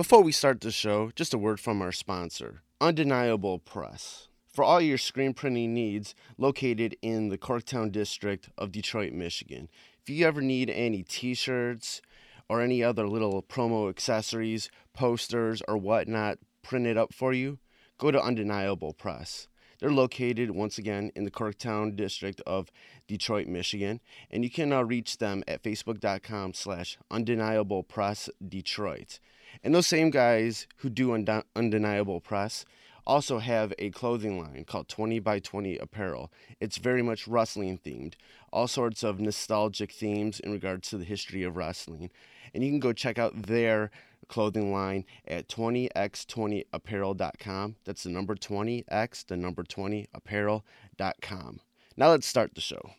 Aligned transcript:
Before 0.00 0.22
we 0.22 0.32
start 0.32 0.62
the 0.62 0.70
show, 0.70 1.10
just 1.14 1.34
a 1.34 1.38
word 1.38 1.60
from 1.60 1.82
our 1.82 1.92
sponsor, 1.92 2.62
Undeniable 2.80 3.58
Press. 3.58 4.28
For 4.50 4.64
all 4.64 4.80
your 4.80 4.96
screen 4.96 5.34
printing 5.34 5.74
needs, 5.74 6.14
located 6.38 6.96
in 7.02 7.28
the 7.28 7.36
Corktown 7.36 7.92
district 7.92 8.48
of 8.56 8.72
Detroit, 8.72 9.12
Michigan. 9.12 9.68
If 10.00 10.08
you 10.08 10.26
ever 10.26 10.40
need 10.40 10.70
any 10.70 11.02
t 11.02 11.34
shirts 11.34 12.00
or 12.48 12.62
any 12.62 12.82
other 12.82 13.06
little 13.06 13.42
promo 13.42 13.90
accessories, 13.90 14.70
posters, 14.94 15.60
or 15.68 15.76
whatnot 15.76 16.38
printed 16.62 16.96
up 16.96 17.12
for 17.12 17.34
you, 17.34 17.58
go 17.98 18.10
to 18.10 18.22
Undeniable 18.22 18.94
Press. 18.94 19.48
They're 19.80 19.90
located 19.90 20.50
once 20.50 20.76
again 20.76 21.10
in 21.16 21.24
the 21.24 21.30
Corktown 21.30 21.96
district 21.96 22.42
of 22.46 22.70
Detroit, 23.08 23.46
Michigan, 23.46 24.00
and 24.30 24.44
you 24.44 24.50
can 24.50 24.72
uh, 24.72 24.82
reach 24.82 25.18
them 25.18 25.42
at 25.48 25.62
facebook.com 25.62 26.52
slash 26.54 26.98
undeniable 27.10 27.82
press 27.82 28.28
Detroit. 28.46 29.18
And 29.64 29.74
those 29.74 29.86
same 29.86 30.10
guys 30.10 30.66
who 30.78 30.90
do 30.90 31.14
undeniable 31.56 32.20
press 32.20 32.64
also 33.06 33.38
have 33.38 33.72
a 33.78 33.90
clothing 33.90 34.38
line 34.38 34.64
called 34.64 34.88
20 34.88 35.18
by 35.20 35.38
20 35.38 35.78
apparel. 35.78 36.30
It's 36.60 36.76
very 36.76 37.02
much 37.02 37.26
wrestling 37.26 37.78
themed, 37.78 38.14
all 38.52 38.68
sorts 38.68 39.02
of 39.02 39.18
nostalgic 39.18 39.92
themes 39.92 40.40
in 40.40 40.52
regards 40.52 40.90
to 40.90 40.98
the 40.98 41.04
history 41.04 41.42
of 41.42 41.56
wrestling. 41.56 42.10
And 42.54 42.62
you 42.62 42.70
can 42.70 42.80
go 42.80 42.92
check 42.92 43.18
out 43.18 43.46
their 43.46 43.90
clothing 44.30 44.72
line 44.72 45.04
at 45.28 45.46
20x20apparel.com. 45.48 47.76
That's 47.84 48.04
the 48.04 48.10
number 48.10 48.34
20x, 48.34 49.26
the 49.26 49.36
number 49.36 49.62
20 49.62 50.06
apparel.com. 50.14 51.60
Now 51.96 52.10
let's 52.10 52.26
start 52.26 52.54
the 52.54 52.62
show. 52.62 52.92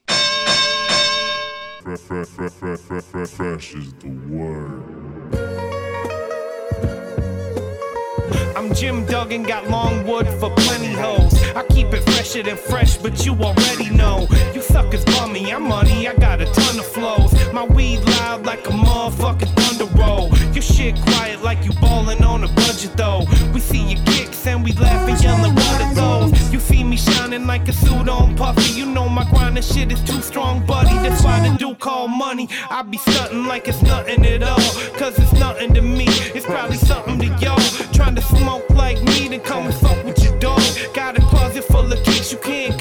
Fresh, 1.82 2.02
fresh, 2.02 2.28
fresh, 2.28 2.52
fresh 3.30 3.74
is 3.74 3.94
the 3.94 4.10
word. 4.30 4.84
I'm 8.56 8.72
Jim 8.76 9.08
Duggan, 9.08 9.42
got 9.44 9.68
long 9.70 10.06
wood 10.06 10.28
for 10.28 10.52
plenty 10.52 10.94
hoes. 10.94 11.34
I 11.56 11.66
keep 11.70 11.88
it 11.88 12.04
fresher 12.04 12.44
than 12.44 12.58
fresh, 12.58 12.98
but 12.98 13.26
you 13.26 13.34
already 13.34 13.90
know. 13.90 14.28
You 14.54 14.62
suckers 14.62 15.04
bummy, 15.06 15.52
I'm 15.52 15.64
money, 15.64 16.08
I 16.08 16.14
got 16.14 16.42
a 16.42 16.46
ton 16.46 16.78
of 16.78 16.86
flows. 16.86 17.34
My 17.52 17.64
weed 17.64 18.02
loud 18.02 18.46
like 18.46 18.68
a 18.68 18.72
motherfucking 18.72 19.56
thunder 19.56 19.86
roll. 20.00 20.30
Your 20.54 20.62
shit 20.62 20.96
quiet 21.02 21.42
like 21.42 21.64
you 21.64 21.72
ballin' 21.80 22.24
on 22.24 22.44
a 22.44 22.48
budget 22.50 22.92
though. 22.98 23.24
We 23.54 23.62
see 23.62 23.94
your 23.94 24.04
kicks 24.06 24.46
and 24.46 24.64
we 24.64 24.74
laugh 24.74 25.08
and 25.08 25.22
yellin' 25.24 25.56
what 25.56 25.82
are 25.82 25.94
those? 25.94 26.52
You 26.52 26.60
see 26.60 26.84
me 26.84 26.98
shining 26.98 27.48
like 27.48 27.68
a 27.70 27.74
suit 27.74 28.10
on 28.10 28.36
puffy. 28.36 28.74
You 28.74 28.86
know 28.86 29.08
my 29.08 29.24
grindin' 29.24 29.64
shit 29.64 29.92
is 29.92 30.04
too 30.04 30.22
strong, 30.22 30.66
buddy. 30.66 30.94
That's 31.08 31.24
why 31.24 31.48
the 31.48 31.56
dude 31.58 31.80
call 31.80 32.10
money. 32.10 32.50
I 32.70 32.82
be 32.82 32.98
stuntin' 32.98 33.48
like 33.48 33.68
it's 33.70 33.82
nothing 33.82 34.26
at 34.26 34.44
all. 34.44 34.60
Cause 34.98 35.18
it's 35.18 35.34
nothing 35.34 35.74
to 35.74 35.82
me. 35.82 36.06
It's 36.36 36.46
probably 36.46 36.78
something 36.78 37.18
to 37.20 37.28
y'all. 37.40 37.60
Trying 37.94 38.16
to 38.16 38.22
smoke 38.22 38.70
like 38.72 39.02
me, 39.04 39.30
then 39.30 39.40
come 39.40 39.68
and 39.68 39.76
fuck 39.76 40.04
with 40.04 40.22
your 40.24 40.38
dog. 40.40 40.62
Got 40.94 41.18
a 41.18 41.22
closet 41.22 41.64
full 41.64 41.92
of 41.92 42.04
kicks, 42.04 42.32
you 42.32 42.40
can't 42.40 42.78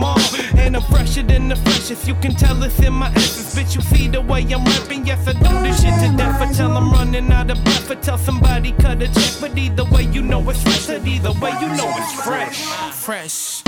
them 0.00 0.04
all. 0.04 0.18
And 0.58 0.76
I'm 0.76 0.82
fresher 0.82 1.22
than 1.22 1.48
the 1.48 1.56
freshest, 1.56 2.06
you 2.08 2.14
can 2.16 2.34
tell 2.34 2.62
it's 2.62 2.78
in 2.80 2.92
my 2.92 3.08
essence. 3.12 3.54
Bitch, 3.54 3.74
you 3.74 3.82
see 3.82 4.08
the 4.08 4.20
way 4.20 4.42
I'm 4.42 4.64
rapping, 4.64 5.06
yes, 5.06 5.26
I 5.26 5.32
do 5.32 5.60
this 5.62 5.82
shit 5.82 5.94
to 6.00 6.16
death. 6.16 6.40
Until 6.40 6.76
I'm 6.76 6.90
running 6.90 7.30
out 7.32 7.50
of 7.50 7.62
breath, 7.64 7.90
or 7.90 7.96
tell 7.96 8.18
somebody 8.18 8.72
cut 8.72 9.02
a 9.02 9.06
check. 9.06 9.34
But 9.40 9.56
either 9.56 9.84
way, 9.84 10.04
you 10.04 10.22
know 10.22 10.48
it's 10.50 10.62
fresh, 10.62 10.88
and 10.88 11.06
either 11.06 11.32
way, 11.32 11.52
you 11.60 11.68
know 11.68 11.92
it's 11.96 12.22
fresh. 12.22 12.62
Fresh, 12.94 13.62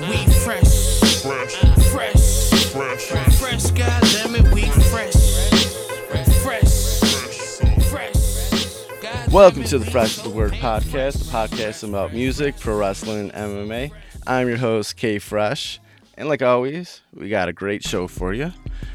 we 0.00 0.16
fresh. 0.44 1.00
Fresh, 1.22 1.54
Fresh, 1.92 3.06
fresh, 3.06 3.34
fresh, 3.36 3.64
goddammit, 3.72 4.52
we 4.52 4.62
fresh. 4.90 5.14
Fresh, 6.08 6.28
fresh. 6.42 6.76
Welcome 9.32 9.64
to 9.64 9.78
the 9.78 9.84
Fresh 9.84 10.16
is 10.16 10.22
the 10.22 10.30
Word 10.30 10.52
podcast, 10.52 11.18
the 11.18 11.24
podcast 11.24 11.86
about 11.86 12.14
music, 12.14 12.58
pro 12.58 12.78
wrestling, 12.78 13.30
and 13.32 13.52
MMA. 13.52 13.92
I'm 14.28 14.48
your 14.48 14.56
host, 14.56 14.96
K 14.96 15.20
Fresh. 15.20 15.78
And 16.18 16.28
like 16.28 16.42
always, 16.42 17.02
we 17.14 17.28
got 17.28 17.48
a 17.48 17.52
great 17.52 17.84
show 17.84 18.08
for 18.08 18.34
you. 18.34 18.52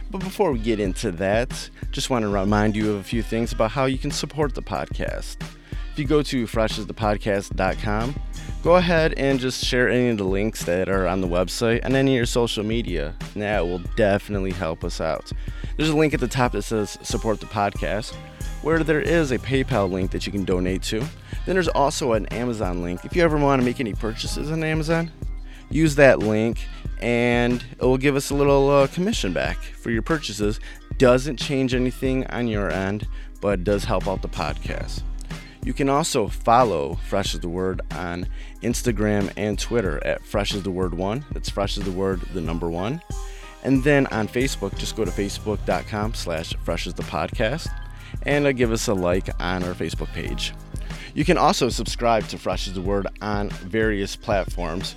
But 0.09 0.19
before 0.19 0.51
we 0.51 0.59
get 0.59 0.81
into 0.81 1.09
that, 1.13 1.69
just 1.91 2.09
want 2.09 2.23
to 2.23 2.29
remind 2.29 2.75
you 2.75 2.91
of 2.91 2.97
a 2.97 3.03
few 3.03 3.23
things 3.23 3.53
about 3.53 3.71
how 3.71 3.85
you 3.85 3.97
can 3.97 4.11
support 4.11 4.53
the 4.55 4.61
podcast. 4.61 5.37
If 5.93 5.99
you 5.99 6.03
go 6.03 6.21
to 6.21 6.45
freshasthepodcast.com, 6.45 8.15
go 8.61 8.75
ahead 8.75 9.13
and 9.15 9.39
just 9.39 9.63
share 9.63 9.87
any 9.87 10.09
of 10.09 10.17
the 10.17 10.25
links 10.25 10.65
that 10.65 10.89
are 10.89 11.07
on 11.07 11.21
the 11.21 11.27
website 11.27 11.79
and 11.83 11.95
any 11.95 12.11
of 12.11 12.17
your 12.17 12.25
social 12.25 12.65
media. 12.65 13.15
That 13.37 13.65
will 13.65 13.79
definitely 13.95 14.51
help 14.51 14.83
us 14.83 14.99
out. 14.99 15.31
There's 15.77 15.89
a 15.89 15.95
link 15.95 16.13
at 16.13 16.19
the 16.19 16.27
top 16.27 16.51
that 16.51 16.63
says 16.63 16.97
support 17.03 17.39
the 17.39 17.45
podcast, 17.45 18.13
where 18.63 18.83
there 18.83 19.01
is 19.01 19.31
a 19.31 19.39
PayPal 19.39 19.89
link 19.89 20.11
that 20.11 20.25
you 20.25 20.33
can 20.33 20.43
donate 20.43 20.83
to. 20.83 21.05
Then 21.45 21.55
there's 21.55 21.67
also 21.67 22.13
an 22.13 22.25
Amazon 22.27 22.81
link. 22.81 23.03
If 23.03 23.15
you 23.15 23.23
ever 23.23 23.37
want 23.37 23.61
to 23.61 23.65
make 23.65 23.79
any 23.79 23.93
purchases 23.93 24.51
on 24.51 24.63
Amazon, 24.63 25.11
use 25.69 25.95
that 25.95 26.19
link 26.19 26.59
and 27.01 27.63
it 27.79 27.81
will 27.81 27.97
give 27.97 28.15
us 28.15 28.29
a 28.29 28.35
little 28.35 28.69
uh, 28.69 28.87
commission 28.87 29.33
back 29.33 29.57
for 29.57 29.89
your 29.89 30.03
purchases. 30.03 30.59
Doesn't 30.97 31.37
change 31.37 31.73
anything 31.73 32.27
on 32.27 32.47
your 32.47 32.69
end, 32.69 33.07
but 33.41 33.63
does 33.63 33.85
help 33.85 34.07
out 34.07 34.21
the 34.21 34.29
podcast. 34.29 35.01
You 35.63 35.73
can 35.73 35.89
also 35.89 36.27
follow 36.27 36.95
Fresh 37.07 37.35
as 37.35 37.39
the 37.39 37.49
Word 37.49 37.81
on 37.91 38.27
Instagram 38.61 39.31
and 39.37 39.57
Twitter 39.59 40.03
at 40.05 40.23
Fresh 40.25 40.55
as 40.55 40.63
the 40.63 40.71
Word 40.71 40.93
One. 40.93 41.23
That's 41.31 41.49
Fresh 41.49 41.77
as 41.77 41.83
the 41.83 41.91
Word, 41.91 42.21
the 42.33 42.41
number 42.41 42.69
one. 42.69 43.01
And 43.63 43.83
then 43.83 44.07
on 44.07 44.27
Facebook, 44.27 44.75
just 44.77 44.95
go 44.95 45.05
to 45.05 45.11
facebook.com 45.11 46.15
slash 46.15 46.55
Fresh 46.63 46.87
as 46.87 46.95
the 46.95 47.03
Podcast 47.03 47.69
and 48.23 48.47
uh, 48.47 48.51
give 48.51 48.71
us 48.71 48.87
a 48.87 48.93
like 48.93 49.29
on 49.39 49.63
our 49.63 49.73
Facebook 49.73 50.11
page. 50.13 50.53
You 51.13 51.25
can 51.25 51.37
also 51.37 51.69
subscribe 51.69 52.27
to 52.29 52.37
Fresh 52.37 52.67
as 52.67 52.73
the 52.73 52.81
Word 52.81 53.07
on 53.21 53.49
various 53.49 54.15
platforms 54.15 54.95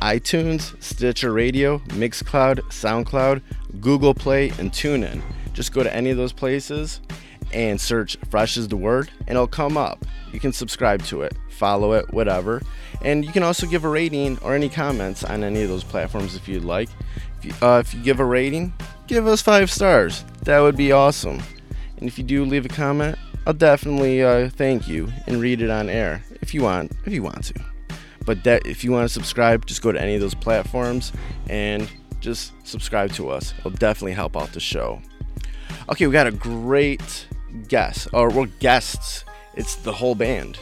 iTunes, 0.00 0.82
Stitcher 0.82 1.32
Radio, 1.32 1.78
Mixcloud, 1.88 2.60
SoundCloud, 2.70 3.42
Google 3.80 4.14
Play, 4.14 4.48
and 4.58 4.72
TuneIn. 4.72 5.20
Just 5.52 5.74
go 5.74 5.82
to 5.82 5.94
any 5.94 6.08
of 6.08 6.16
those 6.16 6.32
places 6.32 7.00
and 7.52 7.78
search 7.78 8.16
Fresh 8.30 8.56
as 8.56 8.68
the 8.68 8.78
Word, 8.78 9.10
and 9.20 9.30
it'll 9.30 9.46
come 9.46 9.76
up. 9.76 10.06
You 10.32 10.40
can 10.40 10.54
subscribe 10.54 11.02
to 11.06 11.22
it, 11.22 11.34
follow 11.50 11.92
it, 11.92 12.10
whatever. 12.14 12.62
And 13.02 13.24
you 13.24 13.32
can 13.32 13.42
also 13.42 13.66
give 13.66 13.84
a 13.84 13.88
rating 13.88 14.38
or 14.38 14.54
any 14.54 14.70
comments 14.70 15.22
on 15.22 15.44
any 15.44 15.62
of 15.62 15.68
those 15.68 15.84
platforms 15.84 16.34
if 16.34 16.48
you'd 16.48 16.64
like. 16.64 16.88
If 17.38 17.44
you, 17.44 17.52
uh, 17.60 17.80
if 17.80 17.92
you 17.92 18.02
give 18.02 18.20
a 18.20 18.24
rating, 18.24 18.72
give 19.06 19.26
us 19.26 19.42
five 19.42 19.70
stars. 19.70 20.24
That 20.44 20.60
would 20.60 20.76
be 20.76 20.92
awesome. 20.92 21.42
And 21.98 22.08
if 22.08 22.16
you 22.16 22.24
do 22.24 22.44
leave 22.46 22.64
a 22.64 22.70
comment, 22.70 23.18
I'll 23.46 23.54
definitely 23.54 24.22
uh, 24.22 24.50
thank 24.50 24.86
you 24.86 25.10
and 25.26 25.40
read 25.40 25.62
it 25.62 25.70
on 25.70 25.88
air 25.88 26.22
if 26.40 26.54
you 26.54 26.62
want. 26.62 26.92
If 27.04 27.12
you 27.12 27.22
want 27.22 27.44
to. 27.44 27.54
But 28.26 28.44
that 28.44 28.66
if 28.66 28.84
you 28.84 28.92
want 28.92 29.06
to 29.06 29.12
subscribe, 29.12 29.66
just 29.66 29.82
go 29.82 29.92
to 29.92 30.00
any 30.00 30.14
of 30.14 30.20
those 30.20 30.34
platforms 30.34 31.12
and 31.48 31.90
just 32.20 32.52
subscribe 32.66 33.12
to 33.12 33.30
us. 33.30 33.54
It'll 33.58 33.70
definitely 33.70 34.12
help 34.12 34.36
out 34.36 34.52
the 34.52 34.60
show. 34.60 35.00
Okay, 35.88 36.06
we 36.06 36.12
got 36.12 36.26
a 36.26 36.32
great 36.32 37.26
guest, 37.68 38.08
or 38.12 38.28
well, 38.28 38.46
guests. 38.60 39.24
It's 39.54 39.74
the 39.76 39.92
whole 39.92 40.14
band, 40.14 40.58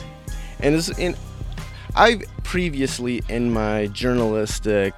and 0.60 0.74
this 0.74 0.88
in. 0.98 1.16
I 1.94 2.22
previously 2.44 3.22
in 3.28 3.50
my 3.50 3.88
journalistic 3.88 4.94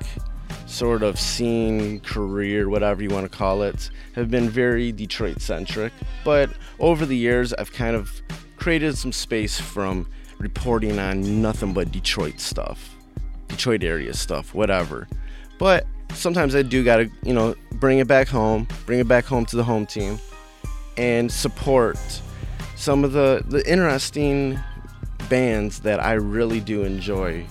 sort 0.71 1.03
of 1.03 1.19
scene 1.19 2.01
career, 2.01 2.69
whatever 2.69 3.03
you 3.03 3.11
want 3.11 3.31
to 3.31 3.37
call 3.37 3.63
it, 3.63 3.91
have 4.15 4.31
been 4.31 4.49
very 4.49 4.93
Detroit 4.93 5.41
centric. 5.41 5.93
But 6.25 6.51
over 6.79 7.05
the 7.05 7.17
years, 7.17 7.53
I've 7.55 7.73
kind 7.73 7.97
of 7.97 8.23
created 8.57 8.97
some 8.97 9.13
space 9.13 9.61
from 9.61 10.07
reporting 10.39 10.99
on 10.99 11.43
nothing 11.43 11.75
but 11.75 11.91
Detroit 11.91 12.41
stuff, 12.41 12.97
Detroit 13.49 13.83
area 13.83 14.15
stuff, 14.15 14.55
whatever. 14.55 15.09
But 15.59 15.87
sometimes 16.15 16.55
I 16.55 16.63
do 16.63 16.85
gotta, 16.85 17.11
you 17.23 17.35
know, 17.35 17.55
bring 17.73 17.99
it 17.99 18.07
back 18.07 18.29
home, 18.29 18.69
bring 18.87 19.01
it 19.01 19.09
back 19.09 19.25
home 19.25 19.45
to 19.47 19.57
the 19.57 19.65
home 19.65 19.87
team, 19.87 20.19
and 20.97 21.31
support 21.31 21.99
some 22.77 23.05
of 23.05 23.13
the 23.13 23.43
the 23.49 23.69
interesting 23.71 24.59
bands 25.29 25.81
that 25.81 26.03
I 26.03 26.15
really 26.15 26.61
do 26.61 26.83
enjoy 26.85 27.45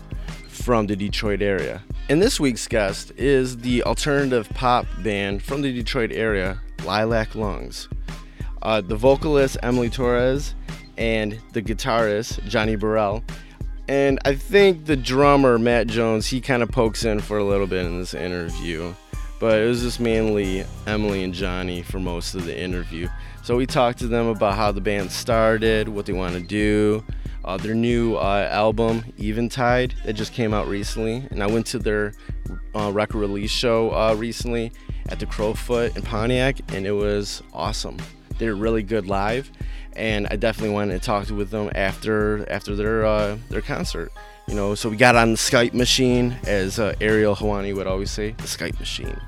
from 0.61 0.88
the 0.88 0.95
Detroit 0.95 1.41
area. 1.41 1.81
And 2.09 2.21
this 2.21 2.39
week's 2.39 2.67
guest 2.67 3.11
is 3.17 3.57
the 3.57 3.83
alternative 3.83 4.50
pop 4.50 4.85
band 5.03 5.41
from 5.41 5.61
the 5.61 5.71
Detroit 5.71 6.11
area, 6.11 6.59
Lilac 6.83 7.35
Lungs. 7.35 7.88
Uh, 8.61 8.81
the 8.81 8.95
vocalist 8.95 9.57
Emily 9.63 9.89
Torres 9.89 10.56
and 10.97 11.39
the 11.53 11.61
guitarist 11.61 12.45
Johnny 12.47 12.75
Burrell. 12.75 13.23
And 13.88 14.19
I 14.25 14.35
think 14.35 14.85
the 14.85 14.97
drummer 14.97 15.57
Matt 15.57 15.88
Jones, 15.88 16.27
he 16.27 16.41
kind 16.41 16.61
of 16.61 16.69
pokes 16.69 17.06
in 17.06 17.19
for 17.19 17.38
a 17.38 17.44
little 17.44 17.67
bit 17.67 17.85
in 17.85 18.00
this 18.00 18.13
interview. 18.13 18.94
But 19.39 19.61
it 19.61 19.65
was 19.65 19.81
just 19.81 20.01
mainly 20.01 20.65
Emily 20.85 21.23
and 21.23 21.33
Johnny 21.33 21.81
for 21.81 22.00
most 22.00 22.35
of 22.35 22.45
the 22.45 22.59
interview. 22.59 23.07
So 23.41 23.56
we 23.56 23.65
talked 23.65 24.00
to 24.00 24.07
them 24.07 24.27
about 24.27 24.56
how 24.56 24.71
the 24.73 24.81
band 24.81 25.11
started, 25.11 25.88
what 25.88 26.06
they 26.06 26.13
want 26.13 26.35
to 26.35 26.41
do, 26.41 27.03
uh, 27.50 27.57
their 27.57 27.74
new 27.74 28.16
uh, 28.16 28.48
album 28.51 29.04
Eventide 29.18 29.96
that 30.06 30.13
just 30.13 30.34
came 30.34 30.54
out 30.54 30.68
recently, 30.68 31.28
and 31.31 31.42
I 31.42 31.48
went 31.48 31.66
to 31.68 31.80
their 31.80 32.13
uh, 32.75 32.92
record 32.92 33.18
release 33.18 33.50
show 33.50 33.90
uh, 33.90 34.13
recently 34.16 34.72
at 35.10 35.19
the 35.19 35.25
Crofoot 35.25 35.98
in 35.98 36.04
Pontiac, 36.04 36.60
and 36.74 36.86
it 36.86 36.92
was 36.92 37.42
awesome. 37.51 37.98
They're 38.38 38.54
really 38.54 38.84
good 38.84 39.07
live, 39.07 39.51
and 39.94 40.28
I 40.30 40.36
definitely 40.36 40.75
went 40.75 40.92
and 40.92 41.01
talked 41.01 41.31
with 41.31 41.50
them 41.50 41.72
after 41.74 42.48
after 42.51 42.75
their 42.75 43.04
uh, 43.04 43.40
their 43.50 43.62
concert. 43.62 44.12
You 44.48 44.54
know, 44.54 44.75
so 44.75 44.88
we 44.88 44.95
got 44.95 45.16
on 45.16 45.31
the 45.31 45.38
Skype 45.38 45.74
machine, 45.74 46.38
as 46.45 46.78
uh, 46.78 46.94
Ariel 47.02 47.36
Helwani 47.36 47.75
would 47.75 47.88
always 47.88 48.12
say, 48.12 48.34
the 48.34 48.44
Skype 48.44 48.80
machine, 48.80 49.19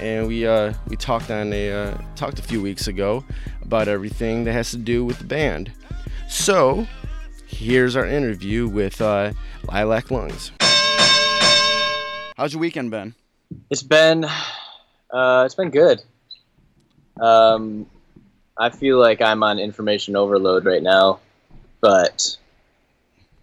and 0.00 0.26
we 0.26 0.44
uh, 0.44 0.74
we 0.88 0.96
talked 0.96 1.30
on 1.30 1.52
a 1.52 1.70
uh, 1.70 1.98
talked 2.16 2.40
a 2.40 2.42
few 2.42 2.60
weeks 2.60 2.88
ago 2.88 3.24
about 3.62 3.86
everything 3.86 4.42
that 4.42 4.54
has 4.54 4.72
to 4.72 4.76
do 4.76 5.04
with 5.04 5.18
the 5.20 5.24
band. 5.24 5.70
So 6.28 6.86
here's 7.60 7.94
our 7.94 8.06
interview 8.06 8.66
with 8.66 9.00
uh, 9.02 9.32
Lilac 9.64 10.10
Lungs. 10.10 10.50
How's 12.36 12.54
your 12.54 12.60
weekend 12.60 12.90
been? 12.90 13.14
It's 13.68 13.82
been, 13.82 14.24
uh, 14.24 15.42
it's 15.44 15.54
been 15.54 15.70
good. 15.70 16.02
Um, 17.20 17.86
I 18.56 18.70
feel 18.70 18.98
like 18.98 19.20
I'm 19.20 19.42
on 19.42 19.58
information 19.58 20.16
overload 20.16 20.64
right 20.64 20.82
now, 20.82 21.20
but 21.82 22.36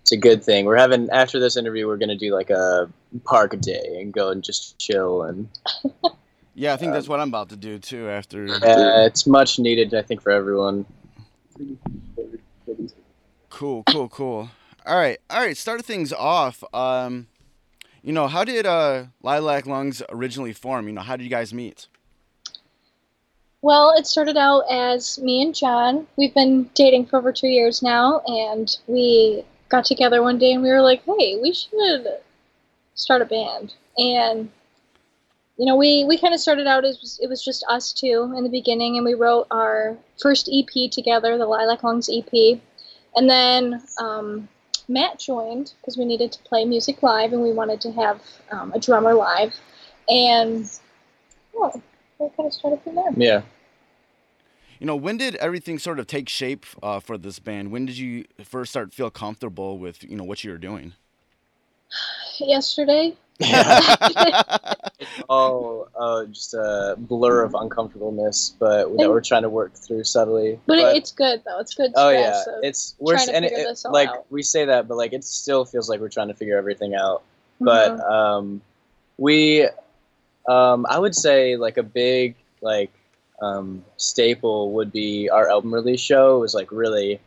it's 0.01 0.11
a 0.11 0.17
good 0.17 0.43
thing. 0.43 0.65
We're 0.65 0.77
having 0.77 1.09
after 1.11 1.39
this 1.39 1.55
interview, 1.55 1.85
we're 1.85 1.97
gonna 1.97 2.17
do 2.17 2.33
like 2.33 2.49
a 2.49 2.89
park 3.23 3.59
day 3.61 3.99
and 4.01 4.11
go 4.11 4.31
and 4.31 4.43
just 4.43 4.79
chill, 4.79 5.23
and 5.23 5.47
Yeah, 6.55 6.73
I 6.73 6.77
think 6.77 6.91
that's 6.91 7.07
what 7.07 7.19
I'm 7.19 7.27
about 7.27 7.49
to 7.49 7.55
do 7.55 7.77
too. 7.77 8.09
After 8.09 8.49
uh, 8.49 9.05
it's 9.05 9.27
much 9.27 9.59
needed, 9.59 9.93
I 9.93 10.01
think, 10.01 10.23
for 10.23 10.31
everyone. 10.31 10.87
Cool, 13.57 13.81
cool, 13.89 14.07
cool. 14.07 14.50
All 14.86 14.95
right, 14.95 15.18
all 15.31 15.39
right. 15.39 15.57
Start 15.57 15.83
things 15.83 16.13
off. 16.13 16.63
Um, 16.75 17.25
you 18.04 18.13
know, 18.13 18.27
how 18.27 18.44
did 18.44 18.68
uh, 18.68 19.06
Lilac 19.24 19.65
Lungs 19.65 20.04
originally 20.09 20.54
form? 20.54 20.88
You 20.88 20.94
know, 20.94 21.01
how 21.01 21.15
did 21.15 21.24
you 21.24 21.30
guys 21.31 21.56
meet? 21.56 21.88
Well, 23.63 23.95
it 23.98 24.06
started 24.06 24.38
out 24.38 24.65
as 24.71 25.18
me 25.18 25.42
and 25.42 25.56
John. 25.56 26.06
We've 26.18 26.36
been 26.36 26.69
dating 26.75 27.07
for 27.07 27.18
over 27.18 27.33
two 27.33 27.48
years 27.48 27.81
now, 27.81 28.21
and 28.27 28.77
we 28.86 29.44
got 29.69 29.86
together 29.86 30.21
one 30.21 30.38
day 30.38 30.54
and 30.54 30.62
we 30.62 30.69
were 30.69 30.83
like, 30.83 31.01
hey, 31.18 31.39
we 31.42 31.51
should 31.51 32.07
start 32.94 33.24
a 33.24 33.25
band. 33.25 33.74
And, 33.98 34.51
you 35.57 35.65
know, 35.65 35.75
we, 35.75 36.04
we 36.04 36.19
kind 36.19 36.36
of 36.36 36.39
started 36.39 36.68
out 36.68 36.86
as 36.86 37.19
it 37.24 37.27
was 37.27 37.44
just 37.44 37.65
us 37.68 37.92
two 37.92 38.36
in 38.38 38.44
the 38.44 38.51
beginning, 38.51 38.98
and 38.98 39.06
we 39.06 39.15
wrote 39.15 39.48
our 39.50 39.98
first 40.21 40.48
EP 40.54 40.92
together, 40.92 41.39
the 41.39 41.48
Lilac 41.48 41.81
Lungs 41.81 42.07
EP. 42.07 42.62
And 43.17 43.27
then 43.27 43.81
um, 43.99 44.47
Matt 44.87 45.19
joined 45.19 45.73
because 45.81 45.97
we 45.97 46.05
needed 46.05 46.31
to 46.33 46.43
play 46.43 46.65
music 46.65 47.01
live 47.01 47.33
and 47.33 47.41
we 47.41 47.51
wanted 47.51 47.81
to 47.81 47.91
have 47.93 48.21
um, 48.51 48.71
a 48.73 48.79
drummer 48.79 49.15
live. 49.15 49.55
And, 50.07 50.69
well, 51.51 51.81
we 52.19 52.29
kind 52.37 52.47
of 52.47 52.53
started 52.53 52.81
from 52.83 52.95
there. 52.95 53.11
Yeah. 53.17 53.41
You 54.79 54.85
know, 54.85 54.95
when 54.95 55.17
did 55.17 55.35
everything 55.37 55.79
sort 55.79 55.97
of 55.99 56.05
take 56.05 56.29
shape 56.29 56.63
uh, 56.83 56.99
for 56.99 57.17
this 57.17 57.39
band? 57.39 57.71
When 57.71 57.87
did 57.87 57.97
you 57.97 58.25
first 58.43 58.69
start 58.69 58.93
feel 58.93 59.09
comfortable 59.09 59.79
with 59.79 60.03
you 60.03 60.15
know 60.15 60.23
what 60.23 60.43
you 60.43 60.51
were 60.51 60.59
doing? 60.59 60.93
Yesterday, 62.39 63.15
Oh, 65.29 65.87
uh, 65.99 66.25
just 66.25 66.53
a 66.53 66.95
blur 66.97 67.43
of 67.43 67.53
uncomfortableness, 67.55 68.55
but 68.59 68.95
that 68.97 69.09
we're 69.09 69.21
trying 69.21 69.43
to 69.43 69.49
work 69.49 69.73
through 69.73 70.03
subtly. 70.03 70.59
but, 70.65 70.79
it 70.79 70.97
it's 70.97 71.11
good 71.11 71.41
though. 71.45 71.59
It's 71.59 71.73
good. 71.75 71.91
Oh 71.95 72.09
yeah, 72.09 72.41
of- 72.47 72.63
it's 72.63 72.95
we're 72.99 73.15
trying 73.15 73.27
to 73.27 73.35
and 73.35 73.45
figure 73.45 73.59
it, 73.59 73.67
this 73.67 73.85
all 73.85 73.91
like 73.93 74.09
out. 74.09 74.25
we 74.31 74.41
say 74.43 74.65
that, 74.65 74.87
but 74.87 74.97
like 74.97 75.13
it 75.13 75.23
still 75.23 75.65
feels 75.65 75.89
like 75.89 75.99
we're 75.99 76.09
trying 76.09 76.27
to 76.29 76.33
figure 76.33 76.57
everything 76.57 76.95
out. 76.95 77.23
But 77.59 77.97
Mhm. 77.97 78.11
um, 78.11 78.61
we, 79.17 79.67
um, 80.47 80.85
I 80.89 80.99
would 80.99 81.15
say 81.15 81.55
like 81.57 81.77
a 81.77 81.83
big 81.83 82.35
like 82.61 82.91
um, 83.41 83.83
staple 83.97 84.71
would 84.71 84.91
be 84.91 85.29
our 85.29 85.49
album 85.49 85.73
release 85.73 85.99
show. 86.01 86.37
It 86.37 86.39
was 86.39 86.53
like 86.55 86.71
really 86.71 87.19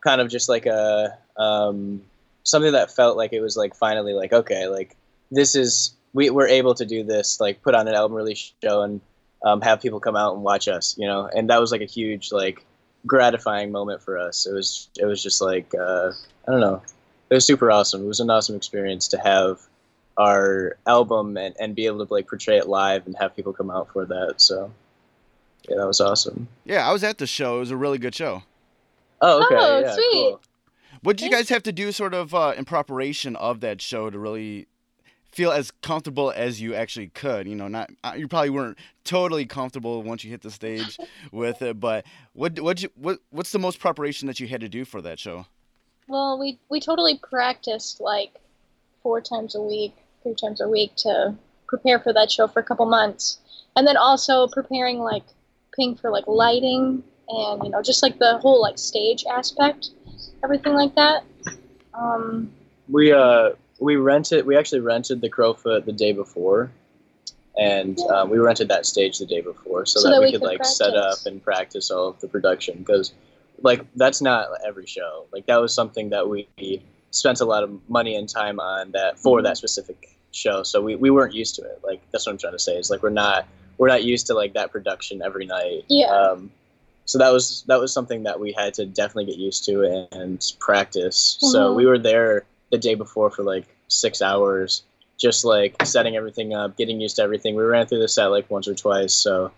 kind 0.00 0.20
of 0.20 0.28
just 0.28 0.48
like 0.48 0.66
a 0.66 1.16
um, 1.36 2.02
something 2.46 2.72
that 2.72 2.90
felt 2.94 3.16
like 3.16 3.32
it 3.32 3.40
was 3.40 3.56
like 3.56 3.74
finally 3.74 4.12
like 4.14 4.32
okay 4.32 4.68
like 4.68 4.96
this 5.30 5.54
is 5.54 5.94
we 6.14 6.30
were 6.30 6.46
able 6.46 6.74
to 6.74 6.86
do 6.86 7.02
this 7.02 7.40
like 7.40 7.60
put 7.62 7.74
on 7.74 7.88
an 7.88 7.94
album 7.94 8.16
release 8.16 8.52
show 8.62 8.82
and 8.82 9.00
um, 9.44 9.60
have 9.60 9.82
people 9.82 10.00
come 10.00 10.16
out 10.16 10.34
and 10.34 10.42
watch 10.42 10.68
us 10.68 10.96
you 10.96 11.06
know 11.06 11.28
and 11.34 11.50
that 11.50 11.60
was 11.60 11.72
like 11.72 11.80
a 11.82 11.86
huge 11.86 12.32
like 12.32 12.64
gratifying 13.06 13.70
moment 13.70 14.00
for 14.02 14.16
us 14.18 14.46
it 14.46 14.52
was 14.52 14.88
it 14.98 15.04
was 15.04 15.22
just 15.22 15.40
like 15.40 15.72
uh, 15.74 16.10
i 16.48 16.50
don't 16.50 16.60
know 16.60 16.80
it 17.30 17.34
was 17.34 17.44
super 17.44 17.70
awesome 17.70 18.02
it 18.02 18.08
was 18.08 18.20
an 18.20 18.30
awesome 18.30 18.56
experience 18.56 19.08
to 19.08 19.18
have 19.18 19.60
our 20.18 20.76
album 20.86 21.36
and, 21.36 21.54
and 21.60 21.74
be 21.74 21.86
able 21.86 22.04
to 22.06 22.12
like 22.12 22.26
portray 22.28 22.56
it 22.56 22.68
live 22.68 23.06
and 23.06 23.16
have 23.18 23.36
people 23.36 23.52
come 23.52 23.70
out 23.70 23.92
for 23.92 24.06
that 24.06 24.40
so 24.40 24.72
yeah 25.68 25.76
that 25.76 25.86
was 25.86 26.00
awesome 26.00 26.48
yeah, 26.64 26.88
I 26.88 26.92
was 26.92 27.04
at 27.04 27.18
the 27.18 27.26
show. 27.26 27.56
It 27.56 27.60
was 27.60 27.70
a 27.70 27.76
really 27.76 27.98
good 27.98 28.14
show. 28.14 28.42
oh 29.20 29.44
okay 29.44 29.54
Oh, 29.56 29.80
yeah, 29.80 29.94
sweet. 29.94 30.10
cool. 30.12 30.40
What 31.06 31.18
did 31.18 31.26
you 31.26 31.30
guys 31.30 31.50
have 31.50 31.62
to 31.62 31.70
do, 31.70 31.92
sort 31.92 32.14
of, 32.14 32.34
uh, 32.34 32.54
in 32.56 32.64
preparation 32.64 33.36
of 33.36 33.60
that 33.60 33.80
show 33.80 34.10
to 34.10 34.18
really 34.18 34.66
feel 35.30 35.52
as 35.52 35.70
comfortable 35.70 36.32
as 36.34 36.60
you 36.60 36.74
actually 36.74 37.10
could? 37.10 37.46
You 37.46 37.54
know, 37.54 37.68
not 37.68 37.92
uh, 38.02 38.14
you 38.16 38.26
probably 38.26 38.50
weren't 38.50 38.76
totally 39.04 39.46
comfortable 39.46 40.02
once 40.02 40.24
you 40.24 40.32
hit 40.32 40.42
the 40.42 40.50
stage 40.50 40.98
with 41.30 41.62
it, 41.62 41.78
but 41.78 42.04
what 42.32 42.58
what 42.58 42.84
what 42.96 43.20
what's 43.30 43.52
the 43.52 43.60
most 43.60 43.78
preparation 43.78 44.26
that 44.26 44.40
you 44.40 44.48
had 44.48 44.60
to 44.62 44.68
do 44.68 44.84
for 44.84 45.00
that 45.00 45.20
show? 45.20 45.46
well, 46.08 46.40
we 46.40 46.58
we 46.68 46.80
totally 46.80 47.18
practiced 47.18 48.00
like 48.00 48.34
four 49.04 49.20
times 49.20 49.54
a 49.54 49.60
week, 49.60 49.94
three 50.24 50.34
times 50.34 50.60
a 50.60 50.68
week 50.68 50.96
to 50.96 51.36
prepare 51.68 52.00
for 52.00 52.12
that 52.14 52.32
show 52.32 52.48
for 52.48 52.58
a 52.58 52.64
couple 52.64 52.84
months, 52.84 53.38
and 53.76 53.86
then 53.86 53.96
also 53.96 54.48
preparing 54.48 54.98
like 54.98 55.24
paying 55.76 55.94
for 55.94 56.10
like 56.10 56.26
lighting 56.26 57.04
and 57.28 57.62
you 57.62 57.70
know 57.70 57.80
just 57.80 58.02
like 58.02 58.18
the 58.18 58.38
whole 58.38 58.60
like 58.60 58.76
stage 58.76 59.24
aspect, 59.30 59.90
everything 60.44 60.74
like 60.74 60.94
that. 60.94 61.24
Um, 61.94 62.50
We 62.88 63.12
uh 63.12 63.50
we 63.80 63.96
rented 63.96 64.46
we 64.46 64.56
actually 64.56 64.80
rented 64.80 65.20
the 65.20 65.30
Crofoot 65.30 65.84
the 65.84 65.92
day 65.92 66.12
before, 66.12 66.70
and 67.58 67.98
Yeah. 67.98 68.04
um, 68.20 68.30
we 68.30 68.38
rented 68.38 68.68
that 68.68 68.86
stage 68.86 69.18
the 69.18 69.26
day 69.26 69.40
before 69.40 69.86
so, 69.86 70.00
So 70.00 70.08
that, 70.08 70.14
that 70.14 70.20
we 70.20 70.26
we 70.26 70.32
could 70.32 70.40
could 70.42 70.46
like 70.48 70.64
set 70.64 70.94
up 70.94 71.18
and 71.26 71.42
practice 71.42 71.90
all 71.90 72.08
of 72.08 72.20
the 72.20 72.28
production 72.28 72.78
because 72.78 73.12
like 73.62 73.84
that's 73.96 74.20
not 74.20 74.48
every 74.66 74.86
show 74.86 75.24
like 75.32 75.46
that 75.46 75.58
was 75.60 75.72
something 75.72 76.10
that 76.10 76.28
we 76.28 76.46
spent 77.10 77.40
a 77.40 77.44
lot 77.46 77.62
of 77.64 77.70
money 77.88 78.14
and 78.16 78.28
time 78.28 78.60
on 78.60 78.92
that 78.92 79.18
for 79.18 79.40
Mhm. 79.40 79.44
that 79.44 79.56
specific 79.56 80.18
show 80.32 80.62
so 80.62 80.82
we, 80.82 80.94
we 80.96 81.08
weren't 81.10 81.34
used 81.34 81.54
to 81.54 81.62
it 81.62 81.80
like 81.82 82.02
that's 82.12 82.26
what 82.26 82.32
I'm 82.32 82.38
trying 82.38 82.52
to 82.52 82.58
say 82.58 82.76
is 82.76 82.90
like 82.90 83.02
we're 83.02 83.08
not 83.08 83.46
we're 83.78 83.88
not 83.88 84.04
used 84.04 84.26
to 84.26 84.34
like 84.34 84.52
that 84.52 84.70
production 84.72 85.22
every 85.22 85.46
night 85.46 85.84
Yeah. 85.88 86.08
um, 86.08 86.50
so 87.06 87.18
that 87.18 87.32
was 87.32 87.64
that 87.68 87.80
was 87.80 87.92
something 87.92 88.24
that 88.24 88.38
we 88.38 88.52
had 88.52 88.74
to 88.74 88.84
definitely 88.86 89.26
get 89.26 89.38
used 89.38 89.64
to 89.64 90.06
and, 90.12 90.52
practice. 90.58 91.38
So 91.40 91.72
Mhm. 91.72 91.76
we 91.76 91.86
were 91.86 91.98
there 91.98 92.44
the 92.70 92.78
day 92.78 92.94
before 92.94 93.30
for 93.30 93.42
like 93.42 93.64
six 93.88 94.20
hours, 94.20 94.82
just 95.18 95.44
like 95.44 95.74
setting 95.84 96.16
everything 96.16 96.52
up, 96.54 96.76
getting 96.76 97.00
used 97.00 97.16
to 97.16 97.22
everything. 97.22 97.54
We 97.54 97.62
ran 97.64 97.86
through 97.86 98.00
the 98.00 98.08
set 98.08 98.26
like 98.26 98.50
once 98.50 98.68
or 98.68 98.74
twice, 98.74 99.14
so 99.14 99.50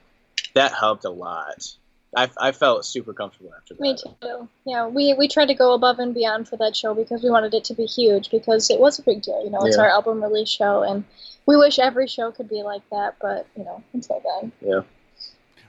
that 0.54 0.72
helped 0.72 1.04
a 1.04 1.10
lot. 1.10 1.74
I, 2.16 2.30
I 2.40 2.52
felt 2.52 2.86
super 2.86 3.12
comfortable 3.12 3.50
after 3.54 3.74
that. 3.74 3.80
Me 3.80 3.94
too. 3.94 4.48
Yeah, 4.64 4.86
we 4.86 5.12
we 5.14 5.28
tried 5.28 5.46
to 5.48 5.54
go 5.54 5.74
above 5.74 5.98
and 5.98 6.14
beyond 6.14 6.48
for 6.48 6.56
that 6.56 6.74
show 6.74 6.94
because 6.94 7.22
we 7.22 7.30
wanted 7.30 7.52
it 7.54 7.64
to 7.64 7.74
be 7.74 7.84
huge 7.84 8.30
because 8.30 8.70
it 8.70 8.80
was 8.80 8.98
a 8.98 9.02
big 9.02 9.22
deal. 9.22 9.44
You 9.44 9.50
know, 9.50 9.60
it's 9.64 9.76
Yeah. 9.76 9.82
our 9.84 9.90
album 9.90 10.22
release 10.22 10.48
show, 10.48 10.82
and 10.82 11.04
we 11.46 11.56
wish 11.56 11.78
every 11.78 12.06
show 12.06 12.30
could 12.30 12.48
be 12.48 12.62
like 12.62 12.82
that. 12.90 13.16
But 13.20 13.46
you 13.56 13.64
know, 13.64 13.82
until 13.92 14.22
then, 14.24 14.52
Yeah, 14.62 14.80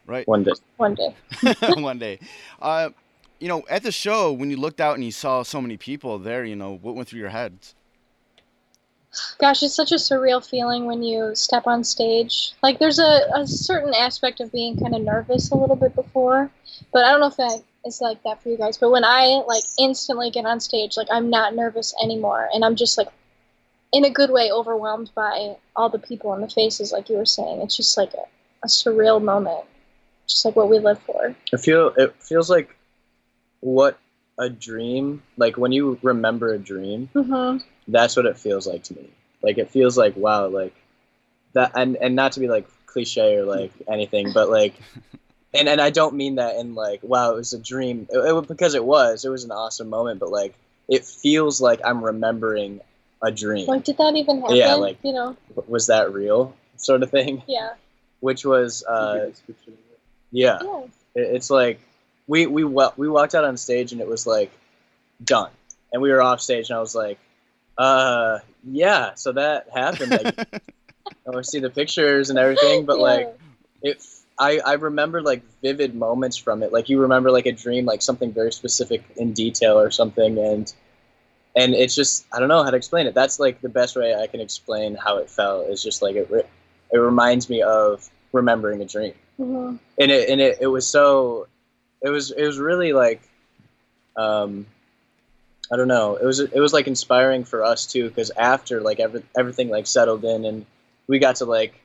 Right, 0.10 0.28
one 0.28 0.44
day. 0.44 0.54
one 0.78 0.96
day. 0.96 1.14
one 1.78 2.00
day. 2.00 2.20
Uh, 2.60 2.90
you 3.40 3.48
know, 3.48 3.64
at 3.70 3.84
the 3.84 3.92
show 3.92 4.34
when 4.34 4.50
you 4.50 4.58
looked 4.58 4.82
out 4.82 4.96
and 4.96 5.04
you 5.04 5.12
saw 5.12 5.44
so 5.44 5.62
many 5.62 5.78
people 5.78 6.18
there, 6.18 6.44
you 6.44 6.56
know, 6.56 6.80
what 6.82 6.96
went 6.96 7.08
through 7.08 7.20
your 7.20 7.30
heads? 7.30 7.76
Gosh, 9.40 9.62
it's 9.62 9.76
such 9.76 9.92
a 9.92 9.96
surreal 9.96 10.44
feeling 10.44 10.86
when 10.86 11.04
you 11.04 11.36
step 11.36 11.68
on 11.68 11.84
stage. 11.84 12.54
Like, 12.64 12.80
there's 12.80 12.98
a, 12.98 13.22
a 13.36 13.46
certain 13.46 13.94
aspect 13.94 14.40
of 14.40 14.52
being 14.52 14.80
kind 14.80 14.96
of 14.96 15.04
nervous 15.04 15.52
a 15.52 15.56
little 15.56 15.76
bit 15.76 15.94
before, 15.94 16.50
but 16.92 17.06
I 17.06 17.12
don't 17.12 17.20
know 17.20 17.28
if 17.28 17.38
that 17.38 17.62
is 17.86 18.02
like 18.02 18.24
that 18.24 18.42
for 18.42 18.50
you 18.50 18.58
guys. 18.58 18.78
But 18.78 18.90
when 18.90 19.04
I 19.04 19.44
like 19.48 19.64
instantly 19.78 20.32
get 20.32 20.46
on 20.46 20.60
stage, 20.60 20.98
like 20.98 21.08
I'm 21.12 21.30
not 21.30 21.56
nervous 21.56 21.94
anymore, 22.02 22.50
and 22.52 22.66
I'm 22.66 22.76
just 22.76 22.98
like, 22.98 23.10
in 23.94 24.06
a 24.06 24.10
good 24.10 24.32
way, 24.32 24.52
overwhelmed 24.52 25.12
by 25.14 25.56
all 25.76 25.90
the 25.90 26.00
people 26.00 26.34
and 26.34 26.44
the 26.44 26.50
faces, 26.50 26.92
like 26.92 27.10
you 27.10 27.18
were 27.18 27.26
saying. 27.26 27.62
It's 27.62 27.78
just 27.78 27.96
like 27.96 28.14
a, 28.16 28.26
a 28.64 28.68
surreal 28.68 29.22
moment, 29.22 29.66
just 30.30 30.46
like 30.46 30.56
what 30.56 30.70
we 30.70 30.80
live 30.80 31.00
for. 31.00 31.36
I 31.54 31.58
feel 31.58 31.94
it 31.98 32.16
feels 32.22 32.50
like 32.50 32.76
what 33.60 34.00
a 34.38 34.50
dream. 34.50 35.24
Like 35.38 35.58
when 35.58 35.72
you 35.72 36.00
remember 36.02 36.54
a 36.54 36.60
dream, 36.60 37.10
hmm 37.14 37.58
that's 37.88 38.16
what 38.16 38.28
it 38.28 38.38
feels 38.38 38.68
like 38.68 38.84
to 38.84 38.94
me. 38.96 39.10
Like 39.42 39.58
it 39.58 39.70
feels 39.72 39.98
like 39.98 40.16
wow, 40.16 40.48
like 40.48 40.76
that, 41.54 41.72
and 41.76 41.96
and 41.98 42.16
not 42.16 42.34
to 42.34 42.40
be 42.40 42.48
like 42.48 42.68
cliche 42.86 43.36
or 43.36 43.46
like 43.46 43.72
anything, 43.92 44.32
but 44.32 44.50
like, 44.50 44.76
and 45.54 45.68
and 45.68 45.82
I 45.82 45.90
don't 45.90 46.16
mean 46.16 46.36
that 46.36 46.56
in 46.58 46.76
like 46.76 47.02
wow, 47.04 47.32
it 47.32 47.36
was 47.36 47.54
a 47.54 47.60
dream. 47.60 48.08
It, 48.12 48.18
it 48.18 48.48
because 48.48 48.76
it 48.76 48.84
was, 48.84 49.26
it 49.26 49.30
was 49.30 49.44
an 49.44 49.52
awesome 49.52 49.90
moment, 49.90 50.20
but 50.20 50.30
like 50.30 50.54
it 50.88 51.06
feels 51.06 51.62
like 51.62 51.82
I'm 51.84 52.04
remembering 52.04 52.82
a 53.22 53.32
dream. 53.32 53.68
Like, 53.68 53.84
did 53.84 53.98
that 53.98 54.16
even 54.16 54.42
happen? 54.42 54.56
Yeah, 54.56 54.76
like- 54.76 54.98
you 55.04 55.14
know, 55.14 55.36
was 55.68 55.88
that 55.88 56.14
real? 56.14 56.56
Sort 56.78 57.04
of 57.04 57.12
thing. 57.12 57.44
yeah, 57.48 57.72
Which 58.22 58.46
was, 58.46 58.84
uh, 58.86 59.30
yeah, 60.32 60.60
yeah. 60.64 60.86
it's 61.16 61.50
like 61.50 61.80
we 62.28 62.46
we 62.48 62.64
wa- 62.64 62.94
we 62.98 63.08
walked 63.10 63.36
out 63.36 63.44
on 63.44 63.58
stage 63.58 63.92
and 63.92 64.02
it 64.02 64.08
was 64.08 64.28
like 64.28 64.52
done, 65.24 65.52
and 65.92 66.02
we 66.02 66.12
were 66.12 66.22
off 66.22 66.42
stage 66.42 66.70
and 66.70 66.78
I 66.78 66.82
was 66.82 66.96
like, 66.96 67.20
uh, 67.78 68.40
yeah, 68.64 69.16
so 69.16 69.34
that 69.34 69.68
happened. 69.74 70.12
Like, 70.12 70.30
I 71.28 71.32
would 71.36 71.46
see 71.46 71.60
the 71.60 71.70
pictures 71.70 72.30
and 72.30 72.40
everything, 72.40 72.86
but 72.86 72.98
Yeah. 72.98 73.04
like 73.04 73.28
it 73.82 74.04
I, 74.40 74.60
I 74.60 74.74
remember 74.74 75.22
like 75.22 75.44
vivid 75.62 75.96
moments 75.96 76.38
from 76.38 76.64
it. 76.64 76.72
Like 76.72 76.90
you 76.90 77.02
remember 77.02 77.32
like 77.32 77.46
a 77.46 77.52
dream 77.52 77.86
like 77.86 78.02
something 78.02 78.32
very 78.34 78.52
specific 78.54 79.04
in 79.18 79.34
detail 79.34 79.80
or 79.80 79.92
something. 79.92 80.38
And 80.38 80.72
and 81.56 81.74
it's 81.74 81.96
just 81.96 82.26
i 82.32 82.40
don't 82.40 82.48
know 82.50 82.64
how 82.64 82.70
to 82.72 82.78
explain 82.78 83.08
it. 83.08 83.14
That's 83.14 83.40
like 83.40 83.62
the 83.62 83.70
best 83.70 83.96
way 83.96 84.16
i 84.16 84.28
can 84.28 84.40
explain 84.42 84.96
how 84.96 85.18
it 85.18 85.30
felt. 85.30 85.68
It's 85.70 85.84
just 85.84 86.02
like 86.02 86.16
it, 86.16 86.30
re- 86.32 86.44
it 86.92 86.98
reminds 86.98 87.50
me 87.50 87.62
of 87.62 88.10
remembering 88.32 88.82
a 88.82 88.86
dream 88.86 89.14
hmm 89.40 89.78
and 90.00 90.12
it 90.12 90.30
and 90.30 90.42
it, 90.42 90.60
it 90.62 90.68
was 90.68 90.88
so 90.88 91.48
it 92.04 92.10
was 92.10 92.32
it 92.32 92.46
was 92.46 92.60
really 92.60 92.94
like 92.94 93.22
um 94.18 94.66
i 95.72 95.78
don't 95.78 95.88
know. 95.88 96.16
It 96.16 96.26
was 96.26 96.40
it 96.40 96.60
was 96.60 96.74
like 96.74 96.88
inspiring 96.88 97.44
for 97.46 97.64
us 97.64 97.86
too 97.86 98.10
because 98.10 98.32
after 98.38 98.82
like 98.82 99.00
every, 99.00 99.24
everything 99.38 99.70
like 99.70 99.88
settled 99.88 100.26
in 100.26 100.46
and 100.46 100.66
we 101.08 101.20
got 101.20 101.38
to 101.38 101.46
like 101.46 101.80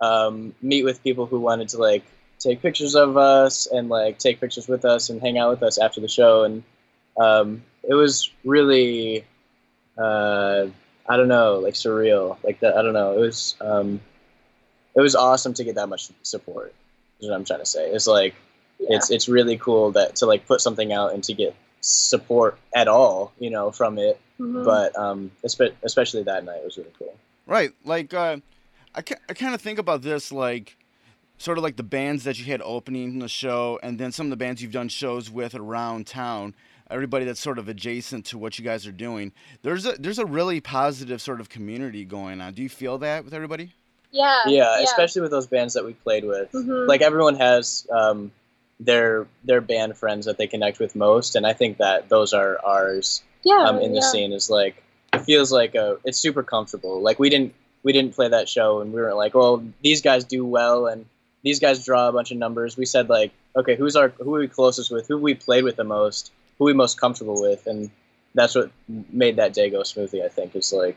um 0.00 0.54
meet 0.62 0.84
with 0.84 1.02
people 1.02 1.26
who 1.26 1.40
wanted 1.40 1.68
to 1.70 1.78
like 1.78 2.04
take 2.40 2.62
pictures 2.62 2.96
of 2.96 3.16
us 3.16 3.66
and 3.66 3.88
like 3.88 4.18
take 4.18 4.40
pictures 4.40 4.68
with 4.68 4.84
us 4.84 5.10
and 5.10 5.20
hang 5.22 5.38
out 5.38 5.50
with 5.50 5.62
us 5.62 5.78
after 5.78 6.00
the 6.00 6.08
show. 6.08 6.44
And 6.44 6.64
um 7.20 7.62
it 7.88 7.94
was 7.94 8.30
really 8.44 9.24
uh 9.98 10.66
i 11.08 11.16
don't 11.16 11.28
know 11.28 11.58
like 11.60 11.74
surreal. 11.74 12.38
Like 12.44 12.60
that 12.60 12.76
i 12.76 12.82
don't 12.82 12.94
know. 12.94 13.14
It 13.16 13.20
was 13.20 13.56
um 13.62 14.00
it 14.96 15.02
was 15.02 15.16
awesome 15.16 15.54
to 15.54 15.64
get 15.64 15.76
that 15.76 15.88
much 15.88 16.10
support 16.22 16.74
is 17.22 17.28
what 17.28 17.34
I'm 17.36 17.44
trying 17.44 17.60
to 17.60 17.66
say. 17.66 17.88
It's 17.90 18.06
like 18.06 18.34
Yeah. 18.78 18.96
it's 18.96 19.10
it's 19.10 19.28
really 19.28 19.56
cool 19.58 19.92
that 19.92 20.16
to 20.16 20.26
like 20.26 20.46
put 20.46 20.60
something 20.60 20.92
out 20.92 21.14
and 21.14 21.22
to 21.24 21.34
get 21.34 21.54
support 21.80 22.58
at 22.74 22.88
all, 22.88 23.32
you 23.38 23.50
know, 23.50 23.70
from 23.70 23.98
it. 23.98 24.20
Mhm. 24.40 24.64
But 24.64 24.96
um, 24.98 25.30
espe- 25.44 25.74
especially 25.82 26.22
that 26.24 26.44
night 26.44 26.62
was 26.64 26.76
really 26.76 26.92
cool. 26.98 27.14
Right. 27.46 27.72
Like, 27.84 28.12
uh, 28.14 28.38
I, 28.94 29.02
ca- 29.02 29.16
I 29.28 29.34
kind 29.34 29.54
of 29.54 29.60
think 29.60 29.78
about 29.78 30.02
this 30.02 30.32
like, 30.32 30.76
sort 31.38 31.58
of 31.58 31.64
like 31.64 31.76
the 31.76 31.82
bands 31.82 32.24
that 32.24 32.38
you 32.38 32.44
had 32.46 32.60
opening 32.64 33.18
the 33.18 33.28
show, 33.28 33.78
and 33.82 33.98
then 33.98 34.12
some 34.12 34.26
of 34.26 34.30
the 34.30 34.36
bands 34.36 34.62
you've 34.62 34.72
done 34.72 34.88
shows 34.88 35.30
with 35.30 35.54
around 35.54 36.06
town. 36.06 36.54
Everybody 36.90 37.24
that's 37.24 37.40
sort 37.40 37.58
of 37.58 37.68
adjacent 37.68 38.26
to 38.26 38.38
what 38.38 38.58
you 38.58 38.64
guys 38.64 38.86
are 38.86 38.92
doing. 38.92 39.32
There's 39.62 39.86
a 39.86 39.92
there's 39.92 40.18
a 40.18 40.26
really 40.26 40.60
positive 40.60 41.20
sort 41.22 41.40
of 41.40 41.48
community 41.48 42.04
going 42.04 42.40
on. 42.40 42.52
Do 42.52 42.62
you 42.62 42.68
feel 42.68 42.98
that 42.98 43.24
with 43.24 43.32
everybody? 43.32 43.72
Yeah, 44.12 44.42
Yeah, 44.46 44.80
especially 44.80 45.22
with 45.22 45.30
those 45.30 45.46
bands 45.46 45.74
that 45.74 45.84
we 45.84 45.94
played 45.94 46.24
with. 46.24 46.52
Mhm. 46.52 46.86
Like 46.86 47.00
everyone 47.00 47.36
has 47.36 47.86
um, 47.90 48.30
their 48.78 49.26
their 49.44 49.60
band 49.60 49.96
friends 49.96 50.26
that 50.26 50.38
they 50.38 50.46
connect 50.46 50.78
with 50.78 50.94
most, 50.94 51.34
and 51.34 51.46
I 51.46 51.54
think 51.54 51.78
that 51.78 52.08
those 52.08 52.32
are 52.32 52.58
ours 52.64 53.22
yeah, 53.42 53.64
um, 53.68 53.78
in 53.78 53.92
the 53.92 54.00
yeah. 54.00 54.10
scene. 54.10 54.32
Is 54.32 54.50
like 54.50 54.82
it 55.12 55.22
feels 55.22 55.50
like 55.50 55.74
a 55.74 55.98
it's 56.04 56.18
super 56.18 56.42
comfortable. 56.42 57.00
Like 57.00 57.18
we 57.18 57.30
didn't 57.30 57.54
we 57.82 57.92
didn't 57.92 58.14
play 58.14 58.28
that 58.28 58.48
show 58.48 58.80
and 58.80 58.92
we 58.92 59.00
weren't 59.00 59.16
like, 59.16 59.34
well, 59.34 59.64
these 59.82 60.02
guys 60.02 60.24
do 60.24 60.44
well 60.44 60.86
and 60.86 61.06
these 61.42 61.58
guys 61.58 61.84
draw 61.84 62.08
a 62.08 62.12
bunch 62.12 62.30
of 62.30 62.38
numbers. 62.38 62.76
We 62.76 62.86
said 62.86 63.08
like, 63.08 63.32
okay, 63.56 63.76
who's 63.76 63.96
our 63.96 64.08
who 64.08 64.34
are 64.34 64.40
we 64.40 64.48
closest 64.48 64.90
with? 64.90 65.08
Who 65.08 65.18
we 65.18 65.34
played 65.34 65.64
with 65.64 65.76
the 65.76 65.84
most? 65.84 66.30
Who 66.58 66.66
we 66.66 66.72
most 66.72 67.00
comfortable 67.00 67.40
with? 67.40 67.66
And 67.66 67.90
that's 68.34 68.54
what 68.54 68.70
made 68.88 69.36
that 69.36 69.52
day 69.52 69.70
go 69.70 69.82
smoothly. 69.82 70.22
I 70.22 70.28
think 70.28 70.54
is 70.54 70.72
like 70.72 70.96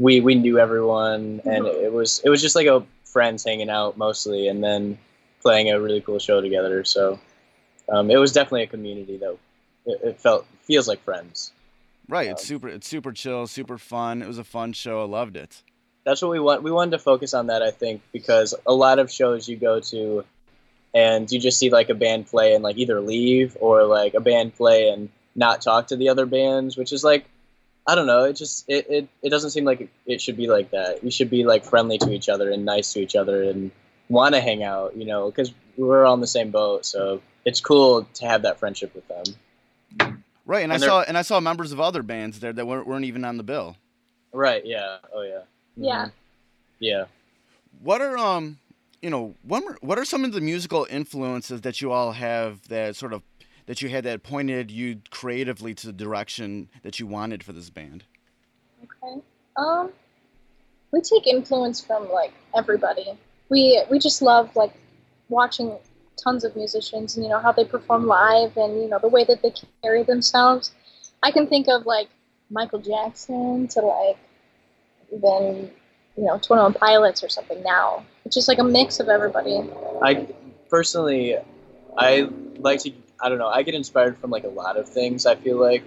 we 0.00 0.20
we 0.20 0.34
knew 0.34 0.58
everyone 0.58 1.40
and 1.44 1.64
Mhm. 1.66 1.82
it 1.84 1.92
was 1.92 2.20
it 2.24 2.30
was 2.30 2.40
just 2.42 2.56
like 2.56 2.66
a 2.66 2.82
friends 3.04 3.44
hanging 3.44 3.70
out 3.70 3.96
mostly 3.96 4.48
and 4.48 4.62
then 4.64 4.98
playing 5.42 5.70
a 5.70 5.80
really 5.80 6.00
cool 6.00 6.18
show 6.18 6.40
together. 6.40 6.82
So 6.84 7.18
um, 7.88 8.10
it 8.10 8.16
was 8.16 8.32
definitely 8.32 8.62
a 8.62 8.66
community 8.68 9.16
though. 9.16 9.38
It, 9.86 10.00
it 10.02 10.20
felt 10.20 10.46
feels 10.62 10.88
like 10.88 11.00
friends. 11.02 11.52
Right. 12.08 12.28
It's 12.28 12.42
Um, 12.42 12.46
super. 12.46 12.68
It's 12.68 12.88
super 12.88 13.12
chill, 13.12 13.46
super 13.46 13.78
fun. 13.78 14.22
It 14.22 14.26
was 14.28 14.38
a 14.38 14.44
fun 14.44 14.72
show. 14.72 15.00
I 15.02 15.04
loved 15.04 15.36
it. 15.36 15.62
that's 16.04 16.22
what 16.22 16.30
we 16.30 16.40
want. 16.40 16.62
We 16.62 16.70
wanted 16.72 16.92
to 16.92 16.98
focus 16.98 17.34
on 17.34 17.46
that, 17.48 17.62
I 17.62 17.70
think, 17.70 18.00
because 18.12 18.54
a 18.66 18.72
lot 18.72 18.98
of 18.98 19.10
shows 19.12 19.48
you 19.48 19.56
go 19.56 19.80
to, 19.80 20.24
and 20.94 21.30
you 21.30 21.38
just 21.38 21.58
see 21.58 21.70
like 21.70 21.88
a 21.90 21.94
band 21.94 22.26
play 22.26 22.54
and 22.54 22.64
like 22.64 22.78
either 22.78 23.00
leave 23.00 23.56
or 23.60 23.84
like 23.84 24.14
a 24.14 24.20
band 24.20 24.54
play 24.56 24.88
and 24.88 25.08
not 25.36 25.60
talk 25.62 25.88
to 25.88 25.96
the 25.96 26.08
other 26.08 26.26
bands, 26.26 26.76
which 26.76 26.92
is 26.92 27.04
like, 27.04 27.26
I 27.90 27.96
don't 27.96 28.06
know. 28.06 28.22
It 28.22 28.34
just 28.34 28.64
it 28.68 28.86
it, 28.88 29.08
it 29.20 29.30
doesn't 29.30 29.50
seem 29.50 29.64
like 29.64 29.80
it, 29.80 29.88
it 30.06 30.20
should 30.20 30.36
be 30.36 30.46
like 30.46 30.70
that. 30.70 31.02
You 31.02 31.10
should 31.10 31.28
be 31.28 31.42
like 31.42 31.64
friendly 31.64 31.98
to 31.98 32.12
each 32.12 32.28
other 32.28 32.48
and 32.48 32.64
nice 32.64 32.92
to 32.92 33.00
each 33.00 33.16
other 33.16 33.42
and 33.42 33.72
want 34.08 34.36
to 34.36 34.40
hang 34.40 34.62
out, 34.62 34.96
you 34.96 35.04
know, 35.04 35.28
because 35.28 35.52
we're 35.76 36.06
on 36.06 36.20
the 36.20 36.26
same 36.28 36.52
boat. 36.52 36.86
So 36.86 37.20
it's 37.44 37.60
cool 37.60 38.04
to 38.14 38.26
have 38.26 38.42
that 38.42 38.60
friendship 38.60 38.94
with 38.94 39.08
them. 39.08 40.22
Right. 40.46 40.62
And, 40.62 40.72
And 40.72 40.84
I 40.84 40.86
saw 40.86 41.02
and 41.02 41.18
I 41.18 41.22
saw 41.22 41.40
members 41.40 41.72
of 41.72 41.80
other 41.80 42.04
bands 42.04 42.38
there 42.38 42.52
that 42.52 42.64
weren't, 42.64 42.86
weren't 42.86 43.06
even 43.06 43.24
on 43.24 43.38
the 43.38 43.42
bill. 43.42 43.76
Right? 44.32 44.64
Yeah. 44.64 44.98
Oh 45.12 45.22
yeah. 45.22 45.40
Yeah. 45.76 46.04
Mhm. 46.04 46.12
Yeah. 46.78 47.04
What 47.82 48.00
are 48.00 48.16
um, 48.16 48.58
you 49.02 49.10
know, 49.10 49.34
what 49.42 49.64
are, 49.64 49.78
what 49.80 49.98
are 49.98 50.04
some 50.04 50.24
of 50.24 50.32
the 50.32 50.40
musical 50.40 50.86
influences 50.88 51.62
that 51.62 51.80
you 51.80 51.90
all 51.90 52.12
have 52.12 52.68
that 52.68 52.94
sort 52.94 53.12
of 53.12 53.22
that 53.70 53.80
you 53.80 53.88
had 53.88 54.02
that 54.02 54.24
pointed 54.24 54.68
you 54.68 55.00
creatively 55.10 55.72
to 55.72 55.86
the 55.86 55.92
direction 55.92 56.68
that 56.82 56.98
you 56.98 57.06
wanted 57.06 57.44
for 57.44 57.52
this 57.52 57.70
band? 57.70 58.02
Okay. 58.82 59.22
Um, 59.56 59.92
we 60.90 61.00
take 61.00 61.28
influence 61.28 61.80
from 61.80 62.10
like 62.10 62.32
everybody. 62.52 63.16
We 63.48 63.80
we 63.88 64.00
just 64.00 64.22
love 64.22 64.56
like 64.56 64.72
watching 65.28 65.78
tons 66.16 66.42
of 66.42 66.56
musicians 66.56 67.16
and 67.16 67.24
you 67.24 67.30
know 67.30 67.38
how 67.38 67.52
they 67.52 67.64
perform 67.64 68.08
live 68.08 68.56
and 68.56 68.82
you 68.82 68.88
know 68.88 68.98
the 68.98 69.06
way 69.06 69.22
that 69.22 69.40
they 69.40 69.54
carry 69.84 70.02
themselves. 70.02 70.72
I 71.22 71.30
can 71.30 71.46
think 71.46 71.68
of 71.68 71.86
like 71.86 72.08
Michael 72.50 72.80
Jackson 72.80 73.68
to 73.68 73.82
like 73.82 74.18
then 75.12 75.70
you 76.16 76.24
know 76.24 76.40
Twenty 76.42 76.64
One 76.64 76.74
Pilots 76.74 77.22
or 77.22 77.28
something 77.28 77.62
now. 77.62 78.04
It's 78.24 78.34
just 78.34 78.48
like 78.48 78.58
a 78.58 78.64
mix 78.64 78.98
of 78.98 79.08
everybody. 79.08 79.62
I 80.02 80.26
personally, 80.68 81.36
I 81.96 82.28
like 82.58 82.80
to. 82.80 82.92
I 83.22 83.28
don't 83.28 83.38
know. 83.38 83.48
I 83.48 83.62
get 83.62 83.74
inspired 83.74 84.18
from 84.18 84.30
like 84.30 84.44
a 84.44 84.48
lot 84.48 84.76
of 84.76 84.88
things. 84.88 85.26
I 85.26 85.34
feel 85.34 85.58
like 85.58 85.84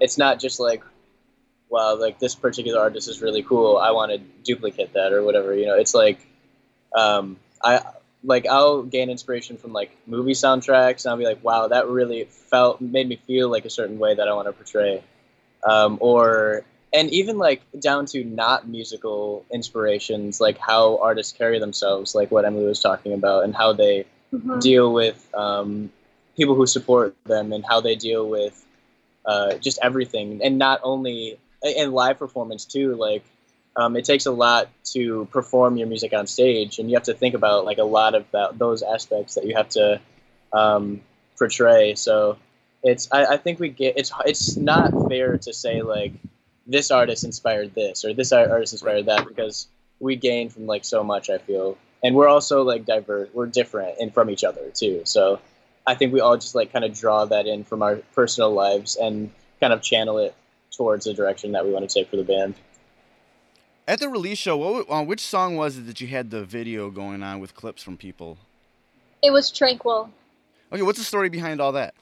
it's 0.00 0.18
not 0.18 0.38
just 0.38 0.60
like, 0.60 0.82
wow, 1.68 1.96
like 1.98 2.18
this 2.18 2.34
particular 2.34 2.80
artist 2.80 3.08
is 3.08 3.20
really 3.22 3.42
cool. 3.42 3.76
I 3.78 3.90
want 3.90 4.12
to 4.12 4.18
duplicate 4.44 4.92
that 4.94 5.12
or 5.12 5.22
whatever. 5.22 5.54
You 5.54 5.66
know, 5.66 5.76
it's 5.76 5.94
like, 5.94 6.18
um, 6.94 7.36
I 7.62 7.80
like 8.24 8.46
I'll 8.46 8.82
gain 8.82 9.10
inspiration 9.10 9.56
from 9.56 9.72
like 9.72 9.90
movie 10.06 10.32
soundtracks, 10.32 11.04
and 11.04 11.10
I'll 11.12 11.18
be 11.18 11.24
like, 11.24 11.42
wow, 11.44 11.68
that 11.68 11.88
really 11.88 12.24
felt 12.24 12.80
made 12.80 13.08
me 13.08 13.16
feel 13.16 13.50
like 13.50 13.64
a 13.64 13.70
certain 13.70 13.98
way 13.98 14.14
that 14.14 14.28
I 14.28 14.34
want 14.34 14.48
to 14.48 14.52
portray, 14.52 15.02
um, 15.68 15.98
or 16.00 16.64
and 16.92 17.10
even 17.10 17.38
like 17.38 17.62
down 17.80 18.06
to 18.06 18.24
not 18.24 18.68
musical 18.68 19.44
inspirations, 19.52 20.40
like 20.40 20.58
how 20.58 20.98
artists 20.98 21.32
carry 21.36 21.58
themselves, 21.58 22.14
like 22.14 22.30
what 22.30 22.44
Emily 22.44 22.64
was 22.64 22.80
talking 22.80 23.12
about, 23.12 23.44
and 23.44 23.54
how 23.54 23.72
they 23.72 24.06
Mhm. 24.34 24.60
deal 24.60 24.92
with 24.92 25.28
um, 25.34 25.90
people 26.36 26.54
who 26.54 26.66
support 26.66 27.16
them 27.24 27.52
and 27.52 27.64
how 27.64 27.80
they 27.80 27.96
deal 27.96 28.28
with 28.28 28.64
uh, 29.24 29.54
just 29.54 29.78
everything. 29.82 30.40
And 30.42 30.58
not 30.58 30.80
only 30.82 31.38
and 31.62 31.92
live 31.92 32.18
performance 32.18 32.64
too 32.64 32.94
like 32.94 33.24
um, 33.76 33.94
it 33.96 34.04
takes 34.04 34.26
a 34.26 34.30
lot 34.30 34.68
to 34.92 35.26
perform 35.30 35.76
your 35.76 35.86
music 35.86 36.14
on 36.14 36.26
stage. 36.26 36.78
And 36.78 36.88
you 36.88 36.96
have 36.96 37.04
to 37.04 37.14
think 37.14 37.34
about 37.34 37.64
like 37.66 37.78
a 37.78 37.84
lot 37.84 38.14
of 38.14 38.24
that, 38.32 38.58
those 38.58 38.82
aspects 38.82 39.34
that 39.34 39.46
you 39.46 39.54
have 39.54 39.68
to 39.70 40.00
um, 40.52 41.02
portray. 41.38 41.94
So 41.94 42.38
it's 42.82 43.08
I, 43.12 43.34
I 43.34 43.36
think 43.36 43.60
we 43.60 43.68
get 43.68 43.98
it's 43.98 44.12
it's 44.24 44.56
not 44.56 44.92
fair 45.08 45.36
to 45.38 45.52
say 45.52 45.82
like 45.82 46.12
this 46.66 46.90
artist 46.90 47.24
inspired 47.24 47.74
this 47.74 48.04
or 48.04 48.14
this 48.14 48.32
artist 48.32 48.72
inspired 48.72 49.06
that 49.06 49.26
because 49.28 49.68
we 50.00 50.16
gain 50.16 50.48
from 50.48 50.66
like 50.66 50.84
so 50.84 51.04
much 51.04 51.30
i 51.30 51.38
feel. 51.38 51.76
And 52.02 52.14
we're 52.14 52.28
also 52.28 52.62
like 52.62 52.86
diverse 52.86 53.28
we're 53.34 53.46
different 53.46 53.98
and 54.00 54.12
from 54.12 54.30
each 54.30 54.44
other 54.44 54.70
too. 54.74 55.02
So 55.04 55.38
i 55.86 55.94
think 55.94 56.12
we 56.12 56.20
all 56.20 56.36
just 56.36 56.54
like 56.54 56.72
kind 56.72 56.84
of 56.84 56.92
draw 56.92 57.24
that 57.24 57.46
in 57.46 57.64
from 57.64 57.82
our 57.82 57.96
personal 58.14 58.52
lives 58.52 58.96
and 58.96 59.30
kind 59.60 59.72
of 59.72 59.82
channel 59.82 60.18
it 60.18 60.34
towards 60.70 61.04
the 61.06 61.14
direction 61.14 61.52
that 61.52 61.64
we 61.64 61.72
want 61.72 61.88
to 61.88 61.92
take 61.92 62.08
for 62.10 62.16
the 62.16 62.24
band 62.24 62.54
At 63.88 64.00
the 64.00 64.08
release 64.08 64.38
show, 64.38 64.56
what, 64.56 64.86
uh, 64.90 65.04
which 65.04 65.20
song 65.20 65.56
was 65.56 65.78
it 65.78 65.86
that 65.86 66.00
you 66.00 66.08
had 66.08 66.30
the 66.30 66.44
video 66.44 66.90
going 66.90 67.22
on 67.22 67.38
with 67.38 67.54
clips 67.54 67.82
from 67.84 67.96
people? 67.96 68.36
It 69.22 69.30
was 69.30 69.50
Tranquil. 69.50 70.10
Okay, 70.72 70.82
what's 70.82 70.98
the 70.98 71.04
story 71.04 71.28
behind 71.28 71.60
all 71.60 71.70
that? 71.72 71.94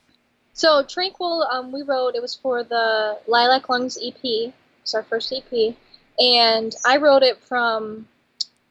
So 0.55 0.83
Tranquil, 0.83 1.43
um, 1.53 1.73
we 1.73 1.83
wrote. 1.83 2.15
It 2.15 2.23
was 2.23 2.35
for 2.35 2.65
the 2.65 3.19
Lilac 3.27 3.69
Lungs 3.69 3.99
EP. 4.03 4.53
It's 4.83 4.95
our 4.95 5.03
first 5.03 5.31
EP, 5.33 5.75
and 6.19 6.75
I 6.87 6.97
wrote 6.97 7.23
it 7.23 7.39
from 7.43 8.09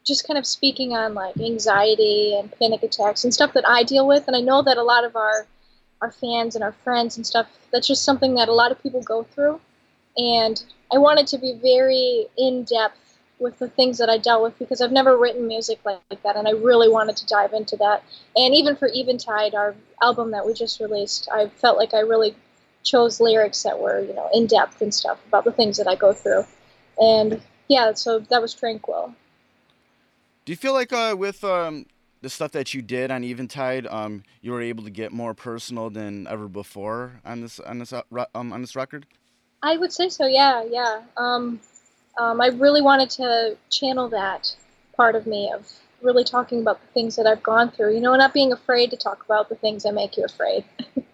just 0.06 0.28
kind 0.28 0.38
of 0.38 0.46
speaking 0.46 0.94
on 0.94 1.14
like 1.14 1.38
anxiety 1.38 2.38
and 2.38 2.52
panic 2.60 2.84
attacks 2.84 3.24
and 3.24 3.34
stuff 3.34 3.54
that 3.54 3.68
I 3.68 3.84
deal 3.84 4.08
with. 4.08 4.28
And 4.28 4.36
I 4.36 4.42
know 4.42 4.62
that 4.62 4.78
a 4.78 4.84
lot 4.84 5.06
of 5.06 5.16
our 5.16 5.48
our 6.02 6.12
fans 6.12 6.56
and 6.56 6.64
our 6.64 6.74
friends 6.84 7.16
and 7.16 7.26
stuff. 7.26 7.48
That's 7.72 7.88
just 7.88 8.04
something 8.04 8.36
that 8.36 8.50
a 8.50 8.54
lot 8.54 8.72
of 8.72 8.84
people 8.84 9.02
go 9.02 9.24
through. 9.24 9.62
And 10.18 10.62
I 10.94 10.98
wanted 10.98 11.28
to 11.28 11.38
be 11.38 11.54
very 11.54 12.28
in 12.38 12.66
depth 12.66 13.18
with 13.40 13.58
the 13.58 13.70
things 13.70 13.98
that 13.98 14.10
I 14.10 14.18
dealt 14.18 14.44
with 14.44 14.60
because 14.60 14.82
I've 14.82 14.92
never 14.92 15.18
written 15.18 15.48
music 15.48 15.80
like, 15.86 16.00
that, 16.24 16.36
and 16.36 16.48
I 16.48 16.52
really 16.52 16.90
wanted 16.90 17.18
to 17.18 17.26
dive 17.26 17.54
into 17.54 17.76
that. 17.78 18.04
And 18.36 18.54
even 18.54 18.76
for 18.76 18.90
Eventide, 18.94 19.56
our 19.56 19.76
album 20.02 20.32
that 20.32 20.46
we 20.46 20.54
just 20.54 20.80
released, 20.80 21.30
I 21.32 21.48
felt 21.48 21.78
like 21.78 21.94
I 21.94 22.00
really 22.00 22.36
chose 22.84 23.22
lyrics 23.22 23.64
that 23.64 23.80
were 23.80 24.02
you 24.02 24.14
know 24.14 24.30
in 24.34 24.46
depth 24.46 24.82
and 24.82 24.94
stuff 24.94 25.18
about 25.28 25.46
the 25.46 25.54
things 25.54 25.78
that 25.78 25.88
I 25.88 25.96
go 25.96 26.14
through. 26.14 26.44
And 27.00 27.42
yeah, 27.70 27.94
so 27.94 28.20
that 28.20 28.42
was 28.42 28.54
Tranquil. 28.54 29.16
Do 30.46 30.52
you 30.52 30.58
feel 30.58 30.74
like 30.74 30.92
uh, 30.92 31.16
with 31.18 31.44
um, 31.44 31.86
the 32.22 32.30
stuff 32.30 32.52
that 32.52 32.74
you 32.74 32.82
did 32.82 33.12
on 33.12 33.24
Eventide, 33.24 33.88
um, 33.88 34.24
you 34.42 34.52
were 34.52 34.62
able 34.62 34.84
to 34.84 34.90
get 34.90 35.12
more 35.14 35.34
personal 35.34 35.90
than 35.90 36.28
ever 36.28 36.48
before 36.48 37.22
on 37.26 37.42
this 37.42 37.60
on 37.60 37.80
this 37.80 37.94
uh, 37.94 38.02
um, 38.36 38.52
on 38.52 38.62
this 38.62 38.76
record? 38.76 39.06
I 39.62 39.78
would 39.78 39.94
say 39.94 40.10
so. 40.10 40.26
Yeah, 40.26 40.64
yeah. 40.70 41.02
Um, 41.16 41.62
um, 42.18 42.42
I 42.42 42.48
really 42.48 42.82
wanted 42.82 43.10
to 43.12 43.58
channel 43.70 44.10
that 44.10 44.54
part 44.98 45.16
of 45.16 45.26
me 45.26 45.52
of 45.54 45.72
really 46.02 46.26
talking 46.26 46.60
about 46.60 46.82
the 46.82 46.88
things 46.88 47.16
that 47.16 47.26
I've 47.26 47.42
gone 47.42 47.72
through. 47.72 47.94
You 47.94 48.02
know, 48.02 48.14
not 48.16 48.34
being 48.34 48.52
afraid 48.52 48.90
to 48.92 48.98
talk 48.98 49.24
about 49.24 49.48
the 49.48 49.56
things 49.56 49.84
that 49.84 49.94
make 49.94 50.18
you 50.18 50.26
afraid. 50.26 50.66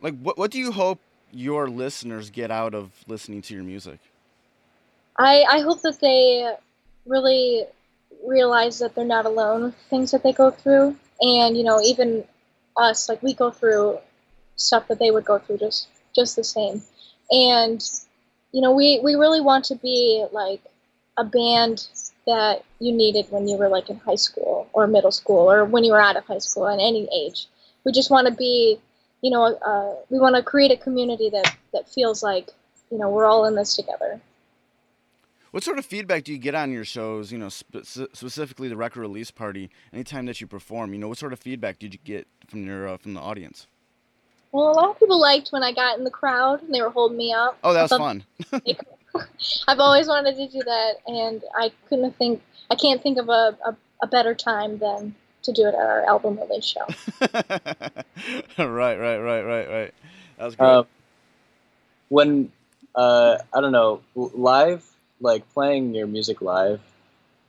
Like, 0.00 0.16
what 0.20 0.38
what 0.38 0.52
do 0.52 0.60
you 0.60 0.70
hope 0.70 1.00
your 1.32 1.68
listeners 1.68 2.30
get 2.30 2.52
out 2.52 2.72
of 2.72 2.92
listening 3.08 3.42
to 3.42 3.54
your 3.54 3.64
music? 3.64 3.98
I 5.18 5.44
I 5.50 5.60
hope 5.60 5.82
that 5.82 5.98
they 6.00 6.54
really 7.08 7.64
realize 8.26 8.78
that 8.78 8.94
they're 8.94 9.04
not 9.04 9.26
alone 9.26 9.64
with 9.64 9.74
things 9.90 10.10
that 10.12 10.22
they 10.22 10.32
go 10.32 10.50
through, 10.50 10.96
and 11.20 11.56
you 11.56 11.64
know, 11.64 11.80
even 11.80 12.24
us, 12.76 13.08
like 13.08 13.22
we 13.22 13.34
go 13.34 13.50
through 13.50 13.98
stuff 14.56 14.88
that 14.88 14.98
they 14.98 15.10
would 15.10 15.24
go 15.24 15.38
through 15.38 15.58
just 15.58 15.88
just 16.14 16.36
the 16.36 16.44
same, 16.44 16.82
and 17.30 17.82
you 18.52 18.60
know, 18.60 18.72
we 18.72 19.00
we 19.02 19.14
really 19.14 19.40
want 19.40 19.64
to 19.66 19.76
be 19.76 20.24
like 20.32 20.60
a 21.16 21.24
band 21.24 21.86
that 22.26 22.62
you 22.78 22.92
needed 22.92 23.26
when 23.30 23.48
you 23.48 23.56
were 23.56 23.68
like 23.68 23.90
in 23.90 23.96
high 23.98 24.14
school 24.14 24.68
or 24.72 24.86
middle 24.86 25.10
school 25.10 25.50
or 25.50 25.64
when 25.64 25.84
you 25.84 25.92
were 25.92 26.00
out 26.00 26.16
of 26.16 26.24
high 26.24 26.38
school 26.38 26.68
at 26.68 26.78
any 26.78 27.08
age. 27.12 27.46
We 27.84 27.92
just 27.92 28.10
want 28.10 28.28
to 28.28 28.34
be, 28.34 28.78
you 29.22 29.30
know, 29.30 29.44
uh, 29.44 29.94
we 30.10 30.18
want 30.18 30.36
to 30.36 30.42
create 30.42 30.70
a 30.70 30.76
community 30.76 31.30
that 31.30 31.56
that 31.72 31.88
feels 31.88 32.22
like 32.22 32.50
you 32.90 32.98
know 32.98 33.10
we're 33.10 33.26
all 33.26 33.46
in 33.46 33.54
this 33.54 33.76
together. 33.76 34.20
What 35.50 35.62
sort 35.62 35.78
of 35.78 35.86
feedback 35.86 36.24
do 36.24 36.32
you 36.32 36.38
get 36.38 36.54
on 36.54 36.72
your 36.72 36.84
shows? 36.84 37.32
You 37.32 37.38
know, 37.38 37.48
spe- 37.48 37.84
specifically 37.84 38.68
the 38.68 38.76
record 38.76 39.00
release 39.00 39.30
party. 39.30 39.70
Anytime 39.92 40.26
that 40.26 40.40
you 40.40 40.46
perform, 40.46 40.92
you 40.92 40.98
know, 40.98 41.08
what 41.08 41.18
sort 41.18 41.32
of 41.32 41.38
feedback 41.38 41.78
did 41.78 41.94
you 41.94 42.00
get 42.04 42.26
from 42.46 42.66
your 42.66 42.88
uh, 42.88 42.96
from 42.98 43.14
the 43.14 43.20
audience? 43.20 43.66
Well, 44.52 44.70
a 44.70 44.72
lot 44.72 44.90
of 44.90 44.98
people 44.98 45.20
liked 45.20 45.48
when 45.50 45.62
I 45.62 45.72
got 45.72 45.98
in 45.98 46.04
the 46.04 46.10
crowd 46.10 46.62
and 46.62 46.74
they 46.74 46.80
were 46.80 46.90
holding 46.90 47.18
me 47.18 47.32
up. 47.32 47.58
Oh, 47.62 47.72
that 47.72 47.90
was 47.90 47.98
fun. 47.98 48.24
I've 49.68 49.78
always 49.78 50.06
wanted 50.06 50.36
to 50.36 50.48
do 50.48 50.62
that, 50.62 50.94
and 51.06 51.42
I 51.56 51.72
couldn't 51.88 52.16
think. 52.16 52.42
I 52.70 52.74
can't 52.74 53.02
think 53.02 53.18
of 53.18 53.28
a, 53.28 53.56
a, 53.64 53.76
a 54.02 54.06
better 54.06 54.34
time 54.34 54.78
than 54.78 55.14
to 55.42 55.52
do 55.52 55.62
it 55.66 55.74
at 55.74 55.80
our 55.80 56.04
album 56.06 56.38
release 56.38 56.64
show. 56.64 56.86
right, 58.58 58.98
right, 58.98 59.18
right, 59.18 59.42
right, 59.42 59.68
right. 59.68 59.94
That 60.36 60.44
was 60.44 60.56
great. 60.56 60.68
Uh, 60.68 60.82
when 62.10 62.52
uh, 62.94 63.38
I 63.54 63.60
don't 63.60 63.72
know, 63.72 64.00
live 64.14 64.87
like 65.20 65.48
playing 65.52 65.94
your 65.94 66.06
music 66.06 66.40
live 66.42 66.80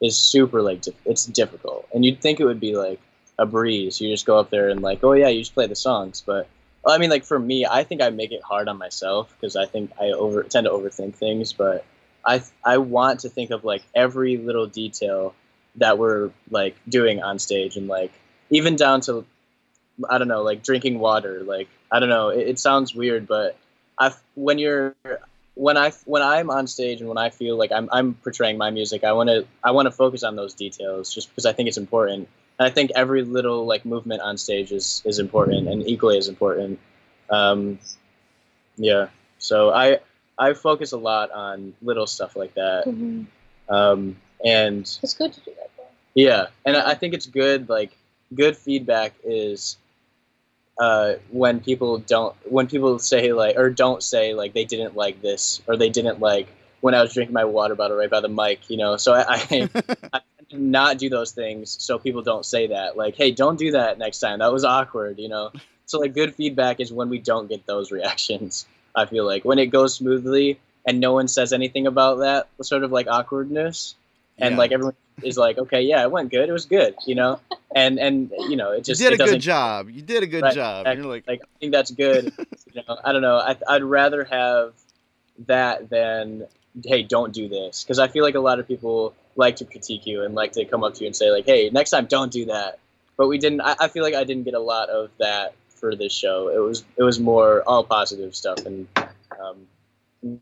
is 0.01 0.17
super 0.17 0.61
like 0.61 0.83
it's 1.05 1.25
difficult, 1.25 1.87
and 1.93 2.05
you'd 2.05 2.21
think 2.21 2.39
it 2.39 2.45
would 2.45 2.59
be 2.59 2.75
like 2.75 2.99
a 3.37 3.45
breeze. 3.45 3.99
You 3.99 4.09
just 4.09 4.25
go 4.25 4.37
up 4.37 4.49
there 4.49 4.69
and 4.69 4.81
like, 4.81 5.03
oh 5.03 5.13
yeah, 5.13 5.27
you 5.27 5.41
just 5.41 5.53
play 5.53 5.67
the 5.67 5.75
songs. 5.75 6.21
But 6.25 6.47
well, 6.83 6.95
I 6.95 6.97
mean, 6.97 7.09
like 7.09 7.25
for 7.25 7.39
me, 7.39 7.65
I 7.65 7.83
think 7.83 8.01
I 8.01 8.09
make 8.09 8.31
it 8.31 8.41
hard 8.43 8.67
on 8.67 8.77
myself 8.77 9.33
because 9.39 9.55
I 9.55 9.65
think 9.65 9.91
I 9.99 10.11
over 10.11 10.43
tend 10.43 10.65
to 10.65 10.71
overthink 10.71 11.15
things. 11.15 11.53
But 11.53 11.85
I 12.25 12.41
I 12.63 12.77
want 12.77 13.21
to 13.21 13.29
think 13.29 13.51
of 13.51 13.63
like 13.63 13.83
every 13.95 14.37
little 14.37 14.67
detail 14.67 15.33
that 15.75 15.97
we're 15.97 16.31
like 16.49 16.75
doing 16.87 17.21
on 17.21 17.39
stage 17.39 17.77
and 17.77 17.87
like 17.87 18.11
even 18.49 18.75
down 18.75 19.01
to 19.01 19.25
I 20.09 20.17
don't 20.17 20.27
know, 20.27 20.43
like 20.43 20.63
drinking 20.63 20.99
water. 20.99 21.43
Like 21.43 21.67
I 21.91 21.99
don't 21.99 22.09
know. 22.09 22.29
It, 22.29 22.47
it 22.47 22.59
sounds 22.59 22.95
weird, 22.95 23.27
but 23.27 23.57
I 23.97 24.13
when 24.35 24.59
you're 24.59 24.95
when 25.59 25.75
I 25.75 25.91
when 26.05 26.21
I'm 26.21 26.49
on 26.49 26.67
stage 26.67 27.01
and 27.01 27.09
when 27.09 27.17
I 27.17 27.29
feel 27.29 27.57
like 27.57 27.71
I'm 27.73 27.89
I'm 27.91 28.13
portraying 28.13 28.57
my 28.57 28.69
music, 28.71 29.03
I 29.03 29.11
want 29.11 29.27
to 29.29 29.45
I 29.61 29.71
want 29.71 29.87
to 29.87 29.91
focus 29.91 30.23
on 30.23 30.37
those 30.37 30.53
details 30.53 31.13
just 31.13 31.27
because 31.29 31.45
I 31.45 31.51
think 31.51 31.67
it's 31.67 31.77
important. 31.77 32.29
And 32.57 32.65
I 32.65 32.69
think 32.71 32.91
every 32.95 33.23
little 33.23 33.65
like 33.65 33.83
movement 33.85 34.21
on 34.21 34.37
stage 34.37 34.71
is 34.71 35.01
is 35.05 35.19
important 35.19 35.67
and 35.67 35.85
equally 35.85 36.17
as 36.17 36.29
important. 36.29 36.79
Um, 37.29 37.77
yeah. 38.77 39.07
So 39.39 39.71
I 39.73 39.99
I 40.37 40.53
focus 40.53 40.93
a 40.93 40.97
lot 40.97 41.29
on 41.31 41.73
little 41.81 42.07
stuff 42.07 42.37
like 42.37 42.53
that. 42.53 42.85
Mhm. 42.85 43.25
Um, 43.67 44.15
and 44.45 44.81
It's 45.03 45.13
good 45.13 45.33
to 45.33 45.41
do 45.41 45.51
that. 45.57 45.69
Though. 45.75 45.83
yeah, 46.15 46.47
and 46.65 46.77
I 46.77 46.91
I 46.91 46.95
think 46.95 47.13
it's 47.13 47.25
good. 47.27 47.67
Like 47.67 47.91
good 48.33 48.55
feedback 48.55 49.13
is 49.25 49.75
uh, 50.79 51.15
when 51.29 51.59
people 51.59 51.99
don't 51.99 52.35
when 52.49 52.67
people 52.67 52.97
say 52.99 53.33
like 53.33 53.57
or 53.57 53.69
don't 53.69 54.01
say 54.01 54.33
like 54.33 54.53
they 54.53 54.65
didn't 54.65 54.95
like 54.95 55.21
this 55.21 55.61
or 55.67 55.77
they 55.77 55.89
didn't 55.89 56.19
like 56.21 56.47
when 56.81 56.95
I 56.95 57.01
was 57.01 57.13
drinking 57.13 57.33
my 57.33 57.45
water 57.45 57.75
bottle 57.75 57.97
right 57.97 58.09
by 58.09 58.21
the 58.21 58.29
mic. 58.29 58.69
You 58.69 58.77
know, 58.77 58.97
so 58.97 59.13
I, 59.13 59.25
I, 59.27 59.69
I 60.13 60.21
not 60.51 60.97
do 60.97 61.09
those 61.09 61.31
things 61.31 61.75
so 61.79 61.99
people 61.99 62.21
don't 62.23 62.45
say 62.45 62.67
that. 62.67 62.97
Like, 62.97 63.15
hey, 63.15 63.31
don't 63.31 63.59
do 63.59 63.71
that 63.71 63.99
next 63.99 64.19
time. 64.19 64.39
That 64.39 64.51
was 64.53 64.63
awkward. 64.65 65.19
You 65.19 65.29
know. 65.29 65.51
So 65.85 65.99
like 65.99 66.13
good 66.13 66.35
feedback 66.35 66.79
is 66.79 66.91
when 66.93 67.09
we 67.09 67.19
don't 67.19 67.49
get 67.49 67.65
those 67.65 67.91
reactions. 67.91 68.65
I 68.95 69.05
feel 69.05 69.25
like 69.25 69.43
when 69.43 69.59
it 69.59 69.67
goes 69.67 69.95
smoothly 69.95 70.59
and 70.85 70.99
no 70.99 71.13
one 71.13 71.27
says 71.27 71.51
anything 71.53 71.87
about 71.87 72.19
that 72.19 72.47
sort 72.61 72.83
of 72.83 72.91
like 72.91 73.07
awkwardness 73.07 73.95
and 74.37 74.53
Yeah. 74.53 74.57
like 74.57 74.71
everyone 74.71 74.95
is 75.23 75.37
like, 75.37 75.57
okay, 75.57 75.81
yeah, 75.81 76.03
it 76.03 76.11
went 76.11 76.31
good, 76.31 76.49
it 76.49 76.51
was 76.51 76.65
good, 76.65 76.95
you 77.05 77.15
know, 77.15 77.39
and 77.75 77.99
and 77.99 78.31
you 78.47 78.55
know, 78.55 78.71
it 78.71 78.79
you 78.79 78.83
just 78.83 78.99
did 79.01 79.13
it 79.13 79.21
a 79.21 79.25
good 79.25 79.41
job. 79.41 79.89
You 79.89 80.01
did 80.01 80.23
a 80.23 80.27
good 80.27 80.43
Right, 80.43 80.53
job. 80.53 80.81
exactly. 80.85 81.03
You're 81.03 81.13
like, 81.13 81.27
like 81.27 81.41
I 81.43 81.59
think 81.59 81.71
that's 81.71 81.91
good. 81.91 82.31
you 82.73 82.81
know, 82.87 82.97
I 83.03 83.11
don't 83.11 83.21
know. 83.21 83.37
I, 83.37 83.55
I'd 83.67 83.83
rather 83.83 84.23
have 84.25 84.73
that 85.47 85.89
than 85.89 86.47
hey, 86.85 87.03
don't 87.03 87.33
do 87.33 87.47
this 87.49 87.83
because 87.83 87.99
I 87.99 88.07
feel 88.07 88.23
like 88.23 88.35
a 88.35 88.39
lot 88.39 88.59
of 88.59 88.67
people 88.67 89.13
like 89.35 89.57
to 89.57 89.65
critique 89.65 90.05
you 90.05 90.23
and 90.23 90.35
like 90.35 90.51
to 90.53 90.65
come 90.65 90.83
up 90.83 90.95
to 90.95 91.01
you 91.01 91.07
and 91.07 91.15
say 91.15 91.31
like, 91.31 91.45
hey, 91.45 91.69
next 91.71 91.91
time 91.91 92.05
don't 92.05 92.31
do 92.31 92.45
that. 92.45 92.79
But 93.17 93.27
we 93.27 93.37
didn't. 93.37 93.61
I, 93.61 93.75
I 93.79 93.87
feel 93.87 94.03
like 94.03 94.13
I 94.13 94.23
didn't 94.23 94.43
get 94.43 94.53
a 94.53 94.59
lot 94.59 94.89
of 94.89 95.09
that 95.19 95.53
for 95.67 95.95
this 95.95 96.13
show. 96.13 96.49
It 96.49 96.59
was 96.59 96.83
it 96.97 97.03
was 97.03 97.19
more 97.19 97.63
all 97.63 97.83
positive 97.83 98.35
stuff 98.35 98.65
and 98.65 98.87
um, 99.39 99.67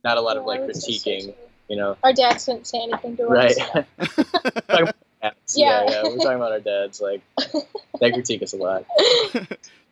not 0.04 0.18
a 0.18 0.22
lot 0.22 0.38
of 0.38 0.46
like 0.46 0.62
I 0.62 0.72
so, 0.72 0.90
critiquing. 0.90 1.34
Too. 1.68 1.74
You 1.74 1.80
know, 1.80 1.98
Our 2.04 2.14
dads 2.14 2.46
didn't 2.46 2.68
say 2.68 2.80
anything 2.82 3.18
to 3.18 3.26
right? 3.26 3.52
us. 3.52 3.58
Right. 3.76 3.86
about 4.70 4.96
dads. 5.22 5.36
yeah, 5.58 5.84
Yeah. 5.84 5.90
yeah. 5.90 6.04
We're 6.04 6.18
talking 6.18 6.36
about 6.36 6.52
our 6.52 6.60
dads. 6.60 7.02
Like 7.02 7.22
they 8.00 8.12
critique 8.12 8.42
us 8.44 8.54
a 8.54 8.58
lot. 8.58 8.86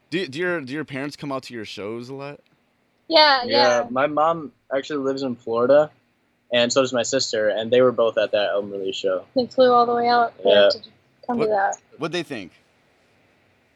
do, 0.10 0.28
do 0.28 0.40
your 0.40 0.62
do 0.62 0.74
your 0.74 0.86
parents 0.86 1.16
come 1.16 1.32
out 1.32 1.44
to 1.44 1.54
your 1.54 1.66
shows 1.66 2.10
a 2.10 2.14
lot? 2.14 2.40
Yeah, 3.08 3.44
yeah. 3.46 3.82
Yeah, 3.84 3.88
my 3.90 4.08
mom 4.08 4.52
actually 4.76 5.04
lives 5.04 5.22
in 5.22 5.36
Florida, 5.36 5.92
and 6.52 6.74
so 6.74 6.82
does 6.82 6.92
my 6.94 7.04
sister, 7.04 7.50
and 7.50 7.70
they 7.72 7.82
were 7.82 7.92
both 7.92 8.18
at 8.18 8.32
that 8.32 8.50
album 8.50 8.72
release 8.72 8.96
show. 8.96 9.26
They 9.36 9.46
flew 9.46 9.72
all 9.72 9.86
the 9.86 9.94
way 9.94 10.08
out 10.08 10.34
Yeah. 10.44 10.70
to 10.72 10.80
come 11.28 11.38
What- 11.38 11.46
to 11.46 11.50
that. 11.52 11.78
What'd 12.00 12.14
they 12.14 12.24
think? 12.24 12.52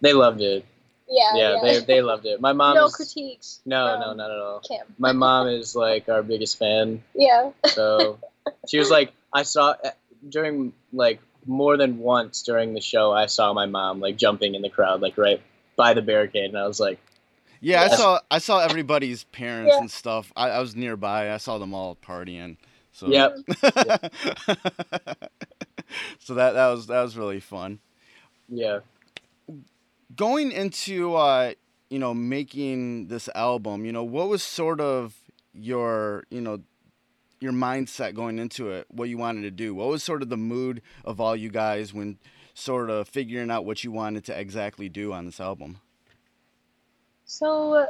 They 0.01 0.13
loved 0.13 0.41
it. 0.41 0.65
Yeah, 1.09 1.35
Yeah, 1.35 1.53
yeah. 1.55 1.61
they 1.61 1.79
they 1.79 2.01
loved 2.01 2.25
it. 2.25 2.39
My 2.39 2.53
mom 2.53 2.75
no 2.75 2.85
is 2.85 2.95
critiques. 2.95 3.61
no, 3.65 3.99
no, 3.99 4.13
not 4.13 4.29
at 4.31 4.37
all. 4.37 4.59
Kim. 4.59 4.85
My 4.97 5.11
mom 5.11 5.47
is 5.47 5.75
like 5.75 6.07
our 6.09 6.21
biggest 6.23 6.57
fan, 6.59 7.03
Yeah. 7.15 7.51
so 7.65 8.19
she 8.67 8.77
was 8.77 8.89
like, 8.91 9.11
I 9.33 9.43
saw 9.43 9.75
eh, 9.83 9.91
during 10.27 10.73
like 10.93 11.19
more 11.45 11.77
than 11.77 11.97
once 11.99 12.43
during 12.43 12.73
the 12.73 12.81
show, 12.81 13.11
I 13.11 13.25
saw 13.25 13.53
my 13.53 13.65
mom 13.65 13.99
like 14.01 14.17
jumping 14.17 14.53
in 14.55 14.61
the 14.61 14.69
crowd, 14.69 15.01
like 15.01 15.17
right 15.17 15.41
by 15.75 15.93
the 15.93 16.01
barricade, 16.01 16.49
and 16.49 16.57
I 16.57 16.67
was 16.67 16.79
like, 16.79 16.99
Yeah, 17.61 17.81
I 17.81 17.87
saw 17.87 18.19
I 18.29 18.37
saw 18.39 18.59
everybody's 18.59 19.23
parents 19.25 19.73
Yeah. 19.73 19.79
and 19.81 19.89
stuff. 19.89 20.31
I, 20.35 20.49
I 20.49 20.59
was 20.59 20.75
nearby. 20.75 21.31
I 21.33 21.37
saw 21.37 21.57
them 21.57 21.73
all 21.73 21.95
partying. 21.95 22.57
So 22.91 23.07
Yep. 23.07 23.35
Mm-hmm. 23.47 24.53
so 26.19 26.33
that 26.35 26.51
that 26.53 26.67
was 26.67 26.87
that 26.87 27.01
was 27.01 27.17
really 27.17 27.39
fun. 27.39 27.79
yeah, 28.49 28.79
Going 30.15 30.51
into 30.51 31.15
uh, 31.15 31.53
you 31.89 31.99
know 31.99 32.13
making 32.13 33.07
this 33.07 33.29
album, 33.35 33.85
you 33.85 33.91
know, 33.91 34.03
what 34.03 34.29
was 34.29 34.43
sort 34.43 34.81
of 34.81 35.15
your 35.53 36.23
you 36.29 36.41
know 36.41 36.61
your 37.39 37.51
mindset 37.51 38.15
going 38.15 38.39
into 38.39 38.71
it? 38.71 38.87
What 38.89 39.09
you 39.09 39.17
wanted 39.17 39.41
to 39.41 39.51
do? 39.51 39.75
What 39.75 39.87
was 39.87 40.03
sort 40.03 40.21
of 40.21 40.29
the 40.29 40.37
mood 40.37 40.81
of 41.05 41.21
all 41.21 41.35
you 41.35 41.49
guys 41.49 41.93
when 41.93 42.17
sort 42.53 42.89
of 42.89 43.07
figuring 43.07 43.49
out 43.49 43.65
what 43.65 43.83
you 43.83 43.91
wanted 43.91 44.25
to 44.25 44.37
exactly 44.39 44.89
do 44.89 45.13
on 45.13 45.25
this 45.25 45.39
album? 45.39 45.79
So 47.25 47.75
uh, 47.75 47.85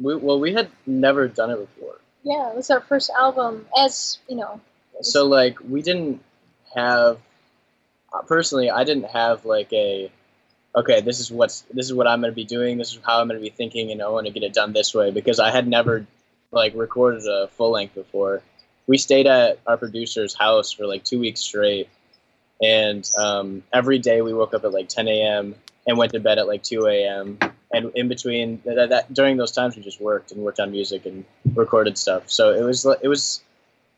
we, 0.00 0.16
well, 0.16 0.40
we 0.40 0.52
had 0.52 0.68
never 0.86 1.28
done 1.28 1.50
it 1.50 1.56
before. 1.56 1.98
yeah, 2.24 2.50
it 2.50 2.56
was 2.56 2.70
our 2.70 2.80
first 2.80 3.10
album 3.10 3.66
as 3.78 4.18
you 4.28 4.36
know. 4.36 4.60
so 5.02 5.26
like 5.26 5.58
we 5.60 5.82
didn't 5.82 6.22
have 6.74 7.18
uh, 8.12 8.22
personally 8.22 8.70
i 8.70 8.84
didn't 8.84 9.10
have 9.10 9.44
like 9.44 9.72
a 9.72 10.10
okay 10.74 11.00
this 11.00 11.20
is 11.20 11.30
what's 11.30 11.62
this 11.72 11.86
is 11.86 11.94
what 11.94 12.06
i'm 12.06 12.20
going 12.20 12.32
to 12.32 12.34
be 12.34 12.44
doing 12.44 12.78
this 12.78 12.92
is 12.92 13.00
how 13.04 13.20
i'm 13.20 13.28
going 13.28 13.38
to 13.38 13.42
be 13.42 13.50
thinking 13.50 13.90
and 13.90 14.02
i 14.02 14.08
want 14.08 14.26
to 14.26 14.32
get 14.32 14.42
it 14.42 14.52
done 14.52 14.72
this 14.72 14.94
way 14.94 15.10
because 15.10 15.38
i 15.38 15.50
had 15.50 15.66
never 15.66 16.06
like 16.50 16.72
recorded 16.74 17.26
a 17.26 17.48
full 17.48 17.70
length 17.70 17.94
before 17.94 18.42
we 18.86 18.98
stayed 18.98 19.26
at 19.26 19.58
our 19.66 19.76
producer's 19.76 20.34
house 20.34 20.72
for 20.72 20.86
like 20.86 21.04
two 21.04 21.18
weeks 21.18 21.40
straight, 21.40 21.88
and 22.62 23.08
um, 23.16 23.62
every 23.72 23.98
day 23.98 24.22
we 24.22 24.32
woke 24.32 24.54
up 24.54 24.64
at 24.64 24.72
like 24.72 24.88
10 24.88 25.08
a.m. 25.08 25.54
and 25.86 25.98
went 25.98 26.12
to 26.12 26.20
bed 26.20 26.38
at 26.38 26.46
like 26.46 26.62
2 26.62 26.86
a.m. 26.86 27.38
And 27.72 27.90
in 27.94 28.08
between 28.08 28.60
that, 28.64 28.90
that 28.90 29.12
during 29.12 29.36
those 29.36 29.52
times 29.52 29.76
we 29.76 29.82
just 29.82 30.00
worked 30.00 30.32
and 30.32 30.42
worked 30.42 30.60
on 30.60 30.70
music 30.70 31.06
and 31.06 31.24
recorded 31.54 31.98
stuff. 31.98 32.30
So 32.30 32.52
it 32.52 32.62
was 32.62 32.86
it 33.02 33.08
was 33.08 33.42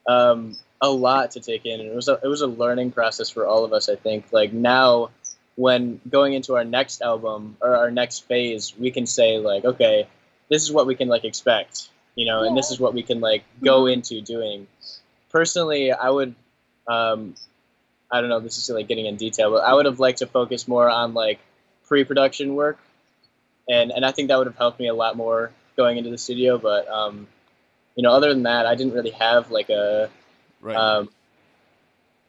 um, 0.09 0.57
a 0.81 0.89
lot 0.89 1.33
to 1.33 1.41
take 1.41 1.67
in, 1.67 1.81
and 1.81 1.89
it 1.89 1.95
was 1.95 2.09
a, 2.09 2.19
it 2.23 2.29
was 2.29 2.43
a 2.43 2.47
learning 2.47 2.93
process 2.93 3.29
for 3.29 3.47
all 3.47 3.65
of 3.65 3.73
us. 3.73 3.89
I 3.89 3.97
think 3.97 4.27
like 4.33 4.53
now 4.53 5.11
when 5.57 6.01
going 6.09 6.35
into 6.35 6.55
our 6.55 6.65
next 6.65 7.03
album 7.03 7.57
or 7.61 7.77
our 7.77 7.91
next 7.91 8.21
phase, 8.27 8.75
we 8.79 8.91
can 8.91 9.07
say 9.07 9.39
like, 9.39 9.65
okay, 9.65 10.07
this 10.49 10.63
is 10.63 10.71
what 10.71 10.87
we 10.87 10.95
can 10.95 11.09
like 11.09 11.25
expect, 11.25 11.89
you 12.15 12.27
know, 12.27 12.43
and 12.45 12.57
this 12.57 12.71
is 12.71 12.79
what 12.79 12.95
we 12.95 13.03
can 13.03 13.21
like 13.21 13.43
go 13.63 13.87
into 13.87 14.21
doing. 14.21 14.67
Personally, 15.31 15.93
I 15.93 16.09
would, 16.09 16.35
um, 16.87 17.35
I 18.11 18.21
don't 18.21 18.31
know, 18.31 18.41
this 18.41 18.57
is 18.59 18.71
like 18.71 18.87
getting 18.87 19.07
in 19.07 19.17
detail, 19.17 19.51
but 19.51 19.65
I 19.65 19.75
would 19.75 19.87
have 19.87 19.99
liked 19.99 20.19
to 20.19 20.27
focus 20.27 20.69
more 20.69 20.89
on 20.89 21.15
like 21.15 21.41
pre-production 21.89 22.55
work, 22.55 22.79
and 23.69 23.91
and 23.91 24.05
I 24.05 24.13
think 24.13 24.29
that 24.29 24.39
would 24.39 24.47
have 24.47 24.57
helped 24.57 24.79
me 24.79 24.89
a 24.89 24.95
lot 24.95 25.17
more 25.17 25.51
going 25.77 25.99
into 25.99 26.11
the 26.11 26.19
studio. 26.19 26.59
But 26.59 26.87
um, 26.89 27.27
you 27.97 28.03
know, 28.03 28.13
other 28.13 28.33
than 28.33 28.45
that, 28.45 28.67
I 28.67 28.75
didn't 28.77 28.93
really 28.93 29.11
have 29.11 29.51
like 29.51 29.71
a 29.71 30.11
Right. 30.61 30.77
um, 30.77 31.09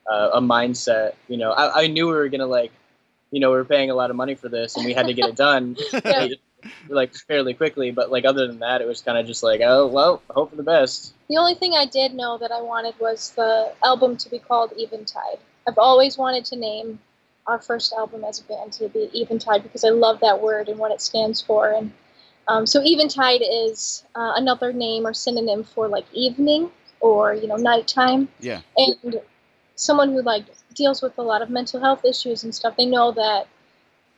uh, 0.09 0.29
a 0.33 0.41
mindset. 0.41 1.13
You 1.27 1.37
know, 1.37 1.51
I, 1.51 1.83
I 1.83 1.87
knew 1.87 2.07
we 2.07 2.13
were 2.13 2.29
gonna 2.29 2.45
like, 2.47 2.71
you 3.31 3.39
know, 3.39 3.49
we 3.51 3.57
were 3.57 3.65
paying 3.65 3.89
a 3.89 3.95
lot 3.95 4.09
of 4.09 4.15
money 4.15 4.35
for 4.35 4.49
this, 4.49 4.75
and 4.75 4.85
we 4.85 4.93
had 4.93 5.07
to 5.07 5.13
get 5.13 5.29
it 5.29 5.35
done 5.35 5.75
Yeah. 5.93 6.27
like 6.89 7.13
fairly 7.13 7.53
quickly. 7.53 7.91
But 7.91 8.11
like 8.11 8.25
other 8.25 8.47
than 8.47 8.59
that, 8.59 8.81
it 8.81 8.87
was 8.87 9.01
kind 9.01 9.17
of 9.17 9.25
just 9.27 9.43
like, 9.43 9.61
oh 9.63 9.87
well, 9.87 10.21
hope 10.29 10.49
for 10.51 10.55
the 10.55 10.63
best. 10.63 11.13
The 11.29 11.37
only 11.37 11.55
thing 11.55 11.73
I 11.73 11.85
did 11.85 12.13
know 12.13 12.37
that 12.37 12.51
I 12.51 12.61
wanted 12.61 12.95
was 12.99 13.31
the 13.31 13.73
album 13.83 14.17
to 14.17 14.29
be 14.29 14.39
called 14.39 14.73
Eventide. 14.77 15.39
I've 15.67 15.77
always 15.77 16.17
wanted 16.17 16.45
to 16.45 16.55
name 16.55 16.99
our 17.45 17.59
first 17.59 17.93
album 17.93 18.23
as 18.23 18.39
a 18.39 18.43
band 18.43 18.73
to 18.73 18.89
be 18.89 19.09
Eventide 19.13 19.63
because 19.63 19.83
I 19.83 19.89
love 19.89 20.19
that 20.21 20.41
word 20.41 20.67
and 20.69 20.77
what 20.79 20.91
it 20.91 21.01
stands 21.01 21.41
for. 21.41 21.71
And 21.71 21.91
um, 22.47 22.65
so 22.65 22.81
Eventide 22.83 23.41
is 23.41 24.03
uh, 24.15 24.33
another 24.35 24.71
name 24.73 25.05
or 25.05 25.13
synonym 25.13 25.63
for 25.63 25.87
like 25.87 26.05
evening 26.13 26.71
or 27.01 27.33
you 27.33 27.47
know 27.47 27.55
nighttime. 27.57 28.27
yeah. 28.39 28.61
And 28.77 29.21
someone 29.75 30.11
who 30.11 30.21
like 30.21 30.45
deals 30.77 31.01
with 31.01 31.17
a 31.17 31.21
lot 31.21 31.41
of 31.41 31.49
mental 31.49 31.79
health 31.79 32.05
issues 32.05 32.43
and 32.43 32.53
stuff, 32.53 32.75
they 32.77 32.85
know 32.85 33.11
that 33.11 33.47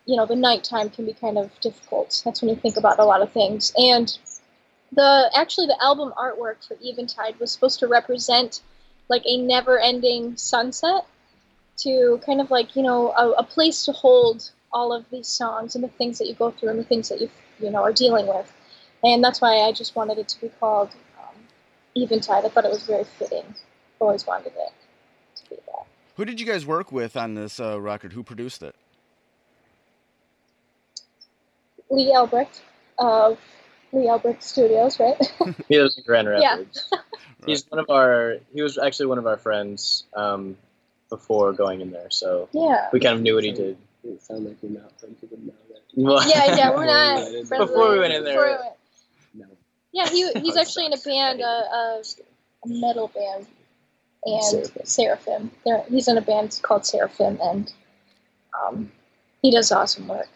you 0.06 0.15
know 0.17 0.26
the 0.26 0.36
nighttime 0.36 0.89
can 0.89 1.06
be 1.06 1.13
kind 1.13 1.38
of 1.38 1.52
difficult. 1.62 2.22
That's 2.26 2.41
when 2.41 2.50
you 2.50 2.56
think 2.56 2.78
about 2.78 3.00
a 3.00 3.06
lot 3.06 3.22
of 3.22 3.32
things. 3.32 3.74
And 3.78 4.17
the 4.91 5.32
actually 5.36 5.67
the 5.67 5.82
album 5.84 6.13
artwork 6.17 6.67
for 6.67 6.78
Eventide 6.82 7.39
was 7.39 7.52
supposed 7.52 7.80
to 7.80 7.88
represent 7.88 8.62
like 9.08 9.24
a 9.26 9.38
never-ending 9.38 10.38
sunset 10.38 11.06
to 11.78 12.19
kind 12.26 12.41
of 12.41 12.52
like 12.52 12.76
you 12.76 12.84
know 12.84 13.12
a, 13.12 13.32
a 13.32 13.43
place 13.43 13.86
to 13.86 13.91
hold 13.91 14.52
all 14.72 14.93
of 14.93 15.06
these 15.10 15.28
songs 15.28 15.76
and 15.76 15.84
the 15.84 15.88
things 15.89 16.17
that 16.17 16.28
you 16.28 16.34
go 16.34 16.52
through 16.52 16.69
and 16.69 16.80
the 16.80 16.84
things 16.84 17.10
that 17.10 17.22
you 17.22 17.30
you 17.60 17.69
know 17.69 17.84
are 17.84 17.93
dealing 17.93 18.28
with. 18.28 18.52
And 19.04 19.24
that's 19.24 19.39
why 19.41 19.60
I 19.62 19.72
just 19.72 19.95
wanted 19.95 20.17
it 20.17 20.28
to 20.30 20.41
be 20.41 20.50
called 20.60 20.89
um, 21.19 21.36
Eventide. 21.95 22.45
I 22.45 22.50
thought 22.50 22.65
it 22.65 22.72
was 22.72 22.84
very 22.84 23.06
fitting. 23.06 23.56
Always 24.00 24.28
wanted 24.28 24.54
it. 24.58 24.74
Who 26.19 26.25
did 26.25 26.41
you 26.41 26.45
guys 26.45 26.65
work 26.65 26.91
with 26.91 27.15
on 27.15 27.36
this 27.36 27.62
uh, 27.62 27.79
record? 27.79 28.12
Who 28.12 28.23
produced 28.23 28.62
it? 28.62 28.75
Lee 31.89 32.12
Albrecht 32.13 32.62
of 32.97 33.39
Lee 33.93 34.10
Albrecht 34.10 34.43
Studios, 34.43 34.99
right? 34.99 35.15
He 35.69 35.79
lives 35.79 35.97
in 35.97 36.03
Grand 36.03 36.27
Rapids. 36.27 36.89
Yeah. 36.91 36.97
Rapids. 36.97 37.15
He's 37.45 37.65
one 37.69 37.79
of 37.79 37.89
our. 37.89 38.36
He 38.53 38.62
was 38.62 38.77
actually 38.77 39.05
one 39.05 39.17
of 39.17 39.27
our 39.27 39.38
friends 39.38 40.03
um, 40.13 40.58
before 41.08 41.53
going 41.53 41.79
in 41.79 41.89
there, 41.91 42.10
so 42.10 42.49
yeah. 42.51 42.89
we 42.91 42.99
kind 42.99 43.15
of 43.15 43.21
knew 43.21 43.36
what 43.36 43.45
he 43.45 43.53
did. 43.53 43.77
It 44.03 44.21
sound 44.21 44.43
like 44.43 44.58
you're 44.62 44.73
not 44.73 44.99
friends 44.99 45.21
with 45.21 45.32
him 45.32 45.45
now. 45.45 45.53
Well, 45.95 46.29
Yeah, 46.29 46.53
yeah, 46.53 46.71
we're 46.75 46.84
Before 46.84 46.84
we 46.84 46.86
not. 46.86 47.15
went 47.23 47.36
in 47.36 47.45
friends 47.45 47.65
Before 47.65 47.91
we 47.91 47.99
went 47.99 48.13
in 48.13 48.23
there. 48.25 48.41
we 48.41 48.47
went- 48.49 48.62
no. 49.36 49.45
Yeah, 49.93 50.10
he, 50.10 50.29
he's 50.41 50.58
actually 50.58 50.88
in 50.88 50.91
a 50.91 50.97
band, 50.97 51.39
a, 51.39 51.45
a, 51.45 52.03
a 52.65 52.67
metal 52.67 53.08
band, 53.08 53.47
and 54.25 54.43
Seraphim. 54.43 54.86
Seraphim. 54.86 55.51
They're, 55.65 55.84
he's 55.89 56.08
in 56.08 56.17
a 56.17 56.21
band 56.21 56.60
called 56.62 56.86
Seraphim, 56.86 57.39
and 57.41 57.73
um, 58.53 58.91
he 59.41 59.51
does 59.51 59.71
awesome 59.71 60.08
work. 60.08 60.27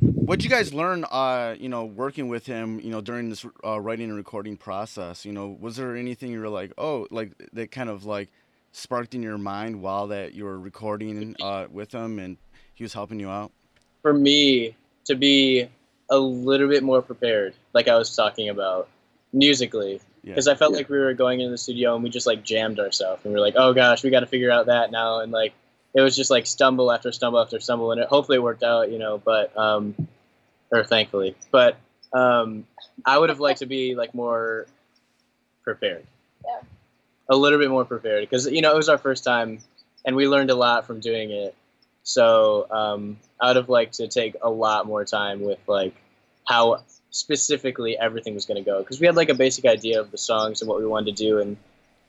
What'd 0.00 0.44
you 0.44 0.50
guys 0.50 0.74
learn, 0.74 1.04
uh, 1.04 1.56
you 1.58 1.68
know, 1.68 1.86
working 1.86 2.28
with 2.28 2.44
him, 2.44 2.80
you 2.80 2.90
know, 2.90 3.00
during 3.00 3.30
this 3.30 3.46
uh, 3.64 3.80
writing 3.80 4.08
and 4.08 4.16
recording 4.16 4.56
process? 4.56 5.24
You 5.24 5.32
know, 5.32 5.56
was 5.58 5.76
there 5.76 5.96
anything 5.96 6.30
you 6.30 6.40
were 6.40 6.48
like, 6.50 6.72
oh, 6.76 7.06
like 7.10 7.32
that 7.54 7.70
kind 7.70 7.88
of 7.88 8.04
like 8.04 8.28
sparked 8.72 9.14
in 9.14 9.22
your 9.22 9.38
mind 9.38 9.80
while 9.80 10.08
that 10.08 10.34
you 10.34 10.44
were 10.44 10.58
recording 10.58 11.34
uh, 11.40 11.66
with 11.70 11.92
him 11.92 12.18
and 12.18 12.36
he 12.74 12.84
was 12.84 12.92
helping 12.92 13.18
you 13.18 13.30
out? 13.30 13.52
for 14.02 14.12
me 14.12 14.74
to 15.04 15.14
be 15.14 15.68
a 16.10 16.18
little 16.18 16.68
bit 16.68 16.82
more 16.82 17.02
prepared, 17.02 17.54
like 17.74 17.88
I 17.88 17.96
was 17.96 18.14
talking 18.14 18.48
about 18.48 18.88
musically, 19.32 20.00
Yeah. 20.28 20.34
because 20.34 20.46
I 20.48 20.54
felt 20.54 20.72
Yeah. 20.72 20.78
like 20.78 20.88
we 20.90 20.98
were 20.98 21.14
going 21.14 21.40
into 21.40 21.50
the 21.50 21.58
studio 21.58 21.94
and 21.94 22.04
we 22.04 22.10
just 22.10 22.26
like 22.26 22.44
jammed 22.44 22.78
ourselves, 22.78 23.24
and 23.24 23.32
we 23.32 23.40
were 23.40 23.44
like, 23.44 23.54
oh 23.56 23.72
gosh, 23.72 24.02
we 24.04 24.10
got 24.10 24.20
to 24.20 24.26
figure 24.26 24.50
out 24.50 24.66
that 24.66 24.90
now, 24.90 25.20
and 25.20 25.32
like 25.32 25.54
it 25.94 26.02
was 26.02 26.14
just 26.14 26.30
like 26.30 26.46
stumble 26.46 26.92
after 26.92 27.10
stumble 27.12 27.40
after 27.40 27.58
stumble, 27.60 27.92
and 27.92 28.00
it 28.00 28.08
hopefully 28.08 28.38
worked 28.38 28.62
out, 28.62 28.92
you 28.92 28.98
know, 28.98 29.16
but 29.18 29.56
um, 29.56 29.94
or 30.70 30.84
thankfully, 30.84 31.34
but 31.50 31.76
um, 32.12 32.66
I 33.06 33.16
would 33.18 33.30
have 33.30 33.40
liked 33.40 33.60
to 33.60 33.66
be 33.66 33.94
like 33.94 34.14
more 34.14 34.66
prepared, 35.64 36.04
Yeah. 36.44 36.60
a 37.30 37.36
little 37.36 37.58
bit 37.58 37.70
more 37.70 37.84
prepared, 37.86 38.22
because 38.28 38.46
you 38.46 38.60
know 38.60 38.72
it 38.72 38.76
was 38.76 38.90
our 38.90 38.98
first 38.98 39.24
time, 39.24 39.60
and 40.04 40.14
we 40.14 40.28
learned 40.28 40.50
a 40.50 40.54
lot 40.54 40.86
from 40.86 41.00
doing 41.00 41.30
it. 41.30 41.54
So 42.02 42.66
um, 42.70 43.18
I 43.40 43.48
would 43.48 43.56
have 43.56 43.68
liked 43.68 43.94
to 43.94 44.08
take 44.08 44.36
a 44.42 44.48
lot 44.50 44.86
more 44.86 45.04
time 45.04 45.40
with 45.42 45.58
like 45.66 45.94
how 46.46 46.82
specifically 47.10 47.96
everything 47.98 48.34
was 48.34 48.44
going 48.44 48.62
to 48.62 48.68
go 48.68 48.80
because 48.80 49.00
we 49.00 49.06
had 49.06 49.16
like 49.16 49.28
a 49.28 49.34
basic 49.34 49.64
idea 49.64 50.00
of 50.00 50.10
the 50.10 50.18
songs 50.18 50.60
and 50.60 50.68
what 50.68 50.78
we 50.78 50.86
wanted 50.86 51.16
to 51.16 51.24
do 51.24 51.38
and 51.38 51.56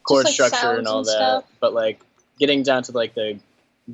chord 0.04 0.26
like, 0.26 0.34
structure 0.34 0.74
and 0.74 0.88
all 0.88 1.00
and 1.00 1.08
that. 1.08 1.46
But 1.60 1.74
like 1.74 2.02
getting 2.38 2.64
down 2.64 2.84
to 2.84 2.92
like 2.92 3.14
the 3.14 3.40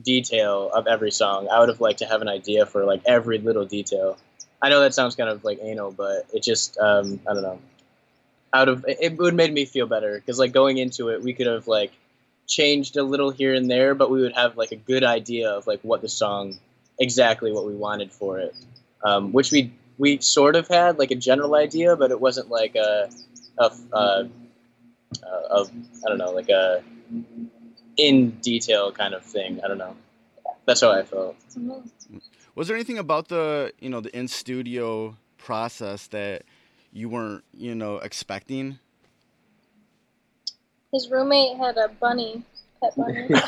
detail 0.02 0.70
of 0.74 0.88
every 0.88 1.12
song, 1.12 1.48
I 1.52 1.60
would 1.60 1.70
have 1.70 1.82
liked 1.82 2.00
to 2.00 2.06
have 2.06 2.22
an 2.22 2.28
idea 2.28 2.66
for 2.66 2.86
like 2.86 3.02
every 3.06 3.38
little 3.38 3.66
detail. 3.66 4.18
I 4.62 4.70
know 4.70 4.82
that 4.82 4.94
sounds 4.94 5.16
kind 5.16 5.30
of 5.30 5.44
like 5.44 5.60
anal, 5.62 5.92
but 5.92 6.26
it 6.34 6.42
just 6.42 6.78
um, 6.80 7.20
I 7.30 7.34
don't 7.34 7.44
know. 7.44 7.60
Out 8.54 8.70
of 8.70 8.86
it, 8.88 8.98
it 9.02 9.18
would 9.18 9.36
made 9.36 9.54
me 9.54 9.66
feel 9.66 9.86
better 9.86 10.16
because 10.16 10.40
like 10.40 10.54
going 10.54 10.78
into 10.78 11.10
it, 11.10 11.22
we 11.22 11.34
could 11.34 11.48
have 11.48 11.68
like 11.68 11.92
changed 12.48 12.98
a 12.98 13.04
little 13.04 13.30
here 13.30 13.54
and 13.54 13.70
there, 13.70 13.94
but 13.96 14.10
we 14.10 14.22
would 14.22 14.34
have 14.34 14.58
like 14.58 14.72
a 14.72 14.76
good 14.76 15.04
idea 15.04 15.52
of 15.52 15.68
like 15.68 15.82
what 15.82 16.02
the 16.02 16.10
song 16.10 16.58
exactly 17.00 17.52
what 17.52 17.66
we 17.66 17.76
wanted 17.76 18.12
for 18.12 18.40
it, 18.40 18.56
um, 19.04 19.34
which 19.34 19.52
we 19.52 19.74
we 19.98 20.20
sort 20.20 20.56
of 20.56 20.68
had 20.68 21.00
like 21.00 21.12
a 21.12 21.16
general 21.16 21.56
idea, 21.56 21.96
but 21.96 22.12
it 22.12 22.20
wasn't 22.20 22.50
like 22.50 22.76
a 22.76 23.10
a, 23.58 23.72
a, 23.94 23.98
a, 23.98 24.30
a 25.24 25.66
I 26.06 26.10
don't 26.10 26.18
know 26.18 26.32
like 26.32 26.50
a 26.50 26.84
in 27.98 28.32
detail 28.42 28.92
kind 28.92 29.14
of 29.14 29.24
thing. 29.24 29.62
I 29.64 29.68
don't 29.68 29.78
know. 29.78 29.96
That's 30.66 30.82
how 30.82 30.92
I 30.92 31.04
felt. 31.04 31.36
Was 32.56 32.68
there 32.68 32.76
anything 32.76 32.98
about 32.98 33.28
the, 33.28 33.74
you 33.80 33.90
know, 33.90 34.02
the 34.02 34.16
in 34.18 34.28
studio 34.28 35.18
process 35.38 36.08
that 36.08 36.44
you 36.92 37.10
weren't, 37.10 37.44
you 37.54 37.76
know, 37.76 37.98
expecting? 37.98 38.80
His 40.92 41.10
roommate 41.12 41.58
had 41.58 41.78
a 41.78 41.90
bunny, 41.90 42.44
pet 42.82 42.96
bunny, 42.96 43.28
just 43.30 43.44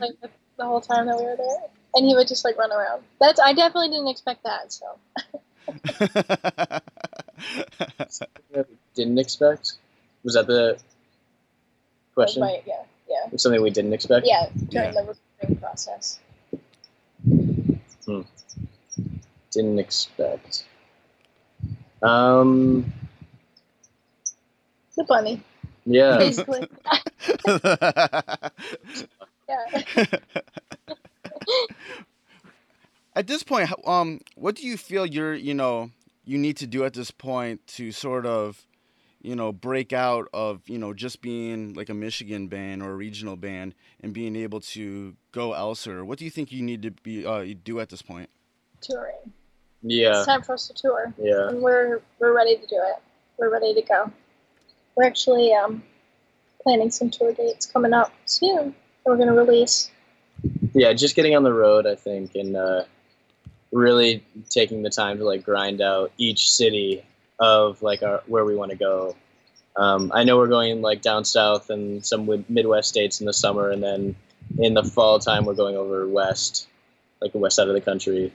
like 0.00 0.20
the, 0.20 0.30
the 0.56 0.64
whole 0.64 0.80
time 0.80 1.06
that 1.06 1.16
we 1.18 1.24
were 1.24 1.36
there, 1.36 1.68
and 1.94 2.06
he 2.06 2.14
would 2.14 2.28
just 2.28 2.44
like 2.44 2.56
run 2.58 2.72
around. 2.72 3.02
That's 3.20 3.40
I 3.40 3.52
definitely 3.52 3.88
didn't 3.90 4.08
expect 4.08 4.44
that. 4.44 4.72
So 4.72 4.86
Didn't 8.94 9.18
expect. 9.18 9.74
Was 10.24 10.34
that 10.34 10.46
the 10.46 10.78
question? 12.14 12.42
Right, 12.42 12.62
yeah, 12.66 12.82
yeah, 13.08 13.36
Something 13.36 13.62
we 13.62 13.70
didn't 13.70 13.92
expect. 13.92 14.26
yeah. 14.26 14.48
During 14.68 14.92
Yeah. 14.92 15.00
the 15.02 15.14
recording 15.40 15.56
process, 15.60 16.18
Didn't 19.50 19.78
expect. 19.78 20.64
Um. 22.02 22.92
the 24.96 25.04
bunny, 25.04 25.42
Yeah. 25.86 26.18
basically. 26.18 26.68
yeah. 29.48 29.82
At 33.18 33.26
this 33.26 33.42
point, 33.42 33.68
um, 33.84 34.20
what 34.36 34.54
do 34.54 34.66
you 34.66 34.76
feel 34.76 35.04
you're, 35.04 35.34
you 35.34 35.52
know, 35.54 35.90
you 36.24 36.38
need 36.38 36.56
to 36.58 36.66
do 36.66 36.84
at 36.84 36.94
this 36.94 37.10
point 37.10 37.66
to 37.66 37.90
sort 37.90 38.24
of, 38.26 38.64
you 39.20 39.34
know, 39.34 39.50
break 39.52 39.92
out 39.92 40.28
of, 40.32 40.60
you 40.68 40.78
know, 40.78 40.94
just 40.94 41.20
being 41.20 41.74
like 41.74 41.88
a 41.88 41.94
Michigan 41.94 42.46
band 42.46 42.80
or 42.80 42.92
a 42.92 42.94
regional 42.94 43.34
band 43.36 43.74
and 44.00 44.12
being 44.14 44.36
able 44.36 44.60
to 44.60 45.16
go 45.32 45.52
elsewhere? 45.54 46.04
What 46.04 46.18
do 46.20 46.24
you 46.24 46.30
think 46.30 46.52
you 46.52 46.62
need 46.62 46.82
to 46.82 46.92
be 46.92 47.26
uh, 47.26 47.44
do 47.64 47.80
at 47.80 47.88
this 47.88 48.02
point? 48.02 48.30
Touring. 48.80 49.32
Yeah. 49.82 50.18
It's 50.18 50.26
time 50.26 50.42
for 50.42 50.54
us 50.54 50.68
to 50.68 50.74
tour, 50.74 51.12
Yeah. 51.18 51.48
and 51.48 51.60
we're 51.60 52.00
we're 52.20 52.34
ready 52.34 52.56
to 52.56 52.66
do 52.66 52.76
it. 52.76 53.02
We're 53.36 53.50
ready 53.50 53.74
to 53.74 53.82
go. 53.82 54.12
we're 54.96 55.04
actually 55.06 55.52
um, 55.54 55.82
planning 56.62 56.90
some 56.92 57.10
tour 57.10 57.32
dates 57.32 57.66
coming 57.66 57.92
up 57.92 58.12
soon. 58.26 58.74
We're 59.04 59.16
gonna 59.16 59.34
release. 59.34 59.90
yeah, 60.74 60.92
just 60.92 61.16
getting 61.16 61.34
on 61.34 61.42
the 61.42 61.52
road, 61.52 61.84
I 61.86 61.96
think, 61.96 62.34
and 62.36 62.56
uh, 62.56 62.84
really 63.72 64.24
taking 64.48 64.82
the 64.82 64.90
time 64.90 65.18
to 65.18 65.24
like 65.24 65.44
grind 65.44 65.80
out 65.80 66.12
each 66.18 66.50
city 66.50 67.04
of 67.38 67.82
like 67.82 68.02
our, 68.02 68.22
where 68.26 68.44
we 68.44 68.56
want 68.56 68.70
to 68.70 68.76
go. 68.76 69.16
Um, 69.76 70.10
I 70.14 70.24
know 70.24 70.36
we're 70.36 70.48
going 70.48 70.82
like 70.82 71.02
down 71.02 71.24
south 71.24 71.70
and 71.70 72.04
some 72.04 72.44
Midwest 72.48 72.88
states 72.88 73.20
in 73.20 73.26
the 73.26 73.32
summer, 73.32 73.70
and 73.70 73.82
then 73.82 74.16
in 74.58 74.74
the 74.74 74.82
fall 74.82 75.18
time 75.18 75.44
we're 75.44 75.54
going 75.54 75.76
over 75.76 76.08
west, 76.08 76.66
like 77.20 77.32
the 77.32 77.38
west 77.38 77.56
side 77.56 77.68
of 77.68 77.74
the 77.74 77.80
country. 77.80 78.32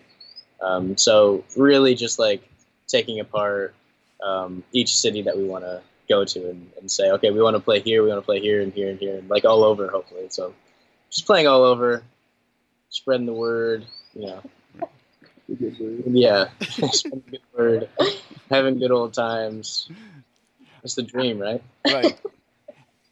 Um, 0.61 0.95
so 0.97 1.43
really, 1.57 1.95
just 1.95 2.19
like 2.19 2.47
taking 2.87 3.19
apart 3.19 3.75
um, 4.23 4.63
each 4.71 4.95
city 4.95 5.21
that 5.23 5.37
we 5.37 5.43
want 5.43 5.65
to 5.65 5.81
go 6.07 6.23
to 6.23 6.49
and, 6.49 6.69
and 6.79 6.89
say, 6.89 7.11
okay, 7.11 7.31
we 7.31 7.41
want 7.41 7.55
to 7.55 7.59
play 7.59 7.79
here, 7.81 8.03
we 8.03 8.09
want 8.09 8.21
to 8.21 8.25
play 8.25 8.39
here 8.39 8.61
and 8.61 8.71
here 8.71 8.89
and 8.89 8.99
here, 8.99 9.17
and 9.17 9.29
like 9.29 9.43
all 9.43 9.63
over, 9.63 9.89
hopefully. 9.89 10.27
So 10.29 10.53
just 11.09 11.25
playing 11.25 11.47
all 11.47 11.63
over, 11.63 12.03
spreading 12.89 13.25
the 13.25 13.33
word, 13.33 13.85
you 14.13 14.27
know. 14.27 14.41
Good 15.47 15.79
word. 15.79 16.03
Yeah, 16.07 16.49
good 16.79 17.41
word, 17.55 17.89
having 18.49 18.79
good 18.79 18.91
old 18.91 19.13
times. 19.13 19.89
That's 20.81 20.95
the 20.95 21.03
dream, 21.03 21.39
right? 21.39 21.61
Right. 21.85 22.17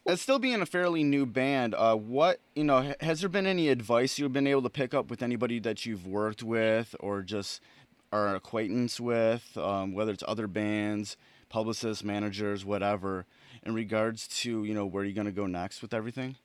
As 0.06 0.20
still 0.20 0.38
being 0.38 0.60
a 0.60 0.66
fairly 0.66 1.04
new 1.04 1.26
band, 1.26 1.74
uh, 1.74 1.94
what 1.94 2.40
you 2.54 2.64
know, 2.64 2.94
has 3.00 3.20
there 3.20 3.28
been 3.28 3.46
any 3.46 3.68
advice 3.68 4.18
you've 4.18 4.32
been 4.32 4.46
able 4.46 4.62
to 4.62 4.70
pick 4.70 4.94
up 4.94 5.10
with 5.10 5.22
anybody 5.22 5.58
that 5.60 5.84
you've 5.84 6.06
worked 6.06 6.42
with 6.42 6.96
or 7.00 7.22
just 7.22 7.60
are 8.12 8.34
acquaintance 8.34 8.98
with, 8.98 9.56
um, 9.56 9.94
whether 9.94 10.12
it's 10.12 10.24
other 10.26 10.46
bands, 10.46 11.16
publicists, 11.48 12.02
managers, 12.02 12.64
whatever, 12.64 13.26
in 13.62 13.74
regards 13.74 14.26
to 14.26 14.64
you 14.64 14.74
know 14.74 14.86
where 14.86 15.04
you're 15.04 15.14
gonna 15.14 15.30
go 15.30 15.46
next 15.46 15.82
with 15.82 15.92
everything? 15.92 16.36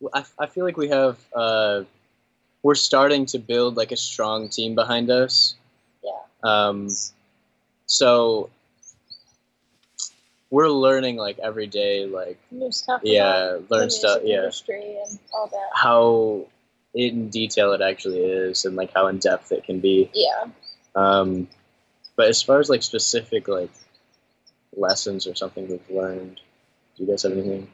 Well, 0.00 0.10
I, 0.14 0.24
I 0.38 0.46
feel 0.46 0.64
like 0.64 0.76
we 0.76 0.88
have 0.88 1.18
uh, 1.34 1.82
we're 2.64 2.74
starting 2.74 3.26
to 3.26 3.38
build 3.38 3.76
like 3.76 3.92
a 3.92 3.96
strong 3.96 4.48
team 4.48 4.74
behind 4.74 5.10
us. 5.10 5.54
Yeah. 6.02 6.10
Um, 6.42 6.88
so 7.86 8.48
we're 10.48 10.70
learning 10.70 11.16
like 11.16 11.38
every 11.38 11.66
day, 11.66 12.06
like 12.06 12.38
New 12.50 12.72
stuff. 12.72 13.02
yeah, 13.04 13.58
learn 13.68 13.90
stuff, 13.90 14.22
yeah, 14.24 14.38
Industry 14.38 14.96
and 15.06 15.18
all 15.34 15.46
that. 15.48 15.68
how 15.74 16.46
in 16.94 17.28
detail 17.28 17.72
it 17.72 17.82
actually 17.82 18.20
is, 18.24 18.64
and 18.64 18.76
like 18.76 18.92
how 18.94 19.08
in 19.08 19.18
depth 19.18 19.52
it 19.52 19.64
can 19.64 19.80
be. 19.80 20.10
Yeah. 20.14 20.46
Um, 20.94 21.48
but 22.16 22.28
as 22.28 22.40
far 22.42 22.60
as 22.60 22.70
like 22.70 22.82
specific 22.82 23.46
like 23.46 23.70
lessons 24.74 25.26
or 25.26 25.34
something 25.34 25.68
we've 25.68 25.90
learned, 25.90 26.40
do 26.96 27.04
you 27.04 27.10
guys 27.10 27.24
have 27.24 27.32
anything? 27.32 27.68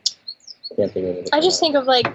I 0.72 0.74
can't 0.74 0.92
think 0.92 1.04
of 1.06 1.10
anything. 1.12 1.28
I 1.32 1.40
just 1.40 1.60
think 1.60 1.76
of 1.76 1.84
like 1.84 2.06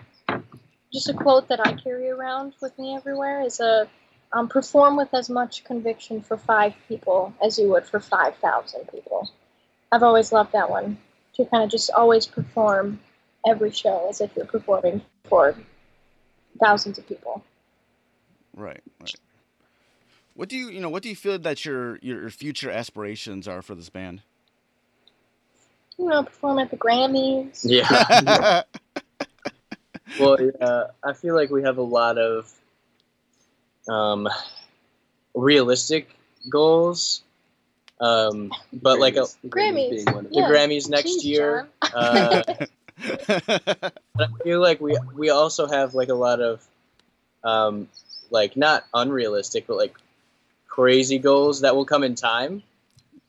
just 0.95 1.09
a 1.09 1.13
quote 1.13 1.49
that 1.49 1.59
I 1.59 1.73
carry 1.73 2.09
around 2.09 2.53
with 2.61 2.79
me 2.79 2.95
everywhere 2.95 3.41
is 3.41 3.59
a 3.59 3.87
um, 4.31 4.47
perform 4.47 4.95
with 4.95 5.13
as 5.13 5.29
much 5.29 5.65
conviction 5.65 6.21
for 6.21 6.37
five 6.37 6.73
people 6.87 7.33
as 7.43 7.59
you 7.59 7.69
would 7.69 7.85
for 7.85 7.99
five 7.99 8.35
thousand 8.37 8.87
people. 8.89 9.29
I've 9.91 10.03
always 10.03 10.31
loved 10.31 10.53
that 10.53 10.69
one. 10.69 10.97
To 11.35 11.45
kind 11.45 11.65
of 11.65 11.69
just 11.69 11.91
always 11.91 12.25
perform 12.25 13.01
every 13.45 13.71
show 13.71 14.07
as 14.09 14.21
if 14.21 14.31
you're 14.37 14.45
performing 14.45 15.01
for 15.25 15.53
thousands 16.61 16.97
of 16.97 17.05
people. 17.05 17.43
Right. 18.55 18.81
Right. 19.01 19.15
What 20.33 20.47
do 20.47 20.55
you 20.55 20.69
you 20.69 20.79
know? 20.79 20.89
What 20.89 21.03
do 21.03 21.09
you 21.09 21.15
feel 21.15 21.37
that 21.39 21.65
your 21.65 21.97
your 21.97 22.29
future 22.29 22.71
aspirations 22.71 23.49
are 23.49 23.61
for 23.61 23.75
this 23.75 23.89
band? 23.89 24.21
You 25.97 26.05
know, 26.05 26.23
perform 26.23 26.59
at 26.59 26.71
the 26.71 26.77
Grammys. 26.77 27.61
Yeah. 27.63 28.61
well, 30.19 30.37
yeah, 30.41 30.83
I 31.03 31.13
feel 31.13 31.35
like 31.35 31.49
we 31.49 31.63
have 31.63 31.77
a 31.77 31.81
lot 31.83 32.17
of 32.17 32.51
um, 33.87 34.27
realistic 35.33 36.09
goals, 36.49 37.21
um, 37.99 38.51
but 38.73 38.99
like 38.99 39.15
a, 39.15 39.25
The 39.43 39.49
Grammys. 39.49 39.89
being 39.89 40.05
one 40.13 40.25
of 40.25 40.31
the 40.31 40.39
Yeah. 40.39 40.49
Grammys 40.49 40.89
next 40.89 41.19
Jeez, 41.19 41.23
year. 41.23 41.67
Uh, 41.81 42.43
but 43.17 43.93
I 44.17 44.27
feel 44.43 44.61
like 44.61 44.79
we 44.81 44.97
we 45.15 45.29
also 45.29 45.67
have 45.67 45.93
like 45.93 46.09
a 46.09 46.13
lot 46.13 46.41
of 46.41 46.65
um, 47.43 47.87
like 48.31 48.57
not 48.57 48.85
unrealistic, 48.93 49.67
but 49.67 49.77
like 49.77 49.95
crazy 50.67 51.19
goals 51.19 51.61
that 51.61 51.75
will 51.75 51.85
come 51.85 52.03
in 52.03 52.15
time, 52.15 52.63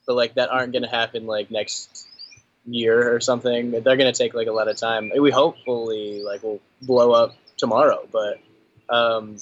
but 0.07 0.15
like 0.15 0.35
that 0.35 0.51
aren't 0.51 0.73
going 0.73 0.83
to 0.83 0.89
happen 0.89 1.27
like 1.27 1.51
next 1.51 2.06
year 2.66 3.14
or 3.14 3.20
something. 3.20 3.70
They're 3.70 3.96
going 3.96 4.12
to 4.12 4.12
take 4.12 4.35
like 4.35 4.48
a 4.48 4.52
lot 4.52 4.68
of 4.68 4.76
time. 4.76 5.12
We 5.18 5.31
hopefully 5.31 6.22
like 6.22 6.42
will 6.42 6.61
blow 6.83 7.12
up 7.12 7.35
tomorrow, 7.57 8.07
but 8.11 8.38
um, 8.88 9.37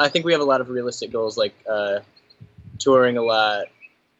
I 0.00 0.08
think 0.08 0.24
we 0.24 0.32
have 0.32 0.40
a 0.40 0.44
lot 0.44 0.60
of 0.60 0.70
realistic 0.70 1.12
goals 1.12 1.36
like 1.36 1.54
uh, 1.68 2.00
touring 2.78 3.16
a 3.16 3.22
lot, 3.22 3.66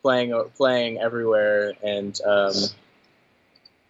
playing 0.02 0.34
playing 0.56 0.98
everywhere, 0.98 1.72
and 1.82 2.18
um, 2.22 2.52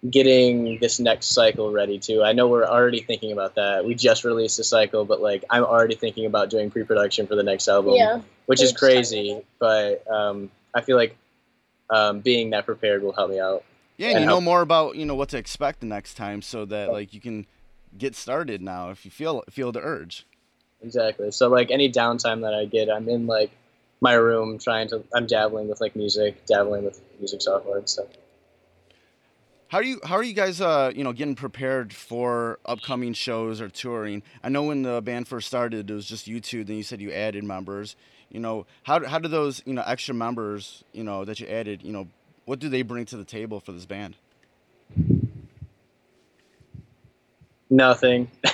getting 0.09 0.78
this 0.81 1.00
next 1.00 1.28
cycle 1.28 1.72
ready 1.72 1.98
too. 1.98 2.22
I 2.22 2.33
know 2.33 2.48
we're 2.48 2.64
already 2.64 3.00
thinking 3.00 3.33
about 3.33 3.57
that. 3.57 3.85
We 3.85 3.94
just 3.94 4.24
released 4.24 4.59
a 4.59 4.64
cycle, 4.64 5.04
but 5.04 5.20
like 5.20 5.44
I'm 5.50 5.64
already 5.64 5.94
thinking 5.94 6.26
about 6.26 6.50
doing 6.50 6.70
pre-production 6.70 7.26
for 7.26 7.35
the 7.35 7.42
next 7.42 7.68
album, 7.68 7.94
yeah. 7.94 8.20
which 8.46 8.62
is 8.62 8.72
crazy. 8.72 9.42
But 9.59 10.09
um, 10.11 10.50
I 10.74 10.81
feel 10.81 10.96
like 10.96 11.16
um, 11.90 12.20
being 12.20 12.50
that 12.50 12.66
prepared 12.66 13.02
will 13.02 13.12
help 13.12 13.31
me 13.31 13.40
out. 13.40 13.64
Yeah, 13.99 14.11
and 14.11 14.21
you 14.21 14.27
know 14.27 14.41
more 14.41 14.63
about 14.63 14.97
you 14.97 15.05
know 15.05 15.17
what 15.17 15.29
to 15.31 15.39
expect 15.39 15.81
the 15.81 15.87
next 15.87 16.15
time, 16.15 16.41
so 16.41 16.65
that 16.67 16.93
like 16.93 17.13
you 17.13 17.21
can 17.21 17.47
get 17.97 18.15
started 18.15 18.63
now 18.63 18.91
if 18.91 19.05
you 19.05 19.11
feel 19.11 19.43
feel 19.51 19.73
the 19.73 19.81
urge. 19.81 20.25
Exactly. 20.81 21.33
So 21.33 21.49
like 21.49 21.73
any 21.73 21.91
downtime 21.91 22.43
that 22.43 22.55
I 22.55 22.65
get, 22.65 22.89
I'm 22.89 23.09
in 23.09 23.27
like 23.27 23.51
my 24.01 24.15
room 24.15 24.59
trying 24.59 24.89
to. 24.91 25.03
I'm 25.13 25.27
dabbling 25.27 25.69
with 25.69 25.81
like 25.81 25.97
music, 25.97 26.47
dabbling 26.47 26.85
with 26.85 27.01
music 27.19 27.43
software 27.43 27.79
and 27.79 27.89
stuff. 27.89 28.07
How 29.67 29.79
are 29.79 29.85
you 29.85 30.01
how 30.05 30.15
are 30.15 30.23
you 30.23 30.33
guys 30.33 30.61
uh 30.61 30.93
you 30.95 31.05
know 31.05 31.13
getting 31.13 31.35
prepared 31.35 31.93
for 31.93 32.61
upcoming 32.65 33.13
shows 33.13 33.61
or 33.61 33.69
touring? 33.69 34.23
I 34.45 34.49
know 34.49 34.63
when 34.63 34.83
the 34.83 35.03
band 35.03 35.27
first 35.27 35.49
started 35.49 35.91
it 35.91 35.93
was 35.93 36.07
just 36.07 36.29
you 36.29 36.41
two, 36.41 36.63
then 36.63 36.77
you 36.77 36.85
said 36.85 37.01
you 37.01 37.11
added 37.11 37.43
members. 37.43 37.97
You 38.31 38.41
know, 38.41 38.67
how 38.85 39.05
how 39.05 39.19
do 39.19 39.29
those, 39.29 39.63
you 39.67 39.75
know, 39.75 39.83
extra 39.85 40.15
members, 40.15 40.85
you 40.93 41.03
know, 41.03 41.25
that 41.25 41.41
you 41.41 41.47
added, 41.49 41.83
you 41.83 41.93
know, 41.93 42.09
what 42.49 42.59
do 42.61 42.71
they 42.71 42.81
bring 42.81 43.05
to 43.05 43.19
the 43.19 43.25
table 43.25 43.61
for 43.61 43.73
this 43.73 43.85
band? 43.85 44.17
Nothing. 47.69 48.31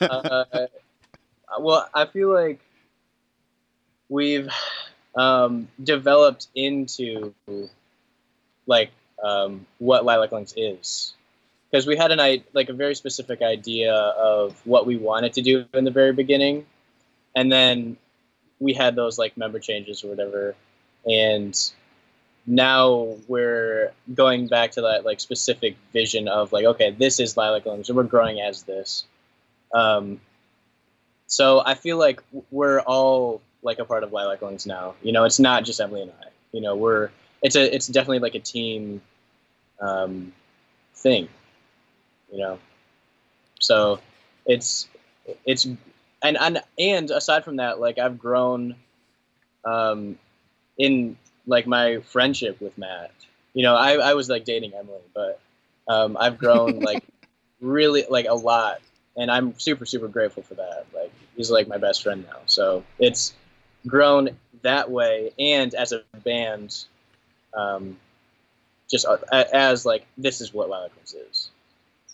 uh, 0.00 0.44
well, 1.58 1.88
I 1.92 2.06
feel 2.06 2.32
like 2.32 2.60
we've 4.08 4.48
um, 5.16 5.66
developed 5.82 6.46
into 6.54 7.34
like 8.66 8.92
um, 9.24 9.66
what 9.78 10.04
Lilac 10.04 10.30
Lungs 10.30 10.54
is, 10.56 11.14
because 11.68 11.84
we 11.84 11.96
had 11.96 12.12
an 12.12 12.20
i 12.20 12.44
like 12.52 12.68
a 12.68 12.74
very 12.74 12.94
specific 12.94 13.42
idea 13.42 13.92
of 13.92 14.54
what 14.64 14.86
we 14.86 14.96
wanted 14.96 15.32
to 15.32 15.42
do 15.42 15.64
in 15.74 15.82
the 15.82 15.90
very 15.90 16.12
beginning, 16.12 16.64
and 17.34 17.50
then 17.50 17.96
we 18.60 18.72
had 18.72 18.94
those 18.94 19.18
like 19.18 19.36
member 19.36 19.58
changes 19.58 20.04
or 20.04 20.08
whatever, 20.08 20.54
and 21.06 21.72
now 22.46 23.16
we're 23.28 23.92
going 24.14 24.48
back 24.48 24.72
to 24.72 24.82
that 24.82 25.04
like 25.04 25.20
specific 25.20 25.76
vision 25.92 26.26
of 26.26 26.52
like 26.52 26.64
okay 26.64 26.90
this 26.90 27.20
is 27.20 27.36
lilac 27.36 27.64
lungs 27.66 27.88
and 27.88 27.96
we're 27.96 28.04
growing 28.04 28.40
as 28.40 28.62
this. 28.64 29.04
Um, 29.74 30.20
so 31.26 31.62
i 31.64 31.74
feel 31.74 31.96
like 31.98 32.22
we're 32.50 32.80
all 32.80 33.40
like 33.62 33.78
a 33.78 33.84
part 33.84 34.02
of 34.02 34.12
lilac 34.12 34.42
lungs 34.42 34.66
now. 34.66 34.94
You 35.02 35.12
know 35.12 35.24
it's 35.24 35.38
not 35.38 35.64
just 35.64 35.80
emily 35.80 36.02
and 36.02 36.12
i. 36.22 36.28
You 36.52 36.60
know 36.60 36.76
we're 36.76 37.10
it's 37.42 37.56
a 37.56 37.74
it's 37.74 37.86
definitely 37.86 38.20
like 38.20 38.34
a 38.34 38.40
team 38.40 39.00
um, 39.80 40.32
thing 40.94 41.28
you 42.32 42.38
know? 42.38 42.58
So 43.60 44.00
it's 44.46 44.88
it's 45.46 45.66
and 46.22 46.36
and 46.36 46.60
and 46.78 47.10
aside 47.12 47.44
from 47.44 47.56
that 47.56 47.78
like 47.78 47.98
i've 47.98 48.18
grown 48.18 48.74
um, 49.64 50.18
in 50.78 51.16
like 51.46 51.66
my 51.66 51.98
friendship 52.00 52.60
with 52.60 52.76
Matt. 52.78 53.10
You 53.54 53.62
know, 53.62 53.74
I, 53.74 53.94
I 53.94 54.14
was 54.14 54.28
like 54.28 54.44
dating 54.44 54.72
Emily, 54.74 55.00
but 55.14 55.40
um, 55.88 56.16
I've 56.18 56.38
grown 56.38 56.80
like 56.80 57.04
really 57.60 58.04
like 58.08 58.26
a 58.26 58.34
lot, 58.34 58.80
and 59.16 59.30
I'm 59.30 59.58
super 59.58 59.86
super 59.86 60.08
grateful 60.08 60.42
for 60.42 60.54
that. 60.54 60.86
Like 60.94 61.12
he's 61.36 61.50
like 61.50 61.68
my 61.68 61.78
best 61.78 62.02
friend 62.02 62.24
now, 62.30 62.38
so 62.46 62.84
it's 62.98 63.34
grown 63.86 64.30
that 64.62 64.90
way, 64.90 65.32
and 65.38 65.74
as 65.74 65.92
a 65.92 66.02
band, 66.24 66.84
um, 67.54 67.98
just 68.90 69.06
uh, 69.06 69.18
as 69.32 69.84
like 69.84 70.06
this 70.16 70.40
is 70.40 70.54
what 70.54 70.68
Lilac 70.68 70.92
Lungs 70.96 71.14
is, 71.14 71.50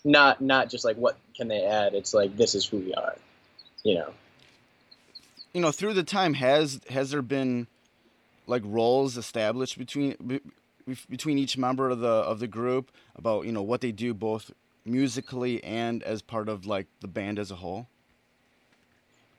not 0.03 0.41
not 0.41 0.69
just 0.69 0.83
like 0.83 0.97
what 0.97 1.17
can 1.35 1.47
they 1.47 1.63
add. 1.63 1.93
It's 1.93 2.13
like 2.13 2.35
this 2.35 2.55
is 2.55 2.65
who 2.65 2.77
we 2.77 2.93
are, 2.93 3.15
you 3.83 3.95
know. 3.95 4.13
you 5.53 5.61
know, 5.61 5.71
through 5.71 5.93
the 5.93 6.03
time 6.03 6.33
has 6.35 6.81
has 6.89 7.11
there 7.11 7.21
been 7.21 7.67
like 8.49 8.63
roles 8.65 9.15
established 9.15 9.77
between 9.77 10.15
be, 10.25 10.41
between 11.09 11.37
each 11.37 11.57
member 11.57 11.89
of 11.89 11.99
the 11.99 12.07
of 12.07 12.39
the 12.39 12.47
group 12.47 12.91
about 13.15 13.45
you 13.45 13.51
know 13.51 13.61
what 13.61 13.81
they 13.81 13.91
do 13.91 14.13
both 14.13 14.51
musically 14.85 15.63
and 15.63 16.01
as 16.03 16.21
part 16.21 16.49
of 16.49 16.65
like 16.65 16.87
the 17.01 17.07
band 17.07 17.39
as 17.39 17.51
a 17.51 17.55
whole? 17.55 17.87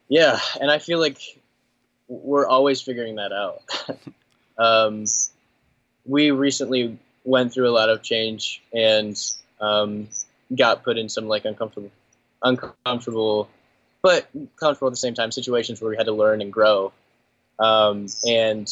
Yeah, 0.09 0.38
and 0.61 0.70
I 0.70 0.79
feel 0.79 0.99
like 0.99 1.20
we're 2.09 2.46
always 2.46 2.81
figuring 2.81 3.16
that 3.16 3.33
out. 3.33 3.62
um, 4.59 5.05
we 6.05 6.31
recently 6.31 6.99
went 7.25 7.53
through 7.53 7.68
a 7.68 7.75
lot 7.75 7.88
of 7.88 8.03
change 8.03 8.62
and 8.73 9.16
um, 9.61 10.09
got 10.57 10.83
put 10.83 10.99
in 10.99 11.09
some 11.09 11.29
like 11.29 11.44
uncomfortable, 11.44 11.90
uncomfortable, 12.42 13.49
but 14.03 14.29
comfortable 14.59 14.88
at 14.88 14.92
the 14.92 14.96
same 14.96 15.14
time 15.14 15.31
situations 15.31 15.81
where 15.81 15.90
we 15.90 15.96
had 15.96 16.07
to 16.07 16.12
learn 16.12 16.40
and 16.40 16.53
grow. 16.53 16.92
Um, 17.61 18.07
and 18.27 18.68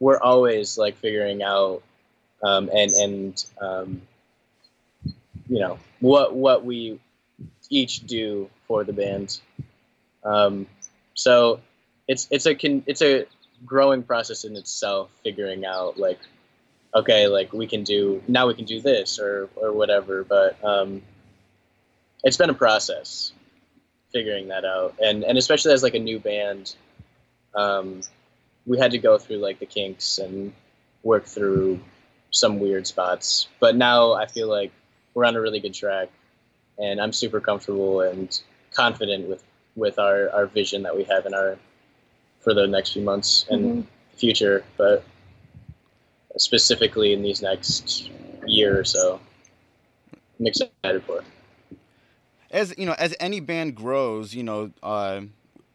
we're 0.00 0.18
always 0.18 0.76
like 0.76 0.96
figuring 0.96 1.42
out 1.42 1.82
um, 2.42 2.70
and 2.74 2.90
and 2.92 3.44
um, 3.60 4.02
you 5.48 5.60
know 5.60 5.78
what 6.00 6.34
what 6.34 6.64
we 6.64 6.98
each 7.68 8.00
do 8.06 8.50
for 8.66 8.82
the 8.82 8.92
band. 8.92 9.40
Um, 10.24 10.66
so 11.14 11.60
it's 12.08 12.26
it's 12.30 12.46
a 12.46 12.54
con- 12.54 12.82
it's 12.86 13.02
a 13.02 13.26
growing 13.64 14.02
process 14.02 14.44
in 14.44 14.56
itself, 14.56 15.10
figuring 15.22 15.64
out 15.64 15.98
like 15.98 16.18
okay, 16.94 17.28
like 17.28 17.52
we 17.52 17.66
can 17.66 17.84
do 17.84 18.22
now 18.26 18.46
we 18.46 18.54
can 18.54 18.64
do 18.64 18.80
this 18.80 19.18
or 19.18 19.48
or 19.56 19.72
whatever. 19.72 20.24
But 20.24 20.62
um, 20.64 21.02
it's 22.24 22.36
been 22.36 22.50
a 22.50 22.54
process 22.54 23.32
figuring 24.12 24.48
that 24.48 24.64
out, 24.64 24.94
and 25.02 25.24
and 25.24 25.38
especially 25.38 25.72
as 25.72 25.82
like 25.82 25.94
a 25.94 26.00
new 26.00 26.18
band, 26.18 26.74
um, 27.54 28.00
we 28.66 28.78
had 28.78 28.90
to 28.92 28.98
go 28.98 29.18
through 29.18 29.38
like 29.38 29.58
the 29.58 29.66
kinks 29.66 30.18
and 30.18 30.52
work 31.02 31.24
through 31.26 31.80
some 32.30 32.60
weird 32.60 32.86
spots. 32.86 33.48
But 33.60 33.76
now 33.76 34.12
I 34.12 34.26
feel 34.26 34.48
like 34.48 34.72
we're 35.14 35.24
on 35.24 35.36
a 35.36 35.40
really 35.40 35.60
good 35.60 35.74
track, 35.74 36.08
and 36.78 37.00
I'm 37.00 37.12
super 37.12 37.40
comfortable 37.40 38.00
and 38.02 38.40
confident 38.72 39.28
with 39.28 39.42
with 39.76 39.98
our 39.98 40.30
our 40.30 40.46
vision 40.46 40.82
that 40.82 40.96
we 40.96 41.04
have 41.04 41.26
in 41.26 41.34
our 41.34 41.58
for 42.40 42.54
the 42.54 42.66
next 42.66 42.92
few 42.92 43.02
months 43.02 43.46
and 43.50 43.84
Mhm. 43.84 43.86
future, 44.16 44.64
but 44.76 45.04
specifically 46.36 47.12
in 47.12 47.22
these 47.22 47.42
next 47.42 48.10
year 48.46 48.78
or 48.78 48.84
so. 48.84 49.20
I'm 50.38 50.46
excited 50.46 51.02
for 51.04 51.18
it. 51.20 51.24
as 52.50 52.74
you 52.78 52.86
know 52.86 52.94
as 52.98 53.14
any 53.20 53.40
band 53.40 53.74
grows 53.74 54.34
you 54.34 54.42
know 54.42 54.70
uh, 54.82 55.20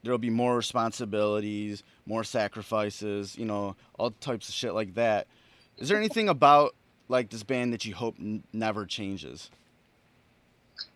there'll 0.03 0.17
be 0.17 0.29
more 0.29 0.57
responsibilities 0.57 1.83
more 2.05 2.23
sacrifices 2.23 3.37
you 3.37 3.45
know 3.45 3.75
all 3.97 4.11
types 4.11 4.47
of 4.49 4.55
shit 4.55 4.73
like 4.73 4.93
that 4.95 5.27
is 5.77 5.89
there 5.89 5.97
anything 5.97 6.29
about 6.29 6.75
like 7.09 7.29
this 7.29 7.43
band 7.43 7.73
that 7.73 7.85
you 7.85 7.93
hope 7.95 8.15
n- 8.19 8.43
never 8.53 8.85
changes 8.85 9.49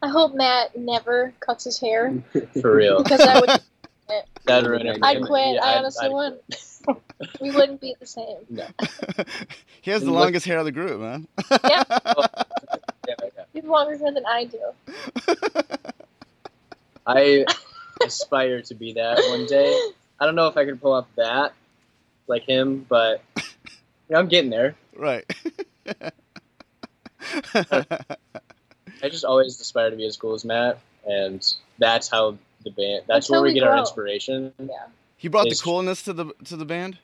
I 0.01 0.09
hope 0.09 0.33
Matt 0.35 0.77
never 0.77 1.33
cuts 1.39 1.63
his 1.63 1.79
hair 1.79 2.13
For 2.61 2.75
real. 2.75 3.01
because 3.01 3.21
I 3.21 3.39
would. 3.39 3.49
That'd 4.45 4.69
ruin 4.69 4.81
everything. 4.87 5.03
I'd 5.03 5.21
quit. 5.25 5.55
Yeah, 5.55 5.61
I 5.63 5.69
I'd- 5.69 5.77
honestly 5.79 6.05
I'd 6.07 6.13
would. 6.13 6.39
quit. 6.85 6.97
We 7.41 7.51
wouldn't 7.51 7.79
be 7.81 7.95
the 7.99 8.05
same. 8.05 8.37
he 9.81 9.91
has 9.91 10.03
the 10.03 10.11
longest 10.11 10.45
hair 10.45 10.57
of 10.59 10.65
the 10.65 10.71
group 10.71 10.99
man 11.01 11.27
Yeah, 11.51 11.83
oh, 11.89 12.23
Yeah, 13.07 13.15
yeah. 13.21 13.43
you've 13.53 13.65
longer 13.65 13.97
hair 13.97 14.11
than 14.13 14.25
I 14.25 14.45
do. 14.45 14.59
I 17.05 17.45
aspire 18.05 18.61
to 18.63 18.75
be 18.75 18.93
that 18.93 19.17
one 19.29 19.45
day. 19.47 19.79
I 20.19 20.25
don't 20.25 20.35
know 20.35 20.47
if 20.47 20.57
I 20.57 20.65
can 20.65 20.77
pull 20.77 20.93
off 20.93 21.07
that 21.15 21.53
like 22.27 22.43
him, 22.43 22.85
but 22.87 23.21
you 23.37 23.43
know, 24.09 24.19
I'm 24.19 24.27
getting 24.27 24.49
there. 24.49 24.75
right 24.95 25.25
I 27.53 29.09
just 29.09 29.23
always 29.23 29.59
aspire 29.59 29.89
to 29.89 29.95
be 29.95 30.05
as 30.05 30.17
cool 30.17 30.33
as 30.33 30.43
Matt, 30.43 30.79
and 31.05 31.45
that's 31.77 32.09
how 32.09 32.37
the 32.63 32.71
band. 32.71 33.03
That's, 33.07 33.27
That's 33.27 33.29
where 33.29 33.41
we 33.41 33.49
we 33.49 33.53
get 33.53 33.63
our 33.63 33.77
inspiration. 33.77 34.53
Yeah. 34.59 34.87
he 35.17 35.27
brought 35.29 35.49
the 35.49 35.55
coolness 35.55 36.03
to 36.03 36.13
the 36.13 36.33
to 36.45 36.57
the 36.57 36.65
band 36.65 36.97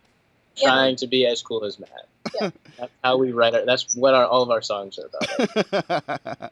Yeah. 0.58 0.69
Trying 0.69 0.95
to 0.97 1.08
be 1.08 1.25
as 1.25 1.41
cool 1.41 1.63
as 1.63 1.80
Matt. 1.80 2.08
Yeah. 2.41 2.49
That's 2.78 2.91
how 3.04 3.17
we 3.17 3.32
write 3.32 3.54
our. 3.56 3.65
That's 3.65 3.95
what 3.95 4.13
our 4.13 4.25
all 4.25 4.41
of 4.41 4.49
our 4.49 4.62
songs 4.62 4.99
are 4.99 5.10
about. 5.69 6.51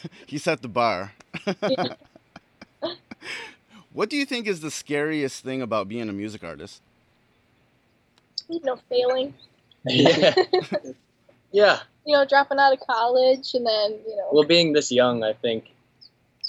he 0.26 0.38
set 0.38 0.62
the 0.62 0.68
bar 0.68 1.12
Yeah. 1.62 1.94
what 3.92 4.08
do 4.10 4.16
you 4.16 4.24
think 4.26 4.46
is 4.46 4.60
the 4.60 4.70
scariest 4.70 5.42
thing 5.44 5.62
about 5.62 5.88
being 5.88 6.08
a 6.08 6.12
music 6.12 6.44
artist 6.44 6.80
You 8.48 8.60
know, 8.62 8.78
failing. 8.88 9.34
yeah. 9.84 10.34
yeah. 11.52 11.80
You 12.06 12.14
know, 12.14 12.24
dropping 12.26 12.58
out 12.58 12.72
of 12.72 12.80
college 12.80 13.54
and 13.54 13.66
then 13.66 13.90
you 14.06 14.16
know. 14.16 14.28
Well, 14.32 14.44
being 14.44 14.72
this 14.72 14.90
young, 14.90 15.22
I 15.22 15.34
think, 15.34 15.70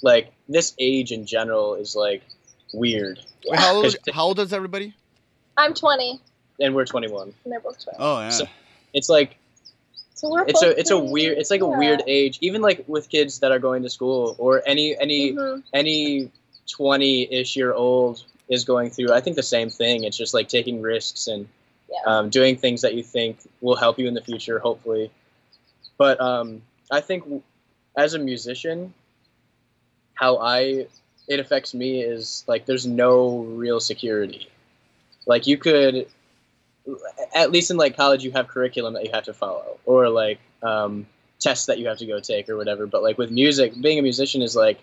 like 0.02 0.32
this 0.47 0.73
age 0.80 1.12
in 1.12 1.25
general 1.25 1.75
is 1.75 1.95
like 1.95 2.21
weird, 2.73 3.19
Wait, 3.45 3.60
how 3.60 3.75
old, 3.75 3.95
how 4.13 4.25
old 4.25 4.39
is 4.39 4.54
everybody 4.54 4.93
I'm 5.58 5.73
20 5.73 6.21
and 6.62 6.73
we're 6.75 6.86
21. 6.86 7.34
and 7.43 7.52
they're 7.52 7.60
both 7.60 7.84
20. 7.84 7.97
oh 7.99 8.19
yeah 8.21 8.30
So- 8.30 8.45
It's 8.93 9.10
like 9.10 9.36
So 10.15 10.30
we're 10.32 10.45
it's 10.47 10.62
a 10.63 10.80
it's 10.80 10.91
a 10.91 10.97
weird 10.97 11.38
it's 11.38 11.52
like 11.52 11.62
a 11.62 11.67
weird 11.67 12.02
age. 12.08 12.38
Even 12.41 12.62
like 12.62 12.84
with 12.88 13.10
kids 13.10 13.39
that 13.39 13.52
are 13.52 13.60
going 13.60 13.84
to 13.84 13.89
school 13.89 14.36
or 14.39 14.62
any 14.65 14.97
any 14.99 15.34
Mhm. 15.34 15.63
any 15.73 16.32
20-ish 16.77 17.55
year 17.55 17.73
old 17.73 18.23
is 18.47 18.65
going 18.65 18.89
through. 18.89 19.12
I 19.13 19.21
think 19.21 19.36
the 19.36 19.43
same 19.43 19.69
thing. 19.69 20.03
It's 20.03 20.17
just 20.17 20.34
like 20.34 20.47
taking 20.49 20.82
risks 20.82 21.27
and 21.27 21.47
Yeah. 21.89 21.97
um, 22.05 22.29
doing 22.29 22.55
things 22.58 22.82
that 22.82 22.93
you 22.93 23.03
think 23.03 23.39
will 23.62 23.75
help 23.75 23.97
you 23.99 24.08
in 24.08 24.13
the 24.13 24.21
future, 24.21 24.60
hopefully. 24.60 25.12
But 25.97 26.19
um, 26.21 26.62
I 26.91 27.01
think 27.01 27.23
as 27.97 28.13
a 28.13 28.19
musician, 28.19 28.93
how 30.13 30.38
I 30.38 30.88
it 31.27 31.39
affects 31.39 31.73
me 31.73 32.01
is 32.01 32.43
like 32.47 32.65
there's 32.65 32.86
no 32.86 33.39
real 33.39 33.79
security. 33.79 34.47
Like 35.25 35.45
you 35.47 35.58
could, 35.58 36.08
at 37.36 37.51
least 37.51 37.69
in 37.71 37.77
like 37.77 37.95
college, 37.95 38.23
you 38.23 38.32
have 38.32 38.47
curriculum 38.47 38.93
that 38.95 39.03
you 39.05 39.12
have 39.13 39.25
to 39.25 39.34
follow, 39.34 39.79
or 39.86 40.10
like 40.10 40.39
um, 40.63 41.05
tests 41.39 41.67
that 41.67 41.77
you 41.79 41.88
have 41.88 41.97
to 41.99 42.05
go 42.05 42.19
take, 42.19 42.49
or 42.49 42.58
whatever. 42.58 42.88
But 42.88 43.03
like 43.03 43.17
with 43.17 43.32
music, 43.32 43.79
being 43.79 43.99
a 43.99 44.01
musician 44.01 44.41
is 44.41 44.55
like 44.55 44.79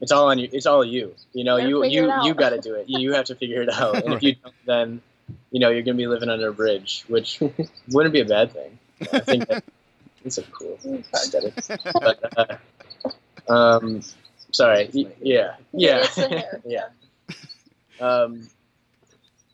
it's 0.00 0.12
all 0.12 0.28
on 0.28 0.38
you. 0.38 0.48
It's 0.52 0.66
all 0.66 0.84
you. 0.84 1.14
You 1.32 1.44
know, 1.44 1.56
you 1.56 1.84
you 1.84 2.12
you 2.22 2.34
got 2.34 2.50
to 2.50 2.60
do 2.60 2.74
it. 2.74 2.88
You, 2.88 3.00
you 3.00 3.12
have 3.14 3.26
to 3.26 3.34
figure 3.34 3.62
it 3.62 3.72
out. 3.72 4.04
And 4.04 4.14
if 4.14 4.22
you 4.22 4.34
don't, 4.34 4.54
then 4.66 5.02
you 5.50 5.60
know 5.60 5.70
you're 5.70 5.82
gonna 5.82 5.96
be 5.96 6.06
living 6.06 6.28
under 6.28 6.48
a 6.48 6.52
bridge, 6.52 7.04
which 7.08 7.40
wouldn't 7.88 8.12
be 8.12 8.20
a 8.20 8.24
bad 8.24 8.52
thing. 8.52 8.78
I 9.12 9.20
think 9.20 9.48
that, 9.48 9.64
it's 10.24 10.38
a 10.38 10.42
cool 10.42 10.78
aesthetic. 11.14 11.54
But, 11.92 12.58
uh, 13.48 13.52
um, 13.52 14.02
sorry. 14.52 14.90
Yeah. 15.20 15.54
Yeah. 15.72 15.98
It's 15.98 16.14
the 16.16 16.28
hair. 16.28 16.60
yeah. 16.66 16.86
Um, 18.00 18.48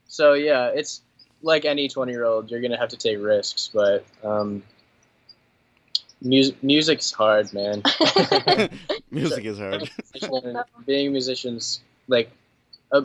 so 0.08 0.34
yeah, 0.34 0.68
it's 0.74 1.02
like 1.42 1.64
any 1.64 1.88
20 1.88 2.12
year 2.12 2.24
old, 2.24 2.50
you're 2.50 2.60
gonna 2.60 2.78
have 2.78 2.90
to 2.90 2.96
take 2.96 3.18
risks, 3.20 3.70
but 3.72 4.04
um, 4.22 4.62
music 6.22 6.62
music's 6.62 7.12
hard, 7.12 7.52
man. 7.52 7.82
music 9.10 9.44
is 9.44 9.58
hard 9.58 9.90
Being 10.86 11.08
a 11.08 11.10
musician's 11.10 11.80
like 12.08 12.30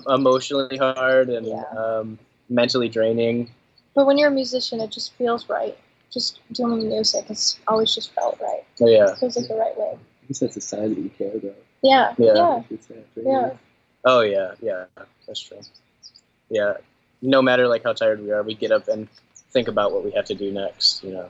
emotionally 0.07 0.77
hard 0.77 1.29
and 1.29 1.45
Yeah. 1.45 1.63
um, 1.77 2.19
mentally 2.49 2.89
draining. 2.89 3.49
But 3.95 4.05
when 4.05 4.17
you're 4.17 4.29
a 4.29 4.31
musician, 4.31 4.79
it 4.79 4.91
just 4.91 5.13
feels 5.15 5.49
right. 5.49 5.77
Just 6.11 6.39
doing 6.53 6.87
music, 6.87 7.25
it's 7.29 7.59
always 7.67 7.93
just 7.93 8.13
felt 8.13 8.39
right. 8.41 8.63
So 8.75 8.87
yeah. 8.87 9.11
It 9.11 9.17
feels 9.17 9.35
like 9.37 9.47
the 9.47 9.55
right 9.55 9.77
way. 9.77 9.93
I 9.97 10.27
guess 10.27 10.39
that's 10.39 10.57
a 10.57 10.61
sign 10.61 10.89
that 10.89 10.97
you 10.99 11.09
care, 11.17 11.31
though. 11.41 11.53
Yeah. 11.81 12.13
Yeah. 12.17 12.61
Yeah. 12.69 12.97
Yeah. 13.15 13.49
Oh 14.05 14.21
yeah, 14.21 14.53
yeah, 14.61 14.85
that's 15.27 15.41
true. 15.41 15.59
Yeah, 16.49 16.75
no 17.21 17.41
matter 17.41 17.67
like 17.67 17.83
how 17.83 17.91
tired 17.91 18.21
we 18.21 18.31
are, 18.31 18.41
we 18.41 18.55
get 18.55 18.71
up 18.71 18.87
and 18.87 19.09
think 19.51 19.67
about 19.67 19.91
what 19.91 20.05
we 20.05 20.11
have 20.11 20.23
to 20.25 20.35
do 20.35 20.49
next. 20.51 21.03
You 21.03 21.11
know, 21.11 21.29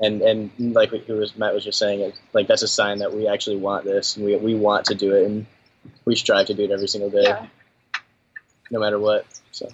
and 0.00 0.22
and 0.22 0.50
like 0.58 0.90
who 0.90 1.14
was 1.14 1.36
Matt 1.36 1.54
was 1.54 1.64
just 1.64 1.78
saying, 1.78 2.00
it, 2.00 2.14
like 2.32 2.46
that's 2.46 2.62
a 2.62 2.68
sign 2.68 2.98
that 2.98 3.12
we 3.14 3.28
actually 3.28 3.56
want 3.56 3.84
this, 3.84 4.16
and 4.16 4.24
we 4.26 4.36
we 4.36 4.54
want 4.54 4.84
to 4.86 4.94
do 4.94 5.14
it, 5.14 5.24
and 5.26 5.46
we 6.04 6.14
strive 6.16 6.46
to 6.46 6.54
do 6.54 6.64
it 6.64 6.70
every 6.70 6.88
single 6.88 7.10
day, 7.10 7.22
Yeah. 7.24 7.46
no 8.70 8.80
matter 8.80 8.98
what. 8.98 9.26
So 9.52 9.68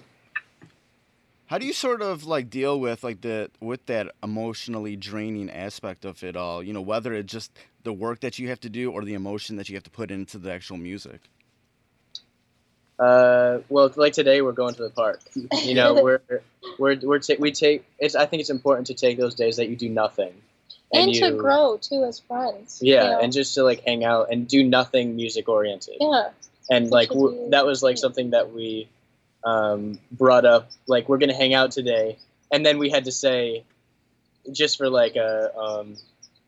How 1.47 1.57
do 1.57 1.65
you 1.65 1.73
sort 1.73 2.01
of 2.01 2.25
like 2.25 2.49
deal 2.49 2.79
with 2.79 3.03
like 3.03 3.21
the 3.21 3.49
with 3.59 3.85
that 3.87 4.11
emotionally 4.23 4.95
draining 4.95 5.49
aspect 5.49 6.05
of 6.05 6.23
it 6.23 6.35
all? 6.35 6.63
You 6.63 6.73
know, 6.73 6.81
whether 6.81 7.13
it's 7.13 7.31
just 7.31 7.51
the 7.83 7.93
work 7.93 8.21
that 8.21 8.39
you 8.39 8.47
have 8.49 8.59
to 8.61 8.69
do 8.69 8.91
or 8.91 9.03
the 9.03 9.13
emotion 9.13 9.55
that 9.57 9.69
you 9.69 9.75
have 9.75 9.83
to 9.83 9.91
put 9.91 10.11
into 10.11 10.37
the 10.37 10.51
actual 10.51 10.77
music. 10.77 11.21
Uh, 12.97 13.59
well, 13.69 13.91
like 13.95 14.13
today 14.13 14.41
we're 14.41 14.51
going 14.53 14.73
to 14.75 14.83
the 14.83 14.89
park. 14.89 15.19
You 15.63 15.73
know, 15.75 15.93
we're 16.03 16.21
we're 16.79 16.95
we're 17.01 17.19
ta- 17.19 17.35
we 17.39 17.51
take. 17.51 17.83
It's. 17.99 18.15
I 18.15 18.25
think 18.25 18.39
it's 18.41 18.49
important 18.49 18.87
to 18.87 18.93
take 18.93 19.17
those 19.17 19.35
days 19.35 19.57
that 19.57 19.67
you 19.69 19.75
do 19.75 19.89
nothing, 19.89 20.33
And, 20.93 21.13
to 21.13 21.25
you- 21.27 21.37
grow 21.37 21.77
too 21.77 22.03
as 22.05 22.19
friends. 22.21 22.79
Yeah, 22.81 23.03
you 23.03 23.09
know? 23.11 23.19
and 23.19 23.33
just 23.33 23.53
to 23.55 23.63
like 23.63 23.83
hang 23.85 24.03
out 24.05 24.31
and 24.31 24.47
do 24.47 24.63
nothing 24.63 25.15
music 25.15 25.49
oriented. 25.49 25.95
yeah. 25.99 26.29
And 26.69 26.89
like 26.89 27.09
w- 27.09 27.49
that 27.51 27.65
was 27.65 27.83
like 27.83 27.97
something 27.97 28.31
that 28.31 28.51
we 28.53 28.87
um, 29.43 29.99
brought 30.11 30.45
up 30.45 30.71
like 30.87 31.07
we're 31.09 31.19
gonna 31.19 31.35
hang 31.35 31.53
out 31.53 31.71
today, 31.71 32.17
and 32.51 32.65
then 32.65 32.79
we 32.79 32.89
had 32.89 33.05
to 33.05 33.11
say, 33.11 33.63
just 34.51 34.77
for 34.77 34.89
like 34.89 35.15
a 35.15 35.55
um, 35.57 35.95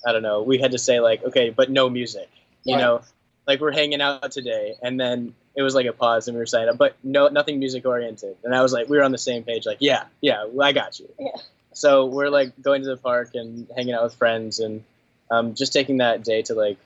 I 0.06 0.14
don't 0.14 0.24
know, 0.24 0.41
we 0.43 0.58
had 0.60 0.72
to 0.72 0.80
say 0.80 1.02
like 1.02 1.24
okay, 1.26 1.50
but 1.52 1.70
no 1.70 1.89
music, 1.89 2.30
you 2.64 2.76
Yeah. 2.76 2.82
know, 2.82 3.02
like 3.45 3.60
we're 3.60 3.74
hanging 3.74 4.02
out 4.02 4.32
today, 4.32 4.76
and 4.82 5.00
then 5.00 5.36
it 5.58 5.64
was 5.64 5.74
like 5.76 5.88
a 5.88 5.91
pause, 5.93 6.28
and 6.28 6.36
we 6.36 6.39
were 6.39 6.45
saying, 6.45 6.70
but 6.78 6.95
no, 7.03 7.28
nothing 7.30 7.58
music 7.58 7.86
oriented, 7.86 8.38
and 8.43 8.55
I 8.55 8.62
was 8.62 8.72
like, 8.72 8.88
we 8.88 8.97
were 8.97 9.03
on 9.03 9.12
the 9.12 9.18
same 9.18 9.43
page, 9.43 9.66
like 9.66 9.80
yeah, 9.82 10.03
yeah, 10.22 10.45
I 10.62 10.72
got 10.72 10.99
you. 10.99 11.10
Yeah. 11.20 11.32
So 11.74 12.05
we're 12.05 12.30
like 12.30 12.53
going 12.62 12.84
to 12.84 12.88
the 12.88 12.97
park 12.97 13.32
and 13.34 13.68
hanging 13.76 13.95
out 13.95 14.03
with 14.03 14.16
friends, 14.16 14.60
and 14.60 14.84
um, 15.32 15.55
just 15.55 15.74
taking 15.74 15.97
that 15.97 16.24
day 16.24 16.43
to 16.43 16.53
like 16.53 16.78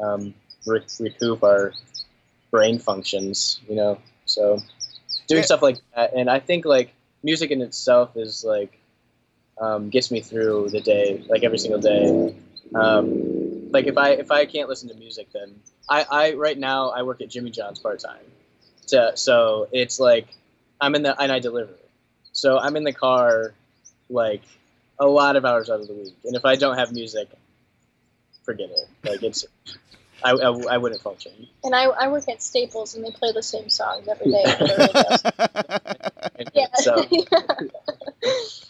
um, 0.00 0.34
re- 0.66 0.80
recoup 0.98 1.42
our 1.44 1.74
brain 2.50 2.78
functions, 2.78 3.60
you 3.68 3.76
know. 3.76 3.98
So 4.24 4.62
doing 5.28 5.40
Yeah. 5.40 5.46
stuff 5.46 5.62
like 5.62 5.78
that, 5.94 6.14
and 6.14 6.30
I 6.30 6.40
think 6.40 6.64
like 6.64 6.94
music 7.22 7.50
in 7.50 7.60
itself 7.60 8.16
is 8.16 8.42
like 8.42 8.78
um, 9.60 9.90
gets 9.90 10.10
me 10.10 10.20
through 10.20 10.70
the 10.70 10.80
day, 10.80 11.22
like 11.28 11.42
every 11.44 11.58
single 11.58 11.80
day. 11.80 12.34
Um, 12.74 13.70
like 13.70 13.86
if 13.86 13.98
I 13.98 14.10
if 14.12 14.30
I 14.30 14.46
can't 14.46 14.68
listen 14.68 14.88
to 14.88 14.94
music, 14.94 15.28
then 15.32 15.54
I, 15.88 16.06
I 16.10 16.32
right 16.34 16.58
now 16.58 16.90
I 16.90 17.02
work 17.02 17.20
at 17.20 17.28
Jimmy 17.30 17.50
John's 17.50 17.78
part 17.78 18.00
time, 18.00 18.24
so 18.86 19.12
so 19.14 19.68
it's 19.72 20.00
like 20.00 20.28
I'm 20.80 20.94
in 20.94 21.02
the 21.02 21.20
and 21.20 21.30
I 21.30 21.38
deliver, 21.38 21.74
so 22.32 22.58
I'm 22.58 22.76
in 22.76 22.84
the 22.84 22.92
car 22.92 23.54
like 24.08 24.42
a 24.98 25.06
lot 25.06 25.36
of 25.36 25.44
hours 25.44 25.70
out 25.70 25.80
of 25.80 25.88
the 25.88 25.94
week, 25.94 26.16
and 26.24 26.36
if 26.36 26.44
I 26.44 26.56
don't 26.56 26.78
have 26.78 26.92
music, 26.92 27.28
forget 28.44 28.70
it. 28.70 28.88
Like 29.08 29.22
it's 29.22 29.44
I, 30.24 30.30
I, 30.30 30.74
I 30.74 30.78
wouldn't 30.78 31.02
function. 31.02 31.32
And 31.64 31.74
I, 31.74 31.84
I 31.84 32.08
work 32.08 32.28
at 32.28 32.42
Staples, 32.42 32.94
and 32.94 33.04
they 33.04 33.10
play 33.10 33.32
the 33.32 33.42
same 33.42 33.68
songs 33.68 34.08
every 34.08 34.30
day. 34.30 34.42
on 34.44 34.58
the 34.58 35.32
radio. 35.44 36.24
And 36.36 36.50
yeah. 36.54 36.66
So 36.76 37.04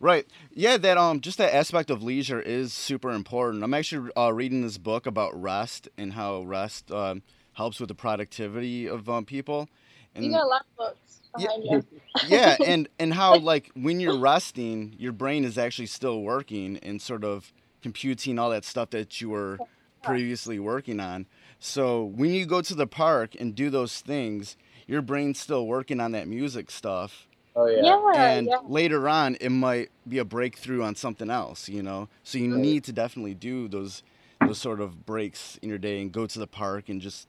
Right. 0.00 0.26
Yeah, 0.52 0.76
that 0.76 0.96
um 0.96 1.20
just 1.20 1.38
that 1.38 1.54
aspect 1.54 1.90
of 1.90 2.02
leisure 2.02 2.40
is 2.40 2.72
super 2.72 3.10
important. 3.10 3.64
I'm 3.64 3.74
actually 3.74 4.10
uh, 4.16 4.32
reading 4.32 4.62
this 4.62 4.78
book 4.78 5.06
about 5.06 5.40
rest 5.40 5.88
and 5.98 6.12
how 6.12 6.42
rest 6.42 6.92
um, 6.92 7.22
helps 7.54 7.80
with 7.80 7.88
the 7.88 7.94
productivity 7.94 8.88
of 8.88 9.08
um, 9.08 9.24
people. 9.24 9.68
And 10.14 10.24
you 10.24 10.32
got 10.32 10.44
a 10.44 10.46
lot 10.46 10.60
of 10.60 10.76
books 10.76 11.20
behind 11.36 11.64
you. 11.64 11.84
yeah, 12.28 12.56
and 12.64 12.88
and 12.98 13.14
how 13.14 13.36
like 13.40 13.70
when 13.74 13.98
you're 13.98 14.18
resting, 14.18 14.94
your 14.98 15.12
brain 15.12 15.44
is 15.44 15.58
actually 15.58 15.86
still 15.86 16.22
working 16.22 16.78
and 16.78 17.02
sort 17.02 17.24
of 17.24 17.52
computing 17.82 18.38
all 18.38 18.50
that 18.50 18.64
stuff 18.64 18.90
that 18.90 19.20
you 19.20 19.30
were 19.30 19.58
previously 20.02 20.58
working 20.58 21.00
on. 21.00 21.26
So 21.58 22.04
when 22.04 22.32
you 22.32 22.46
go 22.46 22.60
to 22.62 22.74
the 22.74 22.86
park 22.86 23.34
and 23.38 23.54
do 23.54 23.68
those 23.68 24.00
things, 24.00 24.56
your 24.86 25.02
brain's 25.02 25.40
still 25.40 25.66
working 25.66 26.00
on 26.00 26.12
that 26.12 26.28
music 26.28 26.70
stuff 26.70 27.27
oh 27.58 27.66
yeah. 27.68 27.82
Yeah, 27.82 28.30
and 28.32 28.48
yeah. 28.48 28.58
later 28.66 29.08
on 29.08 29.36
it 29.40 29.50
might 29.50 29.90
be 30.08 30.18
a 30.18 30.26
breakthrough 30.26 30.82
on 30.84 30.96
something 30.96 31.30
else 31.30 31.68
you 31.68 31.82
know 31.82 32.08
so 32.24 32.38
you 32.38 32.52
Right. 32.54 32.60
need 32.62 32.84
to 32.84 32.92
definitely 32.92 33.34
do 33.34 33.68
those 33.68 34.02
those 34.40 34.58
sort 34.58 34.80
of 34.80 35.06
breaks 35.06 35.58
in 35.62 35.68
your 35.70 35.78
day 35.78 36.02
and 36.02 36.12
go 36.12 36.26
to 36.26 36.38
the 36.40 36.48
park 36.48 36.88
and 36.90 37.00
just 37.02 37.28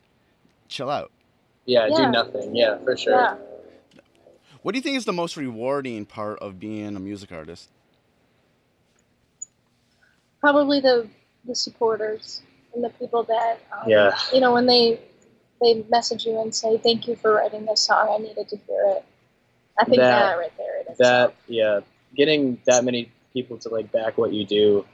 chill 0.70 0.90
out 0.92 1.12
Yeah, 1.66 1.88
Yeah. 1.88 1.96
do 1.98 2.12
nothing. 2.12 2.56
Yeah, 2.56 2.78
for 2.80 2.98
sure. 2.98 3.16
Yeah. 3.16 3.38
what 4.64 4.74
do 4.74 4.78
you 4.80 4.84
think 4.84 4.98
is 4.98 5.06
the 5.06 5.14
most 5.14 5.38
rewarding 5.38 6.06
part 6.06 6.40
of 6.40 6.60
being 6.60 6.96
a 6.96 7.02
music 7.02 7.32
artist 7.32 7.70
Probably 10.42 10.80
the 10.82 11.10
the 11.46 11.56
supporters 11.56 12.42
and 12.76 12.84
the 12.84 12.90
people 12.92 13.24
that 13.24 13.60
um, 13.74 13.90
Yeah. 13.90 14.18
you 14.34 14.42
know 14.42 14.54
when 14.54 14.68
they 14.68 15.02
they 15.62 15.84
message 15.90 16.26
you 16.26 16.40
and 16.42 16.54
say 16.56 16.78
thank 16.78 17.08
you 17.08 17.16
for 17.18 17.34
writing 17.36 17.66
this 17.66 17.82
song. 17.82 18.10
I 18.12 18.18
needed 18.20 18.50
to 18.50 18.58
hear 18.58 18.84
it. 18.98 19.06
I 19.80 19.86
think 19.86 19.98
That- 19.98 20.20
that, 20.32 20.38
right 20.38 20.58
there. 20.58 20.80
in 20.80 20.86
That 20.86 20.92
itself. 20.92 21.34
yeah, 21.48 21.80
getting 22.16 22.60
that 22.66 22.84
many 22.84 23.12
people 23.34 23.58
to 23.60 23.70
like 23.70 23.92
back 23.92 24.18
what 24.18 24.34
you 24.34 24.46
do 24.46 24.86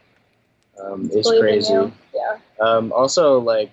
um, 0.82 1.10
is 1.12 1.26
Believe 1.28 1.42
crazy. 1.42 1.74
Yeah. 2.14 2.38
Um, 2.60 2.92
also, 2.92 3.40
like, 3.40 3.72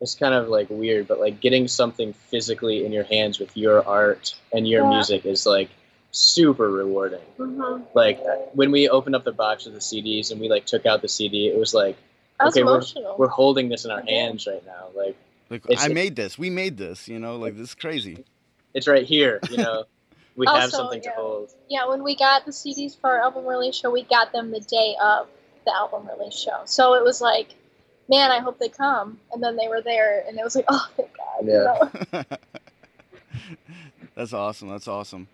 it's 0.00 0.14
kind 0.14 0.34
of 0.34 0.48
like 0.48 0.68
weird, 0.70 1.06
but 1.06 1.20
like 1.20 1.40
getting 1.40 1.68
something 1.68 2.12
physically 2.12 2.84
in 2.84 2.92
your 2.92 3.04
hands 3.04 3.38
with 3.38 3.56
your 3.56 3.86
art 3.86 4.34
and 4.52 4.66
your 4.66 4.82
Yeah. 4.82 4.88
music 4.90 5.26
is 5.26 5.46
like 5.46 5.68
super 6.10 6.70
rewarding. 6.70 7.20
hmm 7.36 7.82
Like 7.94 8.18
uh, 8.20 8.36
when 8.54 8.70
we 8.72 8.88
opened 8.88 9.14
up 9.14 9.24
the 9.24 9.32
box 9.32 9.66
of 9.66 9.72
the 9.74 9.78
CDs 9.78 10.30
and 10.32 10.40
we 10.40 10.48
like 10.48 10.66
took 10.66 10.86
out 10.86 11.02
the 11.02 11.08
CD, 11.08 11.48
it 11.48 11.58
was 11.58 11.72
like 11.74 11.96
I 12.40 12.46
was 12.46 12.56
Okay, 12.56 12.64
we're- 12.64 13.14
we're 13.18 13.28
holding 13.28 13.68
this 13.68 13.84
in 13.84 13.90
our 13.90 14.02
hands 14.02 14.46
right 14.46 14.64
now. 14.66 14.88
Like 14.96 15.16
like 15.50 15.62
i 15.78 15.88
made 15.88 16.14
this 16.14 16.38
we 16.38 16.48
made 16.48 16.76
this 16.78 17.08
you 17.08 17.18
know 17.18 17.34
like 17.36 17.56
this 17.56 17.70
is 17.70 17.74
crazy 17.74 18.24
it's 18.74 18.86
right 18.88 19.04
here, 19.04 19.40
you 19.50 19.58
know. 19.58 19.84
We 20.36 20.46
have 20.46 20.56
Also, 20.56 20.76
something 20.78 21.02
to 21.02 21.10
hold. 21.10 21.50
yeah, 21.68 21.86
when 21.86 22.02
we 22.02 22.16
got 22.16 22.46
the 22.46 22.52
CDs 22.52 22.96
for 22.98 23.10
our 23.10 23.20
album 23.20 23.44
release 23.44 23.74
show, 23.74 23.90
we 23.90 24.04
got 24.04 24.32
them 24.32 24.52
the 24.52 24.60
day 24.60 24.96
of 25.02 25.26
the 25.66 25.74
album 25.74 26.08
release 26.16 26.38
show. 26.38 26.62
So 26.64 26.94
it 26.94 27.02
was 27.04 27.20
like, 27.20 27.48
man, 28.08 28.30
I 28.30 28.38
hope 28.38 28.58
they 28.58 28.68
come. 28.70 29.18
And 29.32 29.42
then 29.42 29.56
they 29.56 29.68
were 29.68 29.82
there, 29.82 30.24
and 30.26 30.38
it 30.38 30.44
was 30.44 30.54
like, 30.56 30.64
oh, 30.68 30.88
thank 30.96 31.10
God. 31.14 31.46
Yeah. 32.12 32.22
know? 32.22 32.22
that's 34.14 34.32
awesome 34.32 34.68
that's 34.68 34.88
awesome 34.88 35.28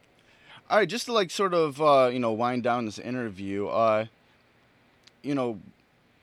all 0.71 0.79
right 0.79 0.89
just 0.89 1.07
to 1.07 1.13
like 1.13 1.31
sort 1.31 1.55
of 1.55 1.81
uh, 1.81 2.09
you 2.13 2.19
know 2.19 2.33
wind 2.33 2.63
down 2.63 2.85
this 2.85 2.99
interview 2.99 3.67
uh, 3.69 4.05
you 5.23 5.35
know 5.35 5.59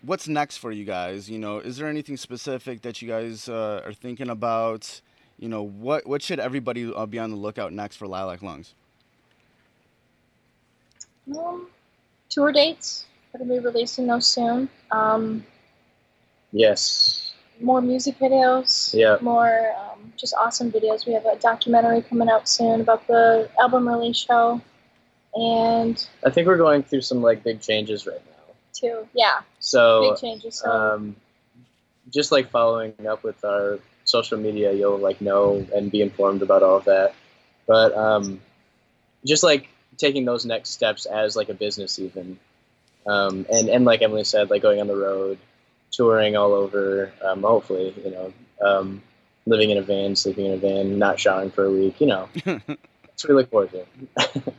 what's 0.01 0.27
next 0.27 0.57
for 0.57 0.71
you 0.71 0.85
guys 0.85 1.29
you 1.29 1.39
know 1.39 1.59
is 1.59 1.77
there 1.77 1.87
anything 1.87 2.17
specific 2.17 2.81
that 2.81 3.01
you 3.01 3.07
guys 3.07 3.47
uh, 3.49 3.81
are 3.85 3.93
thinking 3.93 4.29
about 4.29 5.01
you 5.39 5.49
know 5.49 5.63
what 5.63 6.05
what 6.07 6.21
should 6.21 6.39
everybody 6.39 6.91
uh, 6.93 7.05
be 7.05 7.19
on 7.19 7.29
the 7.31 7.37
lookout 7.37 7.73
next 7.73 7.95
for 7.97 8.07
lilac 8.07 8.41
lungs 8.41 8.73
Um, 11.35 11.67
tour 12.29 12.51
dates. 12.51 13.05
We're 13.33 13.39
going 13.45 13.49
to 13.55 13.61
be 13.61 13.65
releasing 13.65 14.07
those 14.07 14.27
soon. 14.27 14.69
Um, 14.91 15.45
Yes. 16.51 17.33
more 17.61 17.81
music 17.81 18.19
videos. 18.19 18.93
Yeah. 18.93 19.17
More 19.21 19.73
um, 19.77 20.13
just 20.17 20.33
awesome 20.37 20.71
videos. 20.71 21.07
We 21.07 21.13
have 21.13 21.25
a 21.25 21.35
documentary 21.37 22.01
coming 22.03 22.29
out 22.29 22.47
soon 22.47 22.81
about 22.81 23.07
the 23.07 23.49
album 23.59 23.87
release 23.87 24.17
show. 24.17 24.61
And 25.33 26.05
I 26.23 26.29
think 26.29 26.45
we're 26.45 26.57
going 26.57 26.83
through 26.83 27.01
some 27.01 27.21
like 27.23 27.43
big 27.43 27.59
changes 27.61 28.05
right 28.05 28.21
now. 28.25 28.53
Too. 28.73 29.07
yeah, 29.13 29.41
So 29.59 30.11
big 30.11 30.19
changes. 30.21 30.59
So 30.59 30.69
um, 30.69 31.15
just 32.11 32.31
like 32.31 32.51
following 32.51 32.93
up 33.07 33.23
with 33.23 33.43
our 33.43 33.79
social 34.05 34.37
media, 34.37 34.73
you'll 34.73 34.97
like 34.97 35.21
know 35.21 35.65
and 35.75 35.91
be 35.91 36.01
informed 36.01 36.41
about 36.41 36.63
all 36.63 36.77
of 36.77 36.85
that. 36.85 37.13
But 37.67 37.95
um, 37.95 38.41
just 39.25 39.43
like 39.43 39.69
taking 39.97 40.25
those 40.25 40.45
next 40.45 40.71
steps 40.71 41.05
as 41.05 41.35
like 41.35 41.49
a 41.49 41.53
business, 41.53 41.99
even, 41.99 42.39
um, 43.07 43.45
and 43.51 43.69
and 43.69 43.85
like 43.85 44.01
Emily 44.01 44.23
said, 44.23 44.49
like 44.49 44.61
going 44.61 44.81
on 44.81 44.87
the 44.87 44.95
road, 44.95 45.37
touring 45.91 46.35
all 46.35 46.53
over. 46.53 47.11
Um, 47.23 47.43
hopefully, 47.43 47.93
you 48.03 48.11
know, 48.11 48.33
um, 48.61 49.01
living 49.45 49.69
in 49.69 49.77
a 49.77 49.81
van, 49.81 50.15
sleeping 50.15 50.45
in 50.45 50.53
a 50.53 50.57
van, 50.57 50.99
not 50.99 51.19
showering 51.19 51.51
for 51.51 51.65
a 51.65 51.71
week. 51.71 52.01
You 52.01 52.07
know, 52.07 52.29
that's 52.45 53.23
what 53.23 53.29
we 53.29 53.33
look 53.35 53.49
forward 53.49 53.71
to. 53.71 53.85
It. 54.17 54.57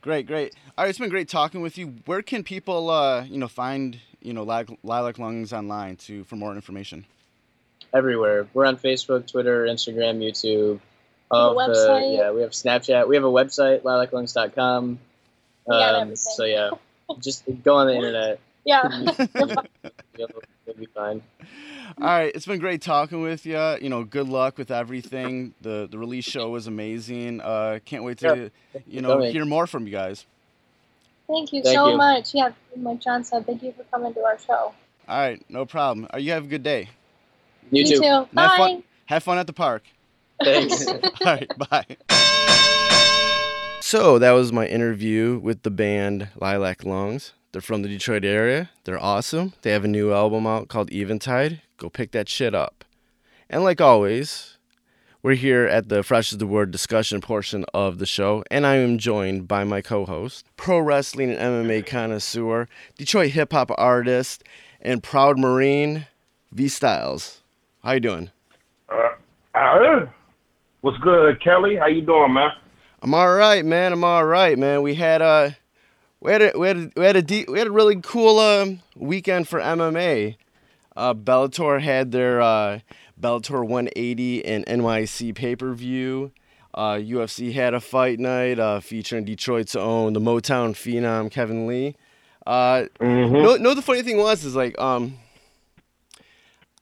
Great 0.00 0.26
great 0.26 0.54
all 0.78 0.84
right 0.84 0.90
it's 0.90 0.98
been 0.98 1.10
great 1.10 1.28
talking 1.28 1.60
with 1.60 1.76
you 1.76 1.96
where 2.06 2.22
can 2.22 2.44
people 2.44 2.88
uh, 2.88 3.24
you 3.24 3.36
know 3.36 3.48
find 3.48 3.98
you 4.22 4.32
know 4.32 4.44
lilac 4.44 5.18
lungs 5.18 5.52
online 5.52 5.96
to 5.96 6.22
for 6.24 6.36
more 6.36 6.54
information 6.54 7.04
everywhere. 7.94 8.46
We're 8.54 8.66
on 8.66 8.76
Facebook, 8.76 9.26
Twitter, 9.30 9.66
Instagram, 9.66 10.18
YouTube. 10.18 10.74
have 10.74 10.80
a 11.32 11.34
All 11.34 11.60
of 11.60 11.70
website. 11.76 12.16
yeah, 12.16 12.30
we 12.32 12.42
have 12.42 12.50
Snapchat. 12.50 13.08
We 13.08 13.16
have 13.16 13.24
a 13.24 13.28
website, 13.30 13.82
lilaclungs.com. 13.82 14.98
We 15.66 15.74
Um, 15.74 15.82
everything. 16.02 16.16
so 16.16 16.44
yeah, 16.44 16.70
just 17.20 17.44
go 17.62 17.76
on 17.76 17.86
the 17.88 17.94
internet. 17.96 18.40
yeah, 18.64 18.88
You'll, 20.18 20.28
you'll 20.66 20.76
be 20.76 20.86
fine. 20.86 21.22
All 22.00 22.06
right, 22.06 22.30
it's 22.34 22.46
been 22.46 22.60
great 22.60 22.80
talking 22.82 23.20
with 23.22 23.44
you. 23.46 23.58
You 23.80 23.88
know, 23.88 24.04
good 24.04 24.28
luck 24.28 24.56
with 24.58 24.70
everything. 24.70 25.54
The 25.62 25.88
the 25.90 25.98
release 25.98 26.24
show 26.24 26.50
was 26.50 26.66
amazing. 26.66 27.40
Uh, 27.40 27.78
can't 27.84 28.04
wait 28.04 28.18
to 28.18 28.50
you 28.86 29.00
know 29.00 29.20
hear 29.20 29.44
more 29.44 29.66
from 29.66 29.86
you 29.86 29.92
guys. 29.92 30.26
thank 31.26 31.52
you 31.52 31.62
Thank 31.62 31.74
so 31.76 31.88
you. 31.90 31.96
much. 31.96 32.34
Yeah, 32.34 32.50
like 32.76 33.00
John 33.00 33.24
said, 33.24 33.46
thank 33.46 33.62
you 33.62 33.72
for 33.72 33.84
coming 33.84 34.14
to 34.14 34.20
our 34.24 34.38
show. 34.38 34.72
All 35.08 35.18
right, 35.18 35.42
no 35.50 35.64
problem. 35.66 36.06
Uh, 36.12 36.18
you 36.18 36.32
have 36.32 36.44
a 36.44 36.48
good 36.48 36.62
day. 36.62 36.90
You, 37.70 37.86
too. 37.86 38.02
Have 38.02 38.32
Bye. 38.32 38.56
fun. 38.56 38.82
Have 39.06 39.22
fun 39.22 39.38
at 39.38 39.46
the 39.46 39.52
park. 39.52 39.84
Thanks. 40.42 40.86
All 40.86 41.00
right, 41.24 41.50
bye. 41.70 41.96
So 43.80 44.18
that 44.18 44.32
was 44.32 44.52
my 44.52 44.66
interview 44.66 45.38
with 45.38 45.62
the 45.62 45.70
band 45.70 46.28
Lilac 46.40 46.84
Lungs. 46.84 47.32
They're 47.52 47.62
from 47.62 47.82
the 47.82 47.88
Detroit 47.88 48.24
area. 48.24 48.70
They're 48.84 49.02
awesome. 49.02 49.54
They 49.62 49.70
have 49.70 49.84
a 49.84 49.88
new 49.88 50.12
album 50.12 50.46
out 50.46 50.68
called 50.68 50.92
Eventide. 50.92 51.62
Go 51.78 51.88
pick 51.88 52.10
that 52.12 52.28
shit 52.28 52.54
up. 52.54 52.84
And 53.48 53.64
like 53.64 53.80
always, 53.80 54.58
we're 55.22 55.34
here 55.34 55.64
at 55.64 55.88
the 55.88 56.02
Fresh 56.02 56.32
is 56.32 56.38
the 56.38 56.46
Word 56.46 56.70
discussion 56.70 57.20
portion 57.20 57.64
of 57.72 57.98
the 57.98 58.06
show, 58.06 58.44
and 58.50 58.66
I 58.66 58.76
am 58.76 58.98
joined 58.98 59.48
by 59.48 59.64
my 59.64 59.80
co-host, 59.80 60.44
pro 60.56 60.78
wrestling 60.78 61.30
and 61.30 61.66
MMA 61.66 61.86
connoisseur, 61.86 62.68
Detroit 62.98 63.30
hip 63.30 63.52
hop 63.52 63.70
artist, 63.78 64.44
and 64.80 65.02
proud 65.02 65.38
Marine, 65.38 66.06
V 66.52 66.68
Styles. 66.68 67.42
How 67.88 67.94
you 67.94 68.00
doing? 68.00 68.30
Uh, 68.90 69.08
uh, 69.58 70.06
What's 70.82 70.98
good, 70.98 71.42
Kelly? 71.42 71.76
How 71.76 71.86
you 71.86 72.02
doing, 72.02 72.34
man? 72.34 72.50
I'm 73.00 73.14
all 73.14 73.32
right, 73.32 73.64
man. 73.64 73.94
I'm 73.94 74.04
all 74.04 74.26
right, 74.26 74.58
man. 74.58 74.82
We 74.82 74.94
had 74.96 75.22
uh, 75.22 75.52
we 76.20 76.30
had 76.30 76.42
a 76.42 76.52
we 76.54 76.66
had 76.68 76.76
a, 76.76 76.90
we 76.94 77.04
had 77.06 77.16
a 77.16 77.22
de- 77.22 77.46
we 77.48 77.56
had 77.56 77.66
a 77.66 77.70
really 77.70 77.98
cool 78.02 78.38
um 78.40 78.80
weekend 78.94 79.48
for 79.48 79.58
MMA. 79.58 80.36
Uh, 80.96 81.14
Bellator 81.14 81.80
had 81.80 82.12
their 82.12 82.42
uh, 82.42 82.80
Bellator 83.18 83.66
180 83.66 84.44
and 84.44 84.66
NYC 84.66 85.34
pay 85.34 85.56
per 85.56 85.72
view. 85.72 86.30
Uh, 86.74 86.96
UFC 86.96 87.54
had 87.54 87.72
a 87.72 87.80
fight 87.80 88.18
night 88.20 88.58
uh, 88.58 88.80
featuring 88.80 89.24
Detroit's 89.24 89.74
own 89.74 90.12
the 90.12 90.20
Motown 90.20 90.72
phenom 90.74 91.30
Kevin 91.30 91.66
Lee. 91.66 91.96
Uh, 92.46 92.84
Mm-hmm. 93.00 93.32
no, 93.32 93.56
no. 93.56 93.72
The 93.72 93.80
funny 93.80 94.02
thing 94.02 94.18
was 94.18 94.44
is 94.44 94.54
like 94.54 94.78
um. 94.78 95.16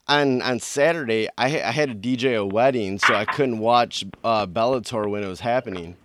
On 0.09 0.41
on 0.43 0.61
Saturday, 0.61 1.29
I 1.37 1.47
I 1.47 1.73
had 1.73 1.89
to 1.89 1.95
DJ 1.95 2.37
a 2.37 2.47
wedding, 2.47 2.99
so 2.99 3.15
I 3.15 3.25
couldn't 3.25 3.59
watch 3.59 4.05
uh, 4.23 4.47
Bellator 4.47 5.11
when 5.11 5.25
it 5.25 5.29
was 5.29 5.41
happening. 5.41 5.97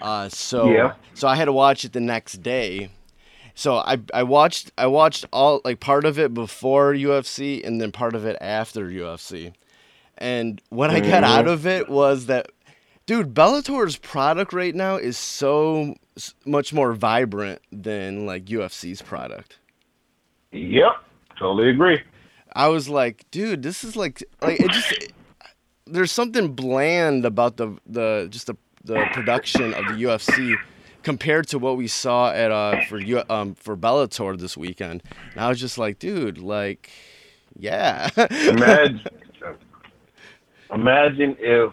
Uh, 0.00 0.28
so 0.30 0.70
Yeah. 0.70 0.94
so 1.14 1.28
I 1.28 1.34
had 1.34 1.44
to 1.46 1.52
watch 1.52 1.84
it 1.84 1.92
the 1.92 2.00
next 2.00 2.42
day. 2.42 2.88
So 3.54 3.76
I 3.76 3.98
I 4.12 4.22
watched 4.22 4.72
I 4.78 4.86
watched 4.86 5.26
all 5.32 5.60
like 5.64 5.80
part 5.80 6.04
of 6.06 6.18
it 6.18 6.32
before 6.32 6.94
UFC 6.94 7.64
and 7.66 7.80
then 7.80 7.92
part 7.92 8.14
of 8.14 8.24
it 8.24 8.36
after 8.40 8.86
UFC. 8.88 9.52
And 10.16 10.62
what 10.70 10.90
I 10.90 11.00
got 11.00 11.22
out 11.24 11.46
of 11.46 11.66
it 11.66 11.88
was 11.88 12.26
that 12.26 12.50
dude, 13.06 13.34
Bellator's 13.34 13.96
product 13.96 14.52
right 14.52 14.74
now 14.74 14.96
is 14.96 15.18
so 15.18 15.96
much 16.46 16.72
more 16.72 16.92
vibrant 16.94 17.60
than 17.70 18.24
like 18.24 18.46
UFC's 18.46 19.02
product. 19.02 19.58
Yep, 20.52 20.92
totally 21.38 21.68
agree. 21.70 22.00
I 22.54 22.68
was 22.68 22.88
like, 22.88 23.24
dude, 23.30 23.62
this 23.62 23.84
is 23.84 23.96
like 23.96 24.22
like 24.40 24.60
it 24.60 24.70
just 24.70 25.12
there's 25.86 26.12
something 26.12 26.54
bland 26.54 27.24
about 27.24 27.56
the 27.56 27.76
the 27.86 28.28
just 28.30 28.46
the 28.46 28.56
the 28.84 29.06
production 29.12 29.74
of 29.74 29.84
the 29.86 30.04
UFC 30.04 30.56
compared 31.02 31.48
to 31.48 31.58
what 31.58 31.76
we 31.76 31.86
saw 31.86 32.30
at 32.30 32.50
uh 32.50 32.80
for 32.88 32.98
U 32.98 33.22
um 33.28 33.54
for 33.54 33.76
Bellator 33.76 34.38
this 34.38 34.56
weekend. 34.56 35.02
And 35.32 35.40
I 35.40 35.48
was 35.48 35.58
just 35.58 35.78
like, 35.78 35.98
dude, 35.98 36.38
like 36.38 36.90
yeah. 37.58 38.08
Imagine, 38.16 39.00
imagine 40.72 41.36
if 41.38 41.72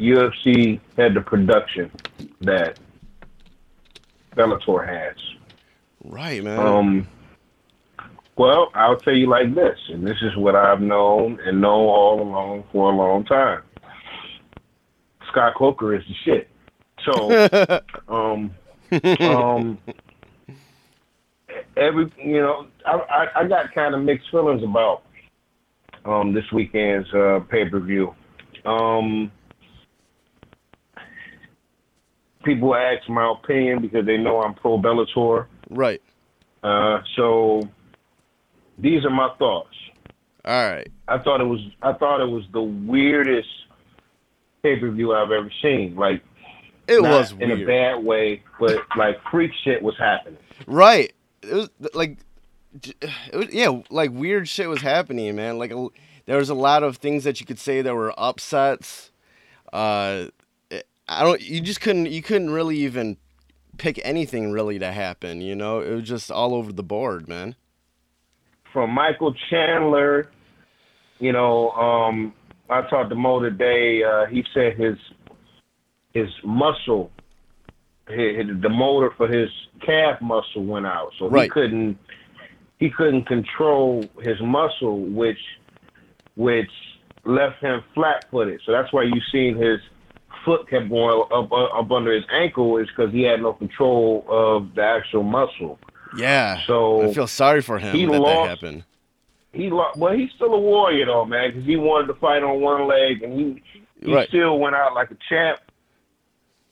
UFC 0.00 0.80
had 0.96 1.14
the 1.14 1.20
production 1.20 1.90
that 2.40 2.78
Bellator 4.36 4.86
has. 4.86 5.16
right, 6.04 6.42
man. 6.42 6.58
Um, 6.58 7.08
well, 8.36 8.70
I'll 8.74 8.96
tell 8.96 9.14
you 9.14 9.28
like 9.28 9.54
this, 9.54 9.78
and 9.90 10.06
this 10.06 10.16
is 10.22 10.36
what 10.36 10.56
I've 10.56 10.80
known 10.80 11.38
and 11.44 11.60
know 11.60 11.88
all 11.88 12.20
along 12.20 12.64
for 12.72 12.92
a 12.92 12.96
long 12.96 13.24
time. 13.24 13.62
Scott 15.30 15.54
Coker 15.56 15.94
is 15.94 16.02
the 16.08 16.14
shit. 16.24 16.48
So, 17.04 17.80
um, 18.08 18.54
um, 19.20 19.78
every 21.76 22.12
you 22.18 22.40
know, 22.40 22.66
I 22.86 22.92
I, 22.92 23.40
I 23.40 23.48
got 23.48 23.72
kind 23.74 23.94
of 23.94 24.02
mixed 24.02 24.30
feelings 24.30 24.62
about 24.62 25.02
um 26.04 26.32
this 26.32 26.44
weekend's 26.52 27.12
uh, 27.14 27.40
pay 27.48 27.68
per 27.68 27.80
view. 27.80 28.14
Um, 28.64 29.30
people 32.44 32.74
ask 32.74 33.08
my 33.08 33.32
opinion 33.32 33.80
because 33.80 34.06
they 34.06 34.16
know 34.16 34.40
I'm 34.42 34.54
pro 34.54 34.78
Bellator. 34.78 35.46
right. 35.70 36.02
Uh, 36.62 37.02
so 37.16 37.68
these 38.78 39.04
are 39.04 39.10
my 39.10 39.30
thoughts. 39.38 39.74
All 40.44 40.70
right. 40.70 40.88
I 41.08 41.18
thought 41.18 41.40
it 41.40 41.44
was 41.46 41.60
I 41.82 41.92
thought 41.94 42.20
it 42.20 42.30
was 42.30 42.44
the 42.52 42.62
weirdest 42.62 43.48
pay 44.62 44.78
per 44.78 44.90
view 44.90 45.14
I've 45.14 45.30
ever 45.30 45.50
seen. 45.62 45.96
Like 45.96 46.22
It 46.86 47.02
was 47.02 47.32
in 47.32 47.50
a 47.50 47.64
bad 47.64 48.04
way, 48.04 48.42
but 48.60 48.78
like 48.96 49.18
freak 49.30 49.52
shit 49.62 49.82
was 49.82 49.96
happening. 49.98 50.38
Right. 50.66 51.12
It 51.42 51.54
was 51.54 51.70
like, 51.94 52.18
it 52.82 53.36
was, 53.36 53.52
yeah, 53.52 53.80
like 53.90 54.10
weird 54.10 54.48
shit 54.48 54.68
was 54.68 54.82
happening, 54.82 55.34
man. 55.36 55.58
Like 55.58 55.70
a, 55.70 55.88
there 56.26 56.38
was 56.38 56.50
a 56.50 56.54
lot 56.54 56.82
of 56.82 56.96
things 56.96 57.24
that 57.24 57.40
you 57.40 57.46
could 57.46 57.58
say 57.58 57.82
that 57.82 57.94
were 57.94 58.12
upsets. 58.18 59.12
Uh, 59.72 60.26
I 61.08 61.22
don't. 61.22 61.40
You 61.40 61.60
just 61.60 61.80
couldn't. 61.80 62.10
You 62.10 62.22
couldn't 62.22 62.50
really 62.50 62.78
even 62.78 63.18
pick 63.76 64.00
anything 64.04 64.52
really 64.52 64.78
to 64.78 64.92
happen. 64.92 65.40
You 65.40 65.54
know, 65.54 65.80
it 65.80 65.90
was 65.90 66.04
just 66.04 66.30
all 66.30 66.54
over 66.54 66.72
the 66.72 66.82
board, 66.82 67.28
man. 67.28 67.56
From 68.74 68.90
Michael 68.90 69.32
Chandler, 69.50 70.32
you 71.20 71.32
know, 71.32 71.70
um, 71.70 72.34
I 72.68 72.82
talked 72.82 73.08
to 73.10 73.14
Mo 73.14 73.38
today. 73.38 74.02
Uh, 74.02 74.26
he 74.26 74.44
said 74.52 74.76
his 74.76 74.98
his 76.12 76.28
muscle, 76.44 77.12
his, 78.08 78.46
the 78.62 78.68
motor 78.68 79.12
for 79.16 79.28
his 79.28 79.48
calf 79.86 80.20
muscle 80.20 80.64
went 80.64 80.86
out, 80.86 81.12
so 81.20 81.30
he 81.30 81.48
couldn't 81.48 81.96
he 82.80 82.90
couldn't 82.90 83.26
control 83.26 84.04
his 84.20 84.40
muscle, 84.42 85.06
which 85.06 85.38
which 86.34 86.70
left 87.24 87.62
him 87.62 87.80
flat 87.94 88.26
footed. 88.28 88.60
So 88.66 88.72
that's 88.72 88.92
why 88.92 89.04
you 89.04 89.20
seen 89.30 89.56
his 89.56 89.78
foot 90.44 90.68
kept 90.68 90.88
going 90.88 91.22
up 91.32 91.52
up 91.52 91.90
under 91.92 92.12
his 92.12 92.24
ankle 92.32 92.78
is 92.78 92.88
because 92.88 93.12
he 93.12 93.22
had 93.22 93.40
no 93.40 93.52
control 93.52 94.24
of 94.28 94.74
the 94.74 94.82
actual 94.82 95.22
muscle. 95.22 95.78
Yeah. 96.16 96.60
So 96.66 97.08
I 97.08 97.12
feel 97.14 97.26
sorry 97.26 97.60
for 97.62 97.78
him 97.78 97.94
he 97.96 98.06
that 98.06 98.12
that 98.22 98.48
happened. 98.48 98.84
he 99.52 99.70
lo- 99.70 99.92
well, 99.96 100.12
he's 100.14 100.30
still 100.32 100.52
a 100.54 100.60
warrior 100.60 101.06
though, 101.06 101.24
man, 101.24 101.50
because 101.50 101.64
he 101.64 101.76
wanted 101.76 102.06
to 102.08 102.14
fight 102.14 102.42
on 102.42 102.60
one 102.60 102.86
leg, 102.86 103.22
and 103.22 103.32
he 103.32 103.62
he 104.04 104.12
Right. 104.14 104.28
still 104.28 104.58
went 104.58 104.74
out 104.76 104.94
like 104.94 105.10
a 105.10 105.16
champ. 105.28 105.60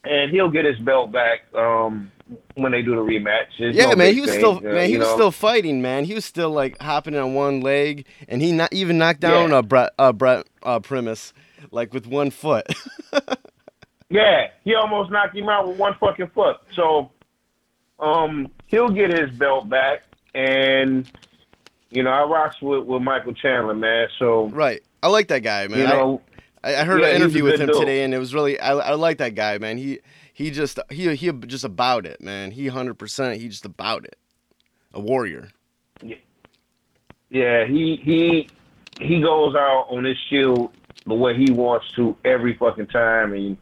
And 0.04 0.32
he'll 0.32 0.50
get 0.50 0.64
his 0.64 0.78
belt 0.80 1.12
back 1.12 1.42
um, 1.54 2.10
when 2.56 2.72
they 2.72 2.82
do 2.82 2.96
the 2.96 3.02
rematch. 3.02 3.46
Yeah, 3.58 3.90
no 3.90 3.94
man, 3.94 4.12
he 4.12 4.20
was 4.20 4.30
thing, 4.30 4.40
still 4.40 4.56
uh, 4.58 4.60
man, 4.60 4.88
he 4.88 4.98
was 4.98 5.06
know. 5.06 5.14
still 5.14 5.30
fighting, 5.30 5.80
man. 5.80 6.04
He 6.06 6.12
was 6.12 6.24
still 6.24 6.50
like 6.50 6.76
hopping 6.82 7.14
on 7.14 7.34
one 7.34 7.60
leg, 7.60 8.04
and 8.26 8.42
he 8.42 8.50
not 8.50 8.72
even 8.72 8.98
knocked 8.98 9.20
down 9.20 9.50
Yeah. 9.50 9.58
a 9.58 9.62
Brett 9.62 9.92
uh, 10.00 10.12
Brent 10.12 10.48
uh, 10.64 10.80
Primus 10.80 11.32
like 11.70 11.94
with 11.94 12.06
one 12.08 12.30
foot. 12.30 12.66
Yeah, 14.10 14.48
he 14.62 14.74
almost 14.74 15.10
knocked 15.10 15.34
him 15.34 15.48
out 15.48 15.66
with 15.66 15.78
one 15.78 15.94
fucking 15.98 16.30
foot. 16.34 16.56
So, 16.74 17.10
um, 17.98 18.50
he'll 18.72 18.88
get 18.88 19.12
his 19.16 19.30
belt 19.38 19.68
back, 19.68 20.02
and 20.34 21.08
you 21.90 22.02
know 22.02 22.10
I 22.10 22.24
rocks 22.24 22.60
with 22.60 22.84
with 22.84 23.02
Michael 23.02 23.34
Chandler, 23.34 23.74
man. 23.74 24.08
So 24.18 24.48
right. 24.48 24.82
I 25.04 25.06
like 25.08 25.28
that 25.28 25.40
guy, 25.44 25.68
man. 25.68 25.78
you 25.78 25.84
I- 25.84 25.90
know, 25.90 26.20
I, 26.64 26.76
I 26.76 26.84
heard 26.84 27.00
Yeah, 27.00 27.08
an 27.08 27.16
interview 27.16 27.44
with 27.44 27.60
him 27.60 27.68
dude. 27.68 27.76
today, 27.78 28.02
and 28.02 28.12
it 28.14 28.18
was 28.18 28.34
really 28.34 28.58
I, 28.58 28.72
I 28.74 28.94
like 28.94 29.18
that 29.18 29.34
guy, 29.36 29.58
man. 29.58 29.78
He 29.78 30.00
he 30.34 30.50
just 30.50 30.78
he 30.90 31.14
he 31.14 31.30
just 31.46 31.64
about 31.64 32.04
it, 32.06 32.20
man. 32.20 32.50
He 32.50 32.66
hundred 32.66 32.94
percent. 32.94 33.40
He 33.40 33.48
just 33.48 33.64
about 33.64 34.04
it. 34.04 34.16
A 34.94 35.00
warrior. 35.00 35.48
yeah, 37.30 37.64
he 37.66 37.96
he 37.96 38.48
he 39.00 39.20
goes 39.20 39.54
out 39.54 39.86
on 39.90 40.04
his 40.04 40.18
shield 40.28 40.72
the 41.06 41.14
way 41.14 41.36
he 41.36 41.50
wants 41.50 41.90
to 41.96 42.16
every 42.24 42.54
fucking 42.54 42.86
time, 42.88 43.32
and 43.32 43.56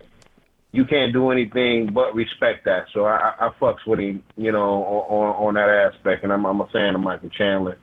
you 0.72 0.84
can't 0.84 1.12
do 1.12 1.30
anything 1.30 1.92
but 1.92 2.14
respect 2.14 2.64
that. 2.64 2.86
So 2.94 3.04
I, 3.04 3.34
I, 3.40 3.46
I 3.46 3.48
fucks 3.60 3.84
with 3.86 3.98
him, 3.98 4.22
you 4.36 4.52
know, 4.52 4.84
on, 4.84 5.46
on 5.48 5.54
that 5.54 5.68
aspect, 5.68 6.22
and 6.24 6.32
I'm 6.32 6.44
I'm 6.46 6.60
a 6.60 6.66
fan 6.68 6.94
of 6.94 7.00
Michael 7.00 7.30
Chandler. 7.30 7.78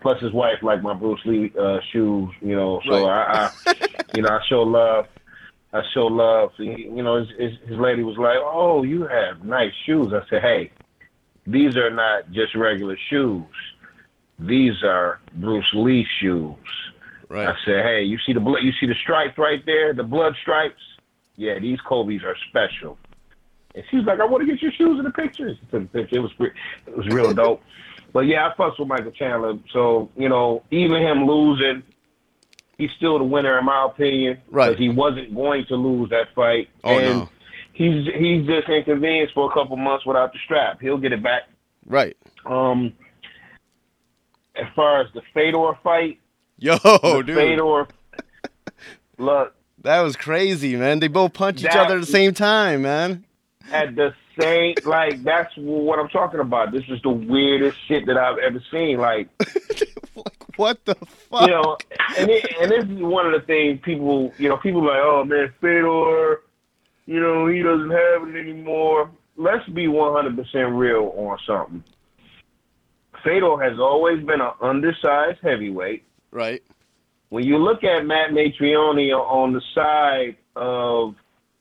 Plus, 0.00 0.20
his 0.22 0.32
wife 0.32 0.62
like 0.62 0.82
my 0.82 0.94
Bruce 0.94 1.20
Lee 1.26 1.52
uh, 1.60 1.78
shoes, 1.92 2.30
you 2.40 2.56
know. 2.56 2.80
So 2.88 3.04
I, 3.06 3.50
I, 3.66 3.74
you 4.16 4.22
know, 4.22 4.30
I 4.30 4.40
show 4.48 4.62
love. 4.62 5.06
I 5.74 5.82
show 5.92 6.06
love. 6.06 6.52
He- 6.56 6.88
you 6.94 7.02
know, 7.02 7.16
his, 7.20 7.28
his 7.38 7.52
his 7.68 7.78
lady 7.78 8.02
was 8.02 8.16
like, 8.16 8.38
"Oh, 8.40 8.82
you 8.82 9.06
have 9.06 9.44
nice 9.44 9.72
shoes." 9.84 10.12
I 10.14 10.20
said, 10.30 10.40
"Hey, 10.40 10.70
these 11.46 11.76
are 11.76 11.90
not 11.90 12.30
just 12.32 12.54
regular 12.54 12.96
shoes. 13.10 13.44
These 14.38 14.82
are 14.82 15.20
Bruce 15.34 15.68
Lee 15.74 16.06
shoes." 16.20 16.56
Right. 17.28 17.48
I 17.48 17.54
said, 17.66 17.84
"Hey, 17.84 18.02
you 18.02 18.18
see 18.26 18.32
the 18.32 18.40
blood? 18.40 18.62
You 18.62 18.72
see 18.80 18.86
the 18.86 18.94
stripes 19.02 19.36
right 19.36 19.64
there? 19.66 19.92
The 19.92 20.02
blood 20.02 20.34
stripes? 20.40 20.80
Yeah, 21.40 21.58
these 21.58 21.80
Kobe's 21.80 22.22
are 22.22 22.36
special." 22.48 22.98
And 23.74 23.84
she's 23.90 24.04
like, 24.04 24.20
"I 24.20 24.24
want 24.26 24.42
to 24.42 24.46
get 24.46 24.60
your 24.60 24.72
shoes 24.72 24.98
in 24.98 25.04
the 25.04 25.10
picture." 25.10 25.54
She 25.54 25.66
took 25.70 25.90
the 25.90 25.98
picture. 26.00 26.16
It 26.16 26.20
was 26.20 26.32
it 26.86 26.96
was 26.96 27.06
real 27.08 27.32
dope. 27.32 27.62
But 28.12 28.26
yeah, 28.26 28.48
I 28.48 28.60
fucks 28.60 28.76
with 28.76 28.88
Michael 28.88 29.12
Chandler. 29.12 29.56
So 29.72 30.10
you 30.16 30.28
know, 30.28 30.64
even 30.72 31.00
him 31.00 31.28
losing, 31.28 31.84
he's 32.76 32.90
still 32.96 33.18
the 33.18 33.24
winner 33.24 33.56
in 33.56 33.64
my 33.64 33.86
opinion. 33.86 34.38
Right. 34.50 34.76
He 34.76 34.88
wasn't 34.88 35.32
going 35.32 35.64
to 35.66 35.76
lose 35.76 36.10
that 36.10 36.34
fight. 36.34 36.68
Oh, 36.82 36.98
and 36.98 37.20
no. 37.20 37.28
He's 37.72 38.06
he's 38.18 38.46
just 38.46 38.68
inconvenienced 38.68 39.32
for 39.32 39.48
a 39.48 39.54
couple 39.54 39.76
months 39.76 40.04
without 40.04 40.32
the 40.32 40.40
strap. 40.44 40.80
He'll 40.80 40.98
get 40.98 41.12
it 41.12 41.22
back. 41.22 41.42
Right. 41.86 42.16
Um, 42.44 42.92
as 44.56 44.66
far 44.74 45.00
as 45.02 45.06
the 45.14 45.22
Fedor 45.32 45.78
fight, 45.82 46.18
Yo, 46.58 46.76
dude, 47.22 47.36
Fedor, 47.36 47.88
look, 49.18 49.54
that 49.82 50.00
was 50.00 50.16
crazy, 50.16 50.76
man. 50.76 51.00
They 51.00 51.08
both 51.08 51.32
punch 51.32 51.60
each 51.60 51.70
other 51.70 51.96
at 51.96 52.00
the 52.00 52.06
same 52.06 52.34
time, 52.34 52.82
man. 52.82 53.24
at 53.72 53.94
the 53.94 54.14
same 54.38 54.74
like 54.84 55.22
that's 55.22 55.52
what 55.56 55.98
I'm 55.98 56.08
talking 56.08 56.40
about. 56.40 56.72
This 56.72 56.84
is 56.88 57.00
the 57.02 57.10
weirdest 57.10 57.76
shit 57.86 58.06
that 58.06 58.16
I've 58.16 58.38
ever 58.38 58.62
seen. 58.70 58.98
Like 58.98 59.28
like 60.16 60.44
what 60.56 60.84
the 60.84 60.94
fuck? 60.94 61.42
you 61.42 61.48
know, 61.48 61.76
and 62.18 62.30
it, 62.30 62.46
and 62.60 62.70
this 62.70 62.84
is 62.84 63.02
one 63.02 63.26
of 63.26 63.32
the 63.32 63.46
things 63.46 63.80
people, 63.82 64.32
you 64.38 64.48
know, 64.48 64.56
people 64.56 64.84
like, 64.86 65.00
oh 65.02 65.24
man, 65.24 65.52
Fedor, 65.60 66.40
you 67.06 67.20
know, 67.20 67.46
he 67.46 67.62
doesn't 67.62 67.90
have 67.90 68.28
it 68.28 68.38
anymore. 68.38 69.10
Let's 69.36 69.68
be 69.70 69.88
one 69.88 70.12
hundred 70.12 70.36
percent 70.36 70.72
real 70.72 71.12
on 71.16 71.38
something. 71.46 71.84
Fedor 73.24 73.58
has 73.62 73.78
always 73.78 74.24
been 74.24 74.40
an 74.40 74.52
undersized 74.60 75.38
heavyweight. 75.42 76.04
right. 76.30 76.62
When 77.30 77.44
you 77.44 77.58
look 77.58 77.84
at 77.84 78.04
Matt 78.04 78.30
Mitrione 78.30 79.12
on 79.12 79.52
the 79.52 79.62
side 79.74 80.36
of, 80.56 81.14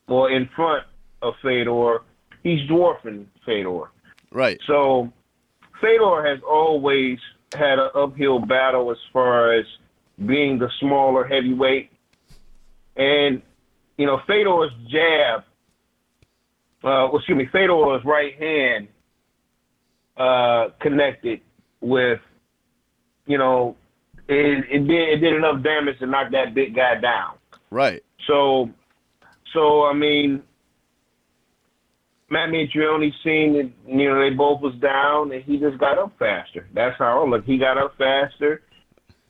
or 0.08 0.32
in 0.32 0.50
front 0.56 0.84
of 1.22 1.36
Fedor, 1.44 2.02
he's 2.44 2.68
dwarfing 2.68 3.28
Fedor. 3.46 3.92
Right. 4.32 4.60
So 4.66 5.12
Fedor 5.80 6.26
has 6.26 6.40
always 6.48 7.20
had 7.54 7.80
an 7.80 7.90
uphill 7.96 8.40
battle 8.40 8.92
as 8.92 8.98
far 9.14 9.54
as 9.54 9.66
being 10.26 10.60
the 10.60 10.70
smaller 10.80 11.24
heavyweight. 11.24 11.92
And, 12.96 13.42
you 13.98 14.06
know, 14.06 14.22
Fedor's 14.28 14.72
jab, 14.90 15.42
uh, 16.84 17.08
well, 17.12 17.18
excuse 17.18 17.38
me, 17.38 17.48
Fedor's 17.52 18.04
right 18.06 18.36
hand 18.40 18.88
uh, 20.18 20.70
connected 20.82 21.42
with, 21.80 22.20
you 23.28 23.38
know, 23.38 23.76
it, 24.30 24.66
it 24.70 24.88
did 24.88 25.10
it 25.10 25.18
did 25.18 25.34
enough 25.36 25.62
damage 25.64 26.00
to 26.00 26.06
knock 26.08 26.32
that 26.32 26.54
big 26.54 26.76
guy 26.76 26.96
down. 27.00 27.36
Right. 27.72 28.04
So, 28.28 28.70
so 29.54 29.86
I 29.86 29.94
mean, 29.94 30.44
Matt 32.30 32.50
Mitrione 32.50 33.12
seen 33.24 33.54
that 33.54 33.72
you 33.88 34.10
know 34.10 34.20
they 34.20 34.30
both 34.36 34.62
was 34.62 34.76
down, 34.76 35.32
and 35.32 35.44
he 35.44 35.58
just 35.58 35.78
got 35.80 35.98
up 35.98 36.14
faster. 36.20 36.68
That's 36.74 36.98
how 37.00 37.24
I 37.24 37.28
look. 37.30 37.44
He 37.46 37.58
got 37.58 37.78
up 37.78 37.98
faster 37.98 38.62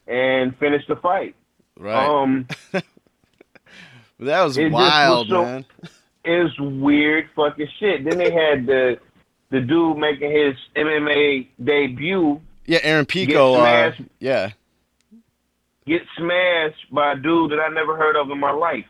and 0.08 0.56
finished 0.58 0.88
the 0.90 0.96
fight. 0.98 1.36
Right. 1.78 2.06
Um, 2.06 2.48
that 4.20 4.44
was 4.44 4.58
it 4.58 4.72
wild, 4.72 5.30
was 5.30 5.36
so- 5.38 5.44
man. 5.46 5.66
it's 6.26 6.60
weird 6.60 7.30
fucking 7.36 7.68
shit. 7.80 8.04
Then 8.04 8.18
they 8.18 8.32
had 8.34 8.66
the 8.66 9.00
the 9.52 9.62
dude 9.62 9.98
making 9.98 10.32
his 10.32 10.56
MMA 10.76 11.48
debut 11.64 12.40
Yeah, 12.66 12.80
Aaron 12.84 13.06
Pico. 13.06 13.56
Uh, 13.56 13.92
yeah. 14.20 14.52
Get 15.90 16.02
smashed 16.18 16.94
by 16.94 17.14
a 17.14 17.16
dude 17.16 17.52
that 17.52 17.60
I 17.60 17.70
never 17.74 17.98
heard 17.98 18.16
of 18.16 18.30
in 18.32 18.40
my 18.40 18.52
life. 18.52 18.86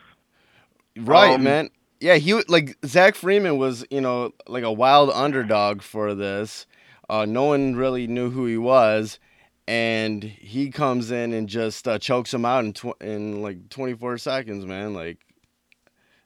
Right, 0.97 1.36
Um, 1.36 1.43
man. 1.43 1.70
Yeah, 2.02 2.16
he 2.16 2.32
w- 2.32 2.45
like 2.47 2.78
Zach 2.86 3.16
Freeman 3.16 3.58
was, 3.58 3.86
you 3.89 4.02
know, 4.02 4.32
like 4.47 4.64
a 4.64 4.72
wild 4.72 5.10
underdog 5.10 5.82
for 5.82 6.14
this. 6.14 6.66
Uh, 7.10 7.26
no 7.26 7.45
one 7.45 7.76
really 7.76 8.08
knew 8.08 8.30
who 8.30 8.45
he 8.45 8.58
was, 8.58 9.20
and 9.68 10.24
he 10.24 10.70
comes 10.70 11.12
in 11.12 11.34
and 11.34 11.50
just 11.50 11.88
uh, 11.88 11.97
chokes 12.00 12.34
him 12.34 12.45
out 12.45 12.64
in 12.66 12.74
tw- 12.74 13.02
in 13.02 13.41
like 13.41 13.70
24 13.70 14.18
seconds, 14.20 14.66
man. 14.66 14.93
Like, 14.93 15.18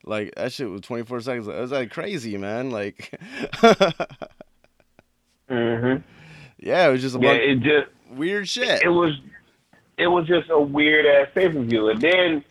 like 0.06 0.34
that 0.36 0.52
shit 0.52 0.70
was 0.70 0.82
24 0.82 1.22
seconds. 1.22 1.48
It 1.48 1.56
was 1.60 1.72
like 1.72 1.90
crazy, 1.92 2.38
man. 2.38 2.70
Like, 2.70 3.18
Mm-hmm. 5.50 6.02
yeah, 6.60 6.88
it 6.88 6.92
was 6.92 7.02
just 7.02 7.16
a 7.16 7.20
Yeah, 7.20 7.30
bunch 7.30 7.44
it 7.44 7.56
just 7.60 7.88
weird 8.12 8.48
shit. 8.48 8.82
it 8.84 8.90
was 8.90 9.14
it 9.98 10.08
was 10.08 10.28
just 10.28 10.50
a 10.50 10.60
weird 10.60 11.06
ass 11.06 11.28
pay 11.34 11.50
per 11.50 11.62
view. 11.62 11.90
And 11.90 12.02
then 12.02 12.44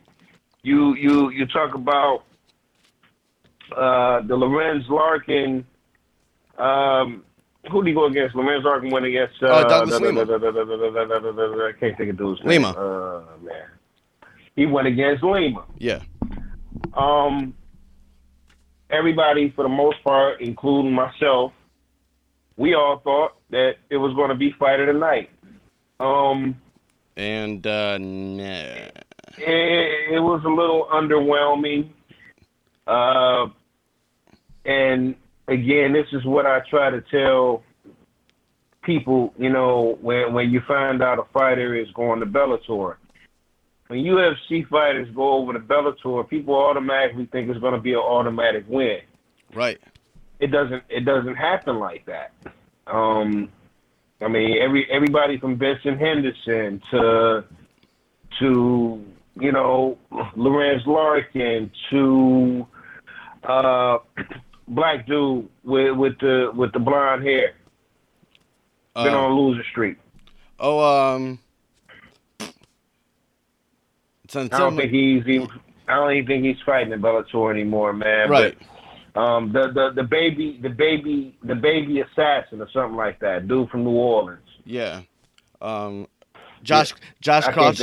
you 0.62 0.94
you 0.94 1.30
you 1.30 1.46
talk 1.46 1.74
about 1.74 2.24
uh, 3.76 4.20
the 4.22 4.36
Lorenz 4.36 4.84
Larkin. 4.88 5.66
Um, 6.58 7.24
who 7.70 7.82
did 7.82 7.90
he 7.90 7.94
go 7.94 8.06
against? 8.06 8.34
Lorenz 8.34 8.64
Larkin 8.64 8.90
went 8.90 9.06
against 9.06 9.42
uh, 9.42 9.46
uh, 9.46 9.64
Douglas 9.64 10.00
Lima. 10.00 10.22
I 10.22 11.72
can't 11.78 11.96
think 11.96 12.10
of 12.10 12.18
dude's 12.18 12.40
name. 12.40 12.62
Lima. 12.62 12.70
Uh, 12.70 13.22
man, 13.42 13.66
he 14.56 14.66
went 14.66 14.86
against 14.86 15.22
Lima. 15.22 15.64
Yeah. 15.78 16.00
Um. 16.94 17.54
Everybody, 18.90 19.50
for 19.56 19.62
the 19.62 19.70
most 19.70 20.04
part, 20.04 20.42
including 20.42 20.92
myself, 20.92 21.52
we 22.58 22.74
all 22.74 22.98
thought 22.98 23.36
that 23.48 23.76
it 23.88 23.96
was 23.96 24.14
going 24.14 24.28
to 24.28 24.34
be 24.34 24.52
fight 24.58 24.80
of 24.80 24.86
the 24.86 24.92
night. 24.92 25.30
Um, 25.98 26.60
and 27.16 27.66
uh, 27.66 27.98
nah. 27.98 28.44
it, 28.48 28.92
it 29.38 30.22
was 30.22 30.42
a 30.44 30.48
little 30.48 30.86
underwhelming. 30.92 31.90
Uh, 32.86 33.48
and 34.64 35.14
again, 35.48 35.92
this 35.92 36.06
is 36.12 36.24
what 36.24 36.46
I 36.46 36.60
try 36.68 36.90
to 36.90 37.00
tell 37.00 37.62
people. 38.82 39.34
You 39.38 39.50
know, 39.50 39.98
when 40.00 40.32
when 40.32 40.50
you 40.50 40.60
find 40.66 41.02
out 41.02 41.18
a 41.18 41.24
fighter 41.32 41.74
is 41.74 41.90
going 41.92 42.20
to 42.20 42.26
Bellator, 42.26 42.96
when 43.88 44.00
UFC 44.00 44.66
fighters 44.68 45.08
go 45.14 45.32
over 45.34 45.52
to 45.52 45.60
Bellator, 45.60 46.28
people 46.28 46.54
automatically 46.54 47.26
think 47.26 47.50
it's 47.50 47.60
going 47.60 47.74
to 47.74 47.80
be 47.80 47.92
an 47.92 47.98
automatic 47.98 48.64
win. 48.68 49.00
right. 49.54 49.80
It 50.40 50.48
doesn't. 50.50 50.82
It 50.88 51.04
doesn't 51.04 51.36
happen 51.36 51.78
like 51.78 52.04
that. 52.06 52.32
Um, 52.88 53.48
I 54.24 54.28
mean, 54.28 54.58
every 54.60 54.86
everybody 54.90 55.38
from 55.38 55.56
Benson 55.56 55.98
Henderson 55.98 56.80
to 56.90 57.44
to 58.38 59.04
you 59.40 59.52
know 59.52 59.98
Lorenz 60.36 60.86
Larkin 60.86 61.70
to 61.90 62.66
uh, 63.44 63.98
black 64.68 65.06
dude 65.06 65.48
with 65.64 65.96
with 65.96 66.18
the 66.20 66.50
with 66.54 66.72
the 66.72 66.78
blonde 66.78 67.22
hair 67.24 67.54
been 68.94 69.08
Uh, 69.14 69.18
on 69.18 69.32
loser 69.32 69.64
Street. 69.70 69.96
oh, 70.60 70.80
um, 71.14 71.38
I 74.34 74.44
don't 74.48 74.76
think 74.76 74.90
he's 74.92 75.26
even. 75.26 75.48
I 75.88 75.96
don't 75.96 76.12
even 76.12 76.26
think 76.26 76.44
he's 76.44 76.62
fighting 76.64 76.92
in 76.92 77.02
Bellator 77.02 77.50
anymore, 77.52 77.92
man. 77.92 78.30
right. 78.30 78.56
But, 78.58 78.68
um, 79.14 79.52
the 79.52 79.68
the 79.72 79.92
the 79.94 80.02
baby 80.02 80.58
the 80.62 80.70
baby 80.70 81.36
the 81.42 81.54
baby 81.54 82.00
assassin 82.00 82.60
or 82.60 82.68
something 82.72 82.96
like 82.96 83.20
that, 83.20 83.48
dude 83.48 83.68
from 83.70 83.84
New 83.84 83.90
Orleans. 83.90 84.40
Yeah. 84.64 85.02
Um, 85.60 86.08
Josh 86.62 86.94
Josh 87.20 87.46
can't 87.46 87.76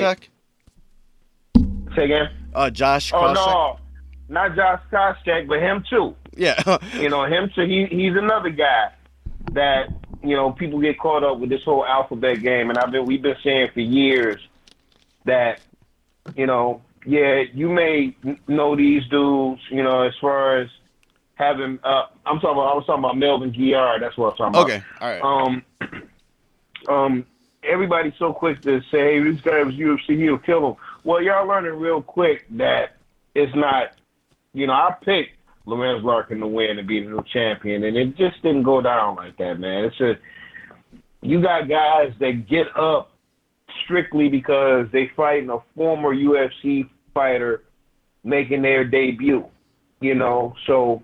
Say 1.96 2.06
again. 2.06 2.30
Uh, 2.54 2.70
Josh 2.70 3.12
Oh 3.14 3.34
no, 3.34 3.80
not 4.28 4.56
Josh 4.56 4.82
Koscheck, 4.92 5.48
but 5.48 5.60
him 5.60 5.84
too. 5.90 6.16
Yeah. 6.36 6.78
You 6.94 7.10
know, 7.10 7.26
him 7.26 7.52
too. 7.54 7.66
He 7.66 7.86
he's 7.86 8.16
another 8.16 8.50
guy 8.50 8.92
that 9.54 9.90
you 10.24 10.36
know 10.36 10.52
people 10.52 10.80
get 10.80 11.00
caught 11.00 11.24
up 11.24 11.40
with 11.40 11.50
this 11.50 11.64
whole 11.64 11.86
alphabet 11.86 12.42
game, 12.42 12.70
and 12.70 12.78
I've 12.78 12.92
been 12.92 13.06
we've 13.06 13.22
been 13.22 13.38
saying 13.44 13.70
for 13.74 13.82
years 13.82 14.40
that 15.26 15.60
you 16.36 16.46
know, 16.46 16.82
yeah, 17.06 17.44
you 17.54 17.70
may 17.70 18.16
know 18.48 18.76
these 18.76 19.06
dudes, 19.08 19.62
you 19.70 19.84
know, 19.84 20.04
as 20.04 20.14
far 20.20 20.58
as 20.58 20.70
having. 21.40 21.80
Uh, 21.84 22.04
I'm 22.26 22.40
talking 22.40 22.52
about. 22.52 22.74
I 22.74 22.76
was 22.76 22.86
talking 22.86 23.04
about 23.04 23.18
Melvin 23.18 23.52
Guillard. 23.52 24.02
That's 24.02 24.16
what 24.18 24.32
I'm 24.32 24.54
talking 24.54 24.56
about. 24.56 24.64
okay. 24.66 24.84
All 25.02 25.10
right. 25.10 25.24
Um, 25.24 26.04
um, 26.94 27.26
everybody's 27.64 28.14
so 28.20 28.34
quick 28.34 28.62
to 28.62 28.82
say, 28.92 29.16
hey, 29.16 29.24
this 29.24 29.42
guy 29.42 29.64
was 29.64 29.74
UFC, 29.76 30.18
he'll 30.18 30.38
kill 30.38 30.72
him. 30.72 30.76
Well, 31.04 31.22
y'all 31.24 31.48
learning 31.48 31.80
real 31.80 32.02
quick 32.02 32.46
that 32.52 32.98
it's 33.34 33.56
not, 33.56 33.94
you 34.54 34.68
know, 34.68 34.74
I 34.74 34.96
picked 35.04 35.38
Lorenz 35.66 36.04
Larkin 36.04 36.40
to 36.40 36.48
win 36.48 36.78
and 36.78 36.88
be 36.88 37.02
the 37.02 37.10
new 37.10 37.24
champion, 37.32 37.84
and 37.84 37.96
it 37.98 38.18
just 38.18 38.42
didn't 38.44 38.64
go 38.64 38.82
down 38.82 39.16
like 39.16 39.38
that, 39.38 39.60
man. 39.60 39.86
It's 39.86 40.00
a, 40.02 40.18
you 41.22 41.42
got 41.42 41.68
guys 41.70 42.14
that 42.20 42.48
get 42.48 42.68
up 42.78 43.12
strictly 43.84 44.30
because 44.30 44.88
they 44.92 45.12
fighting 45.16 45.50
a 45.50 45.60
former 45.76 46.14
UFC 46.14 46.90
fighter 47.14 47.64
making 48.24 48.62
their 48.62 48.84
debut, 48.84 49.46
you 50.02 50.16
know, 50.16 50.54
so 50.66 51.02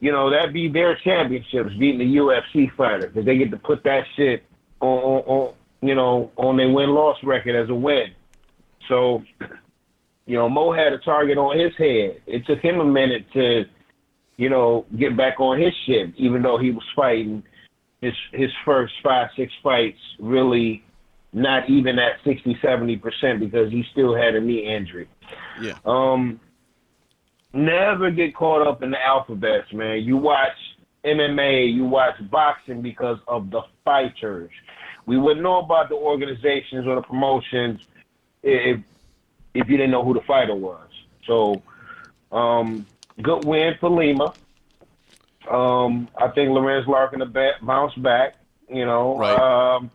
you 0.00 0.12
know, 0.12 0.30
that 0.30 0.52
be 0.52 0.68
their 0.68 0.96
championships 0.96 1.70
beating 1.78 1.98
the 1.98 2.16
UFC 2.16 2.74
fighter 2.76 3.08
because 3.08 3.24
they 3.24 3.38
get 3.38 3.50
to 3.50 3.56
put 3.56 3.82
that 3.84 4.04
shit 4.16 4.44
on, 4.80 4.98
on, 4.98 5.22
on 5.26 5.54
you 5.82 5.94
know, 5.94 6.30
on 6.36 6.56
their 6.56 6.70
win 6.70 6.90
loss 6.90 7.16
record 7.22 7.54
as 7.54 7.68
a 7.70 7.74
win. 7.74 8.12
So, 8.88 9.22
you 10.26 10.36
know, 10.36 10.48
Mo 10.48 10.72
had 10.72 10.92
a 10.92 10.98
target 10.98 11.38
on 11.38 11.58
his 11.58 11.72
head. 11.76 12.20
It 12.26 12.46
took 12.46 12.60
him 12.60 12.80
a 12.80 12.84
minute 12.84 13.26
to, 13.32 13.64
you 14.36 14.48
know, 14.48 14.86
get 14.98 15.16
back 15.16 15.40
on 15.40 15.60
his 15.60 15.72
shit, 15.86 16.12
even 16.16 16.42
though 16.42 16.58
he 16.58 16.70
was 16.70 16.84
fighting 16.94 17.42
his 18.00 18.12
his 18.32 18.50
first 18.64 18.92
five, 19.02 19.28
six 19.36 19.52
fights 19.62 19.98
really 20.18 20.82
not 21.32 21.68
even 21.68 21.98
at 21.98 22.12
60, 22.24 22.56
70% 22.62 23.40
because 23.40 23.70
he 23.70 23.84
still 23.92 24.16
had 24.16 24.34
a 24.34 24.40
knee 24.40 24.74
injury. 24.74 25.06
Yeah. 25.60 25.78
Um, 25.84 26.40
never 27.56 28.10
get 28.10 28.34
caught 28.34 28.66
up 28.66 28.82
in 28.82 28.90
the 28.90 29.02
alphabets, 29.04 29.72
man. 29.72 30.02
You 30.02 30.16
watch 30.16 30.52
MMA, 31.04 31.72
you 31.72 31.84
watch 31.84 32.14
boxing 32.30 32.82
because 32.82 33.18
of 33.26 33.50
the 33.50 33.62
fighters. 33.84 34.50
We 35.06 35.18
wouldn't 35.18 35.42
know 35.42 35.58
about 35.58 35.88
the 35.88 35.94
organizations 35.94 36.86
or 36.86 36.96
the 36.96 37.02
promotions 37.02 37.80
if 38.42 38.80
if 39.54 39.68
you 39.70 39.76
didn't 39.78 39.90
know 39.90 40.04
who 40.04 40.12
the 40.12 40.20
fighter 40.20 40.54
was. 40.54 40.88
So, 41.26 41.62
um, 42.30 42.84
good 43.22 43.44
win 43.46 43.74
for 43.80 43.88
Lima. 43.88 44.34
Um, 45.50 46.08
I 46.18 46.28
think 46.28 46.50
Lorenz 46.50 46.86
Larkin 46.86 47.20
to 47.20 47.54
bounce 47.62 47.94
back. 47.94 48.34
You 48.68 48.84
know, 48.84 49.16
Right. 49.16 49.38
um, 49.38 49.90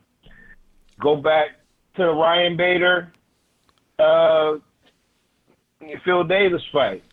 go 1.00 1.16
back 1.18 1.50
to 1.96 2.04
the 2.04 2.12
Ryan 2.14 2.56
Bader, 2.56 3.12
uh, 4.00 4.54
Phil 6.06 6.24
Davis 6.24 6.64
fight. 6.72 7.04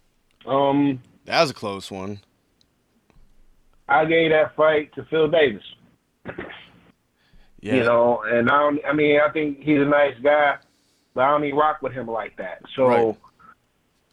Um, 0.49 1.03
That 1.26 1.40
was 1.42 1.51
a 1.51 1.55
close 1.55 1.90
one. 1.90 2.20
I 3.88 4.05
gave 4.05 4.30
that 4.30 4.55
fight 4.57 4.94
to 4.94 5.05
Phil 5.05 5.28
Davis. 5.28 5.62
Yeah. 7.61 7.74
You 7.74 7.84
know, 7.84 8.22
and 8.26 8.49
I 8.51 8.59
don't. 8.59 8.80
I 8.86 8.92
mean, 8.92 9.18
I 9.20 9.30
think 9.30 9.62
he's 9.62 9.80
a 9.80 9.84
nice 9.84 10.14
guy, 10.22 10.57
but 11.14 11.22
I 11.22 11.28
don't 11.30 11.44
even 11.44 11.59
rock 11.59 11.82
with 11.82 11.92
him 11.92 12.07
like 12.07 12.36
that. 12.36 12.61
So, 12.76 12.86
Right. 12.86 13.16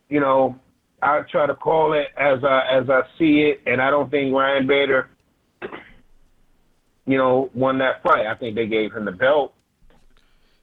you 0.09 0.19
know, 0.19 0.57
I 1.01 1.21
try 1.29 1.45
to 1.45 1.53
call 1.55 1.93
it 1.93 2.07
as 2.17 2.43
I 2.43 2.65
as 2.71 2.89
I 2.89 3.03
see 3.19 3.41
it, 3.43 3.61
and 3.67 3.81
I 3.81 3.91
don't 3.91 4.09
think 4.09 4.33
Ryan 4.33 4.65
Bader, 4.65 5.09
you 7.05 7.17
know, 7.17 7.49
won 7.53 7.77
that 7.79 8.01
fight. 8.01 8.25
I 8.25 8.33
think 8.33 8.55
they 8.55 8.65
gave 8.67 8.93
him 8.93 9.05
the 9.05 9.11
belt. 9.11 9.53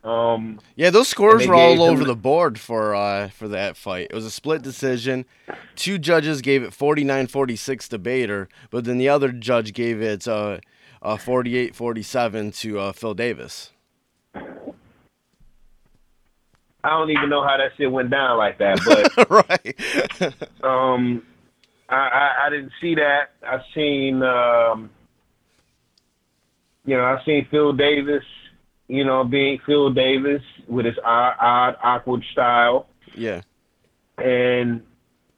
Um, 0.05 0.59
Yeah, 0.75 0.91
those 0.91 1.07
scores 1.09 1.47
were 1.47 1.55
all 1.55 1.81
over 1.83 2.01
the- 2.01 2.07
the 2.07 2.17
board 2.17 2.59
for 2.59 2.93
uh 2.95 3.29
for 3.29 3.47
that 3.49 3.77
fight. 3.77 4.09
It 4.11 4.15
was 4.15 4.25
a 4.27 4.31
split 4.33 4.61
decision. 4.63 5.25
Two 5.77 5.97
judges 5.99 6.41
gave 6.43 6.63
it 6.65 6.71
49-46 6.73 7.89
to 7.89 7.99
Bader, 7.99 8.49
but 8.71 8.85
then 8.85 8.99
the 8.99 9.09
other 9.09 9.31
judge 9.31 9.73
gave 9.73 10.03
it 10.03 10.27
uh, 10.27 10.59
uh 11.03 11.17
48-47 11.17 12.57
to 12.61 12.79
uh, 12.81 12.93
Phil 12.93 13.15
Davis. 13.15 13.71
I 16.85 16.91
don't 16.91 17.11
even 17.11 17.29
know 17.29 17.43
how 17.47 17.57
that 17.59 17.71
shit 17.77 17.91
went 17.93 18.11
down 18.11 18.39
like 18.39 18.59
that, 18.59 18.81
but 18.85 19.31
right. 20.21 20.35
Um, 20.65 21.23
I, 21.89 21.95
I, 21.97 22.47
I 22.47 22.51
didn't 22.51 22.73
see 22.81 22.95
that. 22.97 23.31
I 23.47 23.61
seen, 23.75 24.23
um, 24.23 24.91
you 26.85 26.97
know, 26.97 27.05
I 27.05 27.23
seen 27.25 27.47
Phil 27.51 27.73
Davis, 27.73 28.25
you 28.89 29.05
know, 29.05 29.25
being 29.25 29.59
Phil 29.65 29.91
Davis 29.93 30.43
with 30.69 30.87
his 30.87 30.97
odd, 31.05 31.35
odd 31.41 31.77
awkward 31.83 32.23
style, 32.33 32.89
yeah. 33.17 33.41
and 34.19 34.83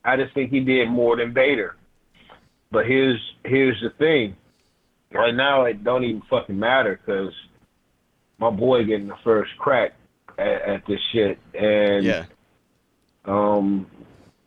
I 0.04 0.16
just 0.16 0.34
think 0.34 0.50
he 0.50 0.60
did 0.60 0.88
more 0.88 1.16
than 1.16 1.32
Bader. 1.32 1.76
But 2.70 2.86
here's 2.86 3.20
here's 3.44 3.80
the 3.80 3.90
thing. 3.98 4.36
Right 5.12 5.34
now, 5.34 5.64
it 5.64 5.84
don't 5.84 6.02
even 6.04 6.22
fucking 6.28 6.58
matter 6.58 6.98
because 7.04 7.32
my 8.38 8.50
boy 8.50 8.84
getting 8.84 9.06
the 9.06 9.14
first 9.22 9.52
crack 9.58 9.92
at, 10.38 10.62
at 10.62 10.86
this 10.88 10.98
shit, 11.12 11.38
and 11.54 12.04
Yeah. 12.04 12.24
um, 13.24 13.86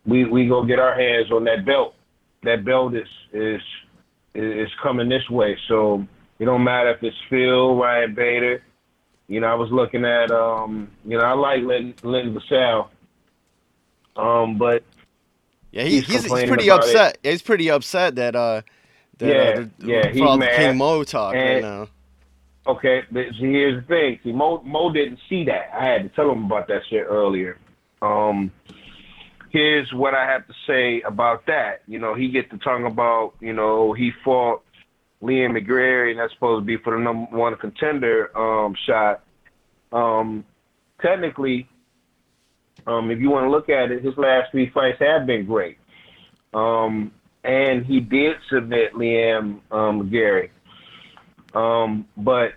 we 0.04 0.24
we 0.26 0.46
go 0.46 0.64
get 0.64 0.78
our 0.78 0.94
hands 0.94 1.32
on 1.32 1.44
that 1.44 1.64
belt. 1.64 1.94
That 2.42 2.64
belt 2.64 2.94
is 2.94 3.08
is 3.32 3.62
is 4.34 4.68
coming 4.82 5.08
this 5.08 5.28
way. 5.30 5.56
So 5.68 6.06
it 6.38 6.44
don't 6.44 6.64
matter 6.64 6.90
if 6.90 7.02
it's 7.02 7.16
Phil, 7.30 7.76
Ryan 7.76 8.14
Bader. 8.14 8.62
You 9.28 9.40
know, 9.40 9.46
I 9.46 9.54
was 9.54 9.70
looking 9.70 10.04
at 10.04 10.30
um, 10.30 10.90
you 11.04 11.16
know, 11.18 11.24
I 11.24 11.32
like 11.34 11.62
Linton, 11.62 11.94
Linton 12.10 12.34
Vassell. 12.40 12.88
Um, 14.16 14.58
but 14.58 14.82
Yeah, 15.70 15.82
he, 15.84 15.96
He's 15.96 16.06
he's, 16.06 16.22
he's 16.24 16.44
pretty 16.44 16.68
about 16.68 16.84
it. 16.84 16.88
upset. 16.96 17.18
He's 17.22 17.42
pretty 17.42 17.70
upset 17.70 18.16
that 18.16 18.34
uh 18.34 18.62
that, 19.18 19.28
Yeah, 19.28 19.34
uh, 19.34 19.54
they're- 19.54 19.70
yeah, 20.04 20.10
he's 20.10 20.20
the 20.22 20.36
mad. 20.36 20.56
King 20.56 20.78
Mo 20.78 21.04
talk 21.04 21.34
right 21.34 21.60
now. 21.62 21.88
okay, 22.66 23.02
but 23.10 23.26
see, 23.38 23.52
here's 23.52 23.82
the 23.82 23.86
thing. 23.86 24.18
See, 24.24 24.32
Mo 24.32 24.62
Mo 24.64 24.92
didn't 24.92 25.18
see 25.28 25.44
that. 25.44 25.70
I 25.78 25.84
had 25.84 26.02
to 26.04 26.08
tell 26.10 26.30
him 26.32 26.44
about 26.46 26.68
that 26.68 26.82
shit 26.88 27.04
earlier. 27.08 27.58
Um, 28.00 28.50
here's 29.50 29.92
what 29.92 30.14
I 30.14 30.24
have 30.24 30.46
to 30.46 30.54
say 30.66 31.00
about 31.02 31.46
that. 31.46 31.82
You 31.86 31.98
know, 31.98 32.14
he 32.14 32.28
get 32.28 32.50
to 32.50 32.58
talk 32.58 32.80
about, 32.84 33.34
you 33.40 33.52
know, 33.52 33.92
he 33.92 34.12
fought 34.24 34.62
Liam 35.22 35.58
McGeary, 35.58 36.10
and 36.10 36.20
that's 36.20 36.32
supposed 36.32 36.62
to 36.62 36.64
be 36.64 36.76
for 36.76 36.96
the 36.96 37.02
number 37.02 37.36
one 37.36 37.56
contender 37.56 38.36
um, 38.38 38.74
shot. 38.86 39.22
Um, 39.92 40.44
technically, 41.00 41.68
um, 42.86 43.10
if 43.10 43.18
you 43.18 43.30
want 43.30 43.46
to 43.46 43.50
look 43.50 43.68
at 43.68 43.90
it, 43.90 44.04
his 44.04 44.16
last 44.16 44.50
three 44.50 44.70
fights 44.70 44.98
have 45.00 45.26
been 45.26 45.46
great. 45.46 45.78
Um, 46.54 47.12
and 47.44 47.84
he 47.84 48.00
did 48.00 48.36
submit 48.48 48.94
Liam 48.94 49.60
um. 49.70 50.50
Um, 51.54 52.06
but 52.16 52.54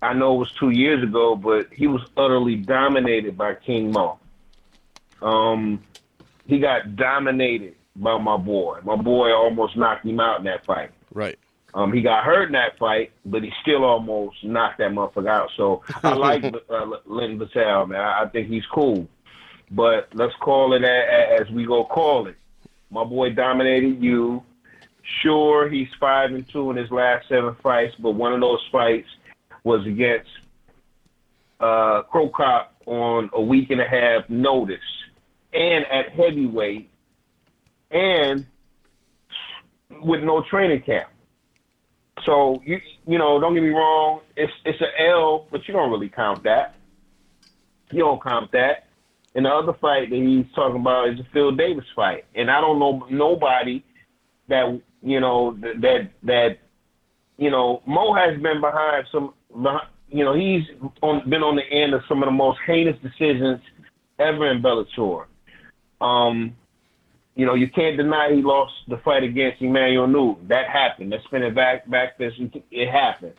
I 0.00 0.12
know 0.14 0.36
it 0.36 0.38
was 0.38 0.52
two 0.52 0.70
years 0.70 1.02
ago, 1.02 1.34
but 1.36 1.72
he 1.72 1.86
was 1.86 2.02
utterly 2.16 2.56
dominated 2.56 3.36
by 3.36 3.54
King 3.54 3.90
Mo. 3.90 4.18
Um, 5.20 5.82
he 6.46 6.58
got 6.58 6.96
dominated 6.96 7.74
by 7.96 8.16
my 8.18 8.36
boy. 8.36 8.78
My 8.84 8.96
boy 8.96 9.32
almost 9.32 9.76
knocked 9.76 10.06
him 10.06 10.20
out 10.20 10.38
in 10.38 10.44
that 10.44 10.64
fight. 10.64 10.90
Right. 11.12 11.38
Um, 11.74 11.92
he 11.92 12.00
got 12.00 12.24
hurt 12.24 12.46
in 12.46 12.52
that 12.52 12.78
fight, 12.78 13.12
but 13.26 13.42
he 13.42 13.52
still 13.62 13.84
almost 13.84 14.42
knocked 14.42 14.78
that 14.78 14.90
motherfucker 14.90 15.28
out. 15.28 15.50
So 15.56 15.82
I 16.02 16.12
like 16.14 16.44
uh, 16.44 16.86
Linton 17.04 17.38
Vassell, 17.38 17.88
man. 17.88 18.00
I, 18.00 18.22
I 18.22 18.28
think 18.28 18.48
he's 18.48 18.64
cool. 18.66 19.06
But 19.70 20.08
let's 20.14 20.34
call 20.40 20.72
it 20.72 20.82
a, 20.82 20.86
a, 20.86 21.40
as 21.40 21.50
we 21.50 21.66
go 21.66 21.84
call 21.84 22.26
it. 22.26 22.36
My 22.90 23.04
boy 23.04 23.30
dominated 23.30 24.02
you. 24.02 24.42
Sure, 25.22 25.68
he's 25.68 25.88
five 26.00 26.32
and 26.32 26.48
two 26.48 26.70
in 26.70 26.76
his 26.76 26.90
last 26.90 27.28
seven 27.28 27.54
fights, 27.62 27.94
but 27.98 28.10
one 28.12 28.32
of 28.32 28.40
those 28.40 28.60
fights 28.70 29.08
was 29.64 29.86
against 29.86 30.30
uh, 31.60 32.02
Cro 32.02 32.28
Cop 32.28 32.74
on 32.86 33.30
a 33.32 33.40
week 33.40 33.70
and 33.70 33.80
a 33.80 33.88
half 33.88 34.28
notice, 34.28 34.78
and 35.52 35.84
at 35.86 36.10
heavyweight, 36.12 36.90
and 37.90 38.46
with 40.02 40.22
no 40.22 40.42
training 40.42 40.82
camp. 40.82 41.08
So 42.24 42.62
you 42.64 42.80
you 43.06 43.18
know, 43.18 43.40
don't 43.40 43.54
get 43.54 43.62
me 43.62 43.70
wrong, 43.70 44.20
it's 44.36 44.52
it's 44.64 44.80
an 44.80 44.88
L, 44.98 45.46
but 45.50 45.66
you 45.66 45.74
don't 45.74 45.90
really 45.90 46.08
count 46.08 46.42
that. 46.44 46.74
You 47.90 48.00
don't 48.00 48.22
count 48.22 48.52
that. 48.52 48.86
And 49.34 49.44
the 49.46 49.50
other 49.50 49.72
fight 49.74 50.10
that 50.10 50.16
he's 50.16 50.46
talking 50.54 50.80
about 50.80 51.10
is 51.10 51.18
the 51.18 51.26
Phil 51.32 51.52
Davis 51.52 51.84
fight, 51.94 52.24
and 52.34 52.50
I 52.50 52.60
don't 52.60 52.78
know 52.78 53.06
nobody 53.10 53.84
that 54.48 54.80
you 55.02 55.20
know 55.20 55.56
that 55.60 56.10
that, 56.22 56.58
you 57.36 57.50
know 57.50 57.82
Mo 57.86 58.14
has 58.14 58.40
been 58.40 58.60
behind 58.60 59.06
some. 59.12 59.34
You 60.10 60.24
know 60.24 60.34
he's 60.34 60.64
on, 61.02 61.28
been 61.28 61.42
on 61.42 61.56
the 61.56 61.64
end 61.70 61.94
of 61.94 62.02
some 62.08 62.22
of 62.22 62.26
the 62.26 62.32
most 62.32 62.58
heinous 62.66 62.96
decisions 63.02 63.60
ever 64.18 64.50
in 64.50 64.62
Bellator. 64.62 65.26
Um, 66.00 66.56
you 67.38 67.46
know, 67.46 67.54
you 67.54 67.68
can't 67.68 67.96
deny 67.96 68.34
he 68.34 68.42
lost 68.42 68.74
the 68.88 68.96
fight 68.98 69.22
against 69.22 69.62
Emmanuel 69.62 70.08
Newton. 70.08 70.48
That 70.48 70.68
happened. 70.68 71.10
Let's 71.10 71.22
spin 71.22 71.44
it 71.44 71.54
back 71.54 71.88
back 71.88 72.18
this. 72.18 72.34
It 72.72 72.90
happened. 72.90 73.34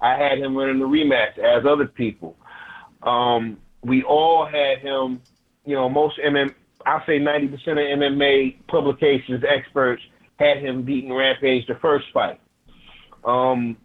I 0.00 0.16
had 0.16 0.38
him 0.38 0.56
running 0.56 0.78
the 0.78 0.86
rematch 0.86 1.36
as 1.36 1.66
other 1.66 1.86
people. 1.86 2.34
Um, 3.02 3.58
we 3.82 4.02
all 4.02 4.46
had 4.46 4.78
him. 4.78 5.20
You 5.66 5.74
know, 5.74 5.86
most 5.90 6.18
MM. 6.18 6.54
I 6.86 7.04
say 7.04 7.18
ninety 7.18 7.48
percent 7.48 7.78
of 7.78 7.84
MMA 7.84 8.66
publications 8.68 9.44
experts 9.46 10.02
had 10.38 10.56
him 10.56 10.82
beating 10.82 11.12
Rampage 11.12 11.66
the 11.66 11.74
first 11.74 12.06
fight. 12.14 12.40
Um, 13.22 13.76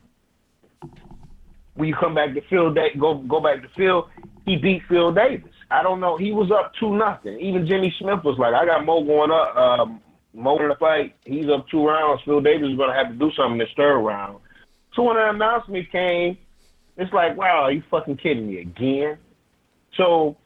when 1.73 1.89
you 1.89 1.95
come 1.95 2.15
back 2.15 2.33
to 2.35 2.41
Phil, 2.49 2.73
da- 2.73 2.95
go 2.97 3.15
go 3.15 3.41
back 3.41 3.63
to 3.63 3.67
Phil. 3.75 4.07
He 4.45 4.55
beat 4.55 4.83
Phil 4.87 5.11
Davis. 5.11 5.51
I 5.71 5.83
don't 5.83 5.99
know. 5.99 6.17
He 6.17 6.31
was 6.31 6.51
up 6.51 6.73
two 6.79 6.95
nothing. 6.95 7.39
Even 7.39 7.65
Jimmy 7.65 7.93
Smith 7.99 8.23
was 8.23 8.37
like, 8.37 8.53
I 8.53 8.65
got 8.65 8.85
Mo 8.85 9.03
going 9.03 9.31
up. 9.31 9.55
Um, 9.55 10.01
Mo 10.33 10.57
in 10.59 10.69
the 10.69 10.75
fight. 10.75 11.15
He's 11.25 11.49
up 11.49 11.67
two 11.69 11.85
rounds. 11.85 12.21
Phil 12.25 12.41
Davis 12.41 12.69
is 12.69 12.77
going 12.77 12.89
to 12.89 12.95
have 12.95 13.09
to 13.09 13.13
do 13.17 13.31
something 13.35 13.53
in 13.53 13.57
this 13.59 13.69
third 13.75 13.99
round. 13.99 14.39
So 14.93 15.03
when 15.03 15.15
the 15.15 15.29
announcement 15.29 15.91
came, 15.91 16.37
it's 16.97 17.11
like, 17.13 17.37
wow, 17.37 17.63
are 17.63 17.71
you 17.71 17.83
fucking 17.89 18.17
kidding 18.17 18.47
me 18.47 18.59
again? 18.59 19.17
So, 19.95 20.37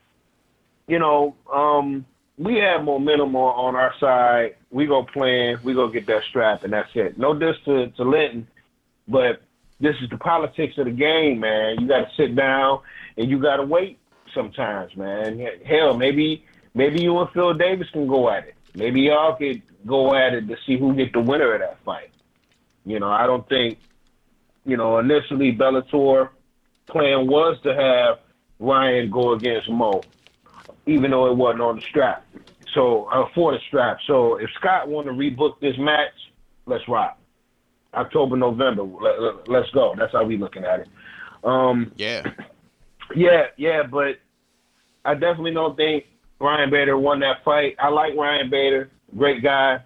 you 0.88 1.00
know, 1.00 1.36
um, 1.52 2.06
we 2.38 2.58
have 2.58 2.84
momentum 2.84 3.36
on, 3.36 3.76
on 3.76 3.76
our 3.76 3.94
side. 4.00 4.56
We 4.72 4.86
go 4.86 5.04
plan. 5.04 5.60
We 5.64 5.74
go 5.74 5.88
get 5.88 6.06
that 6.08 6.24
strap, 6.30 6.64
and 6.64 6.74
that's 6.74 6.90
it. 6.96 7.18
No 7.18 7.34
diss 7.34 7.56
to, 7.66 7.88
to 7.90 8.04
Linton, 8.04 8.48
but 9.08 9.42
this 9.80 9.96
is 10.02 10.10
the 10.10 10.18
politics 10.18 10.78
of 10.78 10.86
the 10.86 10.92
game, 10.92 11.40
man. 11.40 11.80
You 11.80 11.88
got 11.88 12.10
to 12.10 12.16
sit 12.16 12.36
down 12.36 12.80
and 13.18 13.30
you 13.30 13.42
got 13.42 13.58
to 13.58 13.64
wait 13.64 14.00
sometimes, 14.36 14.96
man. 14.96 15.44
Hell, 15.66 15.98
maybe 15.98 16.46
maybe 16.76 17.02
you 17.02 17.18
and 17.18 17.30
Phil 17.32 17.56
Davis 17.56 17.90
can 17.90 18.06
go 18.06 18.30
at 18.30 18.46
it. 18.48 18.56
Maybe 18.76 19.02
y'all 19.02 19.36
could 19.36 19.64
go 19.88 20.14
at 20.14 20.34
it 20.34 20.48
to 20.48 20.58
see 20.68 20.78
who 20.78 20.94
get 20.94 21.14
the 21.14 21.22
winner 21.22 21.54
of 21.54 21.62
that 21.62 21.80
fight. 21.84 22.12
You 22.86 23.00
know, 23.00 23.10
I 23.10 23.26
don't 23.26 23.48
think, 23.50 23.80
you 24.66 24.78
know, 24.78 25.00
initially 25.00 25.56
Bellator 25.56 26.30
plan 26.88 27.26
was 27.26 27.58
to 27.64 27.74
have 27.74 28.20
Ryan 28.60 29.10
go 29.10 29.32
against 29.34 29.70
Mo, 29.70 30.02
even 30.86 31.10
though 31.12 31.32
it 31.32 31.36
wasn't 31.36 31.62
on 31.62 31.78
the 31.78 31.82
strap. 31.82 32.26
So 32.74 33.06
uh, 33.06 33.28
for 33.34 33.54
the 33.54 33.60
strap. 33.68 34.00
So 34.06 34.36
if 34.36 34.50
Scott 34.60 34.88
want 34.88 35.08
to 35.08 35.14
rebook 35.14 35.60
this 35.62 35.78
match, 35.78 36.12
let's 36.66 36.88
rock. 36.88 37.18
October, 37.94 38.36
November, 38.36 38.84
let, 38.84 39.22
let, 39.22 39.48
let's 39.48 39.70
go. 39.72 39.96
That's 39.98 40.12
how 40.12 40.26
we 40.26 40.38
looking 40.38 40.66
at 40.66 40.82
it. 40.82 40.90
Um, 41.46 41.92
Yeah. 41.96 42.30
yeah, 43.16 43.48
yeah, 43.56 43.84
but 43.84 44.20
I 45.06 45.14
definitely 45.14 45.54
don't 45.54 45.78
think 45.78 46.06
Ryan 46.40 46.70
Bader 46.70 46.98
won 46.98 47.20
that 47.22 47.44
fight. 47.46 47.76
I 47.80 47.90
like 47.90 48.16
Ryan 48.16 48.50
Bader, 48.50 48.90
great 49.16 49.44
guy, 49.44 49.80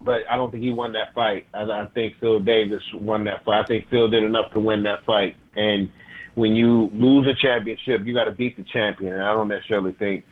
but 0.00 0.20
I 0.30 0.36
don't 0.36 0.50
think 0.50 0.62
he 0.62 0.72
won 0.72 0.92
that 0.92 1.14
fight. 1.14 1.46
I, 1.54 1.62
I 1.62 1.86
think 1.94 2.14
Phil 2.20 2.40
Davis 2.40 2.82
won 2.94 3.24
that 3.24 3.44
fight. 3.44 3.62
I 3.62 3.66
think 3.66 3.88
Phil 3.90 4.08
did 4.08 4.22
enough 4.22 4.52
to 4.52 4.60
win 4.60 4.82
that 4.84 5.04
fight, 5.04 5.36
and 5.56 5.90
when 6.36 6.54
you 6.54 6.90
lose 6.92 7.26
a 7.26 7.34
championship, 7.34 8.06
you 8.06 8.14
got 8.14 8.24
to 8.24 8.30
beat 8.30 8.56
the 8.56 8.64
champion. 8.64 9.14
And 9.14 9.22
I 9.22 9.32
don't 9.32 9.48
necessarily 9.48 9.92
think 9.92 10.24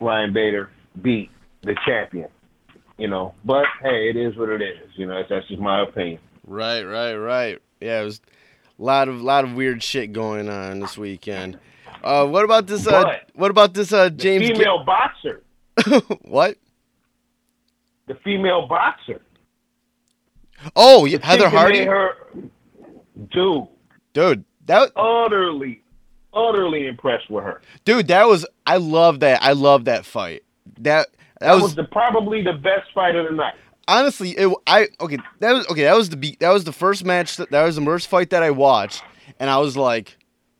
Ryan 0.00 0.32
Bader 0.32 0.70
beat 1.02 1.30
the 1.62 1.76
champion. 1.84 2.28
You 2.96 3.08
know, 3.08 3.34
but 3.44 3.64
hey, 3.82 4.08
it 4.08 4.16
is 4.16 4.36
what 4.36 4.48
it 4.48 4.60
is. 4.60 4.90
You 4.96 5.06
know, 5.06 5.22
that's 5.28 5.46
just 5.46 5.60
my 5.60 5.82
opinion. 5.82 6.20
Right, 6.44 6.82
right, 6.82 7.14
right. 7.14 7.58
Yeah, 7.80 8.00
it 8.00 8.04
was 8.04 8.20
a 8.78 8.82
lot 8.82 9.08
of 9.08 9.20
lot 9.20 9.44
of 9.44 9.54
weird 9.54 9.82
shit 9.82 10.12
going 10.12 10.48
on 10.48 10.80
this 10.80 10.98
weekend. 10.98 11.58
Uh, 12.02 12.26
what 12.26 12.44
about 12.44 12.66
this? 12.66 12.86
Uh, 12.86 13.02
But 13.02 13.30
what 13.34 13.50
about 13.50 13.74
this? 13.74 13.92
Uh, 13.92 14.04
The 14.04 14.10
James. 14.10 14.48
female 14.48 14.84
boxer, 14.84 15.42
what? 16.22 16.56
the 18.06 18.14
female 18.24 18.66
boxer. 18.66 19.20
Oh, 20.74 21.04
yeah, 21.04 21.18
Heather 21.22 21.48
Hardy. 21.48 21.84
Her, 21.84 22.14
dude, 23.30 23.66
Dude, 24.12 24.44
that 24.66 24.90
utterly, 24.96 25.82
utterly 26.34 26.86
impressed 26.86 27.30
with 27.30 27.44
her. 27.44 27.60
dude, 27.84 28.08
that 28.08 28.26
was. 28.26 28.44
I 28.66 28.78
love 28.78 29.20
that. 29.20 29.42
I 29.42 29.52
love 29.52 29.84
that 29.84 30.04
fight. 30.04 30.42
That 30.80 30.82
that, 30.82 31.08
That 31.40 31.54
was, 31.54 31.62
was 31.62 31.74
the, 31.76 31.84
probably 31.84 32.42
the 32.42 32.54
best 32.54 32.90
fight 32.94 33.14
of 33.14 33.26
the 33.28 33.32
night. 33.36 33.54
honestly. 33.86 34.30
It, 34.30 34.52
I 34.66 34.88
okay. 35.00 35.18
That 35.40 35.52
was 35.52 35.66
okay. 35.68 35.82
That 35.84 35.96
was 35.96 36.10
the 36.10 36.36
That 36.40 36.50
was 36.52 36.64
the 36.64 36.72
first 36.72 37.04
match. 37.04 37.36
That, 37.36 37.50
that 37.50 37.64
was 37.64 37.76
the 37.76 37.84
first 37.84 38.08
fight 38.08 38.30
that 38.30 38.42
I 38.42 38.50
watched, 38.50 39.02
and 39.38 39.48
I 39.48 39.58
was 39.58 39.76
like, 39.76 40.17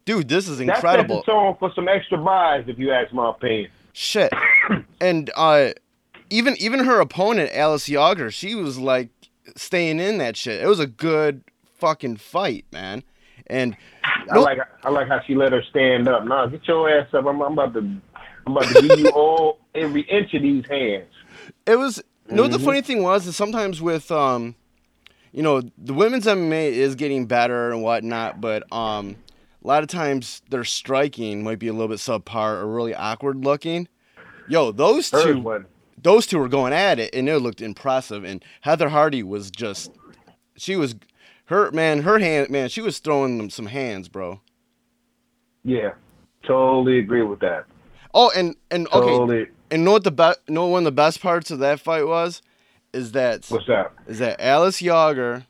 dude, 0.08 0.28
this 0.28 0.48
is 0.48 0.58
incredible. 0.60 1.16
the 1.26 1.32
tone 1.32 1.54
for 1.58 1.70
some 1.74 1.86
extra 1.86 2.16
buys, 2.16 2.64
if 2.66 2.78
you 2.78 2.90
ask 2.92 3.12
my 3.12 3.30
opinion. 3.30 3.70
Shit. 3.92 4.32
And 5.00 5.30
uh 5.36 5.70
even 6.30 6.56
even 6.58 6.80
her 6.84 6.98
opponent, 7.00 7.50
Alice 7.54 7.88
Yauger, 7.88 8.32
she 8.32 8.54
was 8.54 8.78
like 8.78 9.10
staying 9.56 10.00
in 10.00 10.18
that 10.18 10.36
shit. 10.36 10.60
It 10.62 10.66
was 10.66 10.80
a 10.80 10.86
good 10.86 11.44
fucking 11.76 12.16
fight, 12.16 12.64
man. 12.72 13.02
And 13.46 13.76
I 14.04 14.34
no- 14.34 14.42
like 14.42 14.58
I 14.82 14.90
like 14.90 15.06
how 15.08 15.20
she 15.26 15.34
let 15.36 15.52
her 15.52 15.62
stand 15.70 16.08
up. 16.08 16.24
Nah, 16.24 16.46
get 16.46 16.66
your 16.66 16.90
ass 16.90 17.06
up. 17.14 17.26
I'm, 17.26 17.40
I'm 17.40 17.52
about 17.52 17.74
to 17.74 17.80
I'm 17.80 18.56
about 18.56 18.68
to 18.68 18.74
give 18.74 18.96
you 18.98 19.08
all 19.10 19.58
every 19.74 20.02
inch 20.02 20.34
of 20.34 20.42
these 20.42 20.64
hands. 20.68 21.06
it 21.66 21.76
was 21.78 22.02
you 22.28 22.34
know 22.34 22.42
what 22.42 22.50
the 22.52 22.58
Mhm. 22.58 22.64
funny 22.64 22.80
thing 22.82 23.02
was 23.02 23.26
is 23.26 23.36
sometimes 23.36 23.80
with 23.80 24.10
um 24.10 24.54
you 25.32 25.42
know, 25.42 25.60
the 25.78 25.92
women's 25.94 26.24
MMA 26.26 26.72
is 26.72 26.94
getting 26.94 27.26
better 27.26 27.70
and 27.70 27.82
whatnot, 27.82 28.40
but 28.40 28.64
um 28.72 29.16
a 29.62 29.66
lot 29.66 29.82
of 29.82 29.88
times 29.88 30.42
their 30.50 30.64
striking 30.64 31.42
might 31.42 31.58
be 31.58 31.68
a 31.68 31.72
little 31.72 31.88
bit 31.88 31.98
subpar 31.98 32.60
or 32.60 32.66
really 32.66 32.94
awkward 32.94 33.44
looking. 33.44 33.88
Yo, 34.48 34.72
those 34.72 35.10
two 35.10 35.40
one. 35.40 35.66
those 36.02 36.26
two 36.26 36.38
were 36.38 36.48
going 36.48 36.72
at 36.72 36.98
it 36.98 37.14
and 37.14 37.28
it 37.28 37.38
looked 37.38 37.60
impressive 37.60 38.24
and 38.24 38.42
heather 38.62 38.88
hardy 38.88 39.22
was 39.22 39.50
just 39.50 39.90
she 40.56 40.74
was 40.76 40.94
her 41.46 41.70
man 41.72 42.02
her 42.02 42.18
hand 42.18 42.48
man 42.50 42.68
she 42.68 42.80
was 42.80 42.98
throwing 42.98 43.36
them 43.36 43.50
some 43.50 43.66
hands 43.66 44.08
bro 44.08 44.40
Yeah, 45.64 45.90
totally 46.46 46.98
agree 46.98 47.22
with 47.22 47.40
that. 47.40 47.64
oh 48.14 48.30
and 48.34 48.54
and 48.70 48.86
okay 48.88 49.06
Totally. 49.06 49.46
and 49.70 49.84
know 49.84 49.92
what 49.92 50.04
the 50.04 50.10
best 50.10 50.38
know 50.48 50.66
one 50.68 50.80
of 50.80 50.84
the 50.84 50.92
best 50.92 51.20
parts 51.20 51.50
of 51.50 51.58
that 51.58 51.78
fight 51.80 52.06
was 52.06 52.40
is 52.94 53.12
that 53.12 53.44
What's 53.48 53.66
that? 53.66 53.92
is 54.06 54.18
that 54.20 54.40
alice 54.40 54.80
yauger 54.80 55.44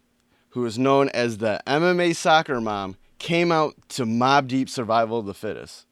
who 0.51 0.65
is 0.67 0.77
known 0.79 1.09
as 1.11 1.39
the 1.39 1.61
mma 1.69 2.17
soccer 2.17 2.61
mom 2.61 2.97
came 3.19 3.51
out 3.53 3.75
to 3.89 4.05
mobb 4.05 4.47
deep 4.49 4.69
survival 4.69 5.19
of 5.19 5.27
the 5.27 5.35
fittest 5.35 5.87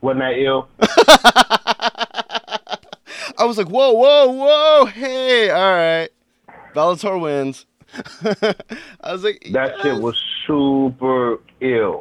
Wasn't 0.00 0.20
that 0.20 0.38
ill? 0.38 0.68
i 3.38 3.44
was 3.44 3.58
like 3.58 3.68
whoa 3.68 3.92
whoa 3.92 4.30
whoa 4.32 4.84
hey 4.86 5.50
all 5.50 5.74
right 5.74 6.10
bellator 6.74 7.20
wins 7.20 7.66
i 9.02 9.12
was 9.12 9.24
like 9.24 9.46
That 9.52 9.74
shit 9.82 10.00
was 10.00 10.16
super 10.46 11.38
ill. 11.60 12.00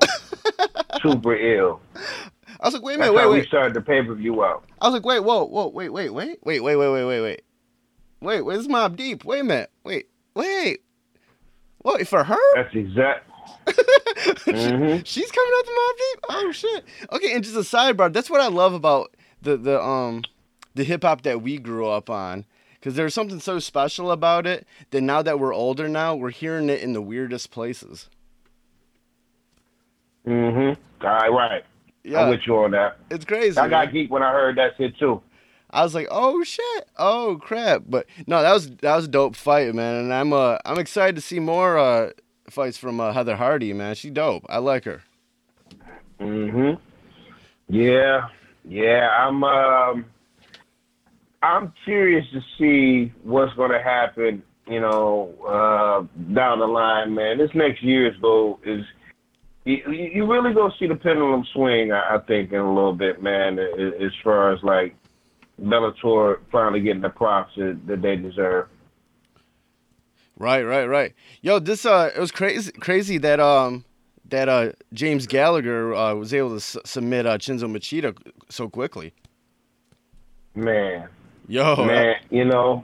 super 1.01 1.36
ill. 1.36 1.80
I 2.59 2.67
was 2.67 2.74
like, 2.74 2.84
wait 2.84 2.95
a 2.95 2.97
That's 2.97 3.11
minute, 3.11 3.13
wait, 3.15 3.22
how 3.24 3.32
we 3.32 3.45
started 3.45 3.74
the 3.74 3.82
pay 3.82 4.03
per 4.03 4.13
view 4.13 4.43
out. 4.43 4.63
I 4.80 4.88
was 4.88 4.93
like, 4.93 5.05
wait, 5.05 5.19
whoa, 5.19 5.45
whoa, 5.45 5.67
wait, 5.67 5.89
wait, 5.89 6.11
wait, 6.11 6.39
wait, 6.43 6.61
wait, 6.61 6.76
wait, 6.76 6.91
wait, 6.91 7.05
wait, 7.05 7.22
wait. 7.22 7.41
Wait, 8.22 8.41
wait, 8.41 8.57
this 8.57 8.67
Mobb 8.67 8.95
Deep. 8.95 9.26
Wait 9.26 9.39
a 9.39 9.43
minute. 9.43 9.72
Wait, 9.84 10.09
wait. 10.36 10.82
Wait, 11.84 12.07
for 12.07 12.24
her? 12.24 12.38
That's 12.55 12.76
exact. 12.76 13.30
Mhm. 13.72 15.01
She's 15.05 15.32
coming 15.32 15.53
out 15.57 15.65
to 15.65 15.72
Mobb 15.72 15.97
Deep? 15.97 16.26
Oh 16.30 16.51
shit. 16.51 16.86
Okay, 17.11 17.34
and 17.34 17.43
just 17.43 17.55
a 17.55 17.59
sidebar, 17.59 18.11
that's 18.11 18.30
what 18.30 18.41
I 18.41 18.47
love 18.47 18.74
about 18.74 19.15
the 19.41 19.57
the 19.57 19.82
um 19.82 20.24
the 20.76 20.84
hip 20.84 21.03
hop 21.03 21.24
that 21.24 21.41
we 21.41 21.57
grew 21.57 21.88
up 21.88 22.09
on. 22.09 22.45
Cause 22.82 22.95
there's 22.95 23.13
something 23.13 23.39
so 23.39 23.59
special 23.59 24.11
about 24.11 24.47
it 24.47 24.65
that 24.89 25.01
now 25.01 25.22
that 25.22 25.39
we're 25.39 25.53
older 25.53 25.88
now, 25.88 26.15
we're 26.15 26.32
hearing 26.32 26.67
it 26.67 26.82
in 26.82 26.93
the 26.93 27.01
weirdest 27.01 27.51
places. 27.51 28.09
Mm-hmm. 30.28 31.05
All 31.05 31.13
right, 31.13 31.32
right. 31.32 31.63
Yeah, 32.03 32.24
I'm 32.24 32.30
with 32.30 32.41
you 32.47 32.57
on 32.57 32.72
that. 32.72 32.97
it's 33.11 33.26
crazy. 33.26 33.57
I 33.59 33.67
got 33.67 33.86
man. 33.86 33.93
geek 33.93 34.11
when 34.11 34.24
I 34.24 34.32
heard 34.32 34.57
that 34.57 34.72
shit 34.78 34.97
too. 34.97 35.22
I 35.69 35.84
was 35.84 35.93
like, 35.95 36.07
"Oh 36.11 36.43
shit! 36.43 36.88
Oh 36.97 37.38
crap!" 37.41 37.84
But 37.88 38.07
no, 38.28 38.41
that 38.41 38.51
was 38.53 38.72
that 38.78 38.95
was 38.95 39.05
a 39.05 39.07
dope 39.07 39.36
fight, 39.36 39.74
man. 39.76 39.95
And 39.95 40.13
I'm 40.13 40.34
uh 40.34 40.57
I'm 40.65 40.80
excited 40.80 41.15
to 41.15 41.22
see 41.22 41.39
more 41.39 41.78
uh 41.78 42.09
fights 42.51 42.77
from 42.77 42.99
uh, 42.99 43.13
Heather 43.13 43.35
Hardy, 43.35 43.73
man. 43.73 43.95
She 43.95 44.09
dope. 44.09 44.45
I 44.49 44.57
like 44.59 44.83
her. 44.85 45.01
Mm-hmm. 46.19 46.81
Yeah, 47.73 48.27
yeah. 48.65 49.09
I'm 49.17 49.43
um, 49.43 50.05
I'm 51.41 51.73
curious 51.85 52.25
to 52.33 52.41
see 52.57 53.11
what's 53.23 53.53
going 53.55 53.71
to 53.71 53.81
happen. 53.81 54.43
You 54.67 54.79
know, 54.79 55.33
uh, 55.47 56.33
down 56.33 56.59
the 56.59 56.67
line, 56.67 57.13
man. 57.15 57.37
This 57.39 57.49
next 57.55 57.81
year's 57.83 58.15
goal 58.21 58.59
is 58.63 58.85
you, 59.65 59.77
you 59.91 60.31
really 60.31 60.53
gonna 60.53 60.73
see 60.79 60.87
the 60.87 60.95
pendulum 60.95 61.45
swing. 61.53 61.91
I, 61.91 62.15
I 62.15 62.19
think 62.19 62.51
in 62.51 62.59
a 62.59 62.73
little 62.73 62.93
bit, 62.93 63.21
man. 63.21 63.57
a- 63.59 64.03
As 64.05 64.11
far 64.23 64.53
as 64.53 64.61
like 64.63 64.95
Bellator 65.61 66.37
finally 66.51 66.81
getting 66.81 67.01
the 67.01 67.09
props 67.09 67.53
that, 67.57 67.79
that 67.87 68.01
they 68.01 68.15
deserve. 68.15 68.67
Right, 70.41 70.63
right, 70.63 70.85
right. 70.85 71.13
Yo, 71.43 71.59
this 71.59 71.85
uh, 71.85 72.09
it 72.15 72.19
was 72.19 72.31
crazy, 72.31 72.71
crazy 72.71 73.19
that 73.19 73.39
um 73.39 73.85
that 74.29 74.49
uh 74.49 74.71
James 74.91 75.27
Gallagher 75.27 75.93
uh, 75.93 76.15
was 76.15 76.33
able 76.33 76.49
to 76.49 76.55
s- 76.55 76.77
submit 76.83 77.27
uh, 77.27 77.37
Chinzo 77.37 77.69
Machida 77.71 78.17
so 78.49 78.67
quickly. 78.67 79.13
Man, 80.55 81.07
Yo, 81.47 81.75
man, 81.85 82.15
you 82.31 82.43
know, 82.45 82.83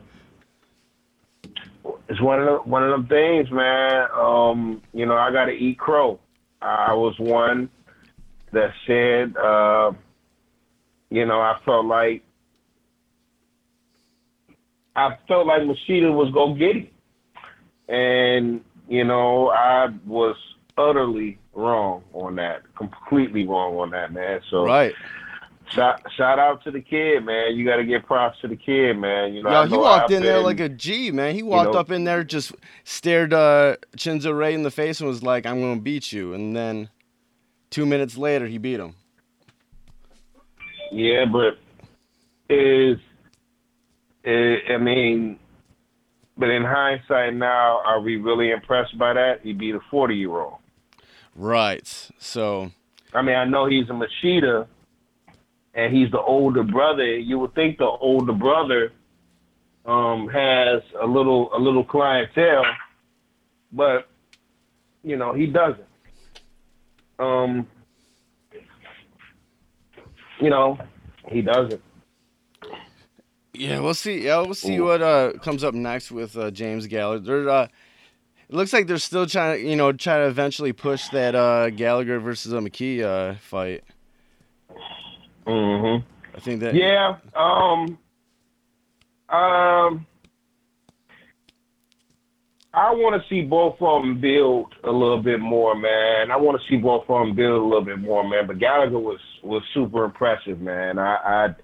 it's 2.07 2.21
one 2.21 2.39
of 2.39 2.45
the, 2.45 2.69
one 2.69 2.83
of 2.83 2.91
them 2.91 3.07
things, 3.07 3.49
man. 3.51 4.07
Um, 4.13 4.83
you 4.93 5.07
know, 5.07 5.15
I 5.15 5.31
got 5.31 5.45
to 5.45 5.51
eat 5.51 5.79
crow. 5.79 6.19
I 6.61 6.93
was 6.93 7.15
one 7.17 7.71
that 8.51 8.71
said, 8.85 9.35
uh, 9.35 9.93
you 11.09 11.25
know, 11.25 11.41
I 11.41 11.57
felt 11.65 11.87
like 11.87 12.23
I 14.95 15.17
felt 15.27 15.47
like 15.47 15.63
Machida 15.63 16.13
was 16.13 16.31
gonna 16.31 16.55
get 16.55 16.75
him, 16.75 16.87
and 17.87 18.61
you 18.87 19.03
know, 19.03 19.49
I 19.49 19.87
was 20.05 20.35
utterly 20.77 21.39
wrong 21.53 22.03
on 22.13 22.35
that, 22.35 22.61
completely 22.75 23.45
wrong 23.45 23.75
on 23.77 23.91
that, 23.91 24.13
man. 24.13 24.41
So 24.49 24.65
right. 24.65 24.93
Shout, 25.71 26.01
shout 26.15 26.39
out 26.39 26.63
to 26.63 26.71
the 26.71 26.79
kid, 26.79 27.25
man. 27.25 27.57
You 27.57 27.65
got 27.65 27.75
to 27.75 27.83
give 27.83 28.05
props 28.05 28.39
to 28.39 28.47
the 28.47 28.55
kid, 28.55 28.93
man. 28.93 29.33
You 29.33 29.43
know, 29.43 29.49
Yo, 29.49 29.65
he 29.65 29.73
know 29.73 29.79
walked 29.79 30.11
in 30.11 30.23
there 30.23 30.39
like 30.39 30.61
a 30.61 30.69
G, 30.69 31.11
man. 31.11 31.35
He 31.35 31.43
walked 31.43 31.73
know- 31.73 31.79
up 31.79 31.91
in 31.91 32.05
there, 32.05 32.23
just 32.23 32.53
stared 32.85 33.33
uh, 33.33 33.75
Chinzo 33.97 34.37
Ray 34.37 34.53
in 34.53 34.63
the 34.63 34.71
face 34.71 35.01
and 35.01 35.09
was 35.09 35.23
like, 35.23 35.45
"I'm 35.45 35.59
gonna 35.59 35.81
beat 35.81 36.13
you." 36.13 36.33
And 36.33 36.55
then 36.55 36.89
two 37.69 37.85
minutes 37.85 38.17
later, 38.17 38.47
he 38.47 38.57
beat 38.57 38.79
him. 38.79 38.95
Yeah, 40.89 41.25
but 41.25 41.57
is, 42.49 42.97
is 44.23 44.59
I 44.69 44.77
mean, 44.77 45.37
but 46.37 46.49
in 46.49 46.63
hindsight 46.63 47.33
now, 47.33 47.81
are 47.85 47.99
we 47.99 48.17
really 48.17 48.51
impressed 48.51 48.97
by 48.97 49.13
that? 49.13 49.41
He 49.41 49.53
beat 49.53 49.75
a 49.75 49.79
forty 49.89 50.15
year 50.15 50.37
old. 50.39 50.57
Right. 51.35 51.87
So 52.19 52.71
I 53.13 53.21
mean, 53.21 53.35
I 53.35 53.45
know 53.45 53.67
he's 53.67 53.89
a 53.89 53.93
Machida, 53.93 54.67
and 55.73 55.95
he's 55.95 56.11
the 56.11 56.21
older 56.21 56.63
brother. 56.63 57.17
You 57.17 57.39
would 57.39 57.55
think 57.55 57.77
the 57.77 57.85
older 57.85 58.33
brother 58.33 58.91
um, 59.85 60.27
has 60.27 60.81
a 61.01 61.05
little 61.05 61.49
a 61.55 61.59
little 61.59 61.83
clientele, 61.83 62.65
but 63.71 64.09
you 65.03 65.15
know 65.15 65.33
he 65.33 65.47
doesn't. 65.47 65.85
Um, 67.19 67.67
you 70.39 70.49
know, 70.49 70.77
he 71.29 71.41
doesn't. 71.41 71.81
Yeah, 73.57 73.79
we'll 73.79 73.93
see. 73.93 74.25
Yeah, 74.25 74.41
we'll 74.41 74.53
see 74.53 74.77
Ooh. 74.77 74.85
what 74.85 75.01
uh 75.01 75.33
comes 75.41 75.63
up 75.63 75.73
next 75.73 76.11
with 76.11 76.37
uh, 76.37 76.51
James 76.51 76.87
Gallagher. 76.87 77.23
They're, 77.23 77.49
uh, 77.49 77.67
it 78.49 78.55
looks 78.55 78.71
like 78.71 78.87
they're 78.87 78.97
still 78.97 79.25
trying 79.25 79.59
to, 79.59 79.69
you 79.69 79.75
know, 79.75 79.91
try 79.91 80.19
to 80.19 80.27
eventually 80.27 80.71
push 80.73 81.09
that 81.09 81.35
uh, 81.35 81.69
Gallagher 81.69 82.19
versus 82.19 82.53
a 82.53 82.57
McKee 82.57 83.03
uh, 83.03 83.35
fight. 83.39 83.83
Mm-hmm. 85.45 86.05
I 86.35 86.39
think 86.39 86.61
that. 86.61 86.75
Yeah. 86.75 87.17
Um. 87.35 87.97
Um. 89.29 90.05
I 92.73 92.91
want 92.91 93.19
to 93.19 93.27
see 93.27 93.41
both 93.41 93.81
of 93.81 94.03
them 94.03 94.21
build 94.21 94.75
a 94.83 94.91
little 94.91 95.21
bit 95.21 95.39
more, 95.39 95.73
man. 95.73 96.29
I 96.29 96.35
want 96.35 96.61
to 96.61 96.67
see 96.69 96.77
both 96.77 97.09
of 97.09 97.25
them 97.25 97.35
build 97.35 97.59
a 97.59 97.63
little 97.63 97.83
bit 97.83 97.97
more, 97.97 98.27
man. 98.27 98.45
But 98.45 98.59
Gallagher 98.59 98.99
was 98.99 99.19
was 99.41 99.63
super 99.73 100.03
impressive, 100.03 100.61
man. 100.61 100.99
I, 100.99 101.15
I 101.15 101.55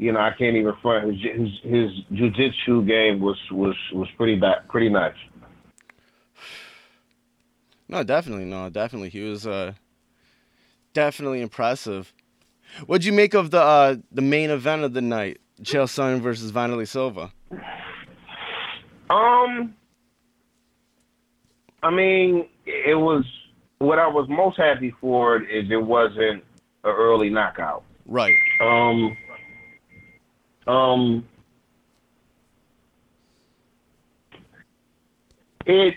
you 0.00 0.12
know, 0.12 0.20
I 0.20 0.30
can't 0.30 0.56
even 0.56 0.72
front 0.80 1.12
his 1.12 1.20
his, 1.22 1.48
his 1.62 1.90
jujitsu 2.10 2.86
game 2.86 3.20
was 3.20 3.36
was 3.52 3.76
was 3.92 4.08
pretty 4.16 4.36
bad, 4.36 4.66
pretty 4.68 4.88
nice. 4.88 5.14
No, 7.86 8.02
definitely, 8.02 8.46
no, 8.46 8.70
definitely. 8.70 9.10
He 9.10 9.20
was 9.20 9.46
uh, 9.46 9.74
definitely 10.94 11.42
impressive. 11.42 12.14
What'd 12.86 13.04
you 13.04 13.12
make 13.12 13.34
of 13.34 13.50
the 13.50 13.60
uh, 13.60 13.96
the 14.10 14.22
main 14.22 14.48
event 14.48 14.84
of 14.84 14.94
the 14.94 15.02
night, 15.02 15.38
Chael 15.62 15.84
Sonnen 15.84 16.20
versus 16.22 16.50
Wanderlei 16.50 16.88
Silva? 16.88 17.30
Um, 19.10 19.74
I 21.82 21.90
mean, 21.90 22.48
it 22.64 22.94
was 22.94 23.24
what 23.80 23.98
I 23.98 24.06
was 24.06 24.26
most 24.30 24.56
happy 24.56 24.94
for 24.98 25.42
is 25.42 25.70
it 25.70 25.82
wasn't 25.82 26.42
an 26.84 26.94
early 26.96 27.28
knockout. 27.28 27.82
Right. 28.06 28.34
Um, 28.62 29.14
um, 30.66 31.26
it, 35.66 35.94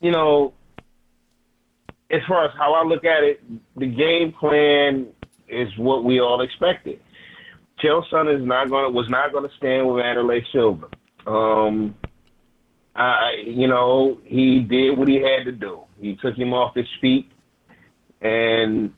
you 0.00 0.10
know, 0.10 0.52
as 2.10 2.20
far 2.28 2.44
as 2.44 2.50
how 2.56 2.74
I 2.74 2.84
look 2.84 3.04
at 3.04 3.22
it, 3.22 3.42
the 3.76 3.86
game 3.86 4.32
plan 4.32 5.06
is 5.48 5.68
what 5.76 6.04
we 6.04 6.20
all 6.20 6.42
expected. 6.42 7.00
Chael 7.82 8.04
Sonnen 8.12 8.40
is 8.40 8.46
not 8.46 8.68
going 8.70 8.92
was 8.94 9.08
not 9.08 9.32
going 9.32 9.48
to 9.48 9.56
stand 9.56 9.86
with 9.86 10.04
Wanderlei 10.04 10.42
Silva. 10.52 10.86
Um, 11.26 11.94
I, 12.94 13.42
you 13.46 13.66
know, 13.66 14.20
he 14.24 14.60
did 14.60 14.98
what 14.98 15.08
he 15.08 15.16
had 15.16 15.44
to 15.46 15.52
do. 15.52 15.80
He 16.00 16.16
took 16.16 16.36
him 16.36 16.52
off 16.52 16.74
his 16.74 16.86
feet, 17.00 17.30
and 18.20 18.92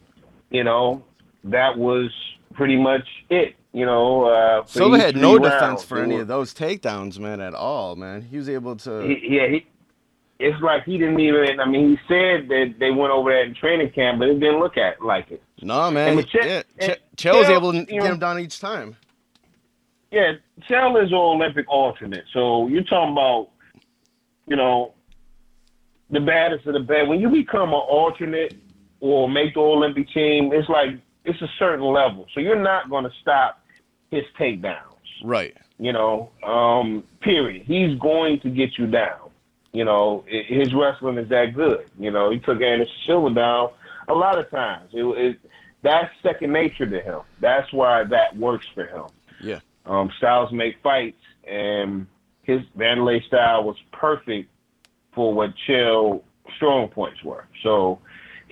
you 0.51 0.65
know 0.65 1.05
that 1.45 1.77
was 1.79 2.11
pretty 2.55 2.77
much 2.77 3.07
it. 3.31 3.55
You 3.75 3.85
know, 3.85 4.27
uh, 4.27 4.65
Silva 4.67 4.99
had 4.99 5.17
no 5.17 5.33
three 5.33 5.47
defense 5.47 5.61
rounds, 5.63 5.85
for 5.85 5.99
any 6.01 6.21
of 6.21 6.29
those 6.29 6.55
takedowns, 6.55 7.19
man, 7.19 7.41
at 7.41 7.55
all, 7.55 7.97
man. 7.97 8.23
He 8.23 8.37
was 8.37 8.49
able 8.49 8.77
to. 8.77 9.01
he, 9.01 9.19
yeah, 9.29 9.49
he, 9.49 9.67
it's 10.39 10.63
like 10.63 10.85
he 10.85 10.97
didn't 10.97 11.19
even. 11.19 11.59
I 11.59 11.67
mean, 11.69 11.89
he 11.91 11.97
said 12.07 12.49
that 12.49 12.75
they 12.79 12.93
went 12.93 13.11
over 13.13 13.33
that 13.33 13.49
in 13.49 13.55
training 13.57 13.91
camp, 13.91 14.21
but 14.21 14.29
it 14.29 14.39
didn't 14.39 14.61
look 14.61 14.77
at 14.77 15.03
like 15.05 15.33
it. 15.33 15.43
no, 15.61 15.91
man. 15.91 16.15
but 16.15 16.27
Chael- 16.29 16.45
yeah, 16.47 16.63
and 16.79 16.93
Ch- 17.17 17.25
Chael 17.25 17.41
was 17.41 17.49
able 17.49 17.73
to 17.73 17.79
you 17.79 17.85
get 17.87 17.97
know- 17.97 18.13
him 18.13 18.19
down 18.21 18.39
each 18.39 18.61
time. 18.61 18.95
Yeah, 20.13 20.35
Chael 20.71 21.03
is 21.03 21.11
an 21.11 21.17
Olympic 21.17 21.67
alternate. 21.69 22.27
So 22.33 22.69
you're 22.69 22.85
talking 22.85 23.11
about, 23.11 23.49
you 24.47 24.55
know, 24.55 24.95
the 26.11 26.21
baddest 26.21 26.65
of 26.69 26.75
the 26.75 26.81
bad. 26.81 27.09
When 27.09 27.19
you 27.19 27.29
become 27.29 27.71
an 27.71 27.75
alternate 27.75 28.55
or 29.01 29.29
make 29.29 29.55
the 29.55 29.61
Olympic 29.61 30.09
team, 30.11 30.53
it's 30.53 30.69
like 30.69 30.91
it's 31.25 31.43
a 31.43 31.49
certain 31.59 31.85
level. 31.85 32.27
So 32.35 32.39
you're 32.39 32.55
not 32.63 32.89
going 32.89 33.03
to 33.03 33.11
stop 33.21 33.63
his 34.15 34.25
takedowns. 34.39 34.81
Right. 35.23 35.57
you 35.79 35.93
know, 35.93 36.31
um, 36.43 37.03
period. 37.21 37.63
He's 37.67 37.99
going 37.99 38.41
to 38.41 38.51
get 38.51 38.79
you 38.79 38.87
down. 38.87 39.31
You 39.73 39.85
know, 39.85 40.25
i- 40.33 40.45
his 40.47 40.73
wrestling 40.75 41.19
is 41.19 41.29
that 41.31 41.55
good. 41.55 41.87
You 41.99 42.11
know, 42.11 42.31
he 42.31 42.39
took 42.39 42.61
Anderson 42.63 42.95
Silva 43.07 43.35
down 43.35 43.71
a 44.09 44.15
lot 44.15 44.39
of 44.39 44.51
times. 44.51 44.91
It, 44.93 45.05
it, 45.05 45.39
that's 45.83 46.11
second 46.23 46.53
nature 46.53 46.87
to 46.87 47.01
him. 47.01 47.21
That's 47.41 47.73
why 47.73 48.05
that 48.05 48.37
works 48.37 48.67
for 48.75 48.85
him. 48.87 49.07
Yeah. 49.41 49.61
Um, 49.87 50.11
styles 50.19 50.53
make 50.53 50.77
fights, 50.83 51.21
and 51.47 52.07
his 52.43 52.61
Wanderlei 52.77 53.25
style 53.27 53.65
was 53.65 53.77
perfect 53.93 54.51
for 55.13 55.33
what 55.35 55.55
Chael 55.67 56.23
strong 56.57 56.89
points 56.89 57.23
were. 57.25 57.47
So 57.63 57.99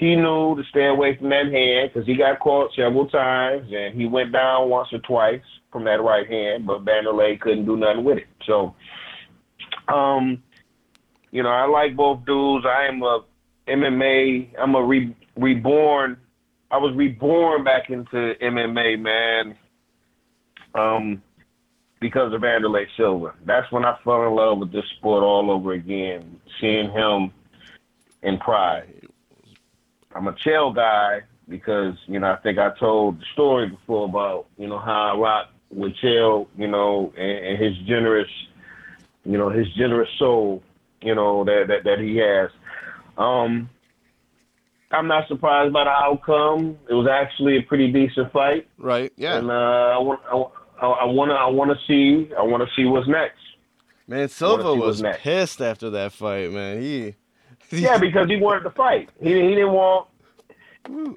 he 0.03 0.17
knew 0.17 0.57
to 0.57 0.65
stay 0.69 0.87
away 0.87 1.17
from 1.17 1.29
that 1.29 1.47
hand 1.47 1.91
because 1.93 2.05
he 2.05 2.17
got 2.17 2.41
caught 2.41 2.75
several 2.75 3.07
times, 3.07 3.71
and 3.73 3.95
he 3.95 4.05
went 4.05 4.33
down 4.33 4.69
once 4.69 4.89
or 4.93 4.99
twice 4.99 5.41
from 5.71 5.85
that 5.85 6.03
right 6.03 6.29
hand, 6.29 6.67
but 6.67 6.85
Wanderlei 6.85 7.41
couldn't 7.41 7.67
do 7.67 7.77
nothing 7.77 8.03
with 8.03 8.19
it. 8.19 8.27
So, 8.45 8.75
um, 9.87 10.43
you 11.31 11.45
know, 11.45 11.51
I 11.51 11.67
like 11.67 11.95
both 11.95 12.27
dudes. 12.27 12.67
I 12.67 12.89
am 12.89 13.01
a 13.05 13.21
MMA. 13.69 14.49
I'm 14.59 14.75
a 14.75 14.83
re- 14.83 15.17
reborn. 15.37 16.17
I 16.73 16.79
was 16.79 16.97
reborn 16.97 17.63
back 17.63 17.89
into 17.89 18.35
MMA, 18.43 18.99
man. 18.99 19.57
Um, 20.75 21.23
because 22.01 22.35
of 22.35 22.41
Wanderlei 22.41 22.87
Silva. 22.97 23.35
That's 23.47 23.71
when 23.71 23.85
I 23.85 23.97
fell 24.03 24.27
in 24.27 24.35
love 24.35 24.59
with 24.59 24.73
this 24.73 24.85
sport 24.99 25.23
all 25.23 25.49
over 25.49 25.75
again. 25.75 26.41
Seeing 26.61 26.91
him 26.91 27.31
in 28.25 28.39
Pride. 28.39 29.02
I'm 30.15 30.29
a 30.29 30.33
Chael 30.33 30.75
guy 30.75 31.23
because 31.49 31.95
you 32.07 32.19
know 32.21 32.31
I 32.33 32.37
think 32.37 32.59
I 32.59 32.71
told 32.79 33.21
the 33.21 33.25
story 33.33 33.69
before 33.69 34.05
about 34.09 34.47
you 34.59 34.67
know 34.69 34.79
how 34.79 35.13
I 35.15 35.17
rock 35.19 35.49
with 35.71 35.95
Chael, 36.03 36.47
you 36.57 36.69
know, 36.69 37.13
and, 37.17 37.47
and 37.47 37.63
his 37.63 37.77
generous, 37.87 38.29
you 39.25 39.39
know, 39.39 39.49
his 39.49 39.67
generous 39.75 40.09
soul, 40.19 40.63
you 41.01 41.15
know 41.15 41.45
that 41.45 41.65
that, 41.69 41.85
that 41.85 41.99
he 41.99 42.17
has. 42.19 42.51
Um, 43.17 43.69
I'm 44.91 45.07
not 45.09 45.27
surprised 45.29 45.73
by 45.73 45.85
the 45.85 45.91
outcome. 45.91 46.79
It 46.89 46.95
was 46.95 47.09
actually 47.09 47.57
a 47.57 47.63
pretty 47.63 47.91
decent 47.91 48.31
fight, 48.33 48.69
Right. 48.77 49.11
Yeah. 49.17 49.39
and 49.39 49.51
uh, 49.51 49.55
I 49.55 49.99
want 49.99 50.21
I, 50.31 50.87
I 50.87 51.05
want 51.07 51.31
to 51.31 51.35
I 51.35 51.47
want 51.49 51.71
to 51.71 51.79
see 51.87 52.31
I 52.39 52.43
want 52.43 52.63
to 52.63 52.69
see 52.77 52.85
what's 52.85 53.09
next. 53.09 53.39
man, 54.07 54.29
Silva 54.29 54.75
was 54.75 55.03
pissed 55.19 55.61
after 55.63 55.89
that 55.91 56.13
fight, 56.13 56.51
man. 56.53 56.81
He. 56.83 57.15
Yeah, 57.81 57.99
because 57.99 58.29
he 58.29 58.37
wanted 58.37 58.65
to 58.65 58.71
fight. 58.71 59.09
He 59.21 59.33
he 59.33 59.55
didn't 59.55 59.73
want. 59.73 60.09
And 60.85 61.17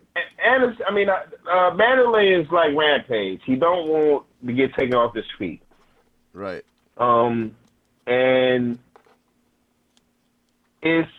it's, 0.64 0.80
I 0.88 0.94
mean, 0.94 1.10
uh, 1.10 1.24
uh, 1.50 1.72
Wanderlei 1.76 2.40
is 2.40 2.50
like 2.52 2.76
Rampage. 2.76 3.42
He 3.46 3.56
don't 3.56 3.88
want 3.88 4.26
to 4.46 4.54
get 4.54 4.74
taken 4.76 4.94
off 4.94 5.16
his 5.16 5.26
feet. 5.40 5.62
Right. 6.34 6.64
Um, 6.98 7.56
and 8.06 8.78
it's 10.82 11.12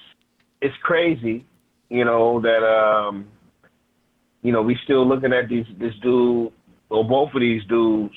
it's 0.61 0.77
crazy, 0.83 1.45
you 1.89 2.05
know 2.05 2.41
that 2.41 2.65
um, 2.65 3.27
you 4.43 4.53
know 4.53 4.63
we 4.63 4.79
still 4.85 5.07
looking 5.07 5.33
at 5.33 5.49
these 5.49 5.67
this 5.77 5.95
dude 5.97 6.53
or 6.89 7.07
both 7.07 7.35
of 7.35 7.41
these 7.41 7.65
dudes 7.65 8.15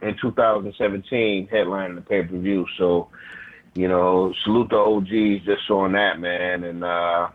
in 0.00 0.16
2017 0.20 1.48
headlining 1.48 1.94
the 1.94 2.00
pay 2.00 2.22
per 2.22 2.36
view. 2.36 2.66
So, 2.78 3.08
you 3.74 3.88
know, 3.88 4.34
salute 4.44 4.68
the 4.70 4.76
OGs 4.76 5.44
just 5.44 5.70
on 5.70 5.92
that 5.92 6.20
man, 6.20 6.64
and 6.64 6.84
uh, 6.84 7.28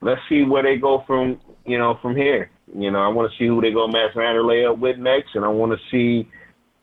let's 0.00 0.20
see 0.28 0.42
where 0.42 0.62
they 0.62 0.76
go 0.76 1.04
from 1.06 1.40
you 1.66 1.78
know 1.78 1.98
from 2.00 2.16
here. 2.16 2.50
You 2.76 2.90
know, 2.90 3.00
I 3.00 3.08
want 3.08 3.30
to 3.30 3.38
see 3.38 3.46
who 3.46 3.60
they 3.60 3.72
go 3.72 3.86
match 3.86 4.14
Wanderlei 4.14 4.70
up 4.70 4.78
with 4.78 4.98
next, 4.98 5.34
and 5.34 5.44
I 5.44 5.48
want 5.48 5.72
to 5.72 5.78
see 5.90 6.28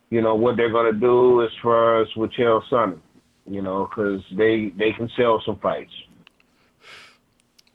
you 0.09 0.21
know 0.21 0.35
what 0.35 0.57
they're 0.57 0.71
gonna 0.71 0.93
do 0.93 1.43
as 1.43 1.49
far 1.61 2.01
as 2.01 2.07
with 2.15 2.31
Chael 2.31 2.61
Sonnen. 2.71 2.99
You 3.49 3.61
know, 3.61 3.87
because 3.89 4.21
they 4.37 4.71
they 4.77 4.91
can 4.91 5.09
sell 5.17 5.41
some 5.45 5.57
fights. 5.59 5.91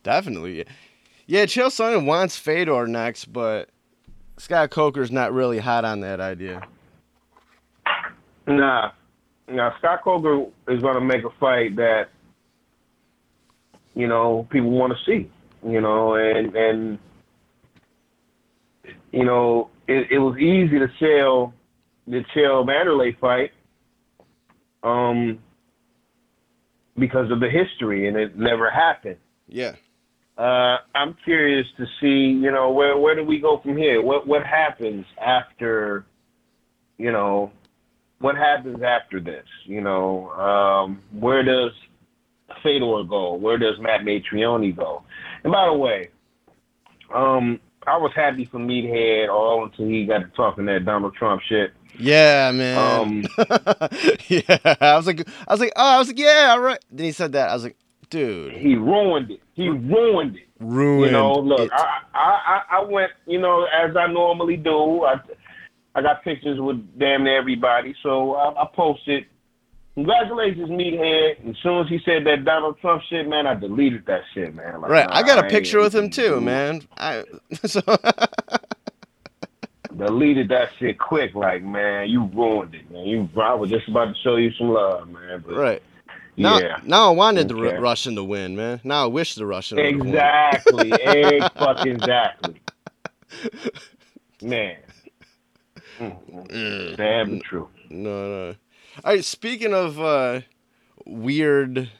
Definitely. 0.03 0.65
Yeah, 1.27 1.47
Chael 1.47 1.67
Sonnen 1.67 2.07
wants 2.07 2.37
Fedor 2.37 2.87
next, 2.87 3.25
but 3.27 3.71
Scott 4.39 4.71
Coker's 4.71 5.11
not 5.11 5.33
really 5.33 5.59
hot 5.59 5.85
on 5.85 6.01
that 6.01 6.21
idea. 6.21 6.63
Nah, 8.47 8.93
now 9.49 9.75
Scott 9.79 10.03
Coker 10.03 10.47
is 10.69 10.83
gonna 10.83 11.01
make 11.01 11.25
a 11.25 11.31
fight 11.39 11.77
that 11.77 12.09
you 13.95 14.09
know 14.09 14.47
people 14.51 14.71
want 14.71 14.93
to 14.93 14.99
see. 15.05 15.31
You 15.67 15.81
know, 15.81 16.15
and 16.15 16.55
and 16.55 16.99
you 19.13 19.25
know 19.25 19.71
it, 19.89 20.09
it 20.11 20.19
was 20.19 20.39
easy 20.39 20.79
to 20.79 20.89
sell 20.99 21.55
the 22.07 22.25
Chael 22.35 22.65
Wanderlei 22.67 23.19
fight. 23.19 23.51
Um, 24.83 25.41
because 26.99 27.31
of 27.31 27.41
the 27.41 27.49
history, 27.49 28.09
and 28.09 28.17
it 28.17 28.39
never 28.39 28.71
happened. 28.71 29.17
Yeah. 29.49 29.73
Uh, 30.39 30.79
I'm 30.95 31.17
curious 31.25 31.67
to 31.79 31.87
see, 32.01 32.39
you 32.43 32.51
know, 32.51 32.71
where 32.71 32.97
where 32.99 33.15
do 33.15 33.25
we 33.25 33.39
go 33.39 33.59
from 33.63 33.77
here? 33.77 34.03
What 34.03 34.27
what 34.27 34.45
happens 34.45 35.07
after, 35.21 36.05
you 36.99 37.11
know, 37.11 37.53
what 38.21 38.37
happens 38.37 38.83
after 38.83 39.21
this? 39.21 39.45
You 39.65 39.81
know, 39.81 40.31
um, 40.31 41.03
where 41.13 41.43
does 41.43 41.73
Fedor 42.63 43.05
go? 43.09 43.35
Where 43.35 43.59
does 43.59 43.79
Matt 43.79 44.03
Mitrione 44.03 44.75
go? 44.75 45.03
And 45.45 45.53
by 45.53 45.67
the 45.67 45.75
way, 45.75 46.09
um, 47.15 47.61
I 47.87 47.97
was 47.99 48.13
happy 48.15 48.45
for 48.47 48.59
Meathead 48.59 49.29
all 49.29 49.65
until 49.65 49.87
he 49.87 50.07
got 50.07 50.19
to 50.19 50.29
talking 50.37 50.67
that 50.67 50.85
Donald 50.85 51.15
Trump 51.15 51.43
shit. 51.49 51.73
Yeah, 51.99 52.51
man. 52.53 52.79
Um, 52.79 53.25
yeah. 54.29 54.77
I 54.81 54.97
was 54.97 55.07
like 55.07 55.27
I 55.47 55.53
was 55.53 55.61
like, 55.61 55.73
oh, 55.77 55.95
I 55.95 55.99
was 55.99 56.09
like, 56.09 56.19
yeah, 56.19 56.49
all 56.51 56.61
right. 56.61 56.79
Then 56.91 57.07
he 57.07 57.13
said 57.13 57.33
that. 57.33 57.49
I 57.49 57.55
was 57.55 57.63
like, 57.65 57.77
dude, 58.11 58.55
He 58.55 58.75
ruined 58.77 59.31
it. 59.31 59.41
He 59.55 59.69
ruined 59.69 60.37
it. 60.37 60.49
ruined 60.59 61.07
You 61.07 61.13
know, 61.13 61.35
look. 61.35 61.71
I, 61.73 62.01
I 62.15 62.63
I 62.71 62.79
I 62.79 62.85
went, 62.85 63.13
you 63.27 63.41
know, 63.41 63.65
as 63.65 63.97
I 63.97 64.07
normally 64.09 64.57
do. 64.57 65.05
I 65.05 65.21
I 65.97 66.03
got 66.03 66.23
pictures 66.23 66.61
with 66.61 66.77
damn 66.99 67.25
near 67.25 67.39
everybody, 67.39 67.95
so 68.03 68.35
I, 68.35 68.63
I 68.63 68.67
posted, 68.75 69.25
congratulations, 69.95 70.69
meathead. 70.69 71.49
As 71.51 71.57
soon 71.63 71.81
as 71.81 71.89
he 71.89 71.99
said 72.05 72.25
that 72.27 72.45
Donald 72.45 72.79
Trump 72.81 73.03
shit, 73.09 73.27
man, 73.27 73.47
I 73.47 73.55
deleted 73.55 74.05
that 74.07 74.21
shit, 74.35 74.55
man. 74.55 74.83
Like, 74.83 74.91
Right. 74.91 75.09
nah, 75.09 75.17
I 75.17 75.23
got 75.23 75.45
a 75.45 75.49
picture 75.49 75.81
with 75.81 75.95
him 75.95 76.11
too, 76.11 76.41
man. 76.41 76.83
I 76.99 77.25
so 77.65 77.81
Deleted 79.97 80.51
that 80.51 80.69
shit 80.79 80.99
quick, 80.99 81.35
like 81.35 81.63
man, 81.63 82.11
you 82.11 82.25
ruined 82.35 82.75
it, 82.75 82.91
man. 82.91 83.07
You, 83.07 83.29
I 83.41 83.55
was 83.55 83.71
just 83.71 83.89
about 83.89 84.15
to 84.15 84.21
show 84.23 84.37
you 84.37 84.51
some 84.59 84.69
love, 84.69 85.09
man. 85.09 85.43
But 85.47 85.55
right. 85.57 85.83
Now, 86.37 86.59
yeah, 86.59 86.81
now 86.85 87.09
I 87.09 87.15
wanted 87.15 87.49
the 87.49 87.55
Ru- 87.55 87.79
Russian 87.79 88.15
to 88.17 88.25
win, 88.25 88.57
man. 88.57 88.81
Now 88.85 89.05
I 89.05 89.07
wish 89.07 89.37
the 89.37 89.47
Russian 89.47 89.77
would 89.79 89.87
have 89.87 89.97
won. 89.97 90.09
exactly, 90.09 90.91
fucking 91.57 91.93
exactly, 91.97 92.61
man. 94.43 94.77
Mm, 95.99 96.49
Mm. 96.49 96.97
Sad 96.97 97.31
but 97.31 97.43
true. 97.43 97.69
No, 97.91 98.29
no. 98.29 98.49
All 99.05 99.13
right. 99.13 99.25
Speaking 99.25 99.73
of 99.75 100.01
uh, 100.01 100.41
weird 101.05 101.91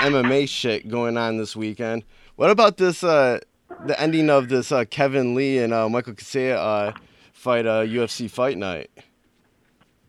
MMA 0.00 0.48
shit 0.48 0.88
going 0.88 1.16
on 1.16 1.36
this 1.38 1.56
weekend, 1.56 2.04
what 2.36 2.50
about 2.50 2.76
this? 2.76 3.02
Uh, 3.02 3.40
the 3.86 3.98
ending 4.00 4.30
of 4.30 4.48
this 4.48 4.70
uh, 4.72 4.84
Kevin 4.84 5.34
Lee 5.34 5.58
and 5.58 5.72
uh, 5.72 5.88
Michael 5.88 6.14
Chiesa 6.14 6.58
uh, 6.58 6.92
fight, 7.32 7.66
uh, 7.66 7.82
UFC 7.82 8.30
Fight 8.30 8.56
Night. 8.58 8.90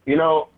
You 0.06 0.18
know, 0.18 0.50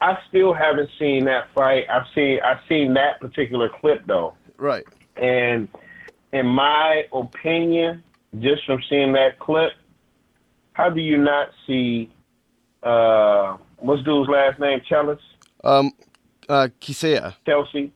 I 0.00 0.18
still 0.28 0.52
haven't 0.52 0.90
seen 0.98 1.24
that 1.26 1.48
fight. 1.54 1.84
I've 1.90 2.06
seen 2.14 2.40
I've 2.44 2.60
seen 2.68 2.94
that 2.94 3.20
particular 3.20 3.68
clip 3.68 4.06
though. 4.06 4.34
Right. 4.56 4.84
And 5.16 5.68
in 6.32 6.46
my 6.46 7.04
opinion, 7.12 8.02
just 8.40 8.64
from 8.64 8.82
seeing 8.88 9.12
that 9.12 9.38
clip, 9.38 9.72
how 10.80 10.88
do 10.88 11.00
you 11.00 11.18
not 11.18 11.48
see 11.66 12.10
uh 12.82 13.56
what's 13.78 14.02
dude's 14.02 14.30
last 14.30 14.58
name? 14.58 14.80
Chalice? 14.88 15.20
Um, 15.62 15.92
uh, 16.48 16.68
Chiesa. 16.80 17.36
Chelsea? 17.44 17.92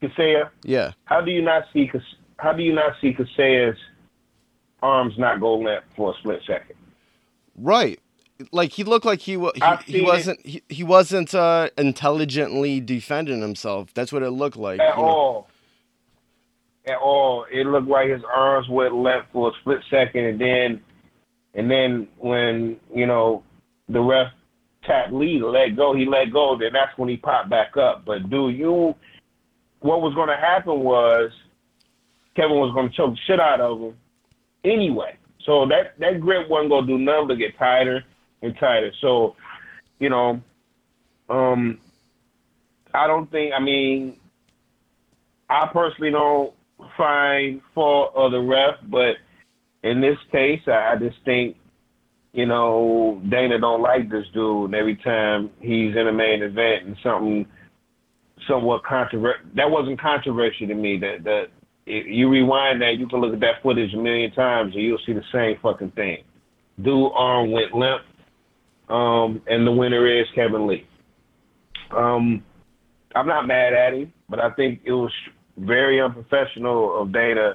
Chiesa? 0.00 0.50
Yeah. 0.62 0.92
How 1.04 1.20
do 1.20 1.32
you 1.32 1.42
not 1.42 1.64
see 1.72 1.90
how 2.38 2.52
do 2.52 2.62
you 2.62 2.72
not 2.72 2.92
see 3.00 3.12
Chiesa's 3.12 3.76
arms 4.82 5.14
not 5.18 5.40
go 5.40 5.58
limp 5.58 5.84
for 5.96 6.12
a 6.12 6.18
split 6.18 6.40
second? 6.46 6.76
Right. 7.56 7.98
Like 8.52 8.70
he 8.70 8.84
looked 8.84 9.06
like 9.06 9.20
he 9.20 9.36
wa- 9.36 9.52
I've 9.60 9.82
he, 9.82 9.98
he 9.98 10.02
wasn't 10.02 10.46
he, 10.46 10.62
he 10.68 10.84
wasn't 10.84 11.34
uh, 11.34 11.70
intelligently 11.76 12.80
defending 12.80 13.40
himself. 13.40 13.92
That's 13.94 14.12
what 14.12 14.22
it 14.22 14.30
looked 14.30 14.58
like. 14.58 14.78
At 14.78 14.96
you 14.96 15.02
know. 15.02 15.08
all. 15.08 15.48
At 16.86 16.98
all. 16.98 17.46
It 17.50 17.66
looked 17.66 17.88
like 17.88 18.10
his 18.10 18.22
arms 18.32 18.68
went 18.68 18.94
limp 18.94 19.26
for 19.32 19.48
a 19.48 19.52
split 19.60 19.80
second 19.90 20.24
and 20.24 20.40
then 20.40 20.82
and 21.56 21.70
then 21.70 22.06
when, 22.18 22.76
you 22.94 23.06
know, 23.06 23.42
the 23.88 24.00
ref 24.00 24.28
tapped 24.84 25.12
Lee 25.12 25.38
to 25.38 25.48
let 25.48 25.74
go, 25.74 25.94
he 25.94 26.04
let 26.04 26.32
go, 26.32 26.56
then 26.58 26.70
that's 26.72 26.96
when 26.98 27.08
he 27.08 27.16
popped 27.16 27.50
back 27.50 27.76
up. 27.76 28.04
But 28.04 28.30
do 28.30 28.50
you 28.50 28.94
what 29.80 30.02
was 30.02 30.14
gonna 30.14 30.36
happen 30.36 30.80
was 30.80 31.30
Kevin 32.34 32.56
was 32.56 32.74
gonna 32.74 32.90
choke 32.90 33.14
the 33.14 33.20
shit 33.26 33.40
out 33.40 33.60
of 33.60 33.80
him 33.80 33.94
anyway. 34.64 35.16
So 35.44 35.66
that 35.66 35.98
that 35.98 36.20
grip 36.20 36.48
wasn't 36.48 36.70
gonna 36.70 36.86
do 36.86 36.98
nothing 36.98 37.28
but 37.28 37.38
get 37.38 37.58
tighter 37.58 38.04
and 38.42 38.54
tighter. 38.58 38.92
So, 39.00 39.34
you 39.98 40.10
know, 40.10 40.42
um 41.30 41.78
I 42.92 43.06
don't 43.06 43.30
think 43.30 43.54
I 43.54 43.60
mean 43.60 44.18
I 45.48 45.68
personally 45.72 46.10
don't 46.10 46.52
find 46.96 47.62
fault 47.74 48.12
of 48.14 48.32
the 48.32 48.40
ref, 48.40 48.74
but 48.88 49.16
in 49.82 50.00
this 50.00 50.18
case, 50.32 50.60
I 50.66 50.94
just 50.98 51.16
think, 51.24 51.56
you 52.32 52.46
know, 52.46 53.22
Dana 53.30 53.58
don't 53.58 53.82
like 53.82 54.10
this 54.10 54.24
dude. 54.34 54.66
And 54.66 54.74
every 54.74 54.96
time 54.96 55.50
he's 55.60 55.96
in 55.96 56.08
a 56.08 56.12
main 56.12 56.42
event 56.42 56.86
and 56.86 56.96
something 57.02 57.46
somewhat 58.48 58.84
controversial, 58.84 59.46
that 59.54 59.70
wasn't 59.70 60.00
controversial 60.00 60.68
to 60.68 60.74
me. 60.74 60.98
That 60.98 61.24
that 61.24 61.46
you 61.86 62.28
rewind 62.28 62.82
that, 62.82 62.98
you 62.98 63.06
can 63.06 63.20
look 63.20 63.32
at 63.32 63.40
that 63.40 63.62
footage 63.62 63.94
a 63.94 63.96
million 63.96 64.32
times 64.32 64.74
and 64.74 64.82
you'll 64.82 64.98
see 65.06 65.12
the 65.12 65.22
same 65.32 65.56
fucking 65.62 65.92
thing. 65.92 66.18
Dude 66.82 67.12
arm 67.14 67.52
went 67.52 67.72
limp, 67.72 68.02
um, 68.90 69.40
and 69.46 69.66
the 69.66 69.72
winner 69.72 70.06
is 70.06 70.26
Kevin 70.34 70.66
Lee. 70.66 70.86
Um, 71.96 72.44
I'm 73.14 73.26
not 73.26 73.46
mad 73.46 73.72
at 73.72 73.94
him, 73.94 74.12
but 74.28 74.40
I 74.40 74.50
think 74.50 74.80
it 74.84 74.92
was 74.92 75.12
very 75.56 76.00
unprofessional 76.00 77.00
of 77.00 77.12
Dana 77.12 77.54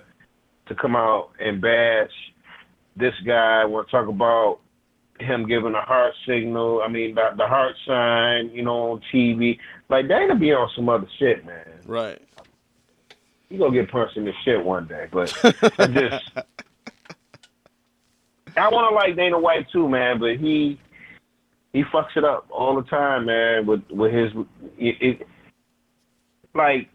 to 0.74 0.82
come 0.82 0.96
out 0.96 1.32
and 1.40 1.62
bash 1.62 2.12
this 2.96 3.14
guy. 3.26 3.66
Want 3.66 3.88
to 3.88 3.92
talk 3.92 4.08
about 4.08 4.60
him 5.20 5.48
giving 5.48 5.74
a 5.74 5.82
heart 5.82 6.14
signal? 6.26 6.82
I 6.84 6.88
mean, 6.88 7.16
the, 7.16 7.30
the 7.38 7.48
heart 7.48 7.76
sign, 7.86 8.50
you 8.52 8.64
know, 8.64 8.94
on 8.94 9.02
TV. 9.14 9.58
Like 9.90 10.08
Dana 10.08 10.36
be 10.36 10.54
on 10.54 10.70
some 10.76 10.90
other 10.90 11.08
shit, 11.20 11.46
man. 11.46 11.66
Right. 11.86 12.22
He 13.50 13.58
gonna 13.58 13.74
get 13.74 13.92
punched 13.92 14.16
in 14.16 14.26
the 14.26 14.32
shit 14.46 14.64
one 14.64 14.88
day, 14.88 15.08
but 15.12 15.34
I 15.78 15.88
just. 15.88 16.32
I 18.58 18.70
want 18.70 18.90
to 18.90 18.96
like 18.96 19.16
Dana 19.16 19.40
White 19.40 19.70
too, 19.72 19.90
man, 19.90 20.20
but 20.20 20.38
he 20.38 20.80
he 21.74 21.84
fucks 21.84 22.16
it 22.16 22.24
up 22.24 22.48
all 22.50 22.76
the 22.76 22.88
time, 22.90 23.26
man. 23.26 23.66
With 23.66 23.82
with 23.90 24.14
his, 24.14 24.32
it, 24.78 24.96
it, 25.02 25.28
like 26.54 26.90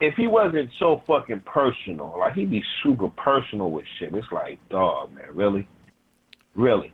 if 0.00 0.14
he 0.14 0.26
wasn't 0.26 0.70
so 0.78 1.02
fucking 1.06 1.40
personal, 1.40 2.14
like 2.18 2.34
he'd 2.34 2.50
be 2.50 2.62
super 2.82 3.08
personal 3.08 3.70
with 3.70 3.84
shit. 3.98 4.14
It's 4.14 4.30
like, 4.32 4.58
dog, 4.68 5.12
man, 5.14 5.26
really, 5.32 5.68
really, 6.54 6.92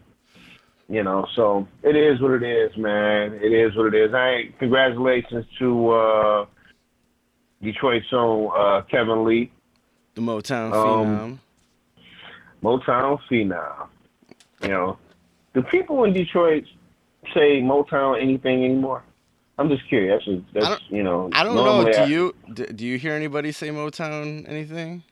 you 0.89 1.03
know. 1.03 1.27
So 1.35 1.67
it 1.83 1.97
is 1.97 2.21
what 2.21 2.33
it 2.33 2.43
is, 2.43 2.77
man. 2.77 3.35
It 3.35 3.53
is 3.53 3.77
what 3.77 3.95
it 3.95 3.95
is. 3.95 4.15
I 4.15 4.29
ain't, 4.31 4.59
congratulations 4.59 5.47
to 5.59 5.91
uh 5.91 6.47
Detroit's 7.63 8.07
own 8.13 8.51
uh, 8.57 8.83
Kevin 8.83 9.25
Lee, 9.25 9.51
The 10.15 10.23
Motown 10.23 10.73
Um, 10.73 11.41
Phenom. 12.63 12.81
Motown 12.81 13.19
phenom. 13.31 13.89
You 14.63 14.69
know, 14.69 14.99
do 15.55 15.63
people 15.63 16.05
in 16.05 16.13
Detroit 16.13 16.65
say 17.35 17.61
Motown 17.61 18.21
anything 18.21 18.65
anymore? 18.65 19.03
I'm 19.61 19.69
just 19.69 19.87
curious. 19.91 20.23
That's, 20.55 20.67
I 20.67 20.71
that's 20.71 20.83
you 20.89 21.03
know. 21.03 21.29
I 21.35 21.45
don't 21.45 21.55
know. 21.55 21.85
Do 21.85 21.99
I- 21.99 22.07
you 22.07 22.35
do, 22.55 22.87
you 22.87 22.99
hear 22.99 23.13
anybody 23.13 23.53
say 23.53 23.69
Motown 23.69 24.49
anything? 24.49 25.03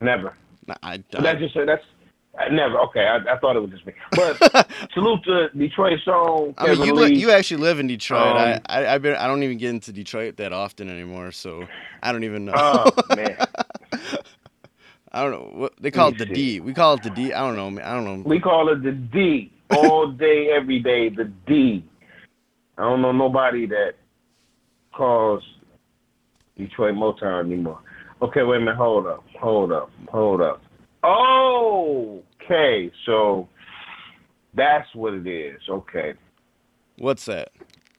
Never. 0.00 0.34
Nah, 0.66 0.74
I, 0.82 1.04
But 1.12 1.22
that's 1.22 1.38
just 1.38 1.54
that's 1.66 1.84
I 2.38 2.48
never. 2.48 2.78
Okay, 2.80 3.06
I, 3.06 3.16
I 3.34 3.38
thought 3.38 3.56
it 3.56 3.60
was 3.60 3.70
just 3.70 3.84
me. 3.86 3.92
But 4.12 4.66
salute 4.94 5.22
to 5.24 5.50
Detroit's 5.50 6.00
own 6.06 6.54
I 6.56 6.68
mean, 6.74 6.84
you 6.84 6.94
li- 6.94 7.14
you 7.14 7.30
actually 7.30 7.58
live 7.62 7.78
in 7.78 7.88
Detroit. 7.88 8.22
I 8.22 8.52
Um, 8.54 8.60
I 8.66 8.86
I've 8.86 9.02
been, 9.02 9.16
I 9.16 9.26
don't 9.26 9.42
even 9.42 9.58
get 9.58 9.68
into 9.68 9.92
Detroit 9.92 10.38
that 10.38 10.54
often 10.54 10.88
anymore, 10.88 11.30
so 11.32 11.66
I 12.02 12.10
don't 12.10 12.24
even 12.24 12.46
know. 12.46 12.54
oh 12.56 12.90
man, 13.14 13.36
I 15.12 15.22
don't 15.22 15.32
know 15.32 15.50
what 15.60 15.74
they 15.78 15.90
call 15.90 16.08
it. 16.08 16.16
The. 16.18 16.24
D. 16.24 16.60
We 16.60 16.72
call 16.72 16.94
it 16.94 17.02
the 17.02 17.10
D. 17.10 17.34
I 17.34 17.40
don't 17.40 17.56
know. 17.56 17.70
man. 17.70 17.84
I 17.84 17.92
don't 17.94 18.04
know. 18.04 18.22
we 18.26 18.40
call 18.40 18.70
it 18.70 18.82
the 18.82 18.92
D 18.92 19.52
all 19.68 20.10
day, 20.10 20.48
every 20.56 20.78
day. 20.78 21.10
The 21.10 21.24
D. 21.46 21.84
I 22.82 22.84
don't 22.84 23.00
know 23.00 23.12
nobody 23.12 23.66
that 23.66 23.92
calls 24.92 25.42
Detroit 26.56 26.94
Motown 26.94 27.46
anymore. 27.46 27.80
Okay, 28.20 28.42
wait 28.42 28.56
a 28.56 28.60
minute. 28.60 28.76
Hold 28.76 29.06
up. 29.06 29.24
Hold 29.40 29.72
up. 29.72 29.90
Hold 30.08 30.40
up. 30.40 30.62
Okay, 31.04 32.90
so 33.06 33.48
that's 34.54 34.92
what 34.94 35.14
it 35.14 35.26
is. 35.26 35.60
Okay. 35.68 36.14
What's 36.98 37.24
that? 37.26 37.50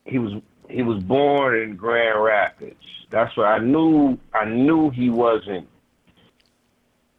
he 0.04 0.18
was 0.18 0.32
he 0.68 0.82
was 0.82 1.02
born 1.02 1.60
in 1.60 1.76
Grand 1.76 2.22
Rapids. 2.22 2.76
That's 3.10 3.36
what 3.36 3.46
I 3.46 3.58
knew. 3.58 4.18
I 4.32 4.44
knew 4.44 4.90
he 4.90 5.10
wasn't. 5.10 5.68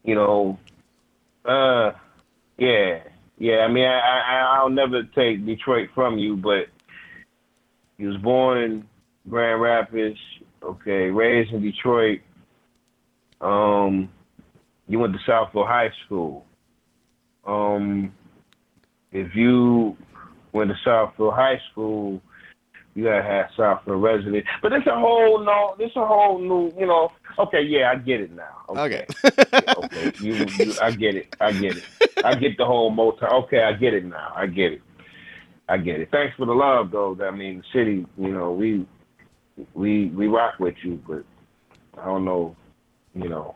You 0.03 0.15
know, 0.15 0.60
uh, 1.45 1.91
yeah, 2.57 2.99
yeah. 3.38 3.60
I 3.60 3.68
mean, 3.68 3.85
I, 3.85 3.99
I 3.99 4.57
I'll 4.60 4.69
never 4.69 5.03
take 5.03 5.45
Detroit 5.45 5.89
from 5.95 6.18
you, 6.18 6.38
but 6.38 6.68
he 7.97 8.05
was 8.05 8.17
born 8.17 8.61
in 8.61 8.88
Grand 9.30 9.61
Rapids. 9.61 10.19
Okay, 10.63 11.09
raised 11.09 11.51
in 11.53 11.61
Detroit. 11.61 12.22
Um, 13.41 14.09
you 14.88 14.99
went 14.99 15.13
to 15.13 15.19
Southfield 15.31 15.67
High 15.67 15.91
School. 16.05 16.45
Um, 17.45 18.13
if 19.11 19.35
you 19.35 19.95
went 20.51 20.72
to 20.72 20.89
Southfield 20.89 21.35
High 21.35 21.59
School, 21.72 22.22
you 22.95 23.03
gotta 23.03 23.23
have 23.23 23.47
Southfield 23.57 24.01
resident. 24.01 24.45
But 24.61 24.73
it's 24.73 24.88
a 24.88 24.97
whole 24.97 25.43
no. 25.43 25.76
This 25.77 25.91
a 25.95 26.05
whole 26.05 26.39
new. 26.39 26.73
You 26.80 26.88
know. 26.88 27.11
Okay, 27.38 27.61
yeah, 27.61 27.91
I 27.91 27.97
get 27.97 28.22
it 28.22 28.31
now. 28.31 28.63
Okay. 28.69 29.05
Yeah, 29.23 29.73
okay. 29.77 30.11
You, 30.19 30.34
you, 30.57 30.73
I 30.81 30.91
get 30.91 31.15
it. 31.15 31.35
I 31.39 31.51
get 31.51 31.77
it. 31.77 31.84
I 32.23 32.35
get 32.35 32.57
the 32.57 32.65
whole 32.65 32.89
motor. 32.89 33.27
Okay, 33.27 33.61
I 33.63 33.73
get 33.73 33.93
it 33.93 34.05
now. 34.05 34.31
I 34.35 34.47
get 34.47 34.72
it. 34.73 34.81
I 35.67 35.77
get 35.77 35.99
it. 35.99 36.09
Thanks 36.11 36.35
for 36.37 36.45
the 36.45 36.53
love, 36.53 36.91
though. 36.91 37.17
I 37.21 37.31
mean, 37.31 37.63
the 37.73 37.79
city. 37.79 38.05
You 38.17 38.31
know, 38.31 38.51
we 38.51 38.85
we 39.73 40.07
we 40.09 40.27
rock 40.27 40.59
with 40.59 40.75
you, 40.83 41.01
but 41.07 41.23
I 41.99 42.05
don't 42.05 42.25
know. 42.25 42.55
You 43.15 43.29
know, 43.29 43.55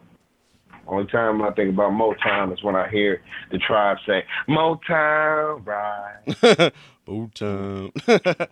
only 0.88 1.06
time 1.08 1.42
I 1.42 1.52
think 1.52 1.74
about 1.74 1.92
Motown 1.92 2.52
is 2.52 2.64
when 2.64 2.76
I 2.76 2.90
hear 2.90 3.22
the 3.52 3.60
tribe 3.60 3.98
say 4.08 4.24
Motown, 4.48 5.66
right? 5.66 6.74
Motown. 7.08 7.92
That's 8.06 8.50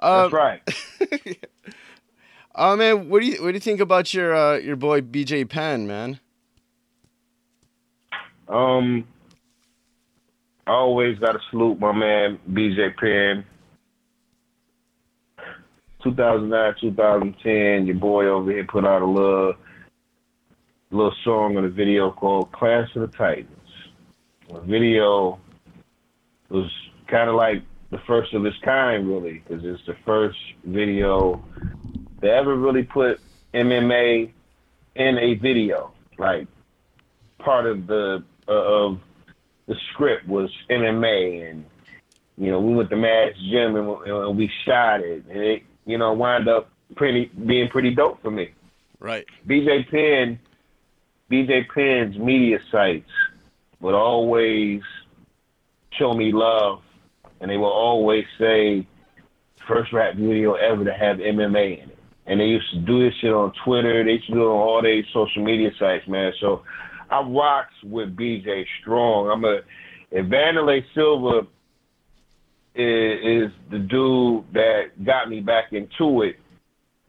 um, 0.00 0.32
right. 0.32 0.60
oh 2.54 2.76
man, 2.76 3.08
what 3.08 3.20
do 3.20 3.26
you 3.26 3.42
what 3.42 3.48
do 3.48 3.54
you 3.54 3.60
think 3.60 3.80
about 3.80 4.12
your 4.12 4.34
uh, 4.34 4.56
your 4.58 4.76
boy 4.76 5.00
BJ 5.00 5.48
Penn, 5.48 5.86
man? 5.86 6.18
Um, 8.48 9.06
Always 10.66 11.16
got 11.18 11.32
to 11.32 11.38
salute 11.50 11.78
my 11.78 11.92
man 11.92 12.40
BJ 12.50 12.96
Penn. 12.96 13.44
2009, 16.02 16.74
2010, 16.80 17.86
your 17.86 17.96
boy 17.96 18.26
over 18.26 18.50
here 18.50 18.66
put 18.70 18.84
out 18.84 19.02
a 19.02 19.06
little, 19.06 19.54
little 20.90 21.14
song 21.24 21.56
on 21.56 21.64
a 21.64 21.68
video 21.68 22.10
called 22.10 22.50
"Clash 22.50 22.88
of 22.96 23.02
the 23.02 23.16
Titans." 23.16 23.48
The 24.52 24.60
video 24.60 25.38
was 26.48 26.70
kind 27.08 27.28
of 27.28 27.36
like 27.36 27.62
the 27.90 27.98
first 28.06 28.34
of 28.34 28.44
its 28.44 28.56
kind, 28.64 29.08
really, 29.08 29.42
because 29.46 29.64
it's 29.64 29.84
the 29.86 29.96
first 30.04 30.38
video 30.64 31.44
they 32.20 32.30
ever 32.30 32.56
really 32.56 32.82
put 32.82 33.20
MMA 33.54 34.32
in 34.96 35.18
a 35.18 35.34
video. 35.34 35.92
Like 36.18 36.48
part 37.38 37.66
of 37.66 37.86
the 37.86 38.24
uh, 38.48 38.52
of 38.52 38.98
the 39.66 39.74
script 39.92 40.26
was 40.26 40.50
MMA, 40.70 41.50
and 41.50 41.64
you 42.36 42.50
know 42.50 42.60
we 42.60 42.74
went 42.74 42.90
to 42.90 42.96
Mass 42.96 43.32
Gym 43.50 43.76
and, 43.76 43.88
and 44.06 44.36
we 44.36 44.50
shot 44.64 45.00
it, 45.00 45.24
and 45.28 45.38
it 45.38 45.62
you 45.84 45.98
know 45.98 46.12
wound 46.12 46.48
up 46.48 46.70
pretty 46.94 47.30
being 47.46 47.68
pretty 47.68 47.94
dope 47.94 48.22
for 48.22 48.30
me. 48.30 48.52
Right. 48.98 49.26
BJ 49.46 49.90
Penn, 49.90 50.38
BJ 51.30 51.68
Penn's 51.68 52.18
media 52.18 52.58
sites 52.70 53.10
would 53.80 53.94
always 53.94 54.82
show 55.92 56.14
me 56.14 56.32
love, 56.32 56.82
and 57.40 57.50
they 57.50 57.56
will 57.56 57.66
always 57.66 58.24
say 58.38 58.86
first 59.66 59.92
rap 59.92 60.14
video 60.14 60.54
ever 60.54 60.84
to 60.84 60.92
have 60.92 61.18
MMA 61.18 61.82
in 61.82 61.90
it. 61.90 61.98
And 62.26 62.40
they 62.40 62.46
used 62.46 62.70
to 62.72 62.78
do 62.80 63.04
this 63.04 63.14
shit 63.20 63.32
on 63.32 63.52
Twitter. 63.64 64.02
They 64.04 64.12
used 64.12 64.26
to 64.26 64.32
do 64.32 64.42
it 64.42 64.46
on 64.46 64.50
all 64.50 64.82
their 64.82 65.02
social 65.12 65.44
media 65.44 65.70
sites, 65.78 66.08
man. 66.08 66.32
So 66.40 66.64
I 67.10 67.20
rocks 67.22 67.74
with 67.84 68.16
BJ 68.16 68.64
strong. 68.80 69.30
I'm 69.30 69.44
a 69.44 69.60
if 70.10 70.26
Wanderlei 70.26 70.84
Silva 70.94 71.46
is, 72.74 73.48
is 73.48 73.52
the 73.70 73.78
dude 73.78 74.44
that 74.52 75.04
got 75.04 75.28
me 75.28 75.40
back 75.40 75.72
into 75.72 76.22
it. 76.22 76.36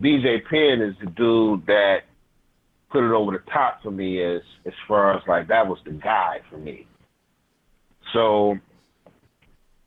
BJ 0.01 0.43
Penn 0.45 0.81
is 0.81 0.95
the 0.99 1.11
dude 1.11 1.65
that 1.67 2.01
put 2.89 3.03
it 3.03 3.11
over 3.11 3.31
the 3.31 3.51
top 3.51 3.81
for 3.83 3.91
me 3.91 4.23
as 4.23 4.41
as 4.65 4.73
far 4.87 5.15
as 5.15 5.21
like 5.27 5.47
that 5.47 5.67
was 5.67 5.79
the 5.85 5.91
guy 5.91 6.39
for 6.49 6.57
me. 6.57 6.87
So 8.13 8.57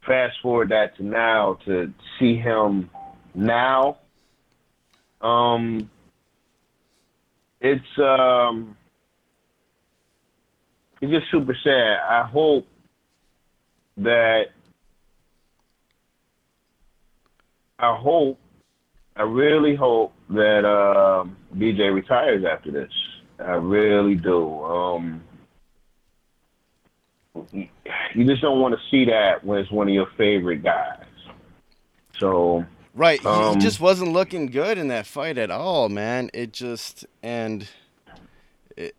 fast 0.06 0.36
forward 0.42 0.70
that 0.70 0.96
to 0.96 1.04
now 1.04 1.58
to 1.66 1.92
see 2.18 2.36
him 2.36 2.90
now. 3.34 3.98
Um 5.20 5.90
it's 7.60 7.98
um 7.98 8.76
it's 11.00 11.12
just 11.12 11.30
super 11.30 11.56
sad. 11.62 11.98
I 12.08 12.26
hope 12.26 12.66
that 13.98 14.46
I 17.78 17.96
hope 17.96 18.38
I 19.16 19.22
really 19.22 19.74
hope 19.74 20.12
that 20.30 20.64
um, 20.64 21.36
BJ 21.54 21.92
retires 21.92 22.44
after 22.44 22.70
this. 22.70 22.92
I 23.38 23.52
really 23.52 24.14
do. 24.14 24.62
Um, 24.64 25.22
you 27.52 28.24
just 28.26 28.42
don't 28.42 28.60
want 28.60 28.74
to 28.74 28.80
see 28.90 29.06
that 29.06 29.44
when 29.44 29.58
it's 29.58 29.70
one 29.70 29.88
of 29.88 29.94
your 29.94 30.08
favorite 30.16 30.62
guys. 30.62 31.04
So 32.18 32.64
Right. 32.94 33.20
He, 33.20 33.26
Um, 33.26 33.54
he 33.54 33.60
just 33.60 33.80
wasn't 33.80 34.12
looking 34.12 34.46
good 34.46 34.78
in 34.78 34.88
that 34.88 35.06
fight 35.06 35.38
at 35.38 35.50
all, 35.50 35.88
man. 35.88 36.30
It 36.34 36.52
just 36.52 37.06
and 37.22 37.68
it 38.76 38.94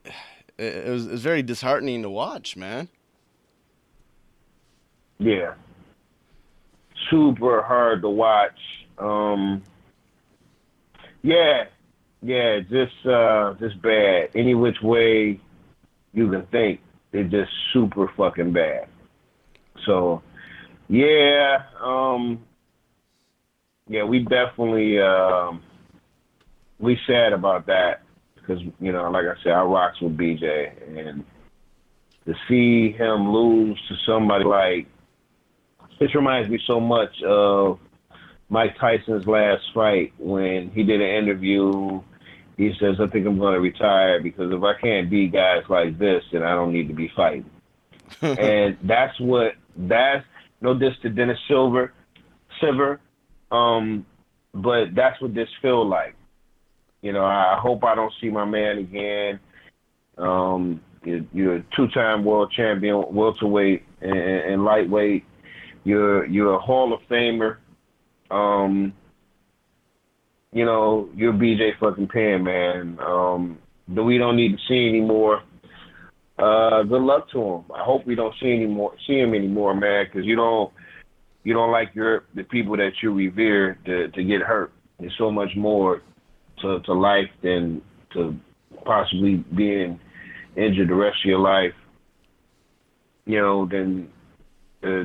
it 0.62 0.90
was, 0.90 1.08
it 1.08 1.12
was 1.12 1.22
very 1.24 1.42
disheartening 1.42 2.04
to 2.04 2.10
watch, 2.10 2.56
man. 2.56 2.88
yeah, 5.22 5.54
super 7.10 7.62
hard 7.62 8.02
to 8.02 8.10
watch. 8.10 8.58
Um, 8.98 9.62
yeah, 11.22 11.66
yeah, 12.24 12.60
just 12.62 13.06
uh, 13.06 13.54
just 13.60 13.82
bad. 13.82 14.30
Any 14.36 14.56
which 14.56 14.82
way 14.82 15.40
you 16.14 16.30
can 16.32 16.46
think, 16.48 16.82
it's 17.14 17.30
just 17.32 17.52
super 17.72 18.12
fucking 18.18 18.52
bad. 18.52 18.88
So, 19.86 20.24
yeah, 20.88 21.64
um, 21.80 22.44
yeah, 23.88 24.04
we 24.04 24.20
definitely 24.20 25.00
um, 25.00 25.62
we 26.80 26.98
sad 27.06 27.34
about 27.34 27.68
that 27.68 28.01
because 28.42 28.62
you 28.80 28.92
know, 28.92 29.10
like 29.10 29.26
I 29.26 29.42
said, 29.44 29.54
I 29.54 29.64
rocks 29.64 30.00
with 30.02 30.18
BJ, 30.18 30.98
and 30.98 31.24
to 32.26 32.34
see 32.48 32.92
him 32.92 33.32
lose 33.32 33.80
to 33.90 33.96
somebody 34.06 34.46
like 34.46 34.88
this 36.00 36.14
reminds 36.16 36.50
me 36.50 36.60
so 36.66 36.80
much 36.80 37.22
of 37.24 37.80
Mike 38.50 38.76
Tyson's 38.80 39.28
last 39.28 39.64
fight 39.74 40.14
when 40.18 40.72
he 40.72 40.84
did 40.84 41.00
an 41.00 41.24
interview. 41.24 42.02
He 42.58 42.74
says, 42.80 42.96
"I 43.00 43.08
think 43.08 43.26
I'm 43.26 43.40
going 43.40 43.54
to 43.54 43.60
retire 43.60 44.22
because 44.22 44.52
if 44.52 44.64
I 44.64 44.74
can't 44.80 45.10
beat 45.10 45.32
guys 45.32 45.64
like 45.70 45.98
this, 45.98 46.24
then 46.32 46.44
I 46.44 46.54
don't 46.56 46.74
need 46.74 46.88
to 46.88 46.94
be 46.94 47.12
fighting." 47.16 47.50
and 48.22 48.78
that's 48.84 49.18
what 49.20 49.54
that's 49.78 50.26
no 50.60 50.78
diss 50.78 50.94
to 51.04 51.10
Dennis 51.10 51.40
Siver, 51.50 51.92
Siver, 52.62 53.00
um, 53.52 54.06
but 54.54 54.94
that's 54.96 55.20
what 55.22 55.34
this 55.34 55.50
feel 55.62 55.88
like. 55.88 56.16
You 57.02 57.14
know, 57.14 57.26
I 57.26 57.58
hope 57.60 57.84
I 57.84 57.96
don't 57.96 58.14
see 58.22 58.30
my 58.30 58.46
man 58.46 58.78
again. 58.78 59.40
Um, 60.18 60.82
you're, 61.04 61.56
a 61.56 61.66
two-time 61.76 62.24
world 62.24 62.54
champion, 62.56 63.04
welterweight 63.12 63.84
and, 64.02 64.18
and 64.18 64.66
lightweight. 64.66 65.26
You're 65.84 66.26
you're 66.28 66.54
a 66.54 66.60
Hall 66.60 66.94
of 66.94 67.00
Famer. 67.10 67.58
Um, 68.30 68.94
you 70.54 70.64
know, 70.64 71.10
you're 71.16 71.34
BJ 71.34 71.72
fucking 71.80 72.08
Penn, 72.08 72.44
man. 72.44 73.00
Um, 73.00 73.58
we 73.88 74.18
don't 74.18 74.36
need 74.36 74.52
to 74.52 74.58
see 74.68 74.88
anymore. 74.88 75.42
Uh, 76.38 76.84
good 76.84 77.02
luck 77.02 77.30
to 77.32 77.42
him. 77.42 77.64
I 77.74 77.84
hope 77.84 78.06
we 78.06 78.16
don't 78.16 78.34
see 78.42 78.52
any 78.52 78.68
more, 78.68 78.94
see 79.08 79.20
him 79.20 79.34
anymore, 79.34 79.76
man, 79.76 80.06
because 80.06 80.26
you 80.26 80.36
don't 80.36 80.72
you 81.44 81.54
don't 81.54 81.72
like 81.72 81.96
your 81.96 82.26
the 82.36 82.44
people 82.44 82.78
that 82.78 82.92
you 83.02 83.12
revere 83.14 83.80
to 83.86 84.10
to 84.10 84.24
get 84.24 84.42
hurt. 84.42 84.72
There's 85.00 85.16
so 85.18 85.32
much 85.32 85.50
more 85.56 86.02
to 86.62 86.80
to 86.82 86.94
life 86.94 87.30
than 87.42 87.82
to 88.14 88.36
possibly 88.86 89.36
being 89.56 90.00
injured 90.56 90.90
the 90.90 90.96
rest 90.96 91.18
of 91.24 91.30
your 91.30 91.40
life. 91.40 91.74
You 93.26 93.40
know, 93.40 93.68
than 93.68 94.10
uh, 94.84 95.04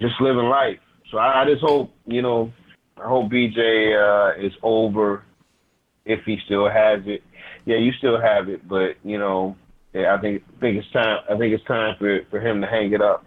just 0.00 0.20
living 0.20 0.44
life. 0.44 0.78
So 1.10 1.18
I, 1.18 1.42
I 1.42 1.44
just 1.44 1.62
hope 1.62 1.90
you 2.06 2.22
know, 2.22 2.52
I 2.96 3.08
hope 3.08 3.30
BJ 3.30 3.94
uh, 3.96 4.40
is 4.40 4.52
over 4.62 5.24
if 6.04 6.24
he 6.24 6.38
still 6.44 6.68
has 6.68 7.00
it. 7.06 7.22
Yeah, 7.64 7.76
you 7.76 7.92
still 7.92 8.20
have 8.20 8.48
it, 8.48 8.66
but 8.68 8.96
you 9.04 9.18
know, 9.18 9.56
yeah, 9.92 10.14
I 10.14 10.20
think 10.20 10.42
think 10.60 10.78
it's 10.78 10.90
time. 10.92 11.18
I 11.28 11.36
think 11.36 11.54
it's 11.54 11.64
time 11.64 11.96
for 11.98 12.20
for 12.30 12.40
him 12.40 12.60
to 12.60 12.66
hang 12.66 12.92
it 12.92 13.02
up. 13.02 13.24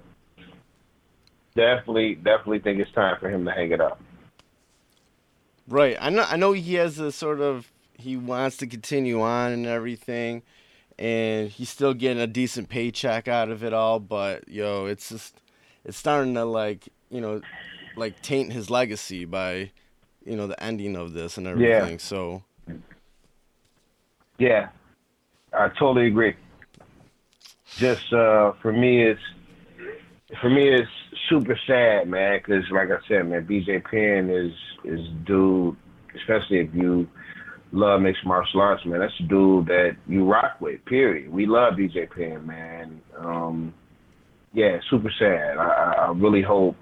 Definitely, 1.56 2.16
definitely 2.16 2.60
think 2.60 2.80
it's 2.80 2.92
time 2.92 3.16
for 3.20 3.30
him 3.30 3.46
to 3.46 3.52
hang 3.52 3.72
it 3.72 3.80
up. 3.80 4.02
Right. 5.68 5.98
I 6.00 6.10
know. 6.10 6.26
I 6.28 6.36
know 6.36 6.52
he 6.54 6.76
has 6.76 7.00
a 7.00 7.12
sort 7.12 7.42
of 7.42 7.72
he 7.98 8.18
wants 8.18 8.58
to 8.58 8.68
continue 8.68 9.22
on 9.22 9.52
and 9.52 9.66
everything, 9.66 10.44
and 11.00 11.50
he's 11.50 11.70
still 11.70 11.94
getting 11.94 12.22
a 12.22 12.28
decent 12.28 12.70
paycheck 12.70 13.28
out 13.28 13.50
of 13.50 13.64
it 13.64 13.74
all. 13.74 14.00
But 14.00 14.48
yo, 14.48 14.86
it's 14.86 15.10
just 15.10 15.42
it's 15.84 15.98
starting 15.98 16.36
to 16.36 16.46
like 16.46 16.88
you 17.10 17.22
know, 17.22 17.42
like 17.96 18.22
taint 18.22 18.54
his 18.54 18.70
legacy 18.70 19.26
by 19.26 19.72
you 20.26 20.36
know 20.36 20.48
the 20.48 20.62
ending 20.62 20.96
of 20.96 21.14
this 21.14 21.38
and 21.38 21.48
everything. 21.48 21.94
Yeah. 21.94 21.98
So 21.98 22.44
Yeah, 24.38 24.70
I 25.54 25.70
totally 25.70 26.08
agree. 26.08 26.36
Just 27.78 28.14
uh, 28.14 28.54
for 28.62 28.72
me, 28.72 29.04
it's 29.04 29.22
for 30.42 30.50
me 30.50 30.70
it's 30.70 30.90
super 31.30 31.58
sad, 31.68 32.08
man. 32.08 32.40
Because 32.40 32.64
like 32.72 32.90
I 32.90 33.06
said, 33.08 33.28
man, 33.28 33.46
BJ 33.46 33.84
Penn 33.84 34.30
is 34.30 34.54
is 34.84 35.06
dude, 35.26 35.76
especially 36.16 36.60
if 36.60 36.74
you 36.74 37.08
love 37.72 38.02
mixed 38.02 38.26
martial 38.26 38.62
arts, 38.62 38.86
man. 38.86 39.00
That's 39.00 39.14
a 39.20 39.24
dude 39.24 39.68
that 39.68 39.98
you 40.08 40.26
rock 40.26 40.60
with. 40.60 40.84
Period. 40.86 41.32
We 41.32 41.46
love 41.46 41.74
BJ 41.74 42.10
Penn, 42.10 42.46
man. 42.46 43.02
Um, 43.18 43.74
yeah, 44.54 44.78
super 44.90 45.12
sad. 45.20 45.58
I, 45.58 46.08
I 46.08 46.12
really 46.16 46.42
hope 46.42 46.76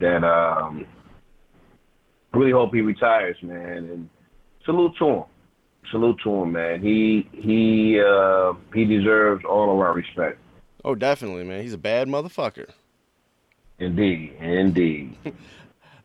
that 0.00 0.24
um, 0.24 0.86
really 2.32 2.52
hope 2.52 2.74
he 2.74 2.80
retires, 2.80 3.36
man. 3.42 3.90
And 3.90 4.10
salute 4.64 4.92
to 4.98 5.06
him 5.06 5.24
salute 5.90 6.18
to 6.24 6.30
him, 6.30 6.52
man. 6.52 6.82
He 6.82 7.28
he 7.32 8.00
uh, 8.00 8.54
he 8.74 8.84
deserves 8.84 9.44
all 9.44 9.72
of 9.72 9.78
our 9.78 9.94
respect. 9.94 10.38
oh, 10.84 10.94
definitely, 10.94 11.44
man. 11.44 11.62
He's 11.62 11.72
a 11.72 11.78
bad 11.78 12.08
motherfucker. 12.08 12.70
Indeed, 13.78 14.36
indeed. 14.40 15.16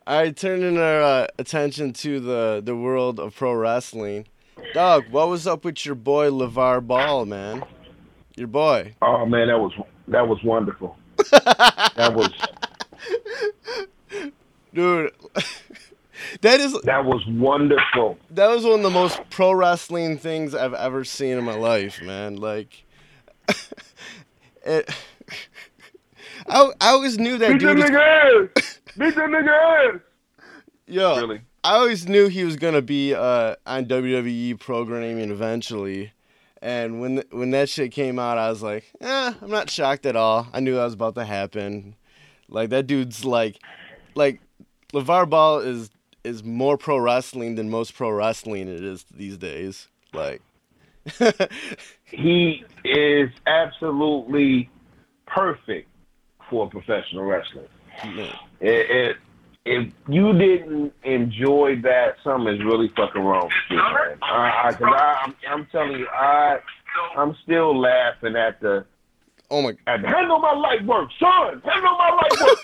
All 0.08 0.18
right, 0.18 0.36
turning 0.36 0.78
our 0.78 1.02
uh, 1.02 1.28
attention 1.40 1.94
to 1.94 2.20
the 2.20 2.62
the 2.64 2.76
world 2.76 3.20
of 3.20 3.36
pro 3.36 3.54
wrestling. 3.54 4.28
Doug, 4.74 5.10
what 5.10 5.30
was 5.30 5.48
up 5.48 5.64
with 5.64 5.86
your 5.86 5.96
boy 5.96 6.30
LeVar 6.30 6.86
Ball, 6.86 7.26
man? 7.26 7.64
Your 8.36 8.48
boy. 8.48 8.96
Oh 9.02 9.26
man, 9.26 9.48
that 9.48 9.60
was 9.60 9.72
that 10.08 10.28
was 10.28 10.42
wonderful. 10.44 10.98
that 11.32 12.14
was 12.16 12.30
Dude, 14.74 15.12
that 16.42 16.60
is 16.60 16.74
that 16.84 17.04
was 17.06 17.26
wonderful. 17.28 18.18
that 18.32 18.48
was 18.50 18.64
one 18.64 18.76
of 18.76 18.84
the 18.84 18.90
most 18.90 19.22
pro 19.30 19.52
wrestling 19.52 20.18
things 20.18 20.56
I've 20.56 20.74
ever 20.74 21.04
seen 21.04 21.38
in 21.38 21.44
my 21.44 21.56
life, 21.56 22.02
man. 22.02 22.38
Like, 22.38 22.86
it, 24.66 24.90
I 26.48 26.72
I 26.82 26.90
always 26.90 27.18
knew 27.18 27.38
that 27.38 27.50
Beat 27.54 27.60
dude. 27.60 27.78
Was, 27.78 27.90
nigga 27.90 28.50
ass! 28.56 28.80
Beat 28.98 29.16
the 29.16 29.22
nigga 29.22 29.94
ass! 29.96 30.02
yo, 30.88 31.16
Really? 31.18 31.42
I 31.64 31.76
always 31.76 32.08
knew 32.08 32.28
he 32.28 32.44
was 32.44 32.56
gonna 32.56 32.82
be 32.82 33.14
uh, 33.14 33.56
on 33.66 33.86
WWE 33.86 34.60
programming 34.60 35.30
eventually, 35.32 36.12
and 36.62 37.00
when 37.00 37.24
when 37.32 37.52
that 37.52 37.70
shit 37.70 37.92
came 37.92 38.18
out, 38.20 38.38
I 38.38 38.50
was 38.50 38.64
like, 38.64 38.92
eh, 39.00 39.34
I'm 39.42 39.50
not 39.50 39.70
shocked 39.70 40.06
at 40.06 40.16
all. 40.16 40.48
I 40.54 40.60
knew 40.60 40.76
that 40.76 40.84
was 40.86 40.94
about 40.94 41.16
to 41.16 41.26
happen. 41.26 41.96
Like 42.50 42.70
that 42.72 42.88
dude's 42.88 43.24
like, 43.24 43.60
like 44.16 44.42
LeVar 44.94 45.30
Ball 45.30 45.60
is 45.60 45.92
is 46.24 46.44
more 46.44 46.78
pro 46.78 46.98
wrestling 46.98 47.56
than 47.56 47.70
most 47.70 47.96
pro 47.96 48.10
wrestling 48.10 48.68
it 48.68 48.84
is 48.84 49.06
these 49.16 49.38
days. 49.38 49.88
Like, 50.14 50.42
He 52.06 52.66
is 52.84 53.30
absolutely 53.48 54.70
perfect 55.26 55.88
for 56.52 56.68
a 56.68 56.70
professional 56.70 57.24
wrestler. 57.24 57.68
man, 58.04 58.30
It, 58.60 58.92
it, 58.92 59.18
if 59.66 59.94
you 60.08 60.34
didn't 60.34 60.94
enjoy 61.04 61.82
that, 61.82 62.18
something 62.24 62.54
is 62.54 62.64
really 62.64 62.90
fucking 62.96 63.22
wrong 63.22 63.46
with 63.46 63.54
you, 63.70 63.78
man. 63.78 64.18
I, 64.22 64.68
I, 64.68 64.74
cause 64.74 64.82
I, 64.84 65.22
I'm, 65.24 65.36
I'm 65.50 65.66
telling 65.72 65.94
you, 65.94 66.08
I, 66.08 66.60
I'm 67.18 67.36
still 67.44 67.80
laughing 67.80 68.36
at 68.36 68.60
the, 68.60 68.86
oh 69.50 69.62
my. 69.62 69.72
the, 69.86 70.08
handle 70.08 70.40
my 70.40 70.54
light 70.54 70.86
work, 70.86 71.10
son, 71.20 71.62
handle 71.64 71.98
my 71.98 72.10
light 72.10 72.42
work. 72.42 72.58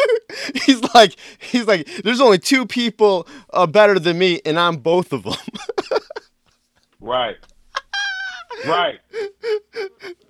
He's 0.66 0.84
like, 0.94 1.16
he's 1.40 1.66
like, 1.68 1.88
there's 2.04 2.20
only 2.20 2.38
two 2.40 2.66
people 2.66 3.28
uh, 3.52 3.66
better 3.68 4.00
than 4.00 4.18
me, 4.18 4.42
and 4.46 4.60
I'm 4.60 4.78
both 4.78 5.14
of 5.14 5.24
them. 5.24 5.36
right, 7.00 7.38
right. 8.68 9.00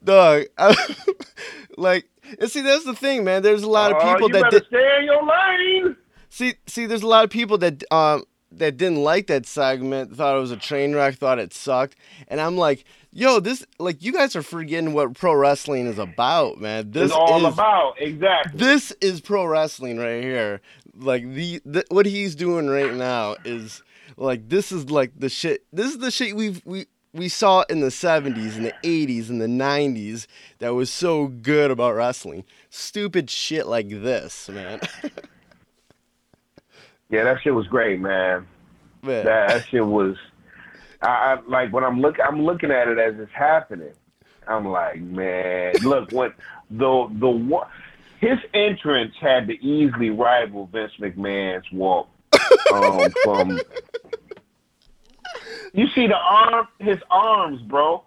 Dog, 0.03 0.43
I, 0.57 0.95
like, 1.77 2.07
and 2.39 2.49
see, 2.51 2.61
that's 2.61 2.83
the 2.85 2.93
thing, 2.93 3.23
man. 3.23 3.41
There's 3.43 3.63
a 3.63 3.69
lot 3.69 3.91
of 3.91 3.97
Oh, 4.01 4.13
people 4.13 4.27
you 4.29 4.33
that 4.41 4.51
did, 4.51 4.65
stay 4.67 4.97
in 4.99 5.05
your 5.05 5.23
lane. 5.25 5.95
see, 6.29 6.55
see, 6.67 6.85
there's 6.85 7.03
a 7.03 7.07
lot 7.07 7.23
of 7.23 7.29
people 7.29 7.57
that 7.59 7.83
um 7.91 8.23
that 8.51 8.77
didn't 8.77 9.03
like 9.03 9.27
that 9.27 9.45
segment, 9.45 10.15
thought 10.15 10.35
it 10.37 10.39
was 10.39 10.51
a 10.51 10.57
train 10.57 10.95
wreck, 10.95 11.15
thought 11.15 11.37
it 11.37 11.53
sucked, 11.53 11.95
and 12.29 12.39
I'm 12.39 12.55
like, 12.57 12.85
yo, 13.11 13.41
this, 13.41 13.65
like, 13.77 14.01
you 14.01 14.13
guys 14.13 14.37
are 14.37 14.41
forgetting 14.41 14.93
what 14.93 15.13
pro 15.15 15.33
wrestling 15.35 15.85
is 15.85 15.99
about, 15.99 16.57
man. 16.57 16.91
This 16.91 17.05
It's 17.05 17.13
all 17.13 17.45
is, 17.45 17.53
about 17.53 17.95
exactly. 17.99 18.57
this 18.57 18.91
is 19.01 19.19
pro 19.19 19.45
wrestling 19.45 19.97
right 19.97 20.23
here. 20.23 20.61
Like 20.97 21.23
the, 21.33 21.61
the 21.65 21.83
what 21.89 22.05
he's 22.05 22.35
doing 22.35 22.67
right 22.67 22.93
now 22.93 23.35
is 23.45 23.83
like 24.15 24.47
this 24.49 24.71
is 24.71 24.89
like 24.89 25.11
the 25.15 25.29
shit. 25.29 25.63
This 25.73 25.87
is 25.91 25.99
the 25.99 26.09
shit 26.09 26.35
we've 26.35 26.61
we 26.65 26.85
we 27.13 27.29
saw 27.29 27.63
in 27.69 27.79
the 27.79 27.87
70s 27.87 28.55
and 28.55 28.65
the 28.65 28.73
80s 28.83 29.29
and 29.29 29.41
the 29.41 29.47
90s 29.47 30.27
that 30.59 30.73
was 30.75 30.89
so 30.89 31.27
good 31.27 31.71
about 31.71 31.95
wrestling. 31.95 32.43
Stupid 32.69 33.29
shit 33.29 33.67
like 33.67 33.89
this, 33.89 34.49
man. 34.49 34.79
Yeah, 37.09 37.23
that 37.23 37.41
shit 37.41 37.53
was 37.53 37.67
great, 37.67 37.99
man. 37.99 38.47
man. 39.01 39.25
That, 39.25 39.47
that 39.47 39.67
shit 39.67 39.85
was. 39.85 40.15
I, 41.01 41.07
I 41.07 41.39
like 41.47 41.71
when 41.71 41.83
I'm 41.83 42.01
look. 42.01 42.17
I'm 42.19 42.43
looking 42.43 42.71
at 42.71 42.87
it 42.87 42.97
as 42.97 43.19
it's 43.19 43.31
happening. 43.31 43.93
I'm 44.47 44.67
like, 44.67 44.99
man, 44.99 45.73
look 45.83 46.11
when 46.11 46.33
the 46.69 47.07
the 47.19 47.29
one 47.29 47.67
his 48.19 48.39
entrance 48.53 49.13
had 49.21 49.47
to 49.47 49.53
easily 49.63 50.09
rival 50.09 50.67
Vince 50.67 50.91
McMahon's 50.99 51.71
walk 51.71 52.09
um, 52.73 53.09
from. 53.23 53.59
You 55.73 55.87
see 55.93 56.07
the 56.07 56.15
arm, 56.15 56.67
his 56.79 56.97
arms, 57.09 57.61
bro, 57.61 58.03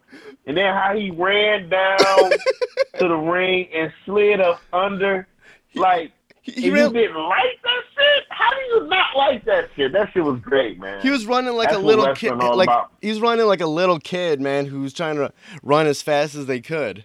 and 0.47 0.57
then 0.57 0.73
how 0.75 0.97
he 0.97 1.11
ran 1.11 1.69
down 1.69 1.99
to 2.99 3.09
the 3.09 3.17
ring 3.17 3.69
and 3.75 3.93
slid 4.05 4.41
up 4.41 4.61
under, 4.73 5.27
like. 5.75 6.13
He, 6.43 6.53
he, 6.53 6.67
you 6.69 6.75
didn't 6.75 6.95
like 6.95 7.61
that 7.63 7.83
shit? 7.95 8.25
How 8.31 8.49
do 8.51 8.61
you 8.61 8.89
not 8.89 9.15
like 9.15 9.45
that 9.45 9.69
shit? 9.77 9.93
That 9.93 10.11
shit 10.13 10.25
was 10.25 10.41
great, 10.41 10.81
man. 10.81 11.03
he 11.03 11.11
was 11.11 11.27
running 11.27 11.53
like 11.55 11.69
That's 11.69 11.81
a 11.81 11.85
little 11.85 12.15
kid. 12.15 12.35
Like 12.35 12.67
about. 12.67 12.93
he 13.03 13.11
was 13.11 13.21
running 13.21 13.45
like 13.45 13.61
a 13.61 13.67
little 13.67 14.01
kid, 14.01 14.41
man, 14.41 14.65
who's 14.65 14.95
trying 14.95 15.17
to 15.17 15.35
run 15.63 15.87
as 15.87 16.01
fast 16.01 16.35
as 16.35 16.47
they 16.47 16.61
could. 16.61 17.05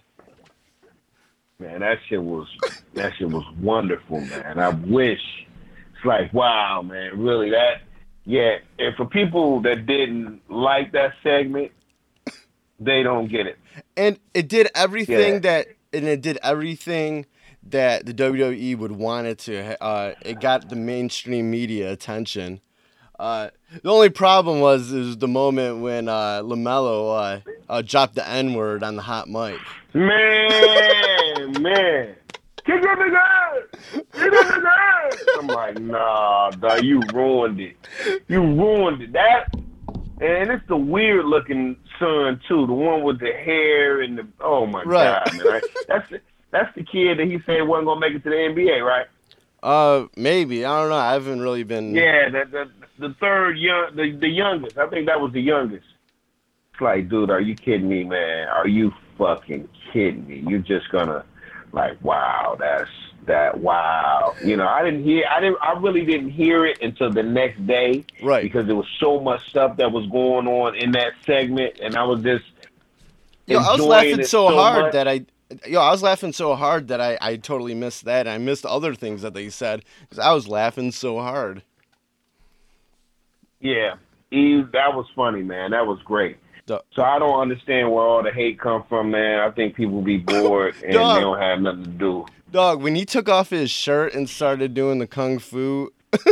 Man, 1.58 1.80
that 1.80 1.98
shit 2.08 2.22
was 2.22 2.48
that 2.94 3.14
shit 3.16 3.30
was 3.30 3.44
wonderful, 3.60 4.20
man. 4.22 4.58
I 4.58 4.70
wish 4.70 5.20
it's 5.94 6.04
like 6.04 6.32
wow, 6.32 6.82
man, 6.82 7.18
really 7.18 7.50
that 7.50 7.82
yeah, 8.26 8.56
and 8.78 8.94
for 8.96 9.06
people 9.06 9.60
that 9.62 9.86
didn't 9.86 10.40
like 10.50 10.92
that 10.92 11.12
segment, 11.22 11.72
they 12.78 13.02
don't 13.02 13.28
get 13.30 13.46
it. 13.46 13.56
and 13.96 14.18
it 14.34 14.48
did 14.48 14.68
everything 14.74 15.34
Yeah. 15.34 15.38
that 15.40 15.66
and 15.92 16.04
it 16.06 16.20
did 16.20 16.38
everything 16.42 17.24
that 17.68 18.04
the 18.06 18.12
WWE 18.12 18.76
would 18.76 18.92
want 18.92 19.26
it 19.26 19.38
to. 19.40 19.82
Uh, 19.82 20.14
it 20.22 20.40
got 20.40 20.68
the 20.68 20.76
mainstream 20.76 21.50
media 21.50 21.90
attention. 21.90 22.60
Uh, 23.18 23.48
the 23.82 23.90
only 23.90 24.10
problem 24.10 24.60
was 24.60 24.92
is 24.92 25.16
the 25.18 25.26
moment 25.28 25.78
when 25.80 26.06
uh, 26.08 26.42
LaMelo 26.42 27.16
uh, 27.18 27.40
uh, 27.68 27.82
dropped 27.82 28.14
the 28.14 28.28
N 28.28 28.52
word 28.54 28.82
on 28.82 28.96
the 28.96 29.02
hot 29.02 29.26
mic. 29.28 29.58
Man, 29.94 31.52
man. 31.62 32.14
Kick 32.66 32.82
that 32.82 32.98
nigga 32.98 33.16
ass! 33.16 33.62
Kick 33.92 34.12
that 34.12 34.60
nigga 34.60 34.66
ass! 34.66 35.24
I'm 35.38 35.46
like, 35.46 35.78
nah, 35.80 36.50
dog, 36.50 36.82
you 36.82 37.00
ruined 37.14 37.60
it. 37.60 37.76
You 38.28 38.40
ruined 38.42 39.02
it. 39.02 39.12
That 39.12 39.46
and 40.20 40.50
it's 40.50 40.66
the 40.66 40.76
weird 40.76 41.26
looking 41.26 41.76
son 41.98 42.40
too, 42.48 42.66
the 42.66 42.72
one 42.72 43.02
with 43.02 43.20
the 43.20 43.32
hair 43.32 44.00
and 44.00 44.18
the 44.18 44.26
oh 44.40 44.66
my 44.66 44.82
Right. 44.82 45.24
god, 45.24 45.36
man. 45.36 45.46
Right? 45.46 45.62
That's 45.88 46.10
the, 46.10 46.20
that's 46.50 46.74
the 46.74 46.82
kid 46.84 47.18
that 47.18 47.26
he 47.26 47.38
said 47.46 47.62
wasn't 47.62 47.86
gonna 47.86 48.00
make 48.00 48.14
it 48.14 48.24
to 48.24 48.30
the 48.30 48.36
NBA, 48.36 48.84
right? 48.84 49.06
Uh, 49.62 50.06
maybe 50.16 50.64
I 50.64 50.80
don't 50.80 50.88
know. 50.90 50.96
I 50.96 51.12
haven't 51.12 51.40
really 51.40 51.62
been. 51.64 51.94
Yeah, 51.94 52.28
the 52.30 52.44
the, 52.98 53.08
the 53.08 53.14
third 53.20 53.58
young 53.58 53.94
the, 53.94 54.10
the 54.18 54.28
youngest. 54.28 54.76
I 54.78 54.88
think 54.88 55.06
that 55.06 55.20
was 55.20 55.32
the 55.32 55.40
youngest. 55.40 55.86
It's 56.72 56.80
like, 56.80 57.08
dude, 57.08 57.30
are 57.30 57.40
you 57.40 57.54
kidding 57.54 57.88
me, 57.88 58.04
man? 58.04 58.48
Are 58.48 58.68
you 58.68 58.92
fucking 59.18 59.68
kidding 59.92 60.26
me? 60.26 60.44
You're 60.48 60.58
just 60.60 60.90
gonna 60.90 61.24
like, 61.72 62.02
wow, 62.02 62.56
that's 62.58 62.90
that 63.26 63.58
wow. 63.58 64.34
You 64.44 64.56
know, 64.56 64.66
I 64.68 64.84
didn't 64.84 65.02
hear 65.04 65.24
I 65.30 65.40
didn't 65.40 65.58
I 65.60 65.72
really 65.78 66.04
didn't 66.04 66.30
hear 66.30 66.64
it 66.64 66.80
until 66.80 67.10
the 67.10 67.22
next 67.24 67.66
day 67.66 68.04
Right. 68.22 68.42
because 68.42 68.66
there 68.66 68.76
was 68.76 68.86
so 69.00 69.18
much 69.20 69.48
stuff 69.48 69.76
that 69.78 69.90
was 69.90 70.06
going 70.08 70.46
on 70.46 70.76
in 70.76 70.92
that 70.92 71.12
segment 71.24 71.78
and 71.82 71.96
I 71.96 72.04
was 72.04 72.22
just 72.22 72.44
Yo, 73.46 73.58
I 73.58 73.72
was 73.72 73.80
laughing 73.80 74.20
it 74.20 74.28
so, 74.28 74.48
hard 74.48 74.82
much. 74.86 74.92
that 74.94 75.06
I. 75.06 75.24
Yo, 75.64 75.80
I 75.80 75.92
was 75.92 76.02
laughing 76.02 76.32
so 76.32 76.56
hard 76.56 76.88
that 76.88 77.00
I, 77.00 77.16
I 77.20 77.36
totally 77.36 77.74
missed 77.74 78.04
that. 78.06 78.26
I 78.26 78.38
missed 78.38 78.66
other 78.66 78.92
things 78.96 79.22
that 79.22 79.34
they 79.34 79.48
said 79.50 79.84
because 80.00 80.18
I 80.18 80.32
was 80.32 80.48
laughing 80.48 80.90
so 80.90 81.20
hard. 81.20 81.62
Yeah, 83.60 83.94
he, 84.30 84.62
that 84.72 84.94
was 84.94 85.06
funny, 85.14 85.42
man. 85.42 85.70
That 85.70 85.86
was 85.86 86.00
great. 86.04 86.38
Duh. 86.66 86.80
So 86.94 87.02
I 87.02 87.18
don't 87.20 87.40
understand 87.40 87.92
where 87.92 88.02
all 88.02 88.22
the 88.22 88.32
hate 88.32 88.58
come 88.58 88.84
from, 88.88 89.12
man. 89.12 89.38
I 89.38 89.50
think 89.52 89.76
people 89.76 90.02
be 90.02 90.18
bored 90.18 90.74
and 90.82 90.92
they 90.92 91.20
don't 91.20 91.38
have 91.38 91.60
nothing 91.60 91.84
to 91.84 91.90
do. 91.90 92.26
Dog, 92.50 92.82
when 92.82 92.96
he 92.96 93.04
took 93.04 93.28
off 93.28 93.50
his 93.50 93.70
shirt 93.70 94.14
and 94.14 94.28
started 94.28 94.74
doing 94.74 94.98
the 94.98 95.06
kung 95.06 95.38
fu, 95.38 95.92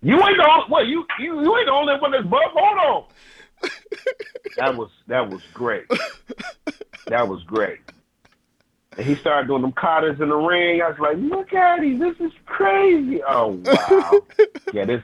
You 0.00 0.16
ain't 0.16 0.36
the 0.36 0.48
only, 0.48 0.64
what 0.68 0.86
you 0.86 1.04
you 1.18 1.40
you 1.40 1.56
ain't 1.56 1.66
the 1.66 1.72
only 1.72 1.94
one 2.00 2.10
that's 2.12 2.24
buff. 2.26 2.40
Hold 2.52 2.78
on. 2.78 3.70
that 4.56 4.76
was 4.76 4.90
that 5.08 5.28
was 5.28 5.42
great. 5.52 5.86
That 7.06 7.28
was 7.28 7.42
great. 7.44 7.78
And 8.96 9.06
he 9.06 9.14
started 9.16 9.48
doing 9.48 9.62
them 9.62 9.72
katas 9.72 10.20
in 10.20 10.28
the 10.28 10.36
ring. 10.36 10.82
I 10.82 10.88
was 10.88 10.98
like, 10.98 11.16
look 11.18 11.52
at 11.52 11.82
him. 11.82 11.98
This 11.98 12.16
is 12.20 12.32
crazy. 12.46 13.20
Oh 13.22 13.60
wow. 13.64 14.20
yeah, 14.72 14.84
this. 14.84 15.02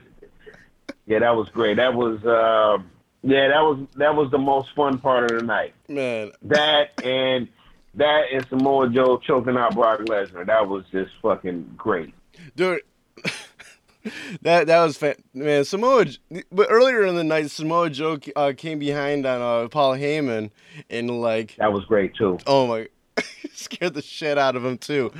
Yeah, 1.07 1.19
that 1.21 1.37
was 1.37 1.49
great. 1.51 1.77
That 1.77 1.95
was. 1.95 2.25
Uh, 2.25 2.83
yeah, 3.25 3.49
that 3.49 3.61
was 3.61 3.87
that 3.97 4.15
was 4.15 4.31
the 4.31 4.39
most 4.39 4.69
fun 4.77 4.99
part 4.99 5.31
of 5.31 5.39
the 5.41 5.45
night. 5.47 5.75
man, 5.89 6.31
That 6.43 6.91
and 7.05 7.49
that 7.95 8.25
and 8.33 8.47
Samoa 8.49 8.89
Joe 8.91 9.19
choking 9.19 9.57
out 9.57 9.75
Brock 9.75 10.01
Lesnar. 10.01 10.47
That 10.47 10.69
was 10.69 10.85
just 10.93 11.11
fucking 11.23 11.75
great. 11.77 12.13
dude. 12.57 12.83
that 14.43 14.67
that 14.67 14.85
was 14.85 14.97
fan- 14.99 15.23
man. 15.33 15.65
Samoa, 15.65 16.07
but 16.53 16.67
earlier 16.71 17.05
in 17.07 17.15
the 17.15 17.25
night, 17.25 17.51
Samoa 17.51 17.89
Joe 17.91 18.19
uh, 18.37 18.53
came 18.57 18.79
behind 18.79 19.25
on 19.27 19.41
uh, 19.65 19.69
Paul 19.69 19.95
Heyman 19.95 20.51
and 20.91 21.21
like, 21.23 21.57
That 21.57 21.73
was 21.73 21.85
great 21.87 22.15
too. 22.15 22.39
oh 22.47 22.67
my, 22.67 22.89
scared 23.55 23.95
the 23.95 24.03
shit 24.03 24.37
out 24.37 24.57
of 24.57 24.65
him 24.65 24.77
too. 24.79 25.13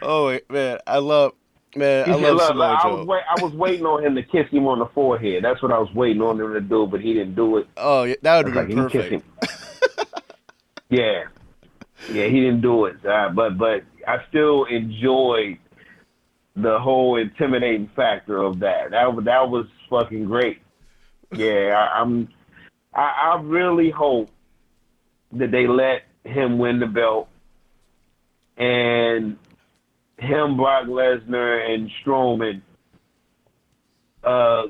Oh 0.00 0.36
man, 0.50 0.78
I 0.86 0.98
love. 0.98 1.34
Man, 1.74 2.10
I 2.10 2.20
said, 2.20 2.34
love 2.34 2.48
Samoa 2.48 2.64
look, 2.64 2.84
I 2.84 2.86
was 2.88 3.06
wait, 3.06 3.22
I 3.30 3.42
was 3.42 3.52
waiting 3.54 3.86
on 3.86 4.04
him 4.04 4.14
to 4.14 4.22
kiss 4.22 4.46
him 4.50 4.66
on 4.66 4.78
the 4.78 4.86
forehead. 4.86 5.42
That's 5.42 5.62
what 5.62 5.72
I 5.72 5.78
was 5.78 5.92
waiting 5.94 6.20
on 6.20 6.38
him 6.38 6.52
to 6.52 6.60
do, 6.60 6.86
but 6.86 7.00
he 7.00 7.14
didn't 7.14 7.34
do 7.34 7.56
it. 7.56 7.68
Oh, 7.78 8.02
yeah, 8.02 8.14
that 8.20 8.36
would 8.36 8.54
have 8.54 8.56
like, 8.56 8.68
been 8.68 8.88
kissed 8.90 9.10
perfect. 9.10 9.24
him. 9.98 10.06
yeah, 10.90 11.24
yeah, 12.10 12.26
he 12.26 12.40
didn't 12.40 12.60
do 12.60 12.84
it. 12.86 12.96
Uh, 13.06 13.30
but 13.30 13.56
but 13.56 13.84
I 14.06 14.18
still 14.28 14.64
enjoyed 14.64 15.58
the 16.56 16.78
whole 16.78 17.16
intimidating 17.16 17.90
factor 17.96 18.42
of 18.42 18.60
that. 18.60 18.90
That 18.90 19.14
was 19.14 19.24
that 19.24 19.48
was 19.48 19.66
fucking 19.88 20.26
great. 20.26 20.60
Yeah, 21.34 21.74
I, 21.74 22.00
I'm. 22.00 22.28
I, 22.94 23.32
I 23.32 23.40
really 23.42 23.88
hope 23.88 24.28
that 25.32 25.50
they 25.50 25.66
let 25.66 26.02
him 26.24 26.58
win 26.58 26.80
the 26.80 26.86
belt, 26.86 27.28
and 28.58 29.38
him, 30.18 30.56
Brock 30.56 30.86
Lesnar, 30.86 31.68
and 31.70 31.90
Strowman. 32.04 32.62
Uh, 34.22 34.68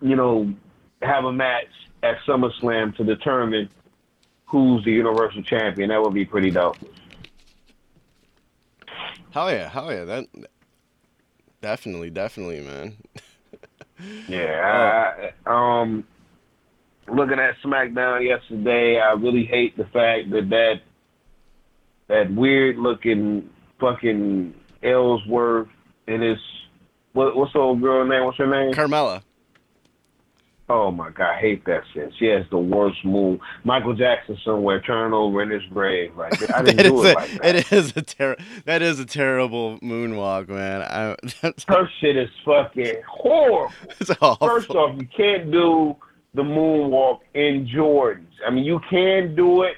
you 0.00 0.16
know, 0.16 0.52
have 1.02 1.24
a 1.24 1.32
match 1.32 1.66
at 2.02 2.16
SummerSlam 2.26 2.96
to 2.96 3.04
determine 3.04 3.68
who's 4.46 4.84
the 4.84 4.90
Universal 4.92 5.42
Champion. 5.42 5.88
That 5.90 6.02
would 6.02 6.14
be 6.14 6.24
pretty 6.24 6.50
dope. 6.50 6.76
Hell 9.30 9.50
yeah, 9.50 9.68
hell 9.68 9.92
yeah. 9.92 10.04
That 10.04 10.26
definitely, 11.60 12.10
definitely, 12.10 12.60
man. 12.60 12.96
Yeah. 14.28 15.32
I, 15.46 15.80
um, 15.80 16.04
looking 17.08 17.38
at 17.38 17.54
SmackDown 17.64 18.26
yesterday, 18.26 18.98
I 18.98 19.12
really 19.12 19.44
hate 19.44 19.76
the 19.76 19.84
fact 19.84 20.30
that 20.30 20.48
that 20.50 20.80
that 22.08 22.32
weird 22.32 22.76
looking 22.76 23.48
fucking 23.84 24.54
Ellsworth 24.82 25.68
and 26.08 26.22
his 26.22 26.38
what 27.12 27.36
what's 27.36 27.52
the 27.52 27.58
old 27.58 27.80
girl 27.82 28.06
name? 28.06 28.24
What's 28.24 28.38
her 28.38 28.46
name? 28.46 28.72
Carmella. 28.72 29.22
Oh 30.66 30.90
my 30.90 31.10
god, 31.10 31.32
I 31.34 31.40
hate 31.40 31.66
that 31.66 31.82
shit. 31.92 32.10
She 32.18 32.24
has 32.26 32.46
the 32.50 32.56
worst 32.56 33.04
move. 33.04 33.38
Michael 33.64 33.94
Jackson 33.94 34.38
somewhere 34.46 34.80
turning 34.80 35.12
over 35.12 35.42
in 35.42 35.50
his 35.50 35.62
grave. 35.70 36.16
Like 36.16 36.32
I 36.54 36.62
didn't 36.62 36.76
That 36.78 36.82
do 36.88 37.04
it 37.04 37.12
a, 37.12 37.14
like 37.18 37.30
that. 37.42 37.56
it 37.56 37.72
is 37.72 37.92
a 37.96 38.02
ter- 38.02 38.36
that 38.64 38.80
is 38.80 38.98
a 38.98 39.04
terrible 39.04 39.78
moonwalk, 39.80 40.48
man. 40.48 40.80
I, 40.82 41.16
that's, 41.42 41.64
Her 41.68 41.86
shit 42.00 42.16
is 42.16 42.30
fucking 42.46 42.94
horrible. 43.06 43.74
it's 44.00 44.10
awful. 44.22 44.48
First 44.48 44.70
off, 44.70 44.98
you 44.98 45.06
can't 45.14 45.50
do 45.52 45.96
the 46.32 46.42
moonwalk 46.42 47.20
in 47.34 47.68
Jordans. 47.72 48.24
I 48.46 48.50
mean, 48.50 48.64
you 48.64 48.80
can 48.88 49.34
do 49.36 49.62
it, 49.64 49.74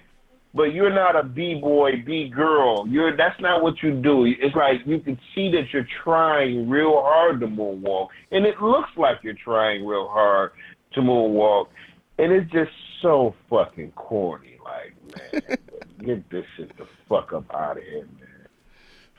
but 0.56 0.72
you're 0.72 0.92
not 0.92 1.14
a 1.14 1.22
b-boy, 1.22 2.02
b-girl. 2.06 2.88
You're 2.88 3.14
that's 3.14 3.38
not 3.40 3.62
what 3.62 3.74
you 3.82 3.92
do. 4.00 4.24
It's 4.24 4.56
like 4.56 4.80
you 4.86 4.98
can 5.00 5.18
see 5.34 5.50
that 5.50 5.64
you're 5.72 5.86
trying 6.02 6.68
real 6.68 7.02
hard 7.02 7.40
to 7.40 7.46
moonwalk, 7.46 8.08
and 8.32 8.46
it 8.46 8.60
looks 8.60 8.88
like 8.96 9.18
you're 9.22 9.34
trying 9.34 9.86
real 9.86 10.08
hard 10.08 10.52
to 10.94 11.00
moonwalk, 11.00 11.66
and 12.18 12.32
it's 12.32 12.50
just 12.50 12.70
so 13.02 13.34
fucking 13.50 13.92
corny. 13.92 14.56
Like, 14.64 14.94
man, 15.32 15.58
get 16.04 16.30
this 16.30 16.46
shit 16.56 16.76
the 16.78 16.86
fuck 17.08 17.34
up 17.34 17.44
out 17.54 17.76
of 17.76 17.84
here, 17.84 18.08
man. 18.18 18.48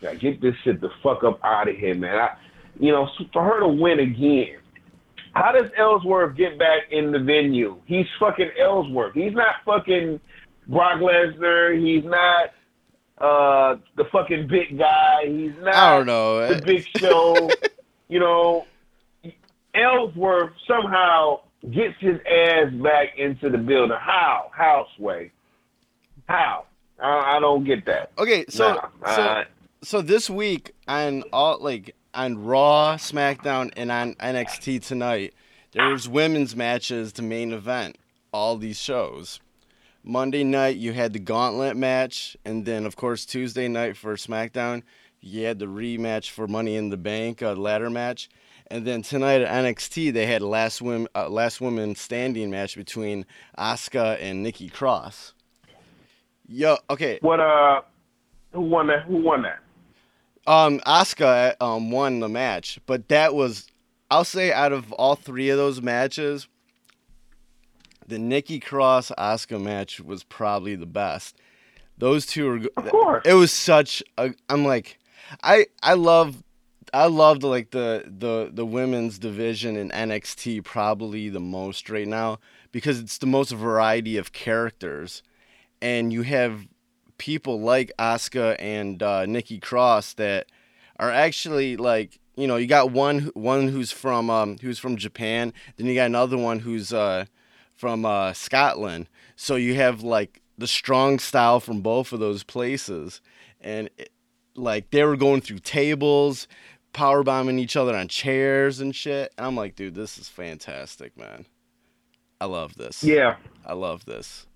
Yeah, 0.01 0.15
get 0.15 0.41
this 0.41 0.55
shit 0.63 0.81
the 0.81 0.89
fuck 1.03 1.23
up 1.23 1.39
out 1.43 1.69
of 1.69 1.75
here, 1.75 1.95
man. 1.95 2.15
I, 2.15 2.29
you 2.79 2.91
know, 2.91 3.07
for 3.31 3.43
her 3.43 3.59
to 3.59 3.67
win 3.67 3.99
again. 3.99 4.57
How 5.33 5.51
does 5.51 5.69
Ellsworth 5.77 6.35
get 6.35 6.57
back 6.57 6.83
in 6.89 7.11
the 7.11 7.19
venue? 7.19 7.79
He's 7.85 8.07
fucking 8.19 8.49
Ellsworth. 8.59 9.13
He's 9.13 9.33
not 9.33 9.55
fucking 9.65 10.19
Brock 10.67 10.99
Lesnar. 10.99 11.77
He's 11.79 12.03
not 12.03 12.51
uh 13.19 13.77
the 13.95 14.05
fucking 14.11 14.47
big 14.47 14.77
guy. 14.77 15.25
He's 15.25 15.53
not 15.61 15.75
I 15.75 15.97
don't 15.97 16.05
know. 16.05 16.53
the 16.53 16.61
big 16.61 16.85
show. 16.97 17.49
you 18.09 18.19
know, 18.19 18.65
Ellsworth 19.73 20.51
somehow 20.67 21.41
gets 21.71 21.95
his 21.99 22.19
ass 22.29 22.71
back 22.73 23.17
into 23.17 23.49
the 23.49 23.57
building. 23.57 23.97
How? 23.99 24.51
How, 24.55 24.87
Sway? 24.95 25.31
How? 26.27 26.65
I, 26.99 27.37
I 27.37 27.39
don't 27.39 27.63
get 27.63 27.85
that. 27.85 28.11
Okay, 28.17 28.45
so 28.49 28.73
Nah, 28.73 29.15
so 29.15 29.21
uh, 29.21 29.43
so 29.81 30.01
this 30.01 30.29
week 30.29 30.73
on 30.87 31.23
all 31.33 31.59
like 31.59 31.95
on 32.13 32.43
Raw, 32.43 32.95
SmackDown, 32.97 33.71
and 33.77 33.91
on 33.91 34.15
NXT 34.15 34.85
tonight, 34.85 35.33
there's 35.71 36.09
women's 36.09 36.55
matches 36.55 37.13
to 37.13 37.21
main 37.21 37.51
event 37.53 37.97
all 38.33 38.57
these 38.57 38.79
shows. 38.79 39.39
Monday 40.07 40.45
night 40.45 40.77
you 40.77 40.93
had 40.93 41.11
the 41.11 41.19
Gauntlet 41.19 41.75
match, 41.75 42.37
and 42.45 42.65
then 42.65 42.85
of 42.85 42.95
course 42.95 43.25
Tuesday 43.25 43.67
night 43.67 43.97
for 43.97 44.15
SmackDown 44.15 44.83
you 45.19 45.43
had 45.43 45.59
the 45.59 45.65
rematch 45.65 46.29
for 46.29 46.47
Money 46.47 46.77
in 46.77 46.89
the 46.89 46.95
Bank, 46.97 47.41
a 47.41 47.49
ladder 47.49 47.89
match, 47.89 48.29
and 48.67 48.87
then 48.87 49.01
tonight 49.01 49.41
at 49.41 49.65
NXT 49.65 50.13
they 50.13 50.25
had 50.25 50.41
a 50.41 50.47
last 50.47 50.81
women 50.81 51.09
uh, 51.13 51.27
last 51.27 51.59
woman 51.59 51.93
standing 51.93 52.49
match 52.49 52.77
between 52.77 53.25
Asuka 53.57 54.17
and 54.21 54.43
Nikki 54.43 54.69
Cross. 54.69 55.33
Yo, 56.47 56.77
okay, 56.89 57.19
what? 57.21 57.41
Uh, 57.41 57.81
who 58.53 58.61
won 58.61 58.87
that? 58.87 59.03
Who 59.03 59.17
won 59.17 59.41
that? 59.41 59.59
Um, 60.49 60.79
Asuka 60.87 61.55
um 61.59 61.91
won 61.91 62.21
the 62.21 62.29
match, 62.29 62.79
but 62.85 63.09
that 63.09 63.35
was, 63.35 63.67
I'll 64.09 64.23
say, 64.23 64.53
out 64.53 64.71
of 64.71 64.93
all 64.93 65.15
three 65.15 65.49
of 65.49 65.57
those 65.57 65.81
matches, 65.81 66.47
the 68.07 68.19
Nikki 68.19 68.59
Cross 68.59 69.11
Asuka 69.17 69.61
match 69.61 69.99
was 69.99 70.23
probably 70.23 70.75
the 70.75 70.85
best. 70.85 71.37
Those 71.97 72.25
two 72.25 72.47
are. 72.49 72.59
Of 72.77 72.89
course. 72.89 73.23
It 73.25 73.33
was 73.33 73.51
such 73.51 74.03
a. 74.17 74.33
I'm 74.49 74.65
like, 74.65 74.99
I 75.43 75.67
I 75.81 75.93
love. 75.93 76.43
I 76.93 77.07
loved 77.07 77.43
like 77.43 77.71
the, 77.71 78.05
the 78.05 78.49
the 78.51 78.65
women's 78.65 79.19
division 79.19 79.75
in 79.75 79.89
NXT 79.89 80.63
probably 80.63 81.27
the 81.27 81.41
most 81.41 81.89
right 81.89 82.07
now 82.07 82.39
because 82.71 82.99
it's 82.99 83.17
the 83.17 83.25
most 83.25 83.51
variety 83.51 84.15
of 84.17 84.31
characters, 84.31 85.21
and 85.81 86.13
you 86.13 86.21
have 86.21 86.67
people 87.17 87.59
like 87.59 87.91
Asuka 87.99 88.55
and 88.59 89.01
uh, 89.03 89.25
Nikki 89.25 89.59
Cross 89.59 90.13
that 90.13 90.47
are 90.99 91.11
actually 91.11 91.77
like 91.77 92.19
you 92.35 92.47
know 92.47 92.55
you 92.55 92.67
got 92.67 92.91
one 92.91 93.31
one 93.33 93.67
who's 93.67 93.91
from 93.91 94.29
um, 94.29 94.57
who's 94.61 94.79
from 94.79 94.95
Japan, 94.95 95.53
then 95.75 95.87
you 95.87 95.95
got 95.95 96.05
another 96.05 96.37
one 96.37 96.59
who's 96.59 96.93
uh, 96.93 97.25
from 97.77 98.05
uh, 98.05 98.33
Scotland. 98.33 99.07
So 99.35 99.55
you 99.55 99.75
have 99.75 100.03
like 100.03 100.41
the 100.57 100.67
strong 100.67 101.19
style 101.19 101.59
from 101.59 101.81
both 101.81 102.11
of 102.11 102.19
those 102.19 102.43
places, 102.43 103.21
and 103.61 103.89
it, 103.97 104.11
like 104.55 104.91
they 104.91 105.03
were 105.03 105.15
going 105.15 105.41
through 105.41 105.59
tables, 105.59 106.47
power 106.91 107.23
bombing 107.23 107.59
each 107.59 107.75
other 107.75 107.95
on 107.95 108.07
chairs 108.07 108.79
and 108.79 108.95
shit. 108.95 109.33
And 109.37 109.47
I'm 109.47 109.55
like, 109.55 109.75
dude, 109.75 109.95
this 109.95 110.17
is 110.17 110.27
fantastic, 110.27 111.15
man. 111.15 111.45
I 112.41 112.45
love 112.45 112.75
this. 112.75 113.03
Yeah. 113.03 113.37
I 113.65 113.73
love 113.73 114.05
this. 114.05 114.47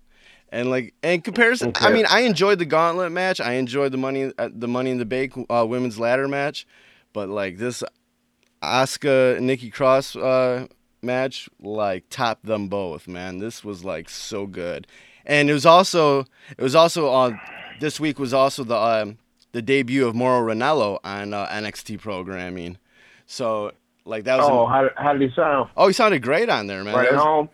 And 0.50 0.68
like 0.68 0.92
in 1.02 1.22
comparison, 1.22 1.72
I 1.76 1.90
mean, 1.90 2.04
I 2.10 2.20
enjoyed 2.20 2.58
the 2.58 2.66
gauntlet 2.66 3.10
match. 3.10 3.40
I 3.40 3.54
enjoyed 3.54 3.90
the 3.90 3.98
money, 3.98 4.32
uh, 4.36 4.50
the 4.52 4.68
money 4.68 4.90
in 4.90 4.98
the 4.98 5.06
bank 5.06 5.32
uh, 5.48 5.64
women's 5.66 5.98
ladder 5.98 6.28
match, 6.28 6.66
but 7.14 7.30
like 7.30 7.56
this, 7.56 7.82
Asuka 8.62 9.40
Nikki 9.40 9.70
Cross 9.70 10.14
uh, 10.14 10.66
match, 11.06 11.48
like 11.60 12.04
topped 12.08 12.46
them 12.46 12.68
both. 12.68 13.08
Man, 13.08 13.38
this 13.38 13.64
was 13.64 13.84
like 13.84 14.08
so 14.08 14.46
good. 14.46 14.86
And 15.26 15.50
it 15.50 15.52
was 15.52 15.66
also, 15.66 16.20
it 16.56 16.60
was 16.62 16.74
also 16.74 17.08
on. 17.08 17.40
this 17.80 18.00
week 18.00 18.18
was 18.18 18.32
also 18.32 18.64
the 18.64 18.76
um, 18.76 19.18
the 19.52 19.62
debut 19.62 20.06
of 20.06 20.14
Mauro 20.14 20.52
Ranallo 20.52 20.98
on 21.04 21.34
uh, 21.34 21.46
NXT 21.48 22.00
programming. 22.00 22.78
So 23.26 23.72
like 24.04 24.24
that 24.24 24.38
was. 24.38 24.48
Oh, 24.48 24.66
an- 24.66 24.70
how, 24.96 25.04
how 25.04 25.12
did 25.12 25.28
he 25.28 25.34
sound? 25.34 25.70
oh, 25.76 25.86
he 25.88 25.92
sounded 25.92 26.22
great 26.22 26.48
on 26.48 26.66
there, 26.66 26.82
man. 26.84 26.94
right 26.94 27.12
was- 27.12 27.20
home? 27.20 27.48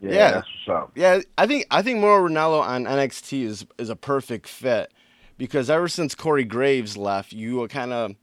Yeah, 0.00 0.10
Yeah. 0.12 0.30
that's 0.32 0.48
what's 0.66 0.82
up. 0.82 0.92
Yeah, 0.94 1.20
I 1.38 1.46
think 1.46 1.66
I 1.70 1.80
think 1.82 2.00
Mauro 2.00 2.28
Ranallo 2.28 2.60
on 2.60 2.84
NXT 2.84 3.42
is 3.44 3.66
is 3.78 3.88
a 3.88 3.96
perfect 3.96 4.46
fit 4.48 4.92
because 5.38 5.70
ever 5.70 5.88
since 5.88 6.14
Corey 6.14 6.44
Graves 6.44 6.96
left, 6.98 7.32
you 7.32 7.56
were 7.56 7.68
kind 7.68 7.92
of 7.94 8.14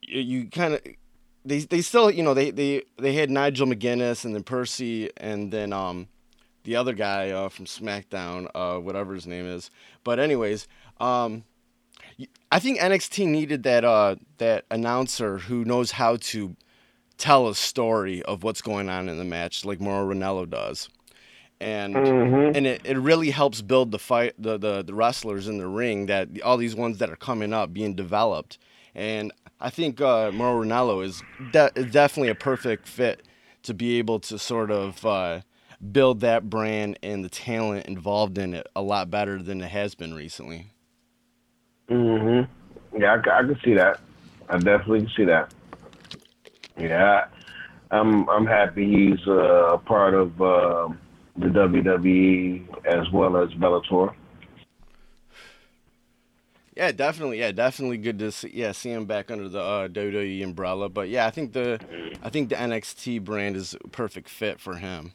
you 0.00 0.46
kind 0.48 0.72
of 0.74 0.80
they 1.48 1.60
they 1.60 1.80
still 1.80 2.10
you 2.10 2.22
know 2.22 2.34
they 2.34 2.50
they 2.50 2.82
they 2.98 3.14
had 3.14 3.30
Nigel 3.30 3.66
McGuinness 3.66 4.24
and 4.24 4.34
then 4.34 4.42
Percy 4.42 5.10
and 5.16 5.50
then 5.52 5.72
um 5.72 6.08
the 6.64 6.76
other 6.76 6.92
guy 6.92 7.30
uh, 7.30 7.48
from 7.48 7.64
SmackDown 7.64 8.48
uh 8.54 8.78
whatever 8.78 9.14
his 9.14 9.26
name 9.26 9.46
is. 9.46 9.70
But 10.04 10.18
anyways, 10.18 10.68
um 11.00 11.44
I 12.50 12.58
think 12.58 12.78
NXT 12.80 13.26
needed 13.26 13.62
that 13.64 13.84
uh 13.84 14.16
that 14.38 14.64
announcer 14.70 15.38
who 15.38 15.64
knows 15.64 15.92
how 15.92 16.16
to 16.16 16.56
tell 17.16 17.48
a 17.48 17.54
story 17.54 18.22
of 18.22 18.42
what's 18.44 18.62
going 18.62 18.88
on 18.88 19.08
in 19.08 19.18
the 19.18 19.24
match 19.24 19.64
like 19.64 19.80
Mauro 19.80 20.12
Ranallo 20.14 20.48
does. 20.48 20.88
And 21.60 22.04
Mhm. 22.04 22.54
and 22.54 22.66
it, 22.66 22.80
it 22.84 22.96
really 22.96 23.30
helps 23.30 23.62
build 23.62 23.90
the 23.90 23.98
fight 23.98 24.34
the, 24.38 24.56
the 24.58 24.82
the 24.82 24.94
wrestlers 24.94 25.48
in 25.48 25.58
the 25.58 25.66
ring 25.66 26.06
that 26.06 26.28
all 26.42 26.56
these 26.56 26.76
ones 26.76 26.98
that 26.98 27.10
are 27.10 27.16
coming 27.16 27.52
up 27.52 27.72
being 27.72 27.94
developed 27.94 28.58
and 28.94 29.32
i 29.60 29.70
think 29.70 30.00
uh 30.00 30.30
Mauro 30.32 30.64
Ranallo 30.64 31.04
is, 31.04 31.22
de- 31.52 31.70
definitely 31.90 32.28
a 32.30 32.34
perfect 32.34 32.86
fit 32.88 33.22
to 33.62 33.74
be 33.74 33.98
able 33.98 34.20
to 34.20 34.38
sort 34.38 34.70
of 34.70 35.04
uh, 35.04 35.40
build 35.92 36.20
that 36.20 36.48
brand 36.48 36.98
and 37.02 37.24
the 37.24 37.28
talent 37.28 37.86
involved 37.86 38.38
in 38.38 38.54
it 38.54 38.66
a 38.74 38.82
lot 38.82 39.10
better 39.10 39.42
than 39.42 39.60
it 39.60 39.70
has 39.70 39.94
been 39.94 40.14
recently 40.14 40.66
hmm 41.88 42.42
Yeah, 42.96 43.16
I 43.16 43.42
can 43.42 43.58
see 43.64 43.74
that. 43.74 44.00
I 44.48 44.56
definitely 44.58 45.00
can 45.00 45.10
see 45.16 45.24
that. 45.24 45.52
Yeah, 46.78 47.26
I'm 47.90 48.28
I'm 48.28 48.46
happy 48.46 48.86
he's 48.86 49.26
uh, 49.26 49.74
a 49.74 49.78
part 49.78 50.14
of 50.14 50.40
uh, 50.40 50.88
the 51.36 51.46
WWE 51.46 52.84
as 52.86 53.10
well 53.12 53.36
as 53.36 53.50
Bellator. 53.50 54.14
Yeah, 56.78 56.92
definitely. 56.92 57.40
Yeah, 57.40 57.50
definitely 57.50 57.96
good 57.98 58.20
to 58.20 58.30
see. 58.30 58.52
Yeah, 58.54 58.70
see 58.70 58.92
him 58.92 59.04
back 59.04 59.32
under 59.32 59.48
the 59.48 59.60
uh, 59.60 59.88
WWE 59.88 60.44
umbrella. 60.44 60.88
But 60.88 61.08
yeah, 61.08 61.26
I 61.26 61.30
think 61.30 61.52
the 61.52 61.80
I 62.22 62.30
think 62.30 62.50
the 62.50 62.54
NXT 62.54 63.24
brand 63.24 63.56
is 63.56 63.74
a 63.74 63.88
perfect 63.88 64.28
fit 64.28 64.60
for 64.60 64.76
him. 64.76 65.12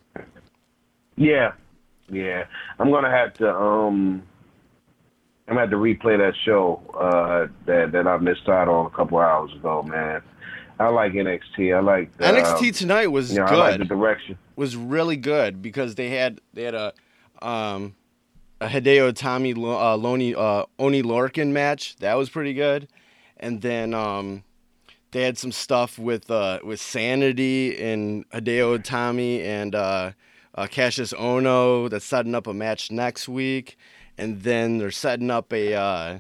Yeah, 1.15 1.53
yeah. 2.10 2.44
I'm 2.80 2.91
gonna 2.91 3.10
have 3.10 3.34
to 3.35 3.49
um, 3.49 4.23
I'm 5.48 5.56
gonna 5.56 5.61
have 5.61 5.69
to 5.69 5.77
replay 5.77 6.18
that 6.18 6.34
show 6.44 6.81
uh, 6.99 7.48
that 7.65 7.94
that 7.94 8.07
I 8.07 8.18
missed 8.18 8.49
out 8.49 8.68
on 8.68 8.88
a 8.88 8.90
couple 8.90 9.19
hours 9.19 9.53
ago, 9.53 9.84
man. 9.84 10.22
I 10.81 10.90
like 10.90 11.14
NXT. 11.14 11.73
I 11.73 11.80
like 11.80 12.18
the, 12.18 12.26
NXT 12.26 12.76
tonight 12.77 13.07
was 13.07 13.31
You 13.31 13.40
know, 13.40 13.45
good. 13.48 13.53
I 13.60 13.69
like 13.69 13.80
the 13.80 13.85
direction. 13.85 14.38
was 14.57 14.76
really 14.76 15.15
good 15.15 15.61
because 15.61 15.95
they 15.95 16.10
had 16.10 16.41
they 16.53 16.64
had 16.64 16.76
a 16.76 16.94
um 17.41 17.95
a 18.64 18.68
Hideo 18.68 19.11
Itami 19.11 19.52
uh, 19.52 19.98
Loni 19.98 20.34
uh, 20.35 20.65
Oney 20.80 21.03
Lorcan 21.03 21.52
match 21.52 21.98
that 21.98 22.14
was 22.14 22.30
pretty 22.30 22.53
good, 22.53 22.88
and 23.38 23.61
then 23.61 23.94
um 23.94 24.44
they 25.11 25.23
had 25.23 25.38
some 25.38 25.52
stuff 25.52 25.99
with 25.99 26.31
uh 26.31 26.60
with 26.64 26.80
Sanity 26.80 27.77
and 27.77 28.27
Hideo 28.30 28.80
Itami 28.80 29.41
and 29.44 29.76
uh, 29.76 30.11
uh 30.56 30.68
Kassius 30.68 31.14
Ohno 31.14 31.90
that's 31.90 32.06
setting 32.06 32.34
up 32.34 32.48
a 32.48 32.53
match 32.53 32.90
next 32.90 33.27
week, 33.27 33.77
and 34.18 34.44
then 34.44 34.77
they're 34.77 34.91
setting 34.91 35.30
up 35.30 35.52
a. 35.52 35.73
Uh, 35.73 36.19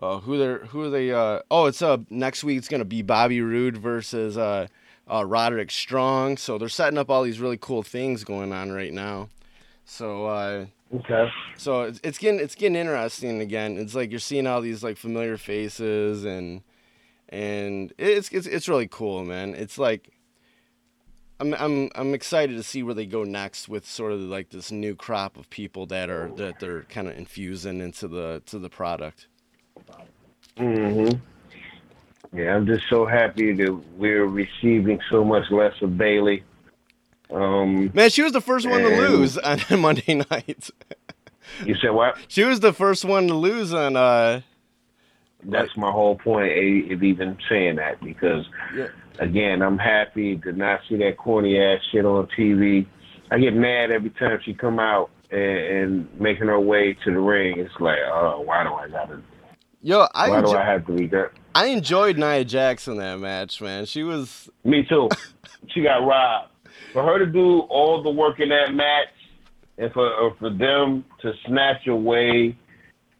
uh, 0.00 0.18
who 0.18 0.36
they're 0.36 0.66
who 0.66 0.82
are 0.82 0.90
they? 0.90 1.12
Uh, 1.12 1.40
oh, 1.48 1.66
it's 1.66 1.80
uh 1.80 1.98
next 2.10 2.42
week. 2.42 2.58
It's 2.58 2.66
gonna 2.66 2.84
be 2.84 3.02
Bobby 3.02 3.40
Roode 3.40 3.76
versus 3.76 4.36
uh, 4.36 4.66
uh, 5.08 5.24
Roderick 5.24 5.70
Strong. 5.70 6.38
So 6.38 6.58
they're 6.58 6.68
setting 6.68 6.98
up 6.98 7.08
all 7.08 7.22
these 7.22 7.38
really 7.38 7.58
cool 7.60 7.84
things 7.84 8.24
going 8.24 8.52
on 8.52 8.72
right 8.72 8.92
now. 8.92 9.28
So 9.84 10.26
uh, 10.26 10.66
Okay. 10.94 11.30
so 11.56 11.82
it's, 11.82 12.00
it's 12.04 12.18
getting 12.18 12.40
it's 12.40 12.54
getting 12.54 12.76
interesting 12.76 13.40
again. 13.40 13.78
It's 13.78 13.94
like 13.94 14.10
you're 14.10 14.20
seeing 14.20 14.46
all 14.46 14.60
these 14.60 14.82
like 14.82 14.96
familiar 14.96 15.36
faces 15.36 16.24
and 16.24 16.62
and 17.28 17.92
it's 17.98 18.28
it's 18.30 18.46
it's 18.46 18.68
really 18.68 18.88
cool, 18.88 19.24
man. 19.24 19.54
It's 19.54 19.78
like 19.78 20.12
I'm 21.40 21.54
I'm 21.54 21.90
I'm 21.94 22.14
excited 22.14 22.56
to 22.56 22.62
see 22.62 22.82
where 22.82 22.94
they 22.94 23.06
go 23.06 23.24
next 23.24 23.68
with 23.68 23.88
sort 23.88 24.12
of 24.12 24.20
like 24.20 24.50
this 24.50 24.70
new 24.70 24.94
crop 24.94 25.36
of 25.36 25.50
people 25.50 25.86
that 25.86 26.10
are 26.10 26.30
that 26.36 26.58
they're 26.60 26.82
kind 26.82 27.08
of 27.08 27.16
infusing 27.16 27.80
into 27.80 28.06
the 28.06 28.42
to 28.46 28.58
the 28.58 28.68
product. 28.68 29.26
hmm 30.56 31.08
Yeah, 32.32 32.54
I'm 32.54 32.66
just 32.66 32.84
so 32.88 33.06
happy 33.06 33.52
that 33.54 33.72
we're 33.96 34.26
receiving 34.26 35.00
so 35.10 35.24
much 35.24 35.50
less 35.50 35.74
of 35.82 35.96
Bayley. 35.96 36.44
Um, 37.32 37.90
Man, 37.94 38.10
she 38.10 38.22
was 38.22 38.32
the 38.32 38.40
first 38.40 38.68
one 38.68 38.82
to 38.82 38.88
lose 38.88 39.38
on 39.38 39.58
Monday 39.80 40.14
night. 40.30 40.70
you 41.64 41.74
said 41.80 41.90
what? 41.90 42.16
She 42.28 42.44
was 42.44 42.60
the 42.60 42.72
first 42.72 43.04
one 43.04 43.26
to 43.28 43.34
lose 43.34 43.72
on 43.72 43.96
uh 43.96 44.40
That's 45.44 45.76
my 45.76 45.90
whole 45.90 46.16
point 46.16 46.52
of 46.92 47.02
even 47.02 47.36
saying 47.48 47.76
that 47.76 48.00
because, 48.02 48.44
Yeah. 48.76 48.88
again, 49.18 49.62
I'm 49.62 49.78
happy 49.78 50.36
to 50.38 50.52
not 50.52 50.80
see 50.88 50.96
that 50.98 51.16
corny 51.16 51.58
ass 51.58 51.80
shit 51.90 52.04
on 52.04 52.28
TV. 52.38 52.86
I 53.30 53.38
get 53.38 53.54
mad 53.54 53.90
every 53.90 54.10
time 54.10 54.38
she 54.44 54.52
come 54.52 54.78
out 54.78 55.10
and, 55.30 55.40
and 55.40 56.20
making 56.20 56.48
her 56.48 56.60
way 56.60 56.92
to 57.04 57.10
the 57.12 57.18
ring. 57.18 57.58
It's 57.58 57.72
like, 57.80 57.98
oh, 58.12 58.42
why 58.44 58.62
do 58.62 58.74
I 58.74 58.88
gotta? 58.88 59.22
Yo, 59.80 60.06
I 60.14 60.28
Why 60.28 60.42
do 60.42 60.50
I 60.52 60.64
have 60.64 60.86
to 60.86 60.92
be 60.92 61.06
that? 61.08 61.30
I 61.54 61.66
enjoyed 61.66 62.16
Nia 62.16 62.44
Jax 62.44 62.86
in 62.88 62.98
that 62.98 63.18
match, 63.18 63.60
man. 63.60 63.84
She 63.86 64.02
was 64.04 64.48
Me 64.64 64.84
too. 64.88 65.08
she 65.74 65.82
got 65.82 66.06
robbed. 66.06 66.50
For 66.92 67.02
her 67.02 67.18
to 67.18 67.26
do 67.26 67.60
all 67.60 68.02
the 68.02 68.10
work 68.10 68.40
in 68.40 68.50
that 68.50 68.74
match, 68.74 69.08
and 69.78 69.92
for 69.92 70.12
or 70.14 70.34
for 70.38 70.50
them 70.50 71.04
to 71.22 71.32
snatch 71.46 71.86
away 71.86 72.56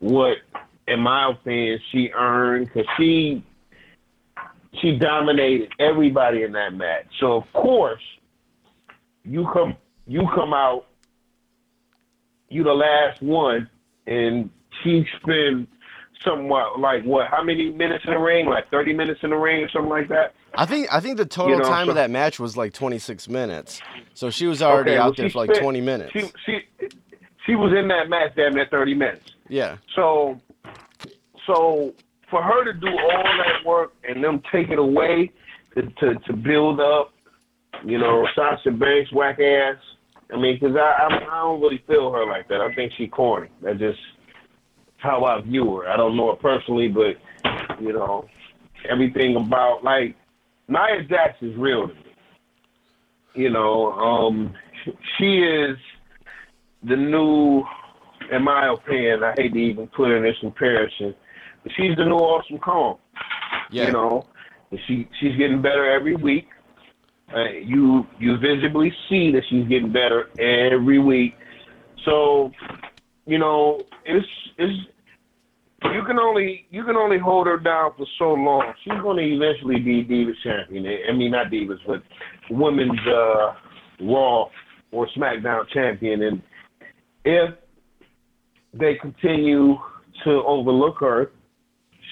what, 0.01 0.39
in 0.87 1.01
my 1.01 1.31
opinion, 1.31 1.81
she 1.91 2.11
earned, 2.15 2.67
because 2.67 2.87
she 2.99 3.45
she 4.81 4.97
dominated 4.97 5.71
everybody 5.79 6.43
in 6.43 6.53
that 6.53 6.75
match. 6.75 7.07
So 7.21 7.37
of 7.37 7.53
course, 7.53 8.03
you 9.25 9.49
come 9.53 9.77
you 10.07 10.29
come 10.35 10.53
out, 10.53 10.87
you 12.49 12.65
the 12.65 12.73
last 12.73 13.23
one, 13.23 13.69
and 14.07 14.51
she 14.83 15.07
spent 15.21 15.69
somewhat 16.25 16.79
like 16.79 17.05
what? 17.05 17.29
How 17.29 17.43
many 17.43 17.71
minutes 17.71 18.05
in 18.07 18.13
the 18.13 18.19
ring? 18.19 18.47
Like 18.47 18.71
thirty 18.71 18.93
minutes 18.93 19.21
in 19.23 19.31
the 19.31 19.37
ring 19.37 19.63
or 19.63 19.71
something 19.71 19.91
like 19.91 20.09
that. 20.09 20.35
I 20.55 20.67
think 20.67 20.89
I 20.93 21.01
think 21.01 21.17
the 21.17 21.27
total 21.27 21.59
know, 21.59 21.65
time 21.65 21.87
so- 21.87 21.91
of 21.91 21.95
that 21.97 22.11
match 22.11 22.39
was 22.41 22.57
like 22.57 22.73
26 22.73 23.29
minutes. 23.29 23.81
So 24.15 24.31
she 24.31 24.47
was 24.47 24.61
already 24.63 24.93
Okay, 24.93 24.99
out 24.99 25.17
there 25.17 25.31
for 25.31 25.39
like 25.39 25.51
spent- 25.51 25.63
20 25.63 25.81
minutes. 25.81 26.13
She 26.13 26.21
she 26.47 26.89
she 27.47 27.55
was 27.57 27.73
in 27.77 27.89
that 27.89 28.09
match 28.09 28.33
damn 28.37 28.55
near 28.55 28.67
thirty 28.71 28.95
minutes. 28.95 29.33
yeah. 29.49 29.77
So 29.97 30.39
so 31.47 31.95
for 32.31 32.43
her 32.43 32.65
to 32.65 32.73
do 32.73 32.87
all 32.89 33.23
that 33.23 33.67
work 33.67 33.93
and 34.09 34.23
them 34.23 34.43
take 34.53 34.69
it 34.69 34.79
away 34.79 35.31
to 35.75 35.83
to, 35.83 36.15
to 36.27 36.33
build 36.33 36.81
up, 36.81 37.13
you 37.85 37.99
know, 37.99 38.27
Sasha 38.35 38.71
Banks 38.71 39.13
whack 39.13 39.41
ass. 39.41 39.77
I 40.33 40.37
mean, 40.39 40.59
because 40.61 40.77
I 40.77 41.05
I'm, 41.05 41.13
I 41.29 41.41
don't 41.43 41.61
really 41.61 41.83
feel 41.87 42.11
her 42.13 42.25
like 42.27 42.49
that. 42.49 42.61
I 42.61 42.75
think 42.75 42.93
she 42.97 43.07
corny. 43.07 43.49
That's 43.63 43.79
just 43.79 43.99
how 44.99 45.25
I 45.25 45.41
view 45.41 45.77
her. 45.77 45.89
I 45.89 45.97
don't 45.97 46.17
know 46.17 46.31
her 46.31 46.37
personally, 46.37 46.89
but 46.89 47.17
you 47.81 47.93
know, 47.93 48.27
everything 48.89 49.37
about 49.37 49.83
like 49.85 50.15
Nia 50.73 51.03
Jax 51.09 51.37
is 51.43 51.55
real 51.57 51.89
to 51.89 51.95
me. 51.95 52.01
You 53.35 53.51
know, 53.51 53.93
um, 53.93 54.55
she 55.19 55.39
is 55.39 55.77
the 56.83 56.97
new, 56.97 57.63
in 58.31 58.43
my 58.43 58.73
opinion, 58.73 59.23
I 59.23 59.35
hate 59.37 59.53
to 59.53 59.59
even 59.59 59.87
put 59.89 60.11
in 60.11 60.23
this 60.23 60.37
comparison, 60.41 61.15
but 61.63 61.73
she's 61.77 61.97
the 61.97 62.05
new 62.05 62.17
Awesome 62.17 62.59
Kong. 62.59 62.99
Yeah. 63.71 63.87
You 63.87 63.93
know, 63.93 64.27
and 64.71 64.81
she 64.87 65.09
she's 65.21 65.37
getting 65.37 65.63
better 65.63 65.91
every 65.91 66.17
week. 66.17 66.49
Uh, 67.35 67.51
you 67.51 68.07
you 68.19 68.37
visibly 68.39 68.93
see 69.09 69.31
that 69.33 69.43
she's 69.49 69.67
getting 69.69 69.93
better 69.93 70.29
every 70.39 70.99
week. 70.99 71.35
So, 72.05 72.51
you 73.27 73.39
know, 73.39 73.81
it's 74.05 74.27
it's 74.59 74.89
you 75.95 76.05
can 76.05 76.19
only 76.19 76.67
you 76.71 76.85
can 76.85 76.97
only 76.97 77.19
hold 77.19 77.47
her 77.47 77.59
down 77.59 77.93
for 77.97 78.07
so 78.19 78.33
long. 78.33 78.73
She's 78.85 79.01
going 79.03 79.17
to 79.17 79.23
eventually 79.23 79.81
be 79.81 80.05
Divas 80.05 80.35
champion. 80.43 80.87
I 81.09 81.13
mean, 81.13 81.33
not 81.33 81.47
Divas, 81.47 81.79
but 81.87 82.03
women's 82.51 82.99
uh, 83.07 83.55
Raw 84.01 84.49
or 84.91 85.09
SmackDown 85.17 85.69
champion. 85.73 86.23
And 86.23 86.43
if 87.25 87.55
they 88.75 88.95
continue 89.01 89.77
to 90.25 90.31
overlook 90.31 90.97
her, 91.01 91.31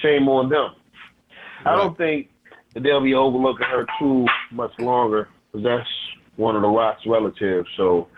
shame 0.02 0.28
on 0.28 0.48
them. 0.48 0.74
I 1.64 1.76
don't 1.76 1.96
think 1.96 2.28
that 2.74 2.82
they'll 2.82 3.02
be 3.02 3.14
overlooking 3.14 3.66
her 3.66 3.86
too 3.98 4.26
much 4.50 4.72
longer 4.78 5.28
because 5.52 5.64
that's 5.64 5.88
one 6.36 6.56
of 6.56 6.62
the 6.62 6.68
Rock's 6.68 7.02
relatives. 7.06 7.68
So 7.76 8.08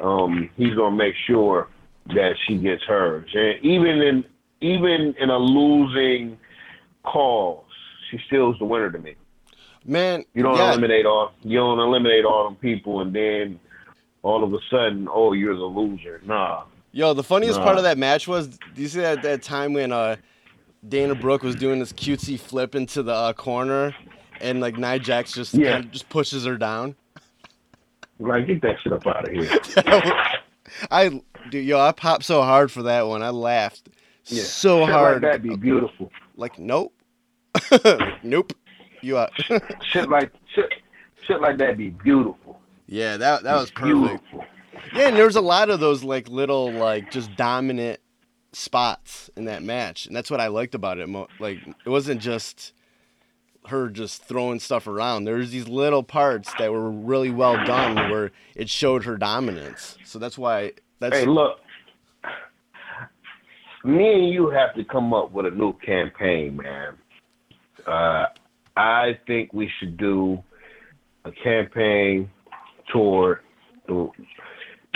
um, 0.00 0.50
he's 0.56 0.74
gonna 0.74 0.96
make 0.96 1.14
sure 1.26 1.68
that 2.08 2.32
she 2.46 2.56
gets 2.56 2.82
hers. 2.84 3.28
And 3.34 3.64
even 3.64 4.02
in 4.02 4.24
even 4.60 5.14
in 5.18 5.30
a 5.30 5.38
losing 5.38 6.38
cause, 7.04 7.64
she 8.10 8.18
still 8.26 8.52
is 8.52 8.58
the 8.58 8.64
winner 8.64 8.90
to 8.90 8.98
me. 8.98 9.14
Man, 9.84 10.24
You 10.34 10.42
don't 10.42 10.56
yeah, 10.56 10.70
eliminate 10.72 11.06
all 11.06 11.32
you 11.42 11.58
don't 11.58 11.78
eliminate 11.78 12.24
all 12.24 12.44
them 12.44 12.56
people 12.56 13.00
and 13.00 13.14
then 13.14 13.58
all 14.22 14.42
of 14.44 14.52
a 14.52 14.58
sudden, 14.70 15.08
oh, 15.10 15.32
you're 15.32 15.54
the 15.56 15.62
loser. 15.64 16.20
Nah. 16.24 16.64
Yo, 16.92 17.14
the 17.14 17.22
funniest 17.22 17.58
Nah. 17.58 17.64
part 17.64 17.76
of 17.78 17.84
that 17.84 17.96
match 17.96 18.26
was, 18.26 18.48
do 18.48 18.82
you 18.82 18.88
see 18.88 19.00
that 19.00 19.22
that 19.22 19.42
time 19.42 19.72
when 19.72 19.92
uh, 19.92 20.16
Dana 20.86 21.14
Brooke 21.14 21.42
was 21.42 21.54
doing 21.54 21.78
this 21.78 21.92
cutesy 21.92 22.38
flip 22.38 22.74
into 22.74 23.02
the 23.02 23.12
uh, 23.14 23.32
corner, 23.32 23.94
and 24.40 24.60
like 24.60 24.76
Nia 24.76 24.98
Jax 24.98 25.32
just 25.32 25.54
Yeah. 25.54 25.76
kinda 25.76 25.88
just 25.88 26.08
pushes 26.08 26.44
her 26.44 26.56
down? 26.58 26.96
Like 28.18 28.46
get 28.48 28.60
that 28.62 28.76
shit 28.82 28.92
up 28.92 29.06
out 29.06 29.28
of 29.28 29.32
here. 29.32 29.48
I, 30.90 31.22
dude, 31.48 31.64
yo, 31.64 31.78
I 31.78 31.92
popped 31.92 32.24
so 32.24 32.42
hard 32.42 32.70
for 32.70 32.82
that 32.82 33.06
one. 33.06 33.22
I 33.22 33.30
laughed 33.30 33.87
Yeah. 34.28 34.42
so 34.44 34.84
Shit 34.84 34.94
hard. 34.94 35.12
Like 35.14 35.22
that'd 35.22 35.42
be 35.42 35.56
beautiful. 35.56 36.10
Like, 36.36 36.58
nope, 36.58 36.94
nope, 38.22 38.52
you 39.02 39.18
out. 39.18 39.32
shit 39.82 40.08
like 40.08 40.32
shit, 40.54 40.72
shit 41.22 41.40
like 41.40 41.58
that'd 41.58 41.78
be 41.78 41.90
beautiful. 41.90 42.60
yeah, 42.86 43.16
that 43.16 43.42
that 43.42 43.54
was 43.54 43.70
perfect. 43.70 43.94
Beautiful. 44.30 44.44
Yeah, 44.94 45.08
and 45.08 45.16
there 45.16 45.24
was 45.24 45.36
a 45.36 45.40
lot 45.40 45.70
of 45.70 45.80
those 45.80 46.02
like 46.04 46.28
little 46.28 46.70
like 46.72 47.10
just 47.10 47.34
dominant 47.36 48.00
spots 48.52 49.30
in 49.36 49.44
that 49.46 49.62
match, 49.62 50.06
and 50.06 50.14
that's 50.14 50.30
what 50.30 50.40
I 50.40 50.48
liked 50.48 50.74
about 50.74 50.98
it. 50.98 51.08
Like 51.40 51.58
it 51.84 51.88
wasn't 51.88 52.20
just 52.20 52.72
her 53.66 53.88
just 53.88 54.22
throwing 54.24 54.60
stuff 54.60 54.86
around. 54.86 55.24
There 55.24 55.36
was 55.36 55.50
these 55.50 55.68
little 55.68 56.02
parts 56.02 56.52
that 56.58 56.72
were 56.72 56.90
really 56.90 57.30
well 57.30 57.62
done 57.66 58.10
where 58.10 58.30
it 58.54 58.68
showed 58.70 59.04
her 59.04 59.16
dominance. 59.16 59.98
So 60.04 60.18
that's 60.18 60.38
why 60.38 60.72
that's 61.00 61.16
Hey, 61.18 61.26
look. 61.26 61.60
Me 63.84 64.12
and 64.14 64.32
you 64.32 64.50
have 64.50 64.74
to 64.74 64.84
come 64.84 65.14
up 65.14 65.32
with 65.32 65.46
a 65.46 65.50
new 65.50 65.72
campaign, 65.84 66.56
man. 66.56 66.94
Uh, 67.86 68.26
I 68.76 69.18
think 69.26 69.52
we 69.52 69.70
should 69.78 69.96
do 69.96 70.42
a 71.24 71.30
campaign 71.32 72.30
toward 72.92 73.40
the 73.86 74.10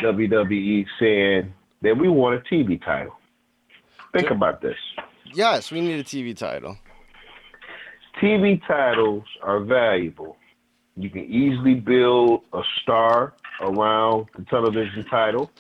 WWE 0.01 0.87
saying 0.99 1.53
that 1.83 1.97
we 1.97 2.09
want 2.09 2.37
a 2.37 2.55
TV 2.55 2.83
title. 2.85 3.15
Think 4.13 4.31
about 4.31 4.61
this. 4.61 4.77
Yes, 5.33 5.71
we 5.71 5.81
need 5.81 5.99
a 5.99 6.05
TV 6.05 6.37
title. 6.37 6.77
TV 8.21 8.61
titles 8.67 9.25
are 9.43 9.61
valuable. 9.61 10.37
You 10.97 11.09
can 11.09 11.25
easily 11.25 11.75
build 11.75 12.43
a 12.53 12.61
star 12.83 13.35
around 13.61 14.27
the 14.37 14.45
television 14.45 15.05
title. 15.11 15.51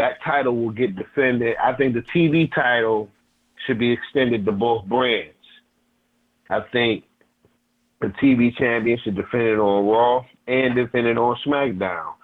That 0.00 0.16
title 0.24 0.56
will 0.56 0.70
get 0.70 0.96
defended. 0.96 1.56
I 1.62 1.74
think 1.74 1.92
the 1.92 2.00
TV 2.00 2.50
title 2.54 3.10
should 3.66 3.78
be 3.78 3.92
extended 3.92 4.46
to 4.46 4.52
both 4.52 4.86
brands. 4.86 5.34
I 6.48 6.60
think 6.72 7.04
the 8.00 8.06
TV 8.06 8.56
champion 8.56 8.98
should 9.04 9.14
defend 9.14 9.42
it 9.42 9.58
on 9.58 9.86
Raw 9.86 10.24
and 10.46 10.74
defend 10.74 11.06
it 11.06 11.18
on 11.18 11.36
SmackDown. 11.46 12.14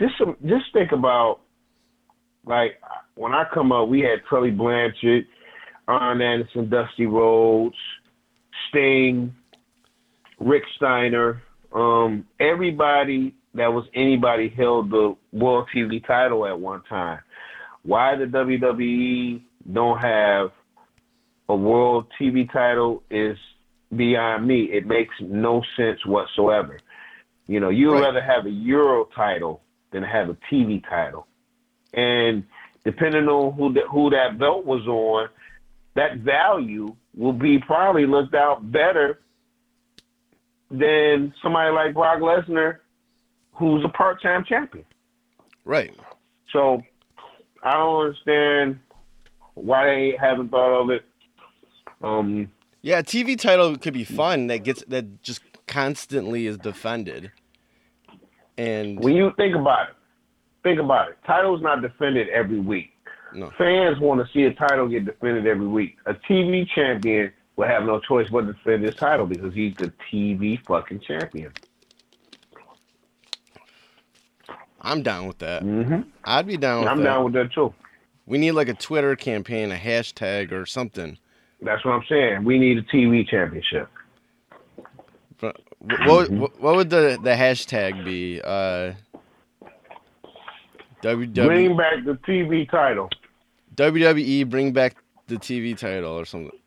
Just 0.00 0.14
just 0.44 0.64
think 0.72 0.90
about 0.90 1.42
like 2.44 2.80
when 3.14 3.32
I 3.34 3.44
come 3.54 3.70
up, 3.70 3.88
we 3.88 4.00
had 4.00 4.22
Tully 4.28 4.50
Blanchard, 4.50 5.26
Arn 5.86 6.20
Anderson, 6.20 6.68
Dusty 6.68 7.06
Rhodes, 7.06 7.76
Sting, 8.68 9.32
Rick 10.40 10.64
Steiner, 10.74 11.40
um, 11.72 12.26
everybody 12.40 13.32
that 13.56 13.72
was 13.72 13.84
anybody 13.94 14.48
held 14.48 14.90
the 14.90 15.16
World 15.32 15.68
TV 15.74 16.04
title 16.06 16.46
at 16.46 16.58
one 16.58 16.82
time. 16.88 17.20
Why 17.82 18.16
the 18.16 18.24
WWE 18.24 19.42
don't 19.72 19.98
have 19.98 20.50
a 21.48 21.56
World 21.56 22.06
TV 22.20 22.50
title 22.52 23.02
is 23.10 23.36
beyond 23.94 24.46
me. 24.46 24.64
It 24.64 24.86
makes 24.86 25.14
no 25.20 25.62
sense 25.76 26.04
whatsoever. 26.04 26.78
You 27.46 27.60
know, 27.60 27.68
you'd 27.68 27.92
Right. 27.92 28.00
rather 28.02 28.20
have 28.20 28.46
a 28.46 28.50
Euro 28.50 29.04
title 29.14 29.62
than 29.92 30.02
have 30.02 30.28
a 30.28 30.36
TV 30.50 30.82
title. 30.88 31.26
And 31.94 32.44
depending 32.84 33.28
on 33.28 33.52
who 33.52 33.72
the, 33.72 33.82
who 33.88 34.10
that 34.10 34.38
belt 34.38 34.66
was 34.66 34.86
on, 34.86 35.28
that 35.94 36.18
value 36.18 36.94
will 37.14 37.32
be 37.32 37.58
probably 37.58 38.06
looked 38.06 38.34
out 38.34 38.70
better 38.70 39.20
than 40.70 41.32
somebody 41.42 41.72
like 41.72 41.94
Brock 41.94 42.18
Lesnar, 42.20 42.78
who's 43.56 43.84
a 43.84 43.88
part-time 43.88 44.44
champion. 44.44 44.84
Right. 45.64 45.94
So 46.52 46.82
I 47.62 47.72
don't 47.72 48.06
understand 48.06 48.78
why 49.54 49.86
they 49.86 50.16
haven't 50.20 50.50
thought 50.50 50.82
of 50.82 50.90
it. 50.90 51.04
Um, 52.02 52.50
Yeah, 52.82 53.02
TV 53.02 53.38
title 53.38 53.76
could 53.76 53.94
be 53.94 54.04
fun. 54.04 54.46
That 54.48 54.58
gets 54.58 54.84
that 54.88 55.22
just 55.22 55.40
constantly 55.66 56.46
is 56.46 56.58
defended. 56.58 57.32
And 58.58 59.00
when 59.00 59.14
you 59.14 59.32
think 59.36 59.54
about 59.54 59.88
it, 59.90 59.94
think 60.62 60.78
about 60.80 61.08
it. 61.10 61.18
Title's 61.26 61.62
not 61.62 61.82
defended 61.82 62.28
every 62.28 62.60
week. 62.60 62.92
no, 63.34 63.50
Fans 63.58 63.98
want 63.98 64.24
to 64.24 64.32
see 64.32 64.44
a 64.44 64.54
title 64.54 64.88
get 64.88 65.04
defended 65.04 65.46
every 65.46 65.66
week. 65.66 65.96
A 66.06 66.14
TV 66.14 66.66
champion 66.74 67.32
will 67.56 67.66
have 67.66 67.84
no 67.84 68.00
choice 68.00 68.28
but 68.30 68.42
to 68.42 68.52
defend 68.52 68.84
his 68.84 68.94
title 68.94 69.26
because 69.26 69.52
he's 69.54 69.74
the 69.76 69.92
TV 70.10 70.64
fucking 70.66 71.00
champion. 71.00 71.52
I'm 74.86 75.02
down 75.02 75.26
with 75.26 75.38
that. 75.38 75.62
hmm 75.62 76.00
I'd 76.24 76.46
be 76.46 76.56
down 76.56 76.80
with 76.80 76.88
I'm 76.88 76.98
that. 76.98 77.04
down 77.04 77.24
with 77.24 77.32
that 77.34 77.52
too. 77.52 77.74
We 78.26 78.38
need 78.38 78.52
like 78.52 78.68
a 78.68 78.74
Twitter 78.74 79.14
campaign, 79.16 79.70
a 79.72 79.76
hashtag 79.76 80.52
or 80.52 80.66
something. 80.66 81.18
That's 81.62 81.84
what 81.84 81.92
I'm 81.92 82.04
saying. 82.08 82.44
We 82.44 82.58
need 82.58 82.78
a 82.78 82.82
TV 82.82 83.26
championship. 83.28 83.88
But 85.40 85.56
wh- 85.80 86.06
what 86.08 86.30
what, 86.30 86.60
what 86.60 86.76
would 86.76 86.90
the 86.90 87.18
the 87.22 87.30
hashtag 87.30 88.04
be? 88.04 88.40
Uh, 88.42 88.92
WW, 91.02 91.34
Bring 91.46 91.76
back 91.76 92.04
the 92.04 92.14
TV 92.26 92.68
title. 92.70 93.08
WWE 93.76 94.48
bring 94.48 94.72
back 94.72 94.96
the 95.26 95.36
TV 95.36 95.76
title 95.76 96.12
or 96.18 96.24
something. 96.24 96.58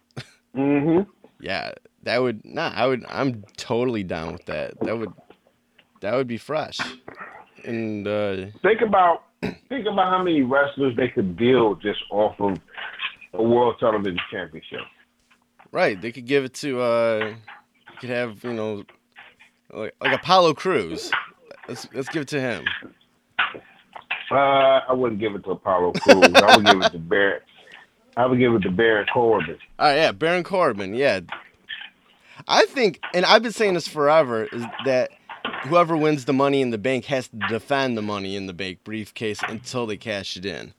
Mm-hmm. 0.55 1.09
Yeah, 1.41 1.71
that 2.03 2.21
would 2.21 2.45
nah. 2.45 2.71
I 2.75 2.85
would. 2.87 3.05
I'm 3.09 3.43
totally 3.57 4.03
down 4.03 4.33
with 4.33 4.45
that. 4.45 4.79
That 4.81 4.97
would 4.97 5.11
that 6.01 6.13
would 6.15 6.27
be 6.27 6.37
fresh. 6.37 6.79
And 7.65 8.07
uh, 8.07 8.35
Think 8.61 8.81
about 8.81 9.23
think 9.41 9.85
about 9.87 10.09
how 10.11 10.23
many 10.23 10.41
wrestlers 10.41 10.95
they 10.97 11.07
could 11.09 11.35
build 11.37 11.81
just 11.81 11.99
off 12.11 12.35
of 12.39 12.57
a 13.33 13.41
world 13.43 13.75
television 13.79 14.19
championship. 14.31 14.81
right, 15.71 15.99
they 16.01 16.11
could 16.11 16.25
give 16.25 16.43
it 16.45 16.53
to. 16.55 16.81
Uh, 16.81 17.33
you 17.91 17.97
could 17.99 18.09
have 18.09 18.43
you 18.43 18.53
know, 18.53 18.83
like 19.73 19.95
like 20.01 20.13
Apollo 20.13 20.55
Crews. 20.55 21.11
Let's 21.67 21.87
let's 21.93 22.09
give 22.09 22.23
it 22.23 22.27
to 22.29 22.41
him. 22.41 22.65
Uh, 24.31 24.35
I 24.87 24.93
wouldn't 24.93 25.19
give 25.19 25.33
it 25.35 25.43
to 25.45 25.51
Apollo 25.51 25.93
Crews. 25.93 26.23
I 26.35 26.55
would 26.57 26.65
give 26.65 26.81
it 26.81 26.91
to 26.91 26.99
Baron. 26.99 27.41
I 28.17 28.25
would 28.25 28.37
give 28.39 28.53
it 28.53 28.61
to 28.63 28.71
Baron 28.71 29.07
Corbin. 29.11 29.57
Right, 29.79 29.95
yeah, 29.95 30.11
Baron 30.11 30.43
Corbin. 30.43 30.93
Yeah, 30.93 31.21
I 32.47 32.65
think, 32.65 32.99
and 33.13 33.25
I've 33.25 33.41
been 33.43 33.51
saying 33.53 33.73
this 33.75 33.87
forever, 33.87 34.45
is 34.45 34.63
that 34.85 35.11
whoever 35.63 35.95
wins 35.95 36.25
the 36.25 36.33
Money 36.33 36.61
in 36.61 36.71
the 36.71 36.77
Bank 36.77 37.05
has 37.05 37.27
to 37.27 37.37
defend 37.47 37.97
the 37.97 38.01
Money 38.01 38.35
in 38.35 38.47
the 38.47 38.53
Bank 38.53 38.83
briefcase 38.83 39.39
until 39.47 39.85
they 39.85 39.97
cash 39.97 40.37
it 40.37 40.45
in. 40.45 40.73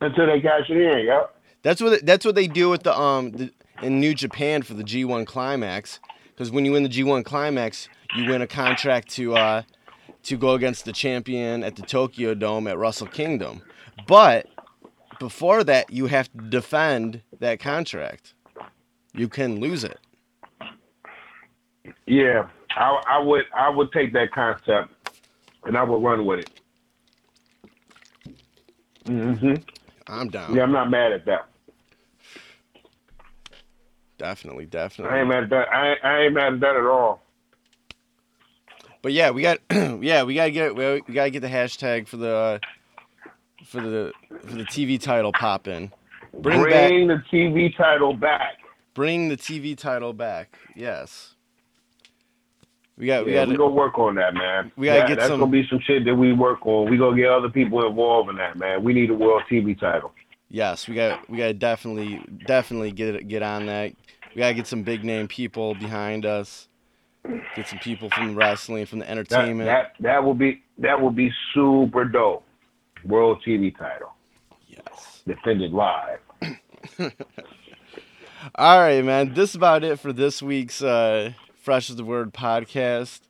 Until 0.00 0.26
they 0.26 0.40
cash 0.40 0.68
it 0.68 0.76
in, 0.76 1.06
yep. 1.06 1.34
That's 1.62 1.80
what 1.80 2.04
that's 2.04 2.24
what 2.24 2.34
they 2.34 2.48
do 2.48 2.68
with 2.68 2.82
the 2.82 2.96
um 2.98 3.30
the, 3.32 3.52
in 3.82 4.00
New 4.00 4.14
Japan 4.14 4.62
for 4.62 4.74
the 4.74 4.82
G1 4.82 5.26
Climax. 5.26 6.00
Because 6.28 6.50
when 6.50 6.64
you 6.64 6.72
win 6.72 6.82
the 6.82 6.88
G1 6.88 7.24
Climax, 7.24 7.88
you 8.16 8.28
win 8.28 8.42
a 8.42 8.46
contract 8.46 9.08
to 9.10 9.36
uh 9.36 9.62
to 10.24 10.36
go 10.36 10.54
against 10.54 10.84
the 10.84 10.92
champion 10.92 11.62
at 11.62 11.76
the 11.76 11.82
Tokyo 11.82 12.34
Dome 12.34 12.66
at 12.66 12.78
Wrestle 12.78 13.06
Kingdom. 13.06 13.62
But 14.06 14.46
before 15.18 15.62
that, 15.64 15.90
you 15.90 16.06
have 16.06 16.30
to 16.32 16.38
defend 16.38 17.22
that 17.38 17.60
contract. 17.60 18.34
You 19.14 19.28
can 19.28 19.60
lose 19.60 19.84
it. 19.84 19.98
Yeah, 22.06 22.48
I, 22.76 23.02
I 23.08 23.18
would 23.22 23.44
I 23.54 23.68
would 23.70 23.92
take 23.92 24.12
that 24.14 24.32
concept 24.32 24.92
and 25.64 25.76
I 25.76 25.82
would 25.82 26.02
run 26.02 26.24
with 26.26 26.40
it. 26.40 26.50
Mm-hmm. 29.04 29.54
I'm 30.06 30.28
down. 30.28 30.54
Yeah, 30.54 30.62
I'm 30.62 30.72
not 30.72 30.90
mad 30.90 31.12
at 31.12 31.24
that. 31.26 31.48
Definitely, 34.18 34.66
definitely. 34.66 35.16
I 35.16 35.20
ain't 35.20 35.28
mad 35.28 35.44
at 35.44 35.50
that. 35.50 35.68
I, 35.72 35.90
ain't- 35.90 36.04
I 36.04 36.20
ain't 36.24 36.34
mad 36.34 36.52
at 36.54 36.60
that 36.60 36.76
at 36.76 36.86
all. 36.86 37.22
But 39.02 39.12
yeah, 39.12 39.30
we 39.30 39.42
got 39.42 39.58
yeah, 39.70 40.22
we 40.22 40.34
gotta 40.34 40.52
get 40.52 40.76
we 40.76 41.02
we 41.08 41.14
gotta 41.14 41.30
get 41.30 41.40
the 41.40 41.48
hashtag 41.48 42.06
for 42.06 42.16
the 42.18 42.34
uh, 42.34 42.58
for 43.64 43.80
the 43.80 44.12
for 44.46 44.54
the 44.54 44.64
TV 44.64 45.00
title 45.00 45.32
pop 45.32 45.66
in. 45.66 45.90
Bring, 46.38 46.60
Bring, 46.62 47.08
back 47.08 47.22
the 47.30 47.36
TV 47.36 47.76
title 47.76 48.14
back. 48.14 48.58
bring 48.94 49.28
the 49.28 49.36
TV 49.36 49.76
title 49.76 50.12
back. 50.12 50.56
Yes. 50.76 51.34
We 53.02 53.08
got 53.08 53.26
we 53.26 53.32
yeah, 53.34 53.40
got 53.40 53.48
we 53.48 53.56
gonna 53.56 53.74
work 53.74 53.98
on 53.98 54.14
that, 54.14 54.32
man. 54.32 54.70
we 54.76 54.86
gotta 54.86 55.00
That- 55.00 55.08
get 55.08 55.16
that's 55.16 55.28
some- 55.28 55.40
gonna 55.40 55.50
be 55.50 55.66
some 55.68 55.80
shit 55.80 56.04
that 56.04 56.14
we 56.14 56.32
work 56.32 56.64
on. 56.64 56.88
We 56.88 56.96
gonna 56.96 57.16
get 57.16 57.30
other 57.30 57.48
people 57.48 57.84
involved 57.84 58.30
in 58.30 58.36
that, 58.36 58.56
man. 58.56 58.84
We 58.84 58.92
need 58.94 59.10
a 59.10 59.14
world 59.14 59.42
TV 59.50 59.74
title. 59.74 60.12
yes, 60.48 60.86
we 60.88 60.94
got 60.94 61.28
we 61.28 61.36
got 61.38 61.48
to 61.48 61.54
definitely 61.54 62.22
definitely 62.46 62.92
get 62.92 63.26
get 63.26 63.42
on 63.42 63.66
that. 63.66 63.92
We 64.36 64.38
got 64.38 64.48
to 64.50 64.54
get 64.54 64.68
some 64.68 64.84
big 64.84 65.02
name 65.02 65.26
people 65.26 65.74
behind 65.74 66.24
us. 66.24 66.68
Get 67.56 67.66
some 67.66 67.80
people 67.80 68.08
from 68.08 68.28
the 68.28 68.34
wrestling, 68.34 68.86
from 68.86 69.00
the 69.00 69.04
That, 69.06 69.10
entertainment. 69.10 69.66
that 69.66 69.94
that 69.98 70.22
will 70.22 70.34
be 70.34 70.62
that 70.78 71.00
will 71.00 71.10
be 71.10 71.32
super 71.54 72.04
dope. 72.04 72.44
World 73.04 73.42
TV 73.44 73.76
title 73.76 74.12
yes. 74.68 75.22
defended 75.26 75.72
live. 75.72 76.20
All 78.56 78.78
right, 78.80 79.04
man. 79.04 79.34
This 79.34 79.50
is 79.50 79.56
about 79.56 79.82
it 79.84 79.98
for 79.98 80.12
this 80.12 80.40
week's 80.42 80.82
uh, 80.82 81.32
Fresh 81.62 81.90
as 81.90 81.96
the 81.96 82.04
Word 82.04 82.34
podcast. 82.34 83.20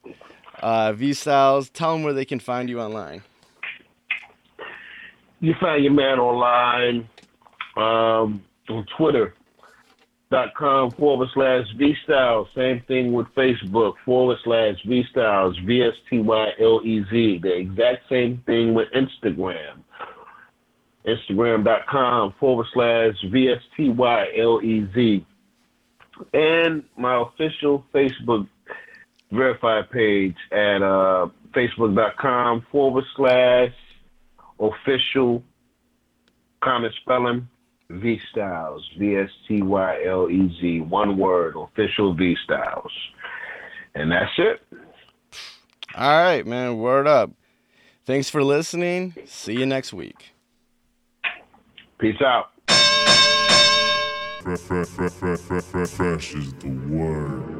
Uh, 0.63 0.95
v 0.95 1.13
Styles, 1.13 1.69
tell 1.69 1.93
them 1.93 2.03
where 2.03 2.15
they 2.15 2.25
can 2.25 2.41
find 2.41 2.71
you 2.71 2.81
online. 2.81 3.23
You 5.41 5.53
find 5.61 5.85
your 5.85 5.93
man 5.93 6.19
online 6.19 7.11
um, 7.77 8.43
on 8.71 8.87
Twitter 8.97 9.35
dot 10.31 10.55
com 10.55 10.91
forward 10.93 11.29
slash 11.35 11.67
V 11.77 11.95
Styles. 12.05 12.49
Same 12.55 12.83
thing 12.89 13.13
with 13.13 13.27
Facebook 13.37 13.97
forward 14.03 14.39
slash 14.45 14.77
V 14.87 15.05
Styles 15.11 15.55
V 15.67 15.83
S 15.83 15.93
T 16.09 16.21
Y 16.21 16.49
L 16.59 16.81
E 16.83 17.05
Z. 17.11 17.41
The 17.43 17.55
exact 17.55 18.09
same 18.09 18.43
thing 18.47 18.73
with 18.73 18.89
Instagram. 18.93 19.83
Instagram.com 21.07 22.33
forward 22.41 22.67
slash 22.73 23.15
V 23.31 23.51
S 23.51 23.63
T 23.77 23.91
Y 23.91 24.27
L 24.39 24.59
E 24.63 24.89
Z. 24.95 25.27
And 26.33 26.85
my 26.97 27.23
official 27.23 27.85
Facebook 27.95 28.47
verified 29.31 29.91
page 29.91 30.37
at 30.51 30.83
uh, 30.83 31.29
Facebook.com 31.55 32.67
forward 32.71 33.05
slash 33.17 33.73
official 34.61 35.43
common 36.63 36.93
spelling 37.01 37.49
V 37.91 38.21
Styles, 38.31 38.89
V 38.99 39.17
S 39.17 39.31
T 39.49 39.63
Y 39.63 40.05
L 40.07 40.31
E 40.31 40.57
Z, 40.61 40.81
one 40.81 41.19
word, 41.19 41.55
official 41.57 42.15
V 42.15 42.37
Styles. 42.45 42.93
And 43.95 44.11
that's 44.11 44.33
it. 44.39 44.63
All 45.95 46.23
right, 46.23 46.47
man. 46.47 46.79
Word 46.79 47.07
up. 47.07 47.31
Thanks 48.05 48.31
for 48.31 48.43
listening. 48.43 49.15
See 49.27 49.53
you 49.53 49.67
next 49.67 49.93
week. 49.93 50.35
Peace 51.99 52.21
out. 52.21 52.49
Fresh, 54.43 54.61
fresh, 54.61 54.89
fresh, 54.89 55.13
fresh, 55.13 55.65
fresh, 55.65 55.91
fresh 55.91 56.35
is 56.35 56.55
the 56.55 56.71
word. 56.71 57.52